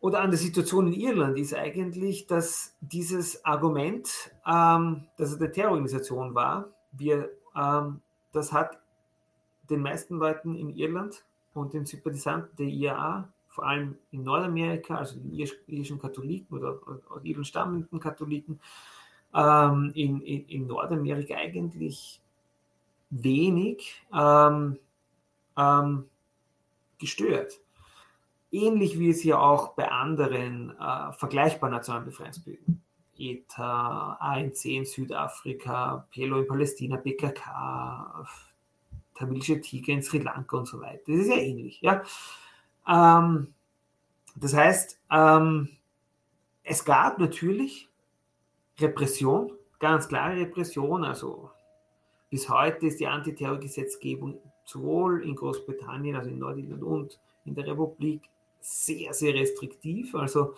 oder 0.00 0.20
an 0.20 0.30
der 0.30 0.38
Situation 0.38 0.86
in 0.92 1.00
Irland 1.00 1.38
ist 1.38 1.54
eigentlich, 1.54 2.26
dass 2.26 2.76
dieses 2.80 3.44
Argument, 3.44 4.08
ähm, 4.46 5.08
dass 5.16 5.32
es 5.32 5.40
eine 5.40 5.50
Terrororganisation 5.50 6.34
war, 6.34 6.68
wir, 6.92 7.30
ähm, 7.56 8.00
das 8.32 8.52
hat 8.52 8.78
den 9.68 9.80
meisten 9.80 10.18
Leuten 10.18 10.54
in 10.54 10.70
Irland 10.70 11.24
und 11.52 11.72
den 11.74 11.84
Sympathisanten 11.84 12.56
der 12.56 12.66
IAA 12.66 13.28
vor 13.58 13.66
allem 13.66 13.98
in 14.12 14.22
Nordamerika, 14.22 14.94
also 14.94 15.18
den 15.18 15.34
irischen 15.66 15.98
Katholiken 15.98 16.56
oder, 16.56 16.78
oder 16.86 17.24
irischen 17.24 17.44
stammenden 17.44 17.98
Katholiken, 17.98 18.60
ähm, 19.34 19.90
in, 19.96 20.20
in, 20.20 20.46
in, 20.46 20.66
Nordamerika 20.68 21.34
eigentlich 21.34 22.20
wenig 23.10 24.00
ähm, 24.14 24.78
ähm, 25.56 26.04
gestört. 27.00 27.58
Ähnlich 28.52 28.96
wie 29.00 29.10
es 29.10 29.24
ja 29.24 29.40
auch 29.40 29.74
bei 29.74 29.90
anderen 29.90 30.70
äh, 30.78 31.12
vergleichbaren 31.14 31.74
nationalen 31.74 32.04
Befreiungsbewegungen, 32.04 32.80
ETA, 33.18 34.18
ANC 34.20 34.66
in 34.66 34.84
Südafrika, 34.84 36.06
PLO 36.12 36.42
in 36.42 36.46
Palästina, 36.46 36.96
PKK, 36.96 38.24
tamilische 39.16 39.60
Tiger 39.60 39.94
in 39.94 40.02
Sri 40.04 40.18
Lanka 40.18 40.58
und 40.58 40.66
so 40.68 40.80
weiter. 40.80 41.02
Das 41.08 41.16
ist 41.16 41.28
ja 41.28 41.38
ähnlich. 41.38 41.80
Ja? 41.82 42.04
Ähm, 42.88 43.54
das 44.36 44.54
heißt, 44.54 45.00
ähm, 45.10 45.68
es 46.62 46.84
gab 46.84 47.18
natürlich 47.18 47.88
Repression, 48.78 49.52
ganz 49.78 50.08
klare 50.08 50.36
Repression. 50.36 51.04
Also 51.04 51.50
bis 52.30 52.48
heute 52.48 52.86
ist 52.86 53.00
die 53.00 53.06
Antiterrorgesetzgebung 53.06 54.38
sowohl 54.64 55.24
in 55.24 55.34
Großbritannien, 55.34 56.16
also 56.16 56.30
in 56.30 56.38
Nordirland 56.38 56.82
und 56.82 57.20
in 57.44 57.54
der 57.54 57.66
Republik 57.66 58.28
sehr, 58.60 59.14
sehr 59.14 59.34
restriktiv. 59.34 60.14
Also 60.14 60.54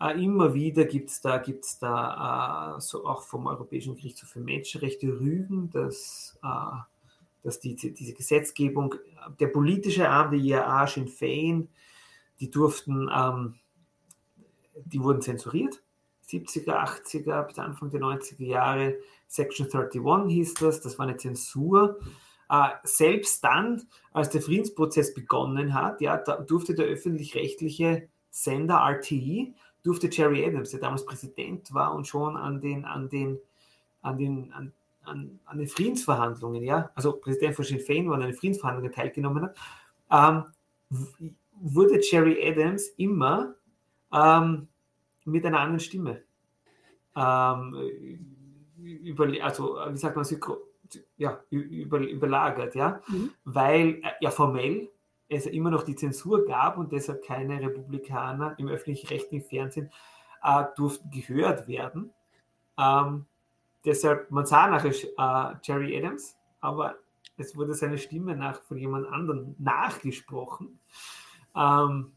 äh, 0.00 0.22
immer 0.22 0.54
wieder 0.54 0.84
gibt 0.84 1.10
es 1.10 1.20
da, 1.20 1.38
gibt's 1.38 1.78
da 1.78 2.76
äh, 2.76 2.80
so 2.80 3.04
auch 3.06 3.22
vom 3.22 3.46
Europäischen 3.46 3.96
Gerichtshof 3.96 4.30
für 4.30 4.40
Menschenrechte 4.40 5.08
Rügen, 5.08 5.70
dass, 5.70 6.38
äh, 6.42 6.91
dass 7.42 7.60
die, 7.60 7.74
diese 7.76 8.14
Gesetzgebung, 8.14 8.94
der 9.40 9.48
politische 9.48 10.08
Arm 10.08 10.30
der 10.30 10.40
IAA, 10.40 10.86
Sinn 10.86 11.08
Fein, 11.08 11.68
die 12.40 12.50
durften, 12.50 13.08
ähm, 13.14 13.54
die 14.84 15.02
wurden 15.02 15.20
zensuriert 15.20 15.82
70er, 16.32 17.04
80er 17.04 17.42
bis 17.42 17.58
Anfang 17.58 17.90
der 17.90 18.00
90er 18.00 18.44
Jahre. 18.44 18.96
Section 19.26 19.66
31 19.66 20.32
hieß 20.32 20.54
das, 20.54 20.80
das 20.80 20.98
war 20.98 21.06
eine 21.06 21.16
Zensur. 21.16 21.98
Äh, 22.48 22.68
selbst 22.84 23.44
dann, 23.44 23.82
als 24.12 24.30
der 24.30 24.42
Friedensprozess 24.42 25.14
begonnen 25.14 25.74
hat, 25.74 26.00
ja, 26.00 26.16
durfte 26.18 26.74
der 26.74 26.86
öffentlich-rechtliche 26.86 28.08
Sender 28.30 28.76
RTE, 28.76 29.54
durfte 29.82 30.08
Jerry 30.10 30.44
Adams, 30.44 30.70
der 30.70 30.80
damals 30.80 31.04
Präsident 31.04 31.72
war 31.74 31.94
und 31.94 32.06
schon 32.06 32.36
an 32.36 32.60
den, 32.60 32.84
an 32.84 33.08
den, 33.08 33.38
an 34.00 34.18
den, 34.18 34.52
an, 34.52 34.72
an, 35.04 35.40
an 35.44 35.58
den 35.58 35.66
Friedensverhandlungen, 35.66 36.62
ja, 36.62 36.90
also 36.94 37.12
Präsident 37.12 37.54
von 37.54 37.64
Sinn 37.64 37.80
Fein 37.80 38.08
war 38.08 38.14
an 38.14 38.22
den 38.22 38.34
Friedensverhandlungen 38.34 38.92
teilgenommen 38.92 39.42
hat, 39.44 39.56
ähm, 40.10 40.44
wurde 41.60 42.00
Jerry 42.02 42.38
Adams 42.46 42.88
immer 42.96 43.54
ähm, 44.12 44.68
mit 45.24 45.44
einer 45.46 45.60
anderen 45.60 45.80
Stimme. 45.80 46.22
Ähm, 47.16 48.18
über, 48.78 49.28
also, 49.42 49.76
wie 49.90 49.96
sagt 49.96 50.16
man, 50.16 50.26
ja, 51.16 51.40
über, 51.50 51.98
überlagert, 51.98 52.74
ja, 52.74 53.00
mhm. 53.08 53.30
weil 53.44 54.00
äh, 54.02 54.12
ja 54.20 54.30
formell 54.30 54.90
es 55.28 55.46
immer 55.46 55.70
noch 55.70 55.84
die 55.84 55.96
Zensur 55.96 56.44
gab 56.44 56.76
und 56.76 56.92
deshalb 56.92 57.24
keine 57.24 57.60
Republikaner 57.60 58.54
im 58.58 58.68
öffentlich-rechtlichen 58.68 59.48
Fernsehen 59.48 59.90
äh, 60.42 60.64
durften 60.76 61.10
gehört 61.10 61.68
werden. 61.68 62.12
Ähm, 62.78 63.26
deshalb, 63.84 64.30
man 64.30 64.46
sah 64.46 64.68
nachher 64.68 64.90
äh, 64.92 65.56
Jerry 65.62 65.96
Adams, 65.96 66.36
aber 66.60 66.96
es 67.36 67.56
wurde 67.56 67.74
seine 67.74 67.98
Stimme 67.98 68.36
nach 68.36 68.62
von 68.62 68.76
jemand 68.76 69.08
anderem 69.08 69.54
nachgesprochen. 69.58 70.78
Ähm, 71.54 72.12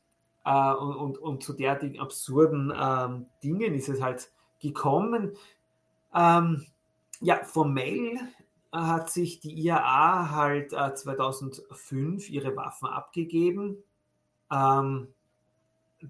äh, 0.45 0.73
und, 0.73 0.95
und, 0.95 1.17
und, 1.17 1.43
zu 1.43 1.53
derartigen 1.53 1.99
absurden 1.99 2.71
ähm, 2.75 3.27
Dingen 3.43 3.73
ist 3.73 3.89
es 3.89 4.01
halt 4.01 4.31
gekommen. 4.61 5.33
Ähm, 6.13 6.65
ja, 7.21 7.43
formell 7.43 8.19
hat 8.71 9.09
sich 9.09 9.39
die 9.39 9.53
IAA 9.53 10.31
halt 10.31 10.73
äh, 10.73 10.93
2005 10.93 12.29
ihre 12.29 12.55
Waffen 12.55 12.87
abgegeben. 12.87 13.83
Ähm, 14.51 15.07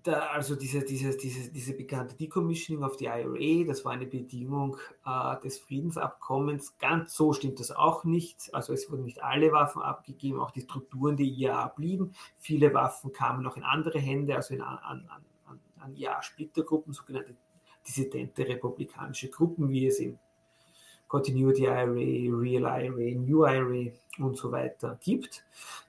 da, 0.03 0.27
also 0.27 0.55
diese, 0.55 0.83
diese, 0.83 1.15
diese, 1.15 1.51
diese 1.51 1.73
bekannte 1.73 2.15
Decommissioning 2.15 2.83
of 2.83 2.97
the 2.97 3.05
IRA, 3.05 3.65
das 3.67 3.85
war 3.85 3.91
eine 3.91 4.05
Bedingung 4.05 4.77
äh, 5.05 5.39
des 5.41 5.59
Friedensabkommens. 5.59 6.77
Ganz 6.77 7.15
so 7.15 7.33
stimmt 7.33 7.59
das 7.59 7.71
auch 7.71 8.03
nicht. 8.03 8.53
Also 8.53 8.73
es 8.73 8.89
wurden 8.89 9.05
nicht 9.05 9.23
alle 9.23 9.51
Waffen 9.51 9.81
abgegeben, 9.81 10.39
auch 10.39 10.51
die 10.51 10.61
Strukturen 10.61 11.17
der 11.17 11.25
IAA 11.25 11.67
blieben. 11.69 12.13
Viele 12.37 12.73
Waffen 12.73 13.13
kamen 13.13 13.43
noch 13.43 13.57
in 13.57 13.63
andere 13.63 13.99
Hände, 13.99 14.35
also 14.35 14.53
in, 14.53 14.61
an, 14.61 14.79
an, 14.79 15.07
an, 15.45 15.59
an 15.79 15.95
IAA-Splittergruppen, 15.95 16.93
sogenannte 16.93 17.35
dissidente 17.87 18.47
republikanische 18.47 19.29
Gruppen, 19.29 19.69
wie 19.69 19.87
es 19.87 19.99
im 19.99 20.17
Continuity 21.07 21.65
IRA, 21.65 21.83
Real 21.83 22.83
IRA, 22.83 23.19
New 23.19 23.45
IRA 23.45 23.91
und 24.17 24.37
so 24.37 24.51
weiter 24.51 24.97
gibt. 25.01 25.45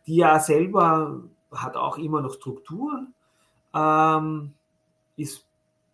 Die 0.07 0.17
IAA 0.17 0.41
selber 0.41 1.23
hat 1.51 1.77
auch 1.77 1.97
immer 1.97 2.21
noch 2.21 2.35
Strukturen 2.35 3.15
ähm, 3.77 4.55
ist 5.17 5.47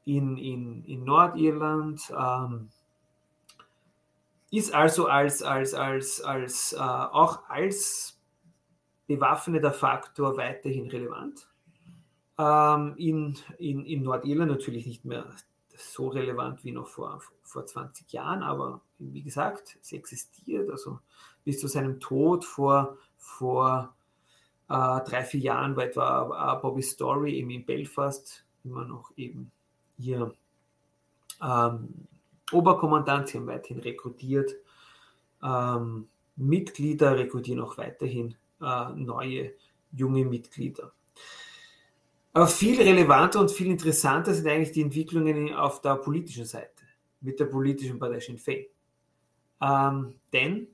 in, 0.04 0.36
in, 0.36 0.84
in 0.84 1.04
Nordirland, 1.04 2.00
ähm, 2.16 2.68
ist 4.50 4.74
also 4.74 5.06
als, 5.06 5.42
als, 5.42 5.74
als, 5.74 6.20
als 6.20 6.72
äh, 6.74 6.78
auch 6.78 7.48
als 7.48 8.18
bewaffneter 9.06 9.72
Faktor 9.72 10.36
weiterhin 10.36 10.88
relevant. 10.88 11.48
Ähm, 12.38 12.94
in, 12.96 13.38
in, 13.58 13.84
in 13.84 14.02
Nordirland 14.02 14.50
natürlich 14.50 14.86
nicht 14.86 15.04
mehr 15.04 15.26
so 15.76 16.08
relevant 16.08 16.64
wie 16.64 16.72
noch 16.72 16.88
vor, 16.88 17.22
vor 17.42 17.66
20 17.66 18.12
Jahren, 18.12 18.42
aber 18.42 18.80
wie 18.98 19.22
gesagt, 19.22 19.78
es 19.80 19.92
existiert. 19.92 20.70
Also 20.70 21.00
bis 21.44 21.58
zu 21.58 21.66
seinem 21.66 21.98
Tod 21.98 22.44
vor, 22.44 22.98
vor 23.16 23.94
drei, 24.74 25.24
vier 25.24 25.40
Jahren 25.40 25.76
war 25.76 25.84
etwa 25.84 26.56
äh, 26.56 26.62
Bobby 26.62 26.82
Story 26.82 27.36
eben 27.36 27.50
in 27.50 27.64
Belfast 27.64 28.44
immer 28.64 28.84
noch 28.84 29.12
eben 29.16 29.50
hier 29.98 30.32
ähm, 31.42 31.88
Oberkommandant. 32.52 33.28
Sie 33.28 33.38
haben 33.38 33.46
weiterhin 33.46 33.80
rekrutiert. 33.80 34.54
Ähm, 35.42 36.08
Mitglieder 36.36 37.18
rekrutieren 37.18 37.60
auch 37.60 37.76
weiterhin 37.76 38.34
äh, 38.60 38.90
neue 38.94 39.52
junge 39.92 40.24
Mitglieder. 40.24 40.92
Aber 42.32 42.46
viel 42.46 42.80
relevanter 42.80 43.40
und 43.40 43.50
viel 43.50 43.66
interessanter 43.66 44.32
sind 44.32 44.48
eigentlich 44.48 44.72
die 44.72 44.82
Entwicklungen 44.82 45.54
auf 45.54 45.82
der 45.82 45.96
politischen 45.96 46.46
Seite 46.46 46.70
mit 47.20 47.38
der 47.38 47.44
politischen 47.46 47.98
Partei 47.98 48.20
Sinn 48.20 48.38
Féin. 48.38 48.66
Ähm, 49.60 50.14
denn 50.32 50.68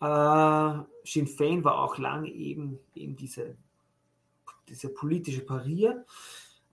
äh, 0.00 0.78
Sinn 1.12 1.26
Fein 1.26 1.64
war 1.64 1.78
auch 1.78 1.98
lange 1.98 2.30
eben, 2.30 2.78
eben 2.94 3.16
diese, 3.16 3.56
diese 4.68 4.88
politische 4.90 5.40
Parier, 5.40 6.04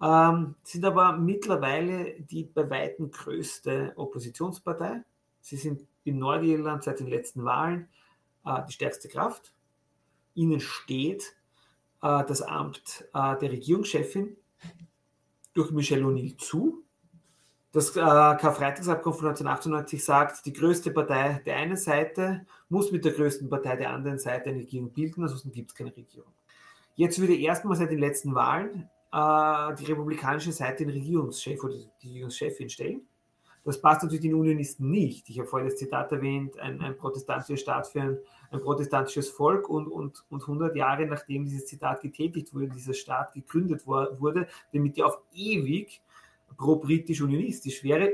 ähm, 0.02 0.56
sind 0.64 0.86
aber 0.86 1.14
mittlerweile 1.18 2.20
die 2.22 2.44
bei 2.44 2.70
weitem 2.70 3.12
größte 3.12 3.94
Oppositionspartei. 3.96 5.04
Sie 5.42 5.58
sind 5.58 5.88
in 6.04 6.20
Nordirland 6.20 6.84
seit 6.84 7.00
den 7.00 7.08
letzten 7.08 7.46
Wahlen 7.46 7.88
äh, 8.46 8.62
die 8.68 8.74
stärkste 8.74 9.08
Kraft. 9.08 9.54
Ihnen 10.34 10.60
steht 10.60 11.36
äh, 12.02 12.24
das 12.26 12.42
Amt 12.42 13.08
äh, 13.14 13.38
der 13.38 13.52
Regierungschefin 13.52 14.36
durch 15.54 15.72
Michelle 15.72 16.04
O'Neill 16.04 16.38
zu. 16.38 16.85
Das 17.76 17.90
äh, 17.90 18.00
Karfreitagsabkommen 18.00 19.20
von 19.20 19.28
1998 19.28 20.02
sagt, 20.02 20.46
die 20.46 20.54
größte 20.54 20.92
Partei 20.92 21.42
der 21.46 21.58
einen 21.58 21.76
Seite 21.76 22.46
muss 22.70 22.90
mit 22.94 23.04
der 23.04 23.12
größten 23.12 23.50
Partei 23.50 23.76
der 23.76 23.90
anderen 23.90 24.18
Seite 24.18 24.50
eine 24.50 24.60
Regierung 24.60 24.94
bilden, 24.94 25.24
ansonsten 25.24 25.52
gibt 25.52 25.72
es 25.72 25.76
keine 25.76 25.94
Regierung. 25.94 26.32
Jetzt 26.96 27.20
würde 27.20 27.36
erstmal 27.36 27.76
seit 27.76 27.92
den 27.92 28.00
letzten 28.00 28.34
Wahlen 28.34 28.90
äh, 29.12 29.76
die 29.76 29.92
republikanische 29.92 30.54
Seite 30.54 30.86
den 30.86 30.92
Regierungschef 30.92 31.62
oder 31.66 31.76
die 32.02 32.08
Regierungschefin 32.08 32.70
stellen. 32.70 33.02
Das 33.66 33.82
passt 33.82 34.04
natürlich 34.04 34.22
den 34.22 34.36
Unionisten 34.36 34.90
nicht. 34.90 35.30
Ich 35.30 35.38
habe 35.38 35.50
vorhin 35.50 35.68
das 35.68 35.78
Zitat 35.78 36.14
erwähnt, 36.14 36.58
ein, 36.58 36.80
ein 36.80 36.96
protestantischer 36.96 37.58
Staat 37.58 37.88
für 37.88 38.02
ein, 38.02 38.18
ein, 38.52 38.62
protestantisches 38.62 39.30
Volk 39.30 39.68
und, 39.68 39.88
und, 39.88 40.24
und 40.30 40.44
100 40.44 40.78
Jahre 40.78 41.06
nachdem 41.08 41.44
dieses 41.44 41.66
Zitat 41.66 42.00
getätigt 42.00 42.54
wurde, 42.54 42.70
dieser 42.70 42.94
Staat 42.94 43.34
gegründet 43.34 43.86
wurde, 43.86 44.48
damit 44.72 44.98
er 44.98 45.08
auf 45.08 45.20
ewig 45.34 46.02
pro-britisch-unionistisch 46.58 47.84
wäre, 47.84 48.12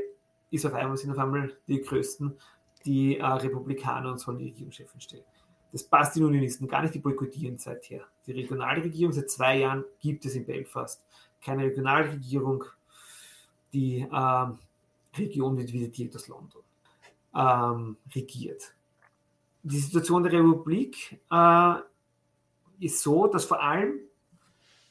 ist 0.49 0.65
auf 0.65 0.73
einmal, 0.73 0.97
sind 0.97 1.11
auf 1.11 1.19
einmal 1.19 1.57
die 1.67 1.81
Größten 1.81 2.37
die 2.85 3.17
äh, 3.17 3.25
Republikaner 3.25 4.11
und 4.11 4.19
sollen 4.19 4.39
die 4.39 4.45
Regierungschefin 4.45 5.01
stellen. 5.01 5.23
Das 5.71 5.83
passt 5.83 6.15
den 6.15 6.25
Unionisten 6.25 6.67
gar 6.67 6.81
nicht, 6.81 6.93
die 6.93 6.99
boykottieren 6.99 7.57
seither. 7.57 8.01
Die 8.25 8.33
Regionalregierung, 8.33 9.13
seit 9.13 9.29
zwei 9.29 9.59
Jahren 9.59 9.85
gibt 10.01 10.25
es 10.25 10.35
in 10.35 10.45
Belfast 10.45 11.03
keine 11.43 11.63
Regionalregierung. 11.63 12.65
Die 13.71 13.99
äh, 13.99 14.47
Region 15.17 15.57
wird 15.57 15.71
direkt 15.71 16.15
aus 16.15 16.27
London 16.27 16.63
ähm, 17.35 17.97
regiert. 18.13 18.73
Die 19.63 19.79
Situation 19.79 20.23
der 20.23 20.33
Republik 20.33 21.19
äh, 21.31 21.75
ist 22.79 23.01
so, 23.01 23.27
dass 23.27 23.45
vor 23.45 23.61
allem 23.61 23.99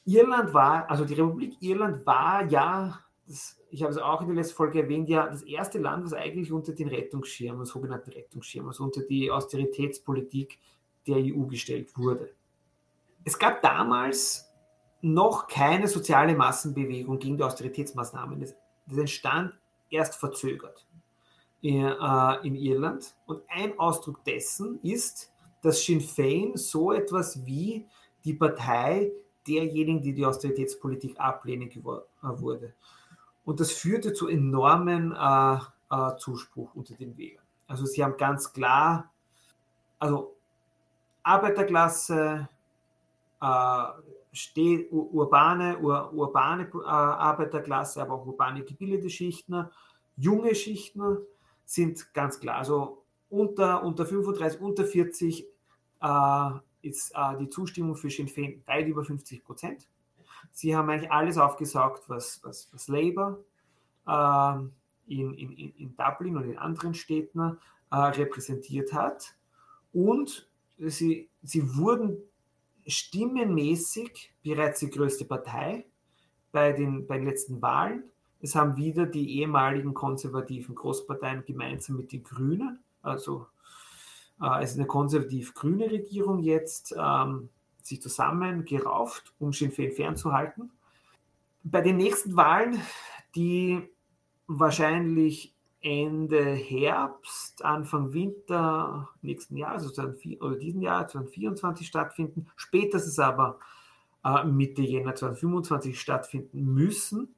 Irland 0.07 0.55
war, 0.55 0.89
also 0.89 1.05
die 1.05 1.15
Republik 1.15 1.57
Irland 1.61 2.07
war 2.07 2.45
ja 2.47 3.01
das, 3.31 3.57
ich 3.71 3.83
habe 3.83 3.93
es 3.93 3.99
auch 3.99 4.21
in 4.23 4.27
der 4.27 4.37
letzten 4.37 4.57
Folge 4.57 4.83
erwähnt, 4.83 5.09
ja, 5.09 5.29
das 5.29 5.43
erste 5.43 5.79
Land, 5.79 6.05
was 6.05 6.13
eigentlich 6.13 6.51
unter 6.51 6.73
den 6.73 6.89
Rettungsschirm, 6.89 7.59
den 7.59 7.65
sogenannten 7.65 8.11
Rettungsschirm, 8.11 8.67
also 8.67 8.83
unter 8.83 9.03
die 9.03 9.31
Austeritätspolitik 9.31 10.59
der 11.07 11.19
EU 11.19 11.47
gestellt 11.47 11.97
wurde. 11.97 12.35
Es 13.25 13.39
gab 13.39 13.63
damals 13.63 14.51
noch 15.01 15.47
keine 15.47 15.87
soziale 15.87 16.35
Massenbewegung 16.35 17.21
gegen 17.21 17.37
die 17.37 17.45
Austeritätsmaßnahmen. 17.45 18.41
Das, 18.41 18.57
das 18.87 18.99
entstand 18.99 19.55
erst 19.91 20.17
verzögert 20.17 20.85
in, 21.61 21.85
äh, 21.85 22.47
in 22.47 22.57
Irland. 22.57 23.15
Und 23.27 23.43
ein 23.49 23.79
Ausdruck 23.79 24.25
dessen 24.25 24.81
ist, 24.83 25.33
dass 25.63 25.85
Sinn 25.85 26.01
Fein 26.01 26.53
so 26.57 26.91
etwas 26.91 27.47
wie 27.47 27.87
die 28.25 28.35
Partei 28.35 29.13
derjenigen, 29.47 30.03
die 30.03 30.15
die 30.15 30.27
Austeritätspolitik 30.27 31.19
ablehnen, 31.21 31.71
wurde. 32.23 32.75
Und 33.51 33.59
das 33.59 33.73
führte 33.73 34.13
zu 34.13 34.29
enormen 34.29 35.11
äh, 35.11 35.57
äh, 35.91 36.17
Zuspruch 36.19 36.73
unter 36.77 36.95
den 36.95 37.19
Wählern. 37.19 37.43
Also 37.67 37.85
sie 37.85 38.05
haben 38.05 38.17
ganz 38.17 38.53
klar, 38.53 39.13
also 39.99 40.37
Arbeiterklasse, 41.25 42.49
äh, 43.41 43.85
steht, 44.33 44.93
urbane, 44.93 45.81
ur, 45.81 46.13
urbane 46.13 46.71
äh, 46.73 46.87
Arbeiterklasse, 46.87 48.01
aber 48.01 48.15
auch 48.15 48.27
urbane 48.27 48.63
gebildete 48.63 49.11
Schichten, 49.11 49.69
junge 50.17 50.55
Schichten 50.55 51.19
sind 51.65 52.15
ganz 52.15 52.39
klar. 52.39 52.59
Also 52.59 53.03
unter, 53.31 53.83
unter 53.83 54.07
35, 54.07 54.61
unter 54.61 54.85
40 54.85 55.45
äh, 56.01 56.51
ist 56.83 57.11
äh, 57.17 57.37
die 57.41 57.49
Zustimmung 57.49 57.97
für 57.97 58.11
Sinn 58.11 58.29
Féin 58.29 58.65
weit 58.69 58.87
über 58.87 59.03
50 59.03 59.43
Prozent. 59.43 59.89
Sie 60.53 60.77
haben 60.77 60.91
eigentlich 60.91 61.11
alles 61.11 61.39
aufgesaugt, 61.39 62.09
was, 62.09 62.41
was, 62.43 62.69
was 62.73 62.89
Labour 62.89 63.45
äh, 64.07 64.55
in, 65.07 65.35
in, 65.35 65.53
in 65.53 65.97
Dublin 65.97 66.37
und 66.37 66.45
in 66.45 66.59
anderen 66.59 66.95
Städten 66.95 67.59
äh, 67.91 67.97
repräsentiert 67.97 68.93
hat. 68.93 69.35
Und 69.93 70.49
sie, 70.79 71.29
sie 71.43 71.77
wurden 71.77 72.19
stimmenmäßig 72.87 74.33
bereits 74.43 74.81
die 74.81 74.91
größte 74.91 75.25
Partei 75.25 75.87
bei 76.53 76.73
den, 76.73 77.07
bei 77.07 77.19
den 77.19 77.27
letzten 77.27 77.63
Wahlen. 77.63 78.05
Es 78.41 78.55
haben 78.55 78.77
wieder 78.77 79.07
die 79.07 79.39
ehemaligen 79.41 79.95
konservativen 79.95 80.75
Großparteien 80.75 81.45
gemeinsam 81.45 81.97
mit 81.97 82.13
den 82.13 82.25
Grünen, 82.25 82.83
also 83.03 83.47
äh, 84.41 84.63
es 84.63 84.73
ist 84.73 84.79
eine 84.79 84.87
konservativ-grüne 84.87 85.91
Regierung 85.91 86.39
jetzt, 86.39 86.95
ähm, 86.99 87.51
sich 87.87 88.01
zusammengerauft, 88.03 89.33
um 89.39 89.53
Sinn 89.53 89.73
Féin 89.73 89.93
fernzuhalten. 89.93 90.71
Bei 91.63 91.81
den 91.81 91.97
nächsten 91.97 92.37
Wahlen, 92.37 92.81
die 93.35 93.89
wahrscheinlich 94.47 95.55
Ende 95.83 96.45
Herbst, 96.53 97.65
Anfang 97.65 98.13
Winter 98.13 99.09
nächsten 99.23 99.57
Jahres, 99.57 99.99
also 99.99 100.19
oder 100.41 100.57
diesen 100.57 100.83
Jahr 100.83 101.09
2024 101.09 101.87
stattfinden, 101.87 102.47
spätestens 102.57 103.19
aber 103.19 103.59
äh, 104.25 104.45
Mitte 104.45 104.83
Jänner 104.83 105.15
2025 105.15 105.99
stattfinden 105.99 106.65
müssen, 106.65 107.35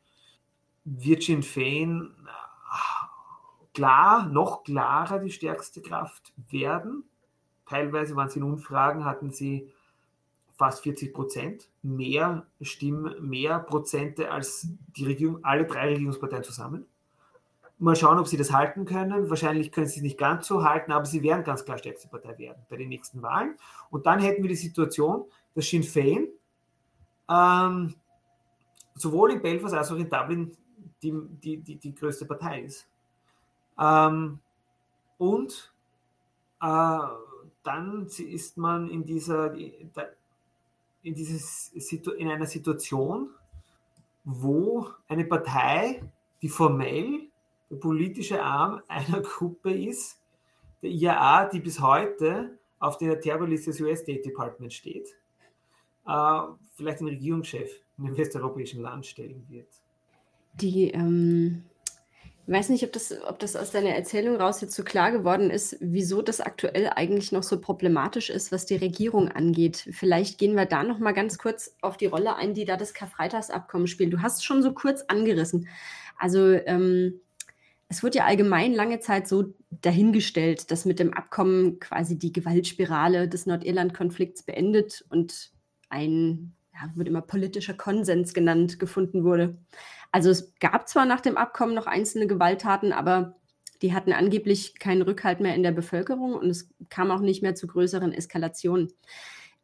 wird 0.85 1.23
Sinn 1.23 1.45
Fein 1.45 2.11
äh, 2.27 3.75
klar, 3.75 4.27
noch 4.27 4.65
klarer 4.65 5.21
die 5.21 5.31
stärkste 5.31 5.81
Kraft 5.81 6.33
werden. 6.51 7.05
Teilweise 7.67 8.17
waren 8.17 8.29
sie 8.29 8.41
in 8.41 8.45
Umfragen, 8.45 9.05
hatten 9.05 9.31
sie 9.31 9.71
fast 10.63 10.85
40 10.85 11.13
Prozent 11.13 11.69
mehr 11.83 12.47
Stimmen, 12.61 13.29
mehr 13.29 13.59
Prozente 13.59 14.31
als 14.31 14.69
die 14.97 15.05
Regierung, 15.05 15.45
alle 15.45 15.67
drei 15.67 15.89
Regierungsparteien 15.89 16.45
zusammen. 16.45 16.87
Mal 17.81 17.97
schauen, 17.97 18.17
ob 18.17 18.29
sie 18.29 18.37
das 18.37 18.53
halten 18.53 18.85
können. 18.85 19.29
Wahrscheinlich 19.29 19.73
können 19.73 19.89
sie 19.89 19.97
es 19.97 20.03
nicht 20.03 20.19
ganz 20.19 20.47
so 20.47 20.63
halten, 20.63 20.93
aber 20.93 21.05
sie 21.05 21.25
werden 21.25 21.43
ganz 21.43 21.65
klar 21.65 21.79
stärkste 21.79 22.07
Partei 22.07 22.39
werden 22.39 22.63
bei 22.71 22.77
den 22.77 22.91
nächsten 22.91 23.23
Wahlen. 23.23 23.57
Und 23.91 24.07
dann 24.07 24.21
hätten 24.21 24.45
wir 24.45 24.51
die 24.51 24.55
Situation, 24.55 25.25
dass 25.57 25.69
Sinn 25.69 25.83
Féin 25.83 26.29
ähm, 27.29 27.97
sowohl 28.95 29.33
in 29.33 29.43
Belfast 29.43 29.75
als 29.75 29.91
auch 29.91 29.97
in 29.97 30.09
Dublin 30.09 30.57
die, 31.03 31.13
die, 31.43 31.57
die, 31.57 31.75
die 31.75 31.93
größte 31.93 32.25
Partei 32.25 32.61
ist. 32.61 32.87
Ähm, 33.81 34.39
und 35.19 35.75
äh, 36.61 36.99
dann 37.65 38.07
ist 38.07 38.59
man 38.59 38.89
in 38.89 39.05
dieser, 39.05 39.57
in, 41.03 41.15
dieses, 41.15 41.73
in 42.19 42.29
einer 42.29 42.47
Situation, 42.47 43.31
wo 44.25 44.87
eine 45.09 45.25
Partei, 45.25 46.03
die 46.41 46.49
formell 46.49 47.29
der 47.71 47.77
politische 47.77 48.43
Arm 48.43 48.83
einer 48.89 49.21
Gruppe 49.21 49.73
ist, 49.73 50.19
der 50.83 50.91
IAA, 50.91 51.49
die 51.49 51.61
bis 51.61 51.81
heute 51.81 52.59
auf 52.79 52.99
der 52.99 53.21
Terrorliste 53.21 53.71
des 53.71 53.81
US 53.81 54.01
State 54.01 54.23
Department 54.23 54.73
steht, 54.73 55.09
äh, 56.07 56.41
vielleicht 56.75 57.01
den 57.01 57.09
Regierungschef 57.09 57.71
in 57.99 58.07
einem 58.07 58.17
westeuropäischen 58.19 58.83
Land 58.83 59.07
stellen 59.07 59.47
wird. 59.49 59.69
Die, 60.55 60.91
ähm, 60.91 61.65
ich 62.45 62.53
weiß 62.53 62.71
nicht, 62.71 62.85
ob 62.85 62.93
das, 62.93 63.15
ob 63.29 63.39
das 63.39 63.55
aus 63.55 63.71
deiner 63.71 63.91
Erzählung 63.91 64.37
raus 64.37 64.61
jetzt 64.61 64.75
so 64.75 64.83
klar 64.83 65.13
geworden 65.13 65.49
ist, 65.49 65.77
wieso 65.81 66.23
das 66.23 66.41
aktuell 66.41 66.89
eigentlich 66.89 67.31
noch 67.31 67.45
so 67.45 67.61
problematisch 67.61 68.31
ist, 68.31 68.51
was 68.51 68.67
die 68.67 68.77
Regierung 68.77 69.29
angeht. 69.29 69.89
Vielleicht 69.93 70.39
gehen 70.39 70.57
wir 70.57 70.67
da 70.67 70.83
noch 70.83 70.99
mal 70.99 71.13
ganz 71.13 71.39
kurz 71.39 71.77
auf 71.83 71.97
die 71.97 72.07
Rolle 72.07 72.35
ein, 72.35 72.53
die 72.53 72.65
da 72.65 72.77
das 72.77 72.95
Karfreitagsabkommen 72.95 73.87
spielt. 73.87 74.13
Du 74.13 74.23
hast 74.23 74.39
es 74.39 74.45
schon 74.45 74.63
so 74.63 74.73
kurz 74.73 75.03
angerissen. 75.03 75.69
Also 76.19 76.53
ähm, 76.67 77.21
es 77.89 78.03
wird 78.03 78.17
ja 78.17 78.25
allgemein 78.25 78.73
lange 78.73 78.99
Zeit 78.99 79.29
so 79.29 79.55
dahingestellt, 79.71 80.71
dass 80.73 80.85
mit 80.85 80.99
dem 80.99 81.13
Abkommen 81.13 81.79
quasi 81.79 82.19
die 82.19 82.33
Gewaltspirale 82.33 83.29
des 83.29 83.47
Nordirland-Konflikts 83.47 84.43
beendet 84.43 85.05
und 85.11 85.53
ein, 85.91 86.55
ja, 86.73 86.91
wird 86.97 87.07
immer 87.07 87.23
politischer 87.23 87.75
Konsens 87.75 88.35
genannt, 88.35 88.81
gefunden 88.81 89.23
wurde. 89.25 89.59
Also 90.13 90.31
es 90.31 90.55
gab 90.61 90.89
zwar 90.89 91.07
nach 91.07 91.21
dem 91.21 91.37
Abkommen 91.37 91.75
noch 91.75 91.87
einzelne 91.87 92.27
Gewalttaten, 92.27 92.93
aber 92.93 93.37
die 93.81 93.93
hatten 93.93 94.13
angeblich 94.13 94.79
keinen 94.79 95.03
Rückhalt 95.03 95.41
mehr 95.41 95.57
in 95.57 95.63
der 95.63 95.73
Bevölkerung 95.73 96.35
und 96.35 96.49
es 96.49 96.71
kam 96.89 97.11
auch 97.11 97.21
nicht 97.21 97.43
mehr 97.43 97.55
zu 97.55 97.67
größeren 97.67 98.13
Eskalationen. 98.13 98.93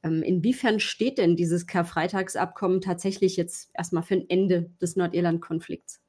Ähm, 0.03 0.23
inwiefern 0.23 0.81
steht 0.81 1.19
denn 1.19 1.37
dieses 1.37 1.67
Karfreitagsabkommen 1.67 2.81
tatsächlich 2.81 3.37
jetzt 3.37 3.71
erstmal 3.75 4.03
für 4.03 4.15
ein 4.15 4.29
Ende 4.29 4.71
des 4.81 4.97
Nordirland-Konflikts? 4.97 6.01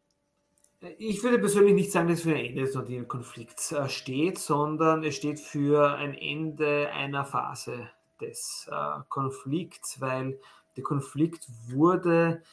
Ich 0.98 1.22
würde 1.24 1.40
persönlich 1.40 1.74
nicht 1.74 1.92
sagen, 1.92 2.08
dass 2.08 2.20
es 2.20 2.24
für 2.24 2.36
ein 2.36 2.46
Ende 2.46 2.62
des 2.62 2.74
Nordin-Konflikts 2.74 3.74
äh, 3.74 3.90
steht, 3.90 4.38
sondern 4.38 5.04
es 5.04 5.16
steht 5.16 5.40
für 5.40 5.96
ein 5.96 6.14
Ende 6.14 6.90
einer 6.92 7.26
Phase 7.26 7.90
des 8.22 8.70
äh, 8.72 9.00
Konflikts, 9.10 10.00
weil 10.00 10.40
der 10.78 10.84
Konflikt 10.84 11.48
wurde 11.68 12.44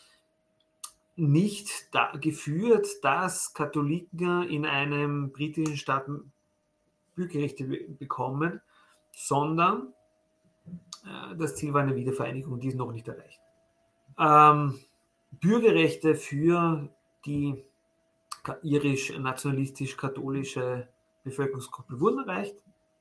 nicht 1.16 1.94
da 1.94 2.12
geführt, 2.12 2.86
dass 3.02 3.52
Katholiken 3.54 4.48
in 4.48 4.66
einem 4.66 5.32
britischen 5.32 5.76
Staat 5.76 6.06
Bürgerrechte 7.14 7.64
bekommen, 7.64 8.60
sondern 9.12 9.94
äh, 11.04 11.36
das 11.36 11.56
Ziel 11.56 11.72
war 11.72 11.82
eine 11.82 11.96
Wiedervereinigung, 11.96 12.60
die 12.60 12.68
ist 12.68 12.76
noch 12.76 12.92
nicht 12.92 13.08
erreicht. 13.08 13.40
Ähm, 14.18 14.78
Bürgerrechte 15.32 16.14
für 16.14 16.88
die 17.24 17.64
irisch-nationalistisch-katholische 18.62 20.86
Bevölkerungsgruppe 21.24 21.98
wurden 21.98 22.20
erreicht, 22.20 22.54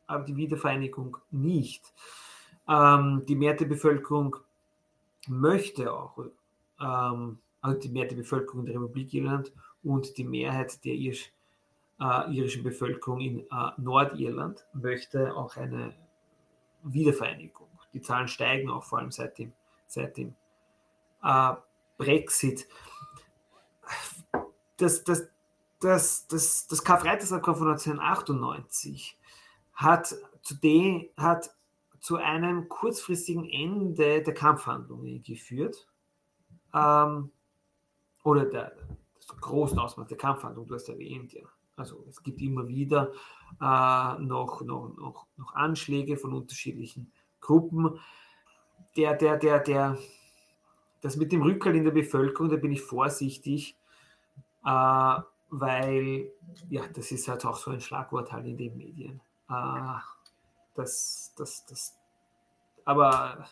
aber 0.07 0.23
die 0.23 0.35
Wiedervereinigung 0.35 1.17
nicht. 1.31 1.93
Ähm, 2.67 3.23
die 3.27 3.35
Mehrheit 3.35 3.59
der 3.59 3.65
Bevölkerung 3.65 4.37
möchte 5.27 5.93
auch, 5.93 6.17
ähm, 6.79 7.37
also 7.65 7.79
die 7.79 7.89
Mehrheit 7.89 8.11
der 8.11 8.17
Bevölkerung 8.17 8.65
der 8.65 8.75
Republik 8.75 9.13
Irland 9.13 9.51
und 9.83 10.17
die 10.17 10.23
Mehrheit 10.23 10.83
der 10.85 10.93
äh, 10.93 11.15
irischen 11.99 12.63
Bevölkerung 12.63 13.19
in 13.19 13.39
äh, 13.39 13.71
Nordirland 13.77 14.65
möchte 14.73 15.35
auch 15.35 15.57
eine 15.57 15.95
Wiedervereinigung. 16.83 17.67
Die 17.93 18.01
Zahlen 18.01 18.27
steigen 18.27 18.69
auch 18.69 18.83
vor 18.83 18.99
allem 18.99 19.11
seit 19.11 19.39
dem, 19.39 19.51
seit 19.87 20.15
dem 20.17 20.35
äh, 21.23 21.53
Brexit. 21.97 22.67
Das, 24.77 25.03
das, 25.03 25.27
das, 25.79 26.27
das, 26.27 26.67
das 26.67 26.83
Karfreitagsabkommen 26.83 27.57
von 27.57 27.67
1998 27.69 29.17
hat, 29.73 30.15
zudem, 30.43 31.09
hat 31.17 31.49
zu 31.99 32.17
einem 32.17 32.69
kurzfristigen 32.69 33.49
Ende 33.49 34.21
der 34.21 34.33
Kampfhandlungen 34.35 35.23
geführt. 35.23 35.87
Ähm, 36.71 37.31
oder 38.25 38.45
der, 38.45 38.71
des 39.17 39.27
großen 39.39 39.79
Ausmaß 39.79 40.07
der 40.07 40.17
Kampfhandlungen, 40.17 40.67
du 40.67 40.75
hast 40.75 40.89
erwähnt, 40.89 41.31
ja. 41.33 41.43
Also 41.77 42.05
es 42.09 42.23
gibt 42.23 42.41
immer 42.41 42.67
wieder 42.67 43.11
äh, 43.61 44.19
noch, 44.19 44.61
noch, 44.61 44.95
noch, 44.97 45.27
noch 45.37 45.53
Anschläge 45.53 46.17
von 46.17 46.33
unterschiedlichen 46.33 47.11
Gruppen. 47.41 47.99
Der, 48.95 49.13
der, 49.13 49.37
der, 49.37 49.59
der, 49.59 49.97
das 51.01 51.17
mit 51.17 51.33
dem 51.33 51.41
Rückhalt 51.41 51.75
in 51.75 51.83
der 51.83 51.91
Bevölkerung, 51.91 52.49
da 52.49 52.55
bin 52.55 52.71
ich 52.71 52.81
vorsichtig. 52.81 53.77
Äh, 54.65 55.19
weil, 55.49 56.31
ja, 56.69 56.87
das 56.93 57.11
ist 57.11 57.27
halt 57.27 57.45
auch 57.45 57.57
so 57.57 57.71
ein 57.71 57.81
Schlagwort 57.81 58.31
halt 58.31 58.45
in 58.45 58.57
den 58.57 58.77
Medien. 58.77 59.21
Äh, 59.49 59.99
das, 60.75 61.33
das, 61.37 61.65
das, 61.65 61.97
aber 62.85 63.47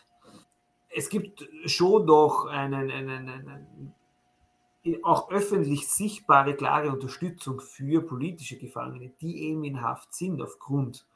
es 0.88 1.08
gibt 1.08 1.46
schon 1.66 2.06
doch 2.06 2.46
einen, 2.46 2.90
einen, 2.90 3.28
einen, 3.28 3.94
auch 5.02 5.30
öffentlich 5.30 5.88
sichtbare, 5.88 6.54
klare 6.54 6.90
Unterstützung 6.90 7.60
für 7.60 8.02
politische 8.02 8.58
Gefangene, 8.58 9.10
die 9.20 9.44
eben 9.44 9.64
in 9.64 9.80
Haft 9.80 10.12
sind 10.14 10.42
aufgrund 10.42 11.06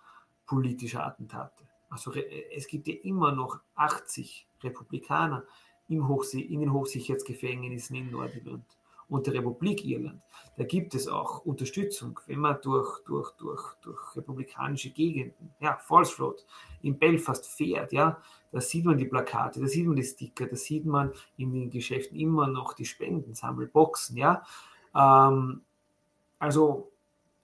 politischer 0.47 1.07
Attentate. 1.07 1.65
Also 1.91 2.13
es 2.13 2.67
gibt 2.67 2.89
ja 2.89 2.95
immer 3.03 3.33
noch 3.33 3.61
80 3.75 4.47
Republikaner 4.63 5.45
im 5.89 6.09
Hochsi 6.09 6.41
in 6.41 6.61
den 6.61 6.73
Hochsicherheitsgefängnissen 6.73 7.97
in 7.97 8.11
Nordirland. 8.11 8.78
Und 9.09 9.27
der 9.27 9.35
Republik 9.35 9.85
Irland, 9.85 10.21
da 10.57 10.65
gibt 10.65 10.95
es 10.95 11.09
auch 11.09 11.45
Unterstützung, 11.45 12.19
wenn 12.27 12.41
man 12.41 12.59
durch, 12.63 13.01
durch, 13.07 13.31
durch, 13.33 13.75
durch 13.81 14.17
republikanische 14.17 14.91
Gegenden, 14.91 15.53
ja, 15.61 15.79
Falls 15.87 16.19
Road, 16.21 16.45
in 16.83 16.99
Belfast 16.99 17.47
fährt, 17.47 17.93
ja, 17.93 18.21
da 18.53 18.61
sieht 18.61 18.85
man 18.85 18.99
die 18.99 19.07
Plakate, 19.07 19.61
da 19.61 19.67
sieht 19.67 19.87
man 19.87 19.97
die 19.97 20.05
Sticker, 20.05 20.47
da 20.47 20.57
sieht 20.57 20.85
man 20.85 21.13
in 21.37 21.53
den 21.53 21.71
Geschäften 21.71 22.19
immer 22.19 22.47
noch 22.49 22.75
die 22.75 22.85
Spendensammelboxen, 22.85 24.17
ja. 24.17 24.43
Ähm, 24.95 25.63
also 26.39 26.91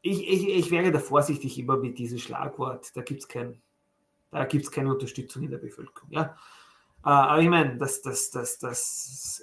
ich, 0.03 0.29
ich, 0.29 0.49
ich 0.49 0.71
wäre 0.71 0.93
da 0.93 0.99
vorsichtig 0.99 1.59
immer 1.59 1.77
mit 1.77 1.99
diesem 1.99 2.19
Schlagwort, 2.19 2.95
da 2.97 3.03
gibt 3.03 3.21
es 3.21 3.29
kein, 3.29 3.61
keine 4.31 4.93
Unterstützung 4.93 5.45
in 5.45 5.51
der 5.51 5.59
Bevölkerung, 5.59 6.11
ja. 6.11 6.37
Äh, 7.05 7.11
aber 7.11 7.41
ich 7.43 7.49
meine, 7.49 7.77
das, 7.77 8.03
das, 8.03 8.31
das, 8.31 8.59
das, 8.59 9.43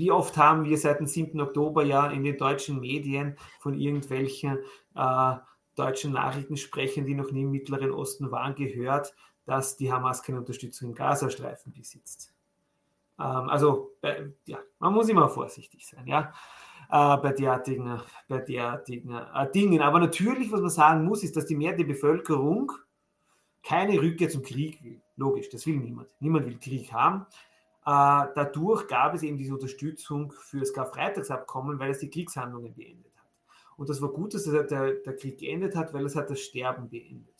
wie 0.00 0.10
oft 0.10 0.36
haben 0.38 0.64
wir 0.64 0.78
seit 0.78 0.98
dem 0.98 1.06
7. 1.06 1.38
Oktober 1.40 1.84
ja 1.84 2.10
in 2.10 2.24
den 2.24 2.38
deutschen 2.38 2.80
Medien 2.80 3.36
von 3.58 3.78
irgendwelchen 3.78 4.58
äh, 4.94 5.34
deutschen 5.76 6.12
Nachrichtensprechern, 6.12 7.04
die 7.04 7.14
noch 7.14 7.30
nie 7.30 7.42
im 7.42 7.50
Mittleren 7.50 7.92
Osten 7.92 8.30
waren, 8.30 8.54
gehört, 8.54 9.14
dass 9.44 9.76
die 9.76 9.92
Hamas 9.92 10.22
keine 10.22 10.38
Unterstützung 10.38 10.88
im 10.88 10.94
Gazastreifen 10.94 11.72
besitzt. 11.72 12.32
Ähm, 13.18 13.50
also, 13.50 13.90
bei, 14.00 14.32
ja, 14.46 14.58
man 14.78 14.94
muss 14.94 15.10
immer 15.10 15.28
vorsichtig 15.28 15.86
sein, 15.86 16.06
ja, 16.06 16.32
äh, 16.90 17.16
bei 17.18 17.32
derartigen, 17.32 18.00
bei 18.26 18.38
derartigen 18.38 19.14
äh, 19.14 19.50
Dingen. 19.52 19.82
Aber 19.82 20.00
natürlich, 20.00 20.50
was 20.50 20.62
man 20.62 20.70
sagen 20.70 21.04
muss, 21.04 21.22
ist, 21.22 21.36
dass 21.36 21.44
die 21.44 21.56
Mehrheit 21.56 21.78
der 21.78 21.84
Bevölkerung 21.84 22.72
keine 23.62 24.00
Rückkehr 24.00 24.30
zum 24.30 24.42
Krieg 24.42 24.82
will. 24.82 25.02
Logisch, 25.16 25.50
das 25.50 25.66
will 25.66 25.76
niemand. 25.76 26.08
Niemand 26.20 26.46
will 26.46 26.58
Krieg 26.58 26.90
haben. 26.90 27.26
Äh, 27.86 28.26
dadurch 28.34 28.86
gab 28.88 29.14
es 29.14 29.22
eben 29.22 29.38
diese 29.38 29.54
Unterstützung 29.54 30.32
für 30.32 30.60
das 30.60 30.72
Karfreitagsabkommen, 30.72 31.78
weil 31.78 31.90
es 31.90 31.98
die 31.98 32.10
Kriegshandlungen 32.10 32.74
beendet 32.74 33.12
hat. 33.16 33.30
Und 33.76 33.88
das 33.88 34.02
war 34.02 34.10
gut, 34.10 34.34
dass 34.34 34.44
der, 34.44 34.64
der 34.64 35.16
Krieg 35.16 35.38
geendet 35.38 35.74
hat, 35.74 35.94
weil 35.94 36.04
es 36.04 36.14
hat 36.14 36.28
das 36.28 36.40
Sterben 36.40 36.90
beendet. 36.90 37.34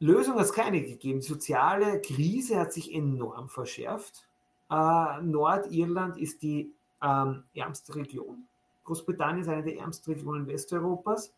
Lösung 0.00 0.36
hat 0.36 0.44
es 0.44 0.52
keine 0.52 0.80
gegeben. 0.80 1.20
Die 1.20 1.26
soziale 1.26 2.00
Krise 2.00 2.58
hat 2.58 2.72
sich 2.72 2.94
enorm 2.94 3.48
verschärft. 3.48 4.26
Äh, 4.70 5.22
Nordirland 5.22 6.16
ist 6.16 6.42
die 6.42 6.72
ähm, 7.02 7.44
ärmste 7.54 7.94
Region. 7.94 8.44
Großbritannien 8.84 9.42
ist 9.42 9.48
eine 9.48 9.62
der 9.62 9.78
ärmsten 9.78 10.12
Regionen 10.12 10.46
Westeuropas. 10.46 11.34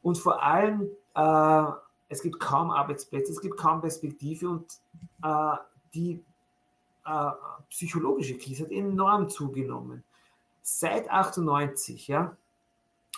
Und 0.00 0.16
vor 0.18 0.42
allem, 0.42 0.88
äh, 1.14 1.64
es 2.08 2.22
gibt 2.22 2.40
kaum 2.40 2.70
Arbeitsplätze, 2.70 3.32
es 3.32 3.40
gibt 3.40 3.56
kaum 3.56 3.80
Perspektive 3.80 4.48
und 4.48 4.80
äh, 5.22 5.56
die 5.94 6.24
äh, 7.04 7.30
psychologische 7.70 8.38
Krise 8.38 8.64
hat 8.64 8.72
enorm 8.72 9.28
zugenommen. 9.28 10.04
Seit 10.62 11.10
98 11.10 12.08
ja, 12.08 12.36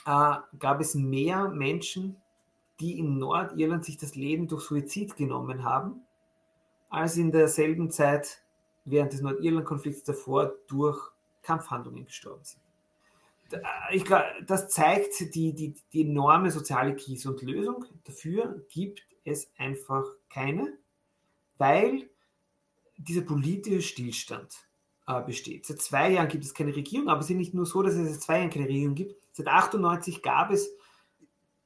äh, 0.06 0.36
gab 0.58 0.80
es 0.80 0.94
mehr 0.94 1.48
Menschen, 1.48 2.16
die 2.80 2.98
in 2.98 3.18
Nordirland 3.18 3.84
sich 3.84 3.96
das 3.96 4.14
Leben 4.14 4.48
durch 4.48 4.64
Suizid 4.64 5.16
genommen 5.16 5.64
haben, 5.64 6.00
als 6.88 7.16
in 7.16 7.30
derselben 7.30 7.90
Zeit 7.90 8.42
während 8.84 9.12
des 9.12 9.20
Nordirland-Konflikts 9.20 10.04
davor 10.04 10.52
durch 10.66 10.98
Kampfhandlungen 11.42 12.06
gestorben 12.06 12.44
sind. 12.44 12.60
Ich 13.92 14.04
glaube, 14.04 14.24
das 14.46 14.68
zeigt 14.68 15.34
die, 15.34 15.52
die, 15.52 15.74
die 15.92 16.02
enorme 16.02 16.50
soziale 16.50 16.96
Krise 16.96 17.30
und 17.30 17.42
Lösung 17.42 17.84
dafür 18.04 18.64
gibt 18.70 19.06
es 19.24 19.50
einfach 19.58 20.04
keine, 20.28 20.76
weil 21.58 22.08
dieser 23.04 23.22
politische 23.22 23.82
Stillstand 23.82 24.54
äh, 25.06 25.22
besteht. 25.22 25.66
Seit 25.66 25.82
zwei 25.82 26.10
Jahren 26.10 26.28
gibt 26.28 26.44
es 26.44 26.54
keine 26.54 26.74
Regierung, 26.74 27.08
aber 27.08 27.20
es 27.20 27.30
ist 27.30 27.36
nicht 27.36 27.54
nur 27.54 27.66
so, 27.66 27.82
dass 27.82 27.94
es 27.94 28.12
seit 28.12 28.22
zwei 28.22 28.38
Jahren 28.38 28.50
keine 28.50 28.66
Regierung 28.66 28.94
gibt. 28.94 29.16
Seit 29.32 29.48
98 29.48 30.22
gab 30.22 30.50
es 30.50 30.70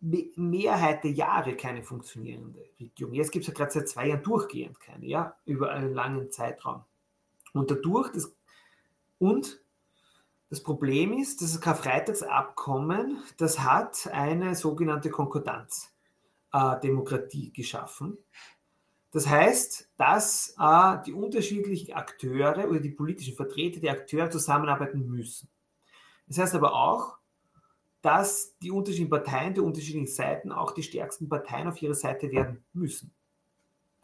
Mehrheit 0.01 1.03
der 1.03 1.11
Jahre 1.11 1.57
keine 1.57 1.83
funktionierende 1.83 2.65
Regierung. 2.79 3.15
Jetzt 3.15 3.33
gibt 3.33 3.43
es 3.43 3.49
ja 3.49 3.55
gerade 3.55 3.73
seit 3.73 3.89
zwei 3.89 4.09
Jahren 4.09 4.23
durchgehend 4.23 4.79
keine, 4.81 5.07
ja, 5.07 5.37
über 5.45 5.71
einen 5.71 5.93
langen 5.93 6.31
Zeitraum. 6.31 6.85
Und 7.53 7.71
dadurch, 7.71 8.13
das, 8.13 8.33
und 9.19 9.61
das 10.51 10.63
Problem 10.63 11.13
ist, 11.13 11.43
das 11.43 11.61
Karfreitagsabkommen, 11.61 13.19
das 13.37 13.61
hat 13.61 14.09
eine 14.13 14.55
sogenannte 14.55 15.11
Konkordanzdemokratie 15.11 17.49
äh, 17.49 17.51
geschaffen. 17.51 18.17
Das 19.11 19.27
heißt, 19.27 19.89
dass 19.97 20.55
äh, 20.59 20.99
die 21.07 21.13
unterschiedlichen 21.13 21.95
Akteure 21.95 22.69
oder 22.69 22.81
die 22.81 22.91
politischen 22.91 23.35
Vertreter 23.35 23.81
der 23.81 23.93
Akteure 23.93 24.31
zusammenarbeiten 24.31 25.09
müssen. 25.09 25.49
Das 26.27 26.39
heißt 26.39 26.55
aber 26.55 26.75
auch, 26.75 27.17
dass 28.03 28.57
die 28.59 28.71
unterschiedlichen 28.71 29.11
Parteien 29.11 29.55
der 29.55 29.65
unterschiedlichen 29.65 30.07
Seiten 30.07 30.53
auch 30.53 30.73
die 30.73 30.83
stärksten 30.83 31.29
Parteien 31.29 31.69
auf 31.69 31.81
ihrer 31.81 31.95
Seite 31.95 32.31
werden 32.31 32.63
müssen. 32.73 33.13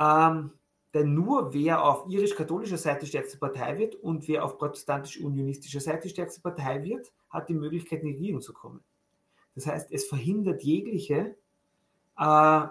Ähm, 0.00 0.52
denn 0.94 1.12
nur 1.12 1.52
wer 1.52 1.84
auf 1.84 2.08
irisch-katholischer 2.08 2.78
Seite 2.78 3.06
stärkste 3.06 3.36
Partei 3.36 3.78
wird 3.78 3.96
und 3.96 4.26
wer 4.28 4.44
auf 4.44 4.58
protestantisch-unionistischer 4.58 5.80
Seite 5.80 6.08
stärkste 6.08 6.40
Partei 6.40 6.82
wird, 6.82 7.12
hat 7.30 7.48
die 7.48 7.54
Möglichkeit, 7.54 8.00
in 8.02 8.08
die 8.08 8.14
Regierung 8.14 8.40
zu 8.40 8.52
kommen. 8.52 8.82
Das 9.54 9.66
heißt, 9.66 9.92
es 9.92 10.06
verhindert 10.06 10.62
jegliche 10.62 11.36
äh, 12.18 12.66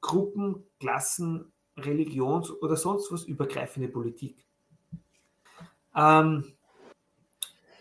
Gruppen, 0.00 0.64
Klassen, 0.78 1.52
Religions- 1.76 2.50
oder 2.62 2.76
sonst 2.76 3.10
was 3.12 3.24
übergreifende 3.24 3.88
Politik. 3.88 4.44
Ähm, 5.94 6.44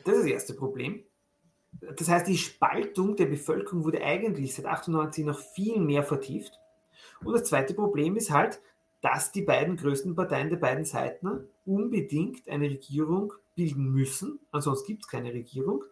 das 0.04 0.16
ist 0.16 0.24
das 0.24 0.32
erste 0.32 0.54
Problem. 0.54 1.04
Das 1.98 2.10
heißt, 2.10 2.28
die 2.28 2.38
Spaltung 2.38 3.16
der 3.16 3.28
Bevölkerung 3.28 3.84
wurde 3.84 4.04
eigentlich 4.04 4.56
seit 4.56 4.66
98 4.66 5.26
noch 5.26 5.40
viel 5.40 5.80
mehr 5.80 6.04
vertieft. 6.04 6.60
Und 7.24 7.34
das 7.34 7.46
zweite 7.46 7.74
Problem 7.74 8.16
ist 8.16 8.32
halt, 8.32 8.62
dass 9.02 9.32
die 9.32 9.44
beiden 9.44 9.78
größten 9.78 10.16
Parteien 10.16 10.50
der 10.50 10.58
beiden 10.58 10.86
Seiten 10.86 11.48
unbedingt 11.66 12.50
eine 12.50 12.70
Regierung 12.70 13.34
bilden 13.56 13.92
müssen, 13.92 14.40
ansonsten 14.52 14.88
gibt 14.88 15.04
es 15.04 15.08
keine 15.10 15.34
Regierung, 15.34 15.84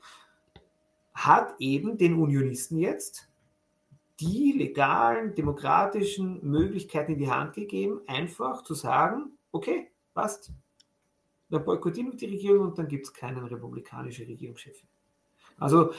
hat 1.13 1.55
eben 1.59 1.97
den 1.97 2.15
Unionisten 2.15 2.77
jetzt 2.77 3.26
die 4.19 4.53
legalen, 4.53 5.35
demokratischen 5.35 6.43
Möglichkeiten 6.43 7.13
in 7.13 7.19
die 7.19 7.29
Hand 7.29 7.53
gegeben, 7.53 8.01
einfach 8.07 8.63
zu 8.63 8.73
sagen, 8.73 9.37
okay, 9.51 9.91
passt, 10.13 10.51
dann 11.49 11.63
boykottieren 11.63 12.11
wir 12.11 12.17
die 12.17 12.25
Regierung 12.25 12.67
und 12.67 12.77
dann 12.77 12.87
gibt 12.87 13.05
es 13.05 13.13
keinen 13.13 13.45
republikanischen 13.45 14.25
Regierungschef. 14.25 14.81
Also 15.57 15.91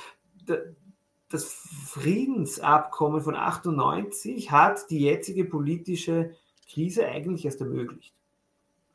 das 1.29 1.45
Friedensabkommen 1.87 3.21
von 3.21 3.35
98 3.35 4.51
hat 4.51 4.91
die 4.91 5.01
jetzige 5.01 5.45
politische 5.45 6.35
Krise 6.71 7.07
eigentlich 7.07 7.45
erst 7.45 7.61
ermöglicht. 7.61 8.15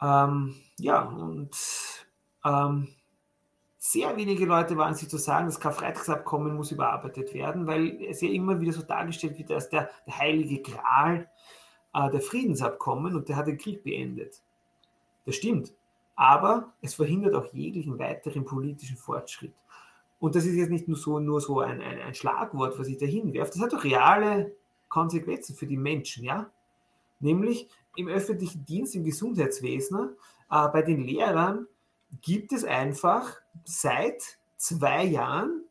Ähm, 0.02 0.56
ja, 0.78 1.04
und 1.04 1.56
ähm, 2.44 2.88
sehr 3.86 4.16
wenige 4.16 4.46
Leute 4.46 4.78
waren 4.78 4.96
sich 4.96 5.10
zu 5.10 5.18
sagen, 5.18 5.48
das 5.48 5.60
Karfreitagsabkommen 5.60 6.56
muss 6.56 6.72
überarbeitet 6.72 7.34
werden, 7.34 7.68
weil 7.68 8.02
es 8.02 8.22
ja 8.22 8.30
immer 8.30 8.62
wieder 8.62 8.72
so 8.72 8.82
dargestellt 8.82 9.38
wird 9.38 9.52
als 9.52 9.68
der, 9.68 9.90
der 10.08 10.18
heilige 10.20 10.62
Gral 10.62 11.30
äh, 11.94 12.10
der 12.10 12.22
Friedensabkommen 12.22 13.14
und 13.14 13.28
der 13.28 13.36
hat 13.36 13.48
den 13.48 13.58
Krieg 13.58 13.84
beendet. 13.84 14.42
Das 15.26 15.36
stimmt. 15.36 15.74
Aber 16.16 16.72
es 16.80 16.94
verhindert 16.94 17.36
auch 17.36 17.54
jeglichen 17.54 18.00
weiteren 18.00 18.46
politischen 18.46 18.96
Fortschritt. 18.96 19.54
Und 20.18 20.36
das 20.36 20.46
ist 20.46 20.56
jetzt 20.56 20.70
nicht 20.70 20.88
nur 20.88 20.96
so, 20.96 21.20
nur 21.20 21.42
so 21.42 21.60
ein, 21.60 21.82
ein, 21.82 22.00
ein 22.00 22.16
Schlagwort, 22.16 22.80
was 22.80 22.88
ich 22.88 22.98
da 22.98 23.06
hinwerfe. 23.06 23.52
Das 23.52 23.62
hat 23.62 23.74
auch 23.74 23.84
reale 23.84 24.56
Konsequenzen 24.88 25.58
für 25.58 25.68
die 25.68 25.76
Menschen, 25.76 26.24
ja. 26.24 26.50
Nämlich 27.20 27.68
im 27.98 28.08
öffentlichen 28.08 28.64
Dienst, 28.64 28.96
im 28.96 29.04
Gesundheitswesen, 29.04 30.16
äh, 30.50 30.68
bei 30.70 30.84
den 30.84 31.02
Lehrern 31.02 31.68
gibt 32.22 32.54
es 32.54 32.64
einfach 32.64 33.43
seit 33.66 34.38
zwei 34.58 35.06
Jahren 35.06 35.66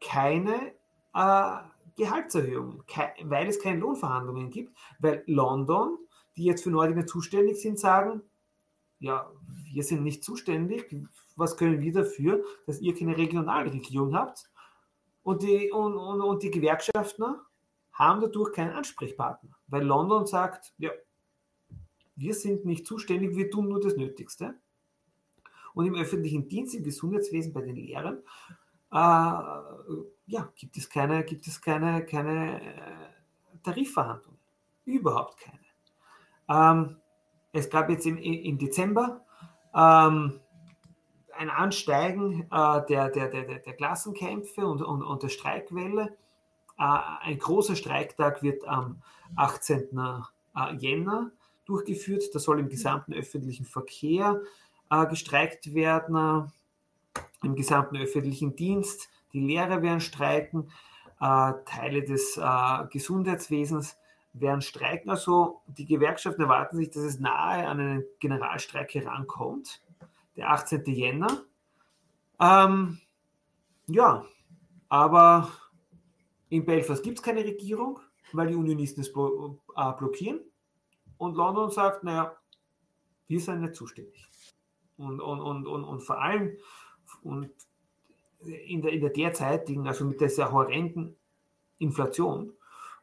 keine 0.00 0.72
äh, 1.14 1.56
Gehaltserhöhungen, 1.96 2.82
weil 3.24 3.48
es 3.48 3.60
keine 3.60 3.80
Lohnverhandlungen 3.80 4.50
gibt, 4.50 4.76
weil 5.00 5.22
London, 5.26 5.98
die 6.36 6.44
jetzt 6.44 6.62
für 6.62 6.70
Nordinger 6.70 7.06
zuständig 7.06 7.60
sind, 7.60 7.78
sagen, 7.78 8.22
ja, 9.00 9.30
wir 9.72 9.82
sind 9.82 10.02
nicht 10.02 10.24
zuständig, 10.24 10.94
was 11.36 11.56
können 11.56 11.80
wir 11.80 11.92
dafür, 11.92 12.44
dass 12.66 12.80
ihr 12.80 12.96
keine 12.96 13.16
regionale 13.16 13.72
Regierung 13.72 14.14
habt? 14.14 14.50
Und 15.22 15.42
die, 15.42 15.70
und, 15.70 15.96
und, 15.96 16.20
und 16.20 16.42
die 16.42 16.50
Gewerkschaften 16.50 17.36
haben 17.92 18.20
dadurch 18.20 18.52
keinen 18.52 18.72
Ansprechpartner, 18.72 19.50
weil 19.66 19.84
London 19.84 20.26
sagt, 20.26 20.72
ja, 20.78 20.90
wir 22.16 22.34
sind 22.34 22.64
nicht 22.64 22.86
zuständig, 22.86 23.36
wir 23.36 23.50
tun 23.50 23.68
nur 23.68 23.80
das 23.80 23.96
Nötigste 23.96 24.54
und 25.78 25.86
im 25.86 25.94
öffentlichen 25.94 26.48
Dienst, 26.48 26.74
im 26.74 26.82
Gesundheitswesen, 26.82 27.52
bei 27.52 27.60
den 27.60 27.76
Lehrern, 27.76 28.18
äh, 28.90 28.96
ja, 30.26 30.52
gibt 30.56 30.76
es 30.76 30.90
keine, 30.90 31.22
gibt 31.22 31.46
es 31.46 31.60
keine, 31.60 32.04
keine 32.04 32.60
äh, 32.60 33.58
Tarifverhandlungen. 33.62 34.40
Überhaupt 34.84 35.36
keine. 35.38 35.60
Ähm, 36.48 36.96
es 37.52 37.70
gab 37.70 37.90
jetzt 37.90 38.06
im, 38.06 38.18
im 38.18 38.58
Dezember 38.58 39.24
ähm, 39.72 40.40
ein 41.36 41.48
Ansteigen 41.48 42.48
äh, 42.50 42.86
der, 42.88 43.10
der, 43.10 43.28
der, 43.28 43.60
der 43.60 43.72
Klassenkämpfe 43.74 44.66
und, 44.66 44.82
und, 44.82 45.04
und 45.04 45.22
der 45.22 45.28
Streikwelle. 45.28 46.16
Äh, 46.76 46.98
ein 47.20 47.38
großer 47.38 47.76
Streiktag 47.76 48.42
wird 48.42 48.66
am 48.66 49.00
18. 49.36 49.96
Äh, 50.56 50.74
Jänner 50.74 51.30
durchgeführt. 51.66 52.24
Da 52.32 52.40
soll 52.40 52.58
im 52.58 52.68
gesamten 52.68 53.12
öffentlichen 53.14 53.64
Verkehr 53.64 54.42
äh, 54.90 55.06
gestreikt 55.06 55.74
werden, 55.74 56.52
im 57.42 57.54
gesamten 57.54 57.96
öffentlichen 57.96 58.56
Dienst. 58.56 59.08
Die 59.32 59.40
Lehrer 59.40 59.82
werden 59.82 60.00
streiken, 60.00 60.70
äh, 61.20 61.52
Teile 61.64 62.02
des 62.04 62.36
äh, 62.36 62.86
Gesundheitswesens 62.90 63.96
werden 64.32 64.62
streiken. 64.62 65.10
Also 65.10 65.62
die 65.66 65.84
Gewerkschaften 65.86 66.42
erwarten 66.42 66.76
sich, 66.76 66.90
dass 66.90 67.02
es 67.02 67.18
nahe 67.18 67.66
an 67.66 67.80
einen 67.80 68.04
Generalstreik 68.20 68.94
herankommt, 68.94 69.82
der 70.36 70.50
18. 70.50 70.84
Jänner. 70.86 71.42
Ähm, 72.40 73.00
ja, 73.86 74.24
aber 74.88 75.50
in 76.48 76.64
Belfast 76.64 77.02
gibt 77.02 77.18
es 77.18 77.22
keine 77.22 77.44
Regierung, 77.44 78.00
weil 78.32 78.48
die 78.48 78.54
Unionisten 78.54 79.02
es 79.02 79.08
äh, 79.08 79.92
blockieren. 79.98 80.40
Und 81.16 81.34
London 81.34 81.70
sagt, 81.70 82.04
naja, 82.04 82.36
wir 83.26 83.40
sind 83.40 83.60
nicht 83.60 83.74
zuständig. 83.74 84.27
Und, 84.98 85.20
und, 85.20 85.40
und, 85.40 85.66
und, 85.66 85.84
und 85.84 86.00
vor 86.00 86.20
allem 86.20 86.56
und 87.22 87.50
in, 88.40 88.82
der, 88.82 88.92
in 88.92 89.00
der 89.00 89.10
derzeitigen, 89.10 89.86
also 89.86 90.04
mit 90.04 90.20
dieser 90.20 90.52
horrenden 90.52 91.16
Inflation, 91.78 92.52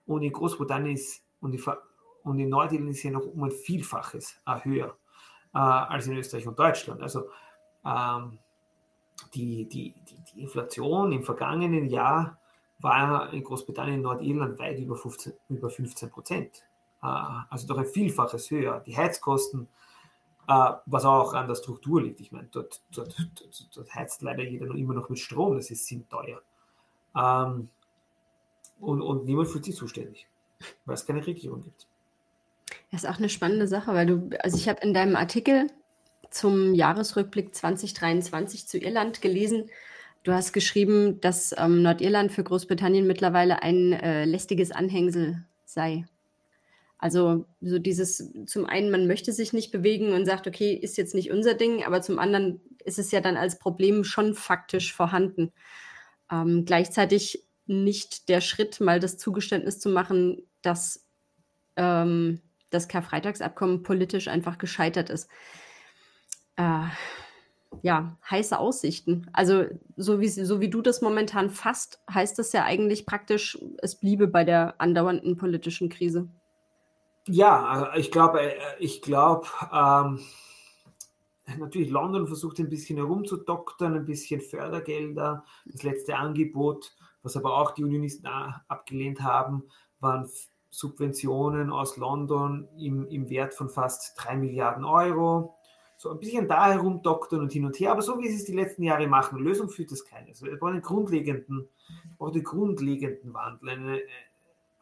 und 0.05 0.21
in 0.21 0.31
Großbritannien 0.31 0.95
ist 0.95 1.23
und, 1.41 1.51
die, 1.51 1.63
und 2.23 2.39
in 2.39 2.49
Nordirland 2.49 2.91
ist 2.91 3.03
ja 3.03 3.11
noch 3.11 3.25
um 3.25 3.43
ein 3.43 3.51
Vielfaches 3.51 4.39
äh, 4.45 4.63
höher 4.63 4.95
äh, 5.53 5.57
als 5.57 6.07
in 6.07 6.17
Österreich 6.17 6.47
und 6.47 6.57
Deutschland. 6.57 7.01
Also 7.01 7.29
ähm, 7.85 8.39
die, 9.33 9.67
die, 9.67 9.95
die, 10.07 10.17
die, 10.33 10.41
Inflation 10.41 11.11
im 11.11 11.23
vergangenen 11.23 11.89
Jahr 11.89 12.39
war 12.79 13.31
in 13.33 13.43
Großbritannien 13.43 13.97
und 13.97 14.03
Nordirland 14.03 14.59
weit 14.59 14.79
über 14.79 14.95
15, 14.95 15.33
über 15.49 15.69
15 15.69 16.09
Prozent. 16.09 16.63
Äh, 17.01 17.07
also 17.49 17.67
doch 17.67 17.77
ein 17.77 17.85
Vielfaches 17.85 18.51
höher. 18.51 18.81
Die 18.85 18.95
Heizkosten, 18.95 19.67
was 20.47 21.05
auch 21.05 21.33
an 21.33 21.47
der 21.47 21.55
Struktur 21.55 22.01
liegt. 22.01 22.19
Ich 22.19 22.31
meine, 22.31 22.47
dort, 22.51 22.81
dort, 22.93 23.15
dort, 23.17 23.69
dort 23.75 23.95
heizt 23.95 24.21
leider 24.21 24.43
jeder 24.43 24.65
noch 24.65 24.75
immer 24.75 24.93
noch 24.93 25.09
mit 25.09 25.19
Strom, 25.19 25.55
das 25.55 25.71
ist 25.71 25.85
sind 25.85 26.09
teuer. 26.09 26.41
Ähm, 27.15 27.69
und, 28.79 29.01
und 29.01 29.25
niemand 29.25 29.47
fühlt 29.47 29.65
sich 29.65 29.75
zuständig, 29.75 30.27
weil 30.85 30.95
es 30.95 31.05
keine 31.05 31.25
Regierung 31.25 31.61
gibt. 31.61 31.87
Das 32.91 33.03
ist 33.03 33.09
auch 33.09 33.17
eine 33.17 33.29
spannende 33.29 33.67
Sache, 33.67 33.93
weil 33.93 34.05
du, 34.05 34.29
also 34.39 34.57
ich 34.57 34.69
habe 34.69 34.81
in 34.81 34.93
deinem 34.93 35.15
Artikel 35.15 35.67
zum 36.29 36.73
Jahresrückblick 36.73 37.55
2023 37.55 38.67
zu 38.67 38.77
Irland 38.77 39.21
gelesen, 39.21 39.69
du 40.23 40.33
hast 40.33 40.53
geschrieben, 40.53 41.21
dass 41.21 41.55
ähm, 41.57 41.81
Nordirland 41.81 42.31
für 42.31 42.43
Großbritannien 42.43 43.07
mittlerweile 43.07 43.61
ein 43.63 43.93
äh, 43.93 44.25
lästiges 44.25 44.71
Anhängsel 44.71 45.45
sei. 45.65 46.05
Also 47.05 47.45
so 47.61 47.77
dieses, 47.77 48.33
zum 48.47 48.65
einen, 48.65 48.89
man 48.89 49.05
möchte 49.05 49.31
sich 49.31 49.53
nicht 49.53 49.71
bewegen 49.71 50.11
und 50.13 50.25
sagt, 50.25 50.47
okay, 50.47 50.73
ist 50.73 50.97
jetzt 50.97 51.13
nicht 51.13 51.29
unser 51.29 51.53
Ding, 51.53 51.83
aber 51.83 52.01
zum 52.01 52.17
anderen 52.17 52.61
ist 52.83 52.97
es 52.97 53.11
ja 53.11 53.21
dann 53.21 53.37
als 53.37 53.59
Problem 53.59 54.03
schon 54.03 54.33
faktisch 54.33 54.91
vorhanden. 54.91 55.53
Ähm, 56.31 56.65
gleichzeitig 56.65 57.45
nicht 57.67 58.27
der 58.27 58.41
Schritt, 58.41 58.79
mal 58.79 58.99
das 58.99 59.19
Zugeständnis 59.19 59.79
zu 59.79 59.89
machen, 59.89 60.41
dass 60.63 61.05
ähm, 61.75 62.41
das 62.71 62.87
Karfreitagsabkommen 62.87 63.83
politisch 63.83 64.27
einfach 64.27 64.57
gescheitert 64.57 65.11
ist. 65.11 65.29
Äh, 66.55 66.87
ja, 67.83 68.17
heiße 68.31 68.57
Aussichten. 68.57 69.29
Also, 69.31 69.65
so 69.95 70.21
wie, 70.21 70.29
so 70.29 70.59
wie 70.59 70.71
du 70.71 70.81
das 70.81 71.01
momentan 71.01 71.51
fasst, 71.51 71.99
heißt 72.11 72.39
das 72.39 72.51
ja 72.51 72.63
eigentlich 72.63 73.05
praktisch, 73.05 73.59
es 73.83 73.93
bliebe 73.93 74.25
bei 74.25 74.43
der 74.43 74.81
andauernden 74.81 75.37
politischen 75.37 75.89
Krise. 75.89 76.29
Ja, 77.27 77.93
äh, 77.93 77.99
ich 77.99 78.11
glaube, 78.11 78.41
äh, 78.41 78.59
ich 78.79 79.01
glaube, 79.01 79.47
ähm, 79.73 80.19
natürlich 81.57 81.89
London 81.89 82.27
versucht 82.27 82.59
ein 82.59 82.69
bisschen 82.69 82.97
herumzudoktern, 82.97 83.95
ein 83.95 84.05
bisschen 84.05 84.41
Fördergelder. 84.41 85.43
Das 85.65 85.83
letzte 85.83 86.15
Angebot 86.15 86.95
was 87.25 87.35
aber 87.35 87.57
auch 87.57 87.71
die 87.71 87.83
Unionisten 87.83 88.27
abgelehnt 88.67 89.21
haben, 89.21 89.63
waren 89.99 90.29
Subventionen 90.69 91.71
aus 91.71 91.97
London 91.97 92.69
im, 92.77 93.07
im 93.07 93.29
Wert 93.29 93.55
von 93.55 93.67
fast 93.67 94.13
3 94.23 94.37
Milliarden 94.37 94.85
Euro. 94.85 95.55
So 95.97 96.11
ein 96.11 96.19
bisschen 96.19 96.47
da 96.47 96.71
herum 96.71 97.01
doktern 97.01 97.39
und 97.41 97.51
hin 97.51 97.65
und 97.65 97.79
her, 97.79 97.91
aber 97.91 98.03
so 98.03 98.19
wie 98.19 98.27
sie 98.27 98.35
es 98.35 98.45
die 98.45 98.53
letzten 98.53 98.83
Jahre 98.83 99.07
machen, 99.07 99.39
Lösung 99.39 99.69
führt 99.69 99.91
das 99.91 100.05
keine. 100.05 100.27
Also 100.27 100.45
wir 100.45 100.57
brauchen 100.57 100.73
einen 100.73 100.81
grundlegenden, 100.81 101.67
brauchen 102.17 102.33
einen 102.35 102.43
grundlegenden 102.43 103.33
Wandel, 103.33 103.69
eine, 103.69 104.01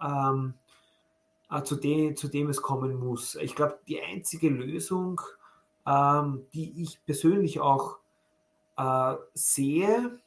ähm, 0.02 0.54
äh, 0.60 0.63
zu, 1.62 1.76
dem, 1.76 2.16
zu 2.16 2.28
dem 2.28 2.50
es 2.50 2.62
kommen 2.62 2.96
muss. 2.96 3.36
Ich 3.36 3.56
glaube, 3.56 3.80
die 3.88 4.02
einzige 4.02 4.50
Lösung, 4.50 5.22
ähm, 5.86 6.46
die 6.54 6.82
ich 6.82 7.04
persönlich 7.06 7.60
auch 7.60 7.98
äh, 8.78 9.16
sehe, 9.34 10.20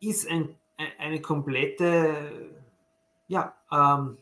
ist 0.00 0.28
ein 0.28 0.56
eine 0.98 1.20
komplette 1.20 2.50
ja, 3.28 3.54
ähm, 3.70 4.18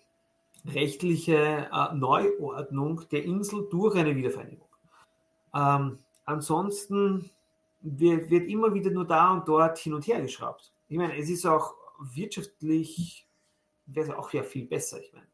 rechtliche 0.66 1.68
äh, 1.72 1.94
Neuordnung 1.94 3.02
der 3.10 3.24
Insel 3.24 3.66
durch 3.70 3.96
eine 3.96 4.14
Wiedervereinigung. 4.14 4.68
Ähm, 5.54 5.98
ansonsten 6.24 7.30
wird, 7.80 8.30
wird, 8.30 8.48
immer 8.48 8.72
wieder 8.74 8.90
nur 8.90 9.06
da 9.06 9.32
und 9.32 9.48
dort 9.48 9.78
hin 9.78 9.94
und 9.94 10.06
her 10.06 10.20
geschraubt. 10.20 10.72
Ich 10.88 10.98
meine, 10.98 11.16
es 11.16 11.30
ist 11.30 11.46
auch 11.46 11.74
wirtschaftlich, 11.98 13.26
wäre 13.86 14.10
es 14.10 14.14
auch 14.14 14.32
ja 14.32 14.42
viel 14.42 14.66
besser. 14.66 15.00
Ich 15.00 15.12
meine, 15.12 15.26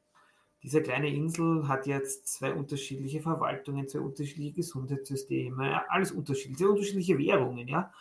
diese 0.67 0.83
kleine 0.83 1.09
Insel 1.09 1.69
hat 1.69 1.87
jetzt 1.87 2.27
zwei 2.27 2.53
unterschiedliche 2.53 3.21
Verwaltungen, 3.21 3.87
zwei 3.87 4.01
unterschiedliche 4.01 4.57
Gesundheitssysteme, 4.57 5.89
alles 5.89 6.11
unterschiedliche, 6.11 6.69
unterschiedliche 6.69 7.17
Währungen, 7.19 7.69
ja. 7.69 7.93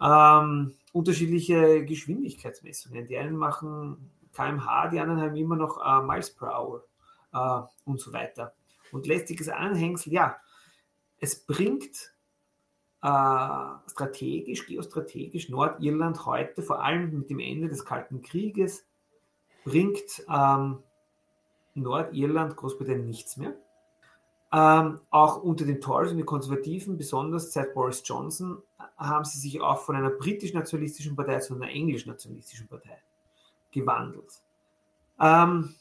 Ähm, 0.00 0.72
unterschiedliche 0.92 1.84
Geschwindigkeitsmessungen. 1.84 3.06
Die 3.08 3.18
einen 3.18 3.36
machen 3.36 4.10
kmh, 4.32 4.88
die 4.88 5.00
anderen 5.00 5.20
haben 5.20 5.36
immer 5.36 5.54
noch 5.54 5.84
äh, 5.84 6.02
Miles 6.02 6.34
per 6.34 6.58
Hour 6.58 6.86
äh, 7.34 7.60
und 7.84 8.00
so 8.00 8.10
weiter. 8.14 8.54
Und 8.90 9.06
lästiges 9.06 9.50
Anhängsel, 9.50 10.14
ja, 10.14 10.38
es 11.18 11.44
bringt 11.44 12.14
äh, 13.02 13.90
strategisch, 13.90 14.64
geostrategisch 14.66 15.50
Nordirland 15.50 16.24
heute, 16.24 16.62
vor 16.62 16.82
allem 16.82 17.18
mit 17.18 17.28
dem 17.28 17.38
Ende 17.38 17.68
des 17.68 17.84
Kalten 17.84 18.22
Krieges, 18.22 18.86
bringt 19.64 20.24
ähm, 20.30 20.78
Nordirland 21.74 22.56
Großbritannien 22.56 23.06
nichts 23.06 23.36
mehr. 23.36 23.54
Ähm, 24.54 25.00
auch 25.10 25.42
unter 25.42 25.64
den 25.64 25.80
Tories 25.80 26.10
und 26.10 26.18
den 26.18 26.26
Konservativen, 26.26 26.98
besonders 26.98 27.52
seit 27.52 27.72
Boris 27.72 28.02
Johnson, 28.04 28.62
haben 28.98 29.24
sie 29.24 29.38
sich 29.38 29.60
auch 29.60 29.80
von 29.80 29.96
einer 29.96 30.10
britisch-nationalistischen 30.10 31.16
Partei 31.16 31.38
zu 31.38 31.54
einer 31.54 31.70
englisch-nationalistischen 31.70 32.68
Partei 32.68 33.00
gewandelt. 33.70 34.42
Ähm, 35.18 35.74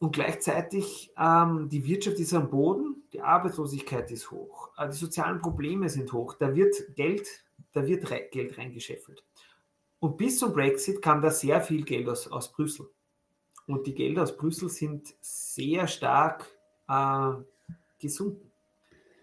und 0.00 0.12
gleichzeitig 0.12 1.12
ähm, 1.16 1.68
die 1.70 1.84
Wirtschaft 1.86 2.18
ist 2.18 2.34
am 2.34 2.50
Boden, 2.50 3.04
die 3.12 3.20
Arbeitslosigkeit 3.20 4.10
ist 4.10 4.30
hoch, 4.30 4.70
äh, 4.76 4.88
die 4.88 4.96
sozialen 4.96 5.40
Probleme 5.40 5.88
sind 5.88 6.12
hoch, 6.12 6.34
da 6.34 6.54
wird 6.54 6.74
Geld, 6.96 7.28
da 7.72 7.86
wird 7.86 8.10
Re 8.10 8.28
Geld 8.30 8.58
reingescheffelt. 8.58 9.24
Und 10.00 10.16
bis 10.16 10.38
zum 10.38 10.52
Brexit 10.52 11.00
kam 11.00 11.22
da 11.22 11.30
sehr 11.30 11.60
viel 11.60 11.84
Geld 11.84 12.08
aus, 12.08 12.26
aus 12.28 12.52
Brüssel. 12.52 12.88
Und 13.66 13.86
die 13.86 13.94
Gelder 13.94 14.22
aus 14.22 14.36
Brüssel 14.36 14.68
sind 14.68 15.14
sehr 15.20 15.88
stark 15.88 16.46
äh, 16.88 17.32
gesunken. 17.98 18.50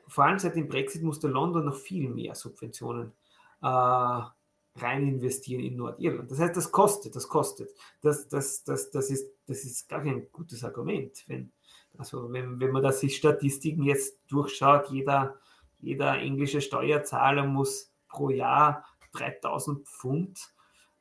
Vor 0.07 0.25
allem 0.25 0.37
seit 0.37 0.55
dem 0.55 0.67
Brexit 0.67 1.01
musste 1.01 1.27
London 1.27 1.65
noch 1.65 1.75
viel 1.75 2.09
mehr 2.09 2.35
Subventionen 2.35 3.13
äh, 3.61 3.65
rein 3.65 5.07
investieren 5.07 5.63
in 5.63 5.77
Nordirland. 5.77 6.29
Das 6.29 6.39
heißt, 6.39 6.57
das 6.57 6.71
kostet, 6.71 7.15
das 7.15 7.27
kostet. 7.27 7.71
Das, 8.01 8.27
das, 8.27 8.63
das, 8.63 8.91
das, 8.91 9.09
ist, 9.09 9.31
das 9.47 9.63
ist 9.63 9.87
gar 9.87 10.03
kein 10.03 10.27
gutes 10.31 10.63
Argument. 10.63 11.23
Wenn, 11.27 11.51
also 11.97 12.31
wenn, 12.31 12.59
wenn 12.59 12.71
man 12.71 12.83
da 12.83 12.91
sich 12.91 13.15
Statistiken 13.15 13.83
jetzt 13.83 14.19
durchschaut, 14.27 14.89
jeder, 14.89 15.39
jeder 15.79 16.17
englische 16.19 16.61
Steuerzahler 16.61 17.45
muss 17.45 17.91
pro 18.07 18.29
Jahr 18.29 18.85
3000 19.13 19.87
Pfund 19.87 20.53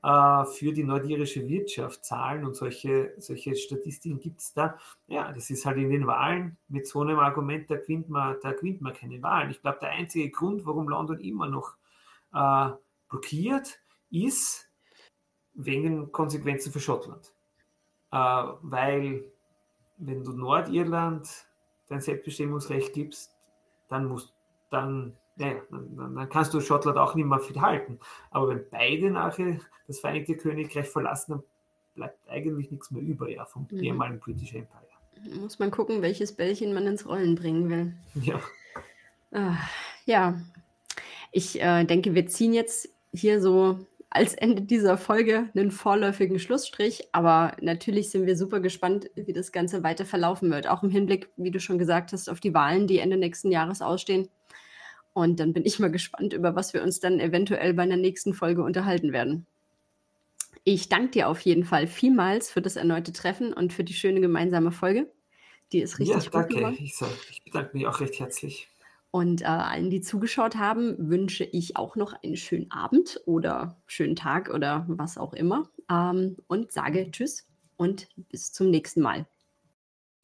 für 0.03 0.73
die 0.73 0.83
nordirische 0.83 1.47
Wirtschaft 1.47 2.05
zahlen 2.05 2.45
und 2.45 2.57
solche, 2.57 3.15
solche 3.19 3.55
Statistiken 3.55 4.19
gibt 4.19 4.41
es 4.41 4.53
da. 4.53 4.77
Ja, 5.07 5.31
das 5.33 5.49
ist 5.49 5.65
halt 5.65 5.79
in 5.79 5.91
den 5.91 6.09
Wahlen 6.09 6.57
mit 6.67 6.89
so 6.89 7.03
einem 7.03 7.21
Argument, 7.21 7.71
da 7.71 7.77
gewinnt 7.77 8.09
man, 8.09 8.37
da 8.43 8.51
gewinnt 8.51 8.81
man 8.81 8.95
keine 8.95 9.23
Wahlen. 9.23 9.51
Ich 9.51 9.61
glaube, 9.61 9.79
der 9.81 9.91
einzige 9.91 10.29
Grund, 10.31 10.67
warum 10.67 10.89
London 10.89 11.21
immer 11.21 11.49
noch 11.49 11.77
äh, 12.35 12.71
blockiert, 13.09 13.79
ist 14.11 14.69
wegen 15.55 16.11
Konsequenzen 16.11 16.73
für 16.73 16.81
Schottland. 16.81 17.33
Äh, 18.11 18.17
weil 18.17 19.33
wenn 19.99 20.25
du 20.25 20.33
Nordirland 20.33 21.29
dein 21.87 22.01
Selbstbestimmungsrecht 22.01 22.93
gibst, 22.93 23.37
dann, 23.89 24.07
musst, 24.07 24.35
dann 24.71 25.17
naja, 25.37 25.61
dann, 25.71 26.15
dann, 26.15 26.29
kannst 26.29 26.53
du 26.55 26.61
Schottland 26.61 26.99
auch 26.99 27.15
nicht 27.15 27.25
mehr 27.25 27.39
viel 27.39 27.61
halten. 27.61 27.99
Aber 28.31 28.49
wenn 28.49 28.65
beide 28.71 29.11
nachher 29.11 29.59
das 29.87 30.01
Vereinigte 30.01 30.37
Königreich 30.37 30.89
verlassen, 30.89 31.33
dann 31.33 31.43
bleibt 31.95 32.29
eigentlich 32.29 32.71
nichts 32.71 32.91
mehr 32.91 33.03
über 33.03 33.29
ja, 33.29 33.45
vom 33.45 33.67
mhm. 33.71 33.83
ehemaligen 33.83 34.21
British 34.21 34.55
Empire. 34.55 34.83
Muss 35.41 35.59
man 35.59 35.71
gucken, 35.71 36.03
welches 36.03 36.35
Bällchen 36.35 36.75
man 36.75 36.87
ins 36.87 37.07
Rollen 37.07 37.35
bringen 37.35 37.69
will. 37.71 37.95
Ja. 38.23 38.41
Ah, 39.31 39.57
ja. 40.05 40.41
Ich 41.31 41.61
äh, 41.61 41.85
denke, 41.85 42.15
wir 42.15 42.27
ziehen 42.27 42.53
jetzt 42.53 42.89
hier 43.13 43.41
so 43.41 43.87
als 44.15 44.35
Ende 44.35 44.63
dieser 44.63 44.99
Folge 44.99 45.49
einen 45.55 45.71
vorläufigen 45.71 46.39
Schlussstrich. 46.39 47.09
Aber 47.13 47.57
natürlich 47.61 48.11
sind 48.11 48.27
wir 48.27 48.37
super 48.37 48.61
gespannt, 48.61 49.11
wie 49.15 49.33
das 49.33 49.53
Ganze 49.53 49.83
weiter 49.83 50.05
verlaufen 50.05 50.51
wird. 50.51 50.69
Auch 50.69 50.83
im 50.83 50.91
Hinblick, 50.91 51.31
wie 51.37 51.51
du 51.51 51.61
schon 51.61 51.79
gesagt 51.79 52.13
hast, 52.13 52.29
auf 52.29 52.41
die 52.41 52.53
Wahlen, 52.53 52.87
die 52.87 52.99
Ende 52.99 53.17
nächsten 53.17 53.51
Jahres 53.51 53.81
ausstehen. 53.81 54.29
Und 55.15 55.41
dann 55.41 55.53
bin 55.53 55.65
ich 55.67 55.79
mal 55.79 55.91
gespannt, 55.91 56.33
über 56.33 56.55
was 56.55 56.73
wir 56.73 56.83
uns 56.83 57.01
dann 57.01 57.21
eventuell 57.21 57.75
bei 57.75 57.83
einer 57.83 57.97
nächsten 57.97 58.35
Folge 58.35 58.63
unterhalten 58.63 59.13
werden. 59.13 59.47
Ich 60.65 60.89
danke 60.89 61.11
dir 61.11 61.29
auf 61.29 61.41
jeden 61.41 61.65
Fall 61.65 61.87
vielmals 61.87 62.51
für 62.51 62.63
das 62.63 62.77
erneute 62.77 63.13
Treffen 63.13 63.53
und 63.53 63.73
für 63.73 63.85
die 63.85 63.95
schöne 63.95 64.21
gemeinsame 64.21 64.71
Folge. 64.71 65.11
Die 65.73 65.81
ist 65.81 65.99
richtig 65.99 66.25
ja, 66.25 66.31
danke. 66.31 66.63
gut 66.63 66.81
Ich, 66.81 66.95
ich 67.31 67.45
bedanke 67.45 67.77
mich 67.77 67.87
auch 67.87 68.01
recht 68.01 68.19
herzlich. 68.21 68.69
Und 69.11 69.43
äh, 69.43 69.47
allen, 69.47 69.91
die 69.91 70.01
zugeschaut 70.01 70.57
haben, 70.57 70.95
wünsche 71.11 71.45
ich 71.45 71.77
auch 71.77 71.97
noch 71.97 72.15
einen 72.23 72.37
schönen 72.37 72.71
Abend 72.71 73.21
oder 73.27 73.77
schönen 73.87 74.17
Tag 74.17 74.49
oder 74.49 74.87
was 74.89 75.19
auch 75.19 75.35
immer. 75.35 75.69
Ähm, 75.91 76.37
und 76.47 76.73
sage 76.73 77.11
Tschüss 77.11 77.47
und 77.77 78.09
bis 78.31 78.53
zum 78.53 78.71
nächsten 78.71 79.03
Mal. 79.03 79.27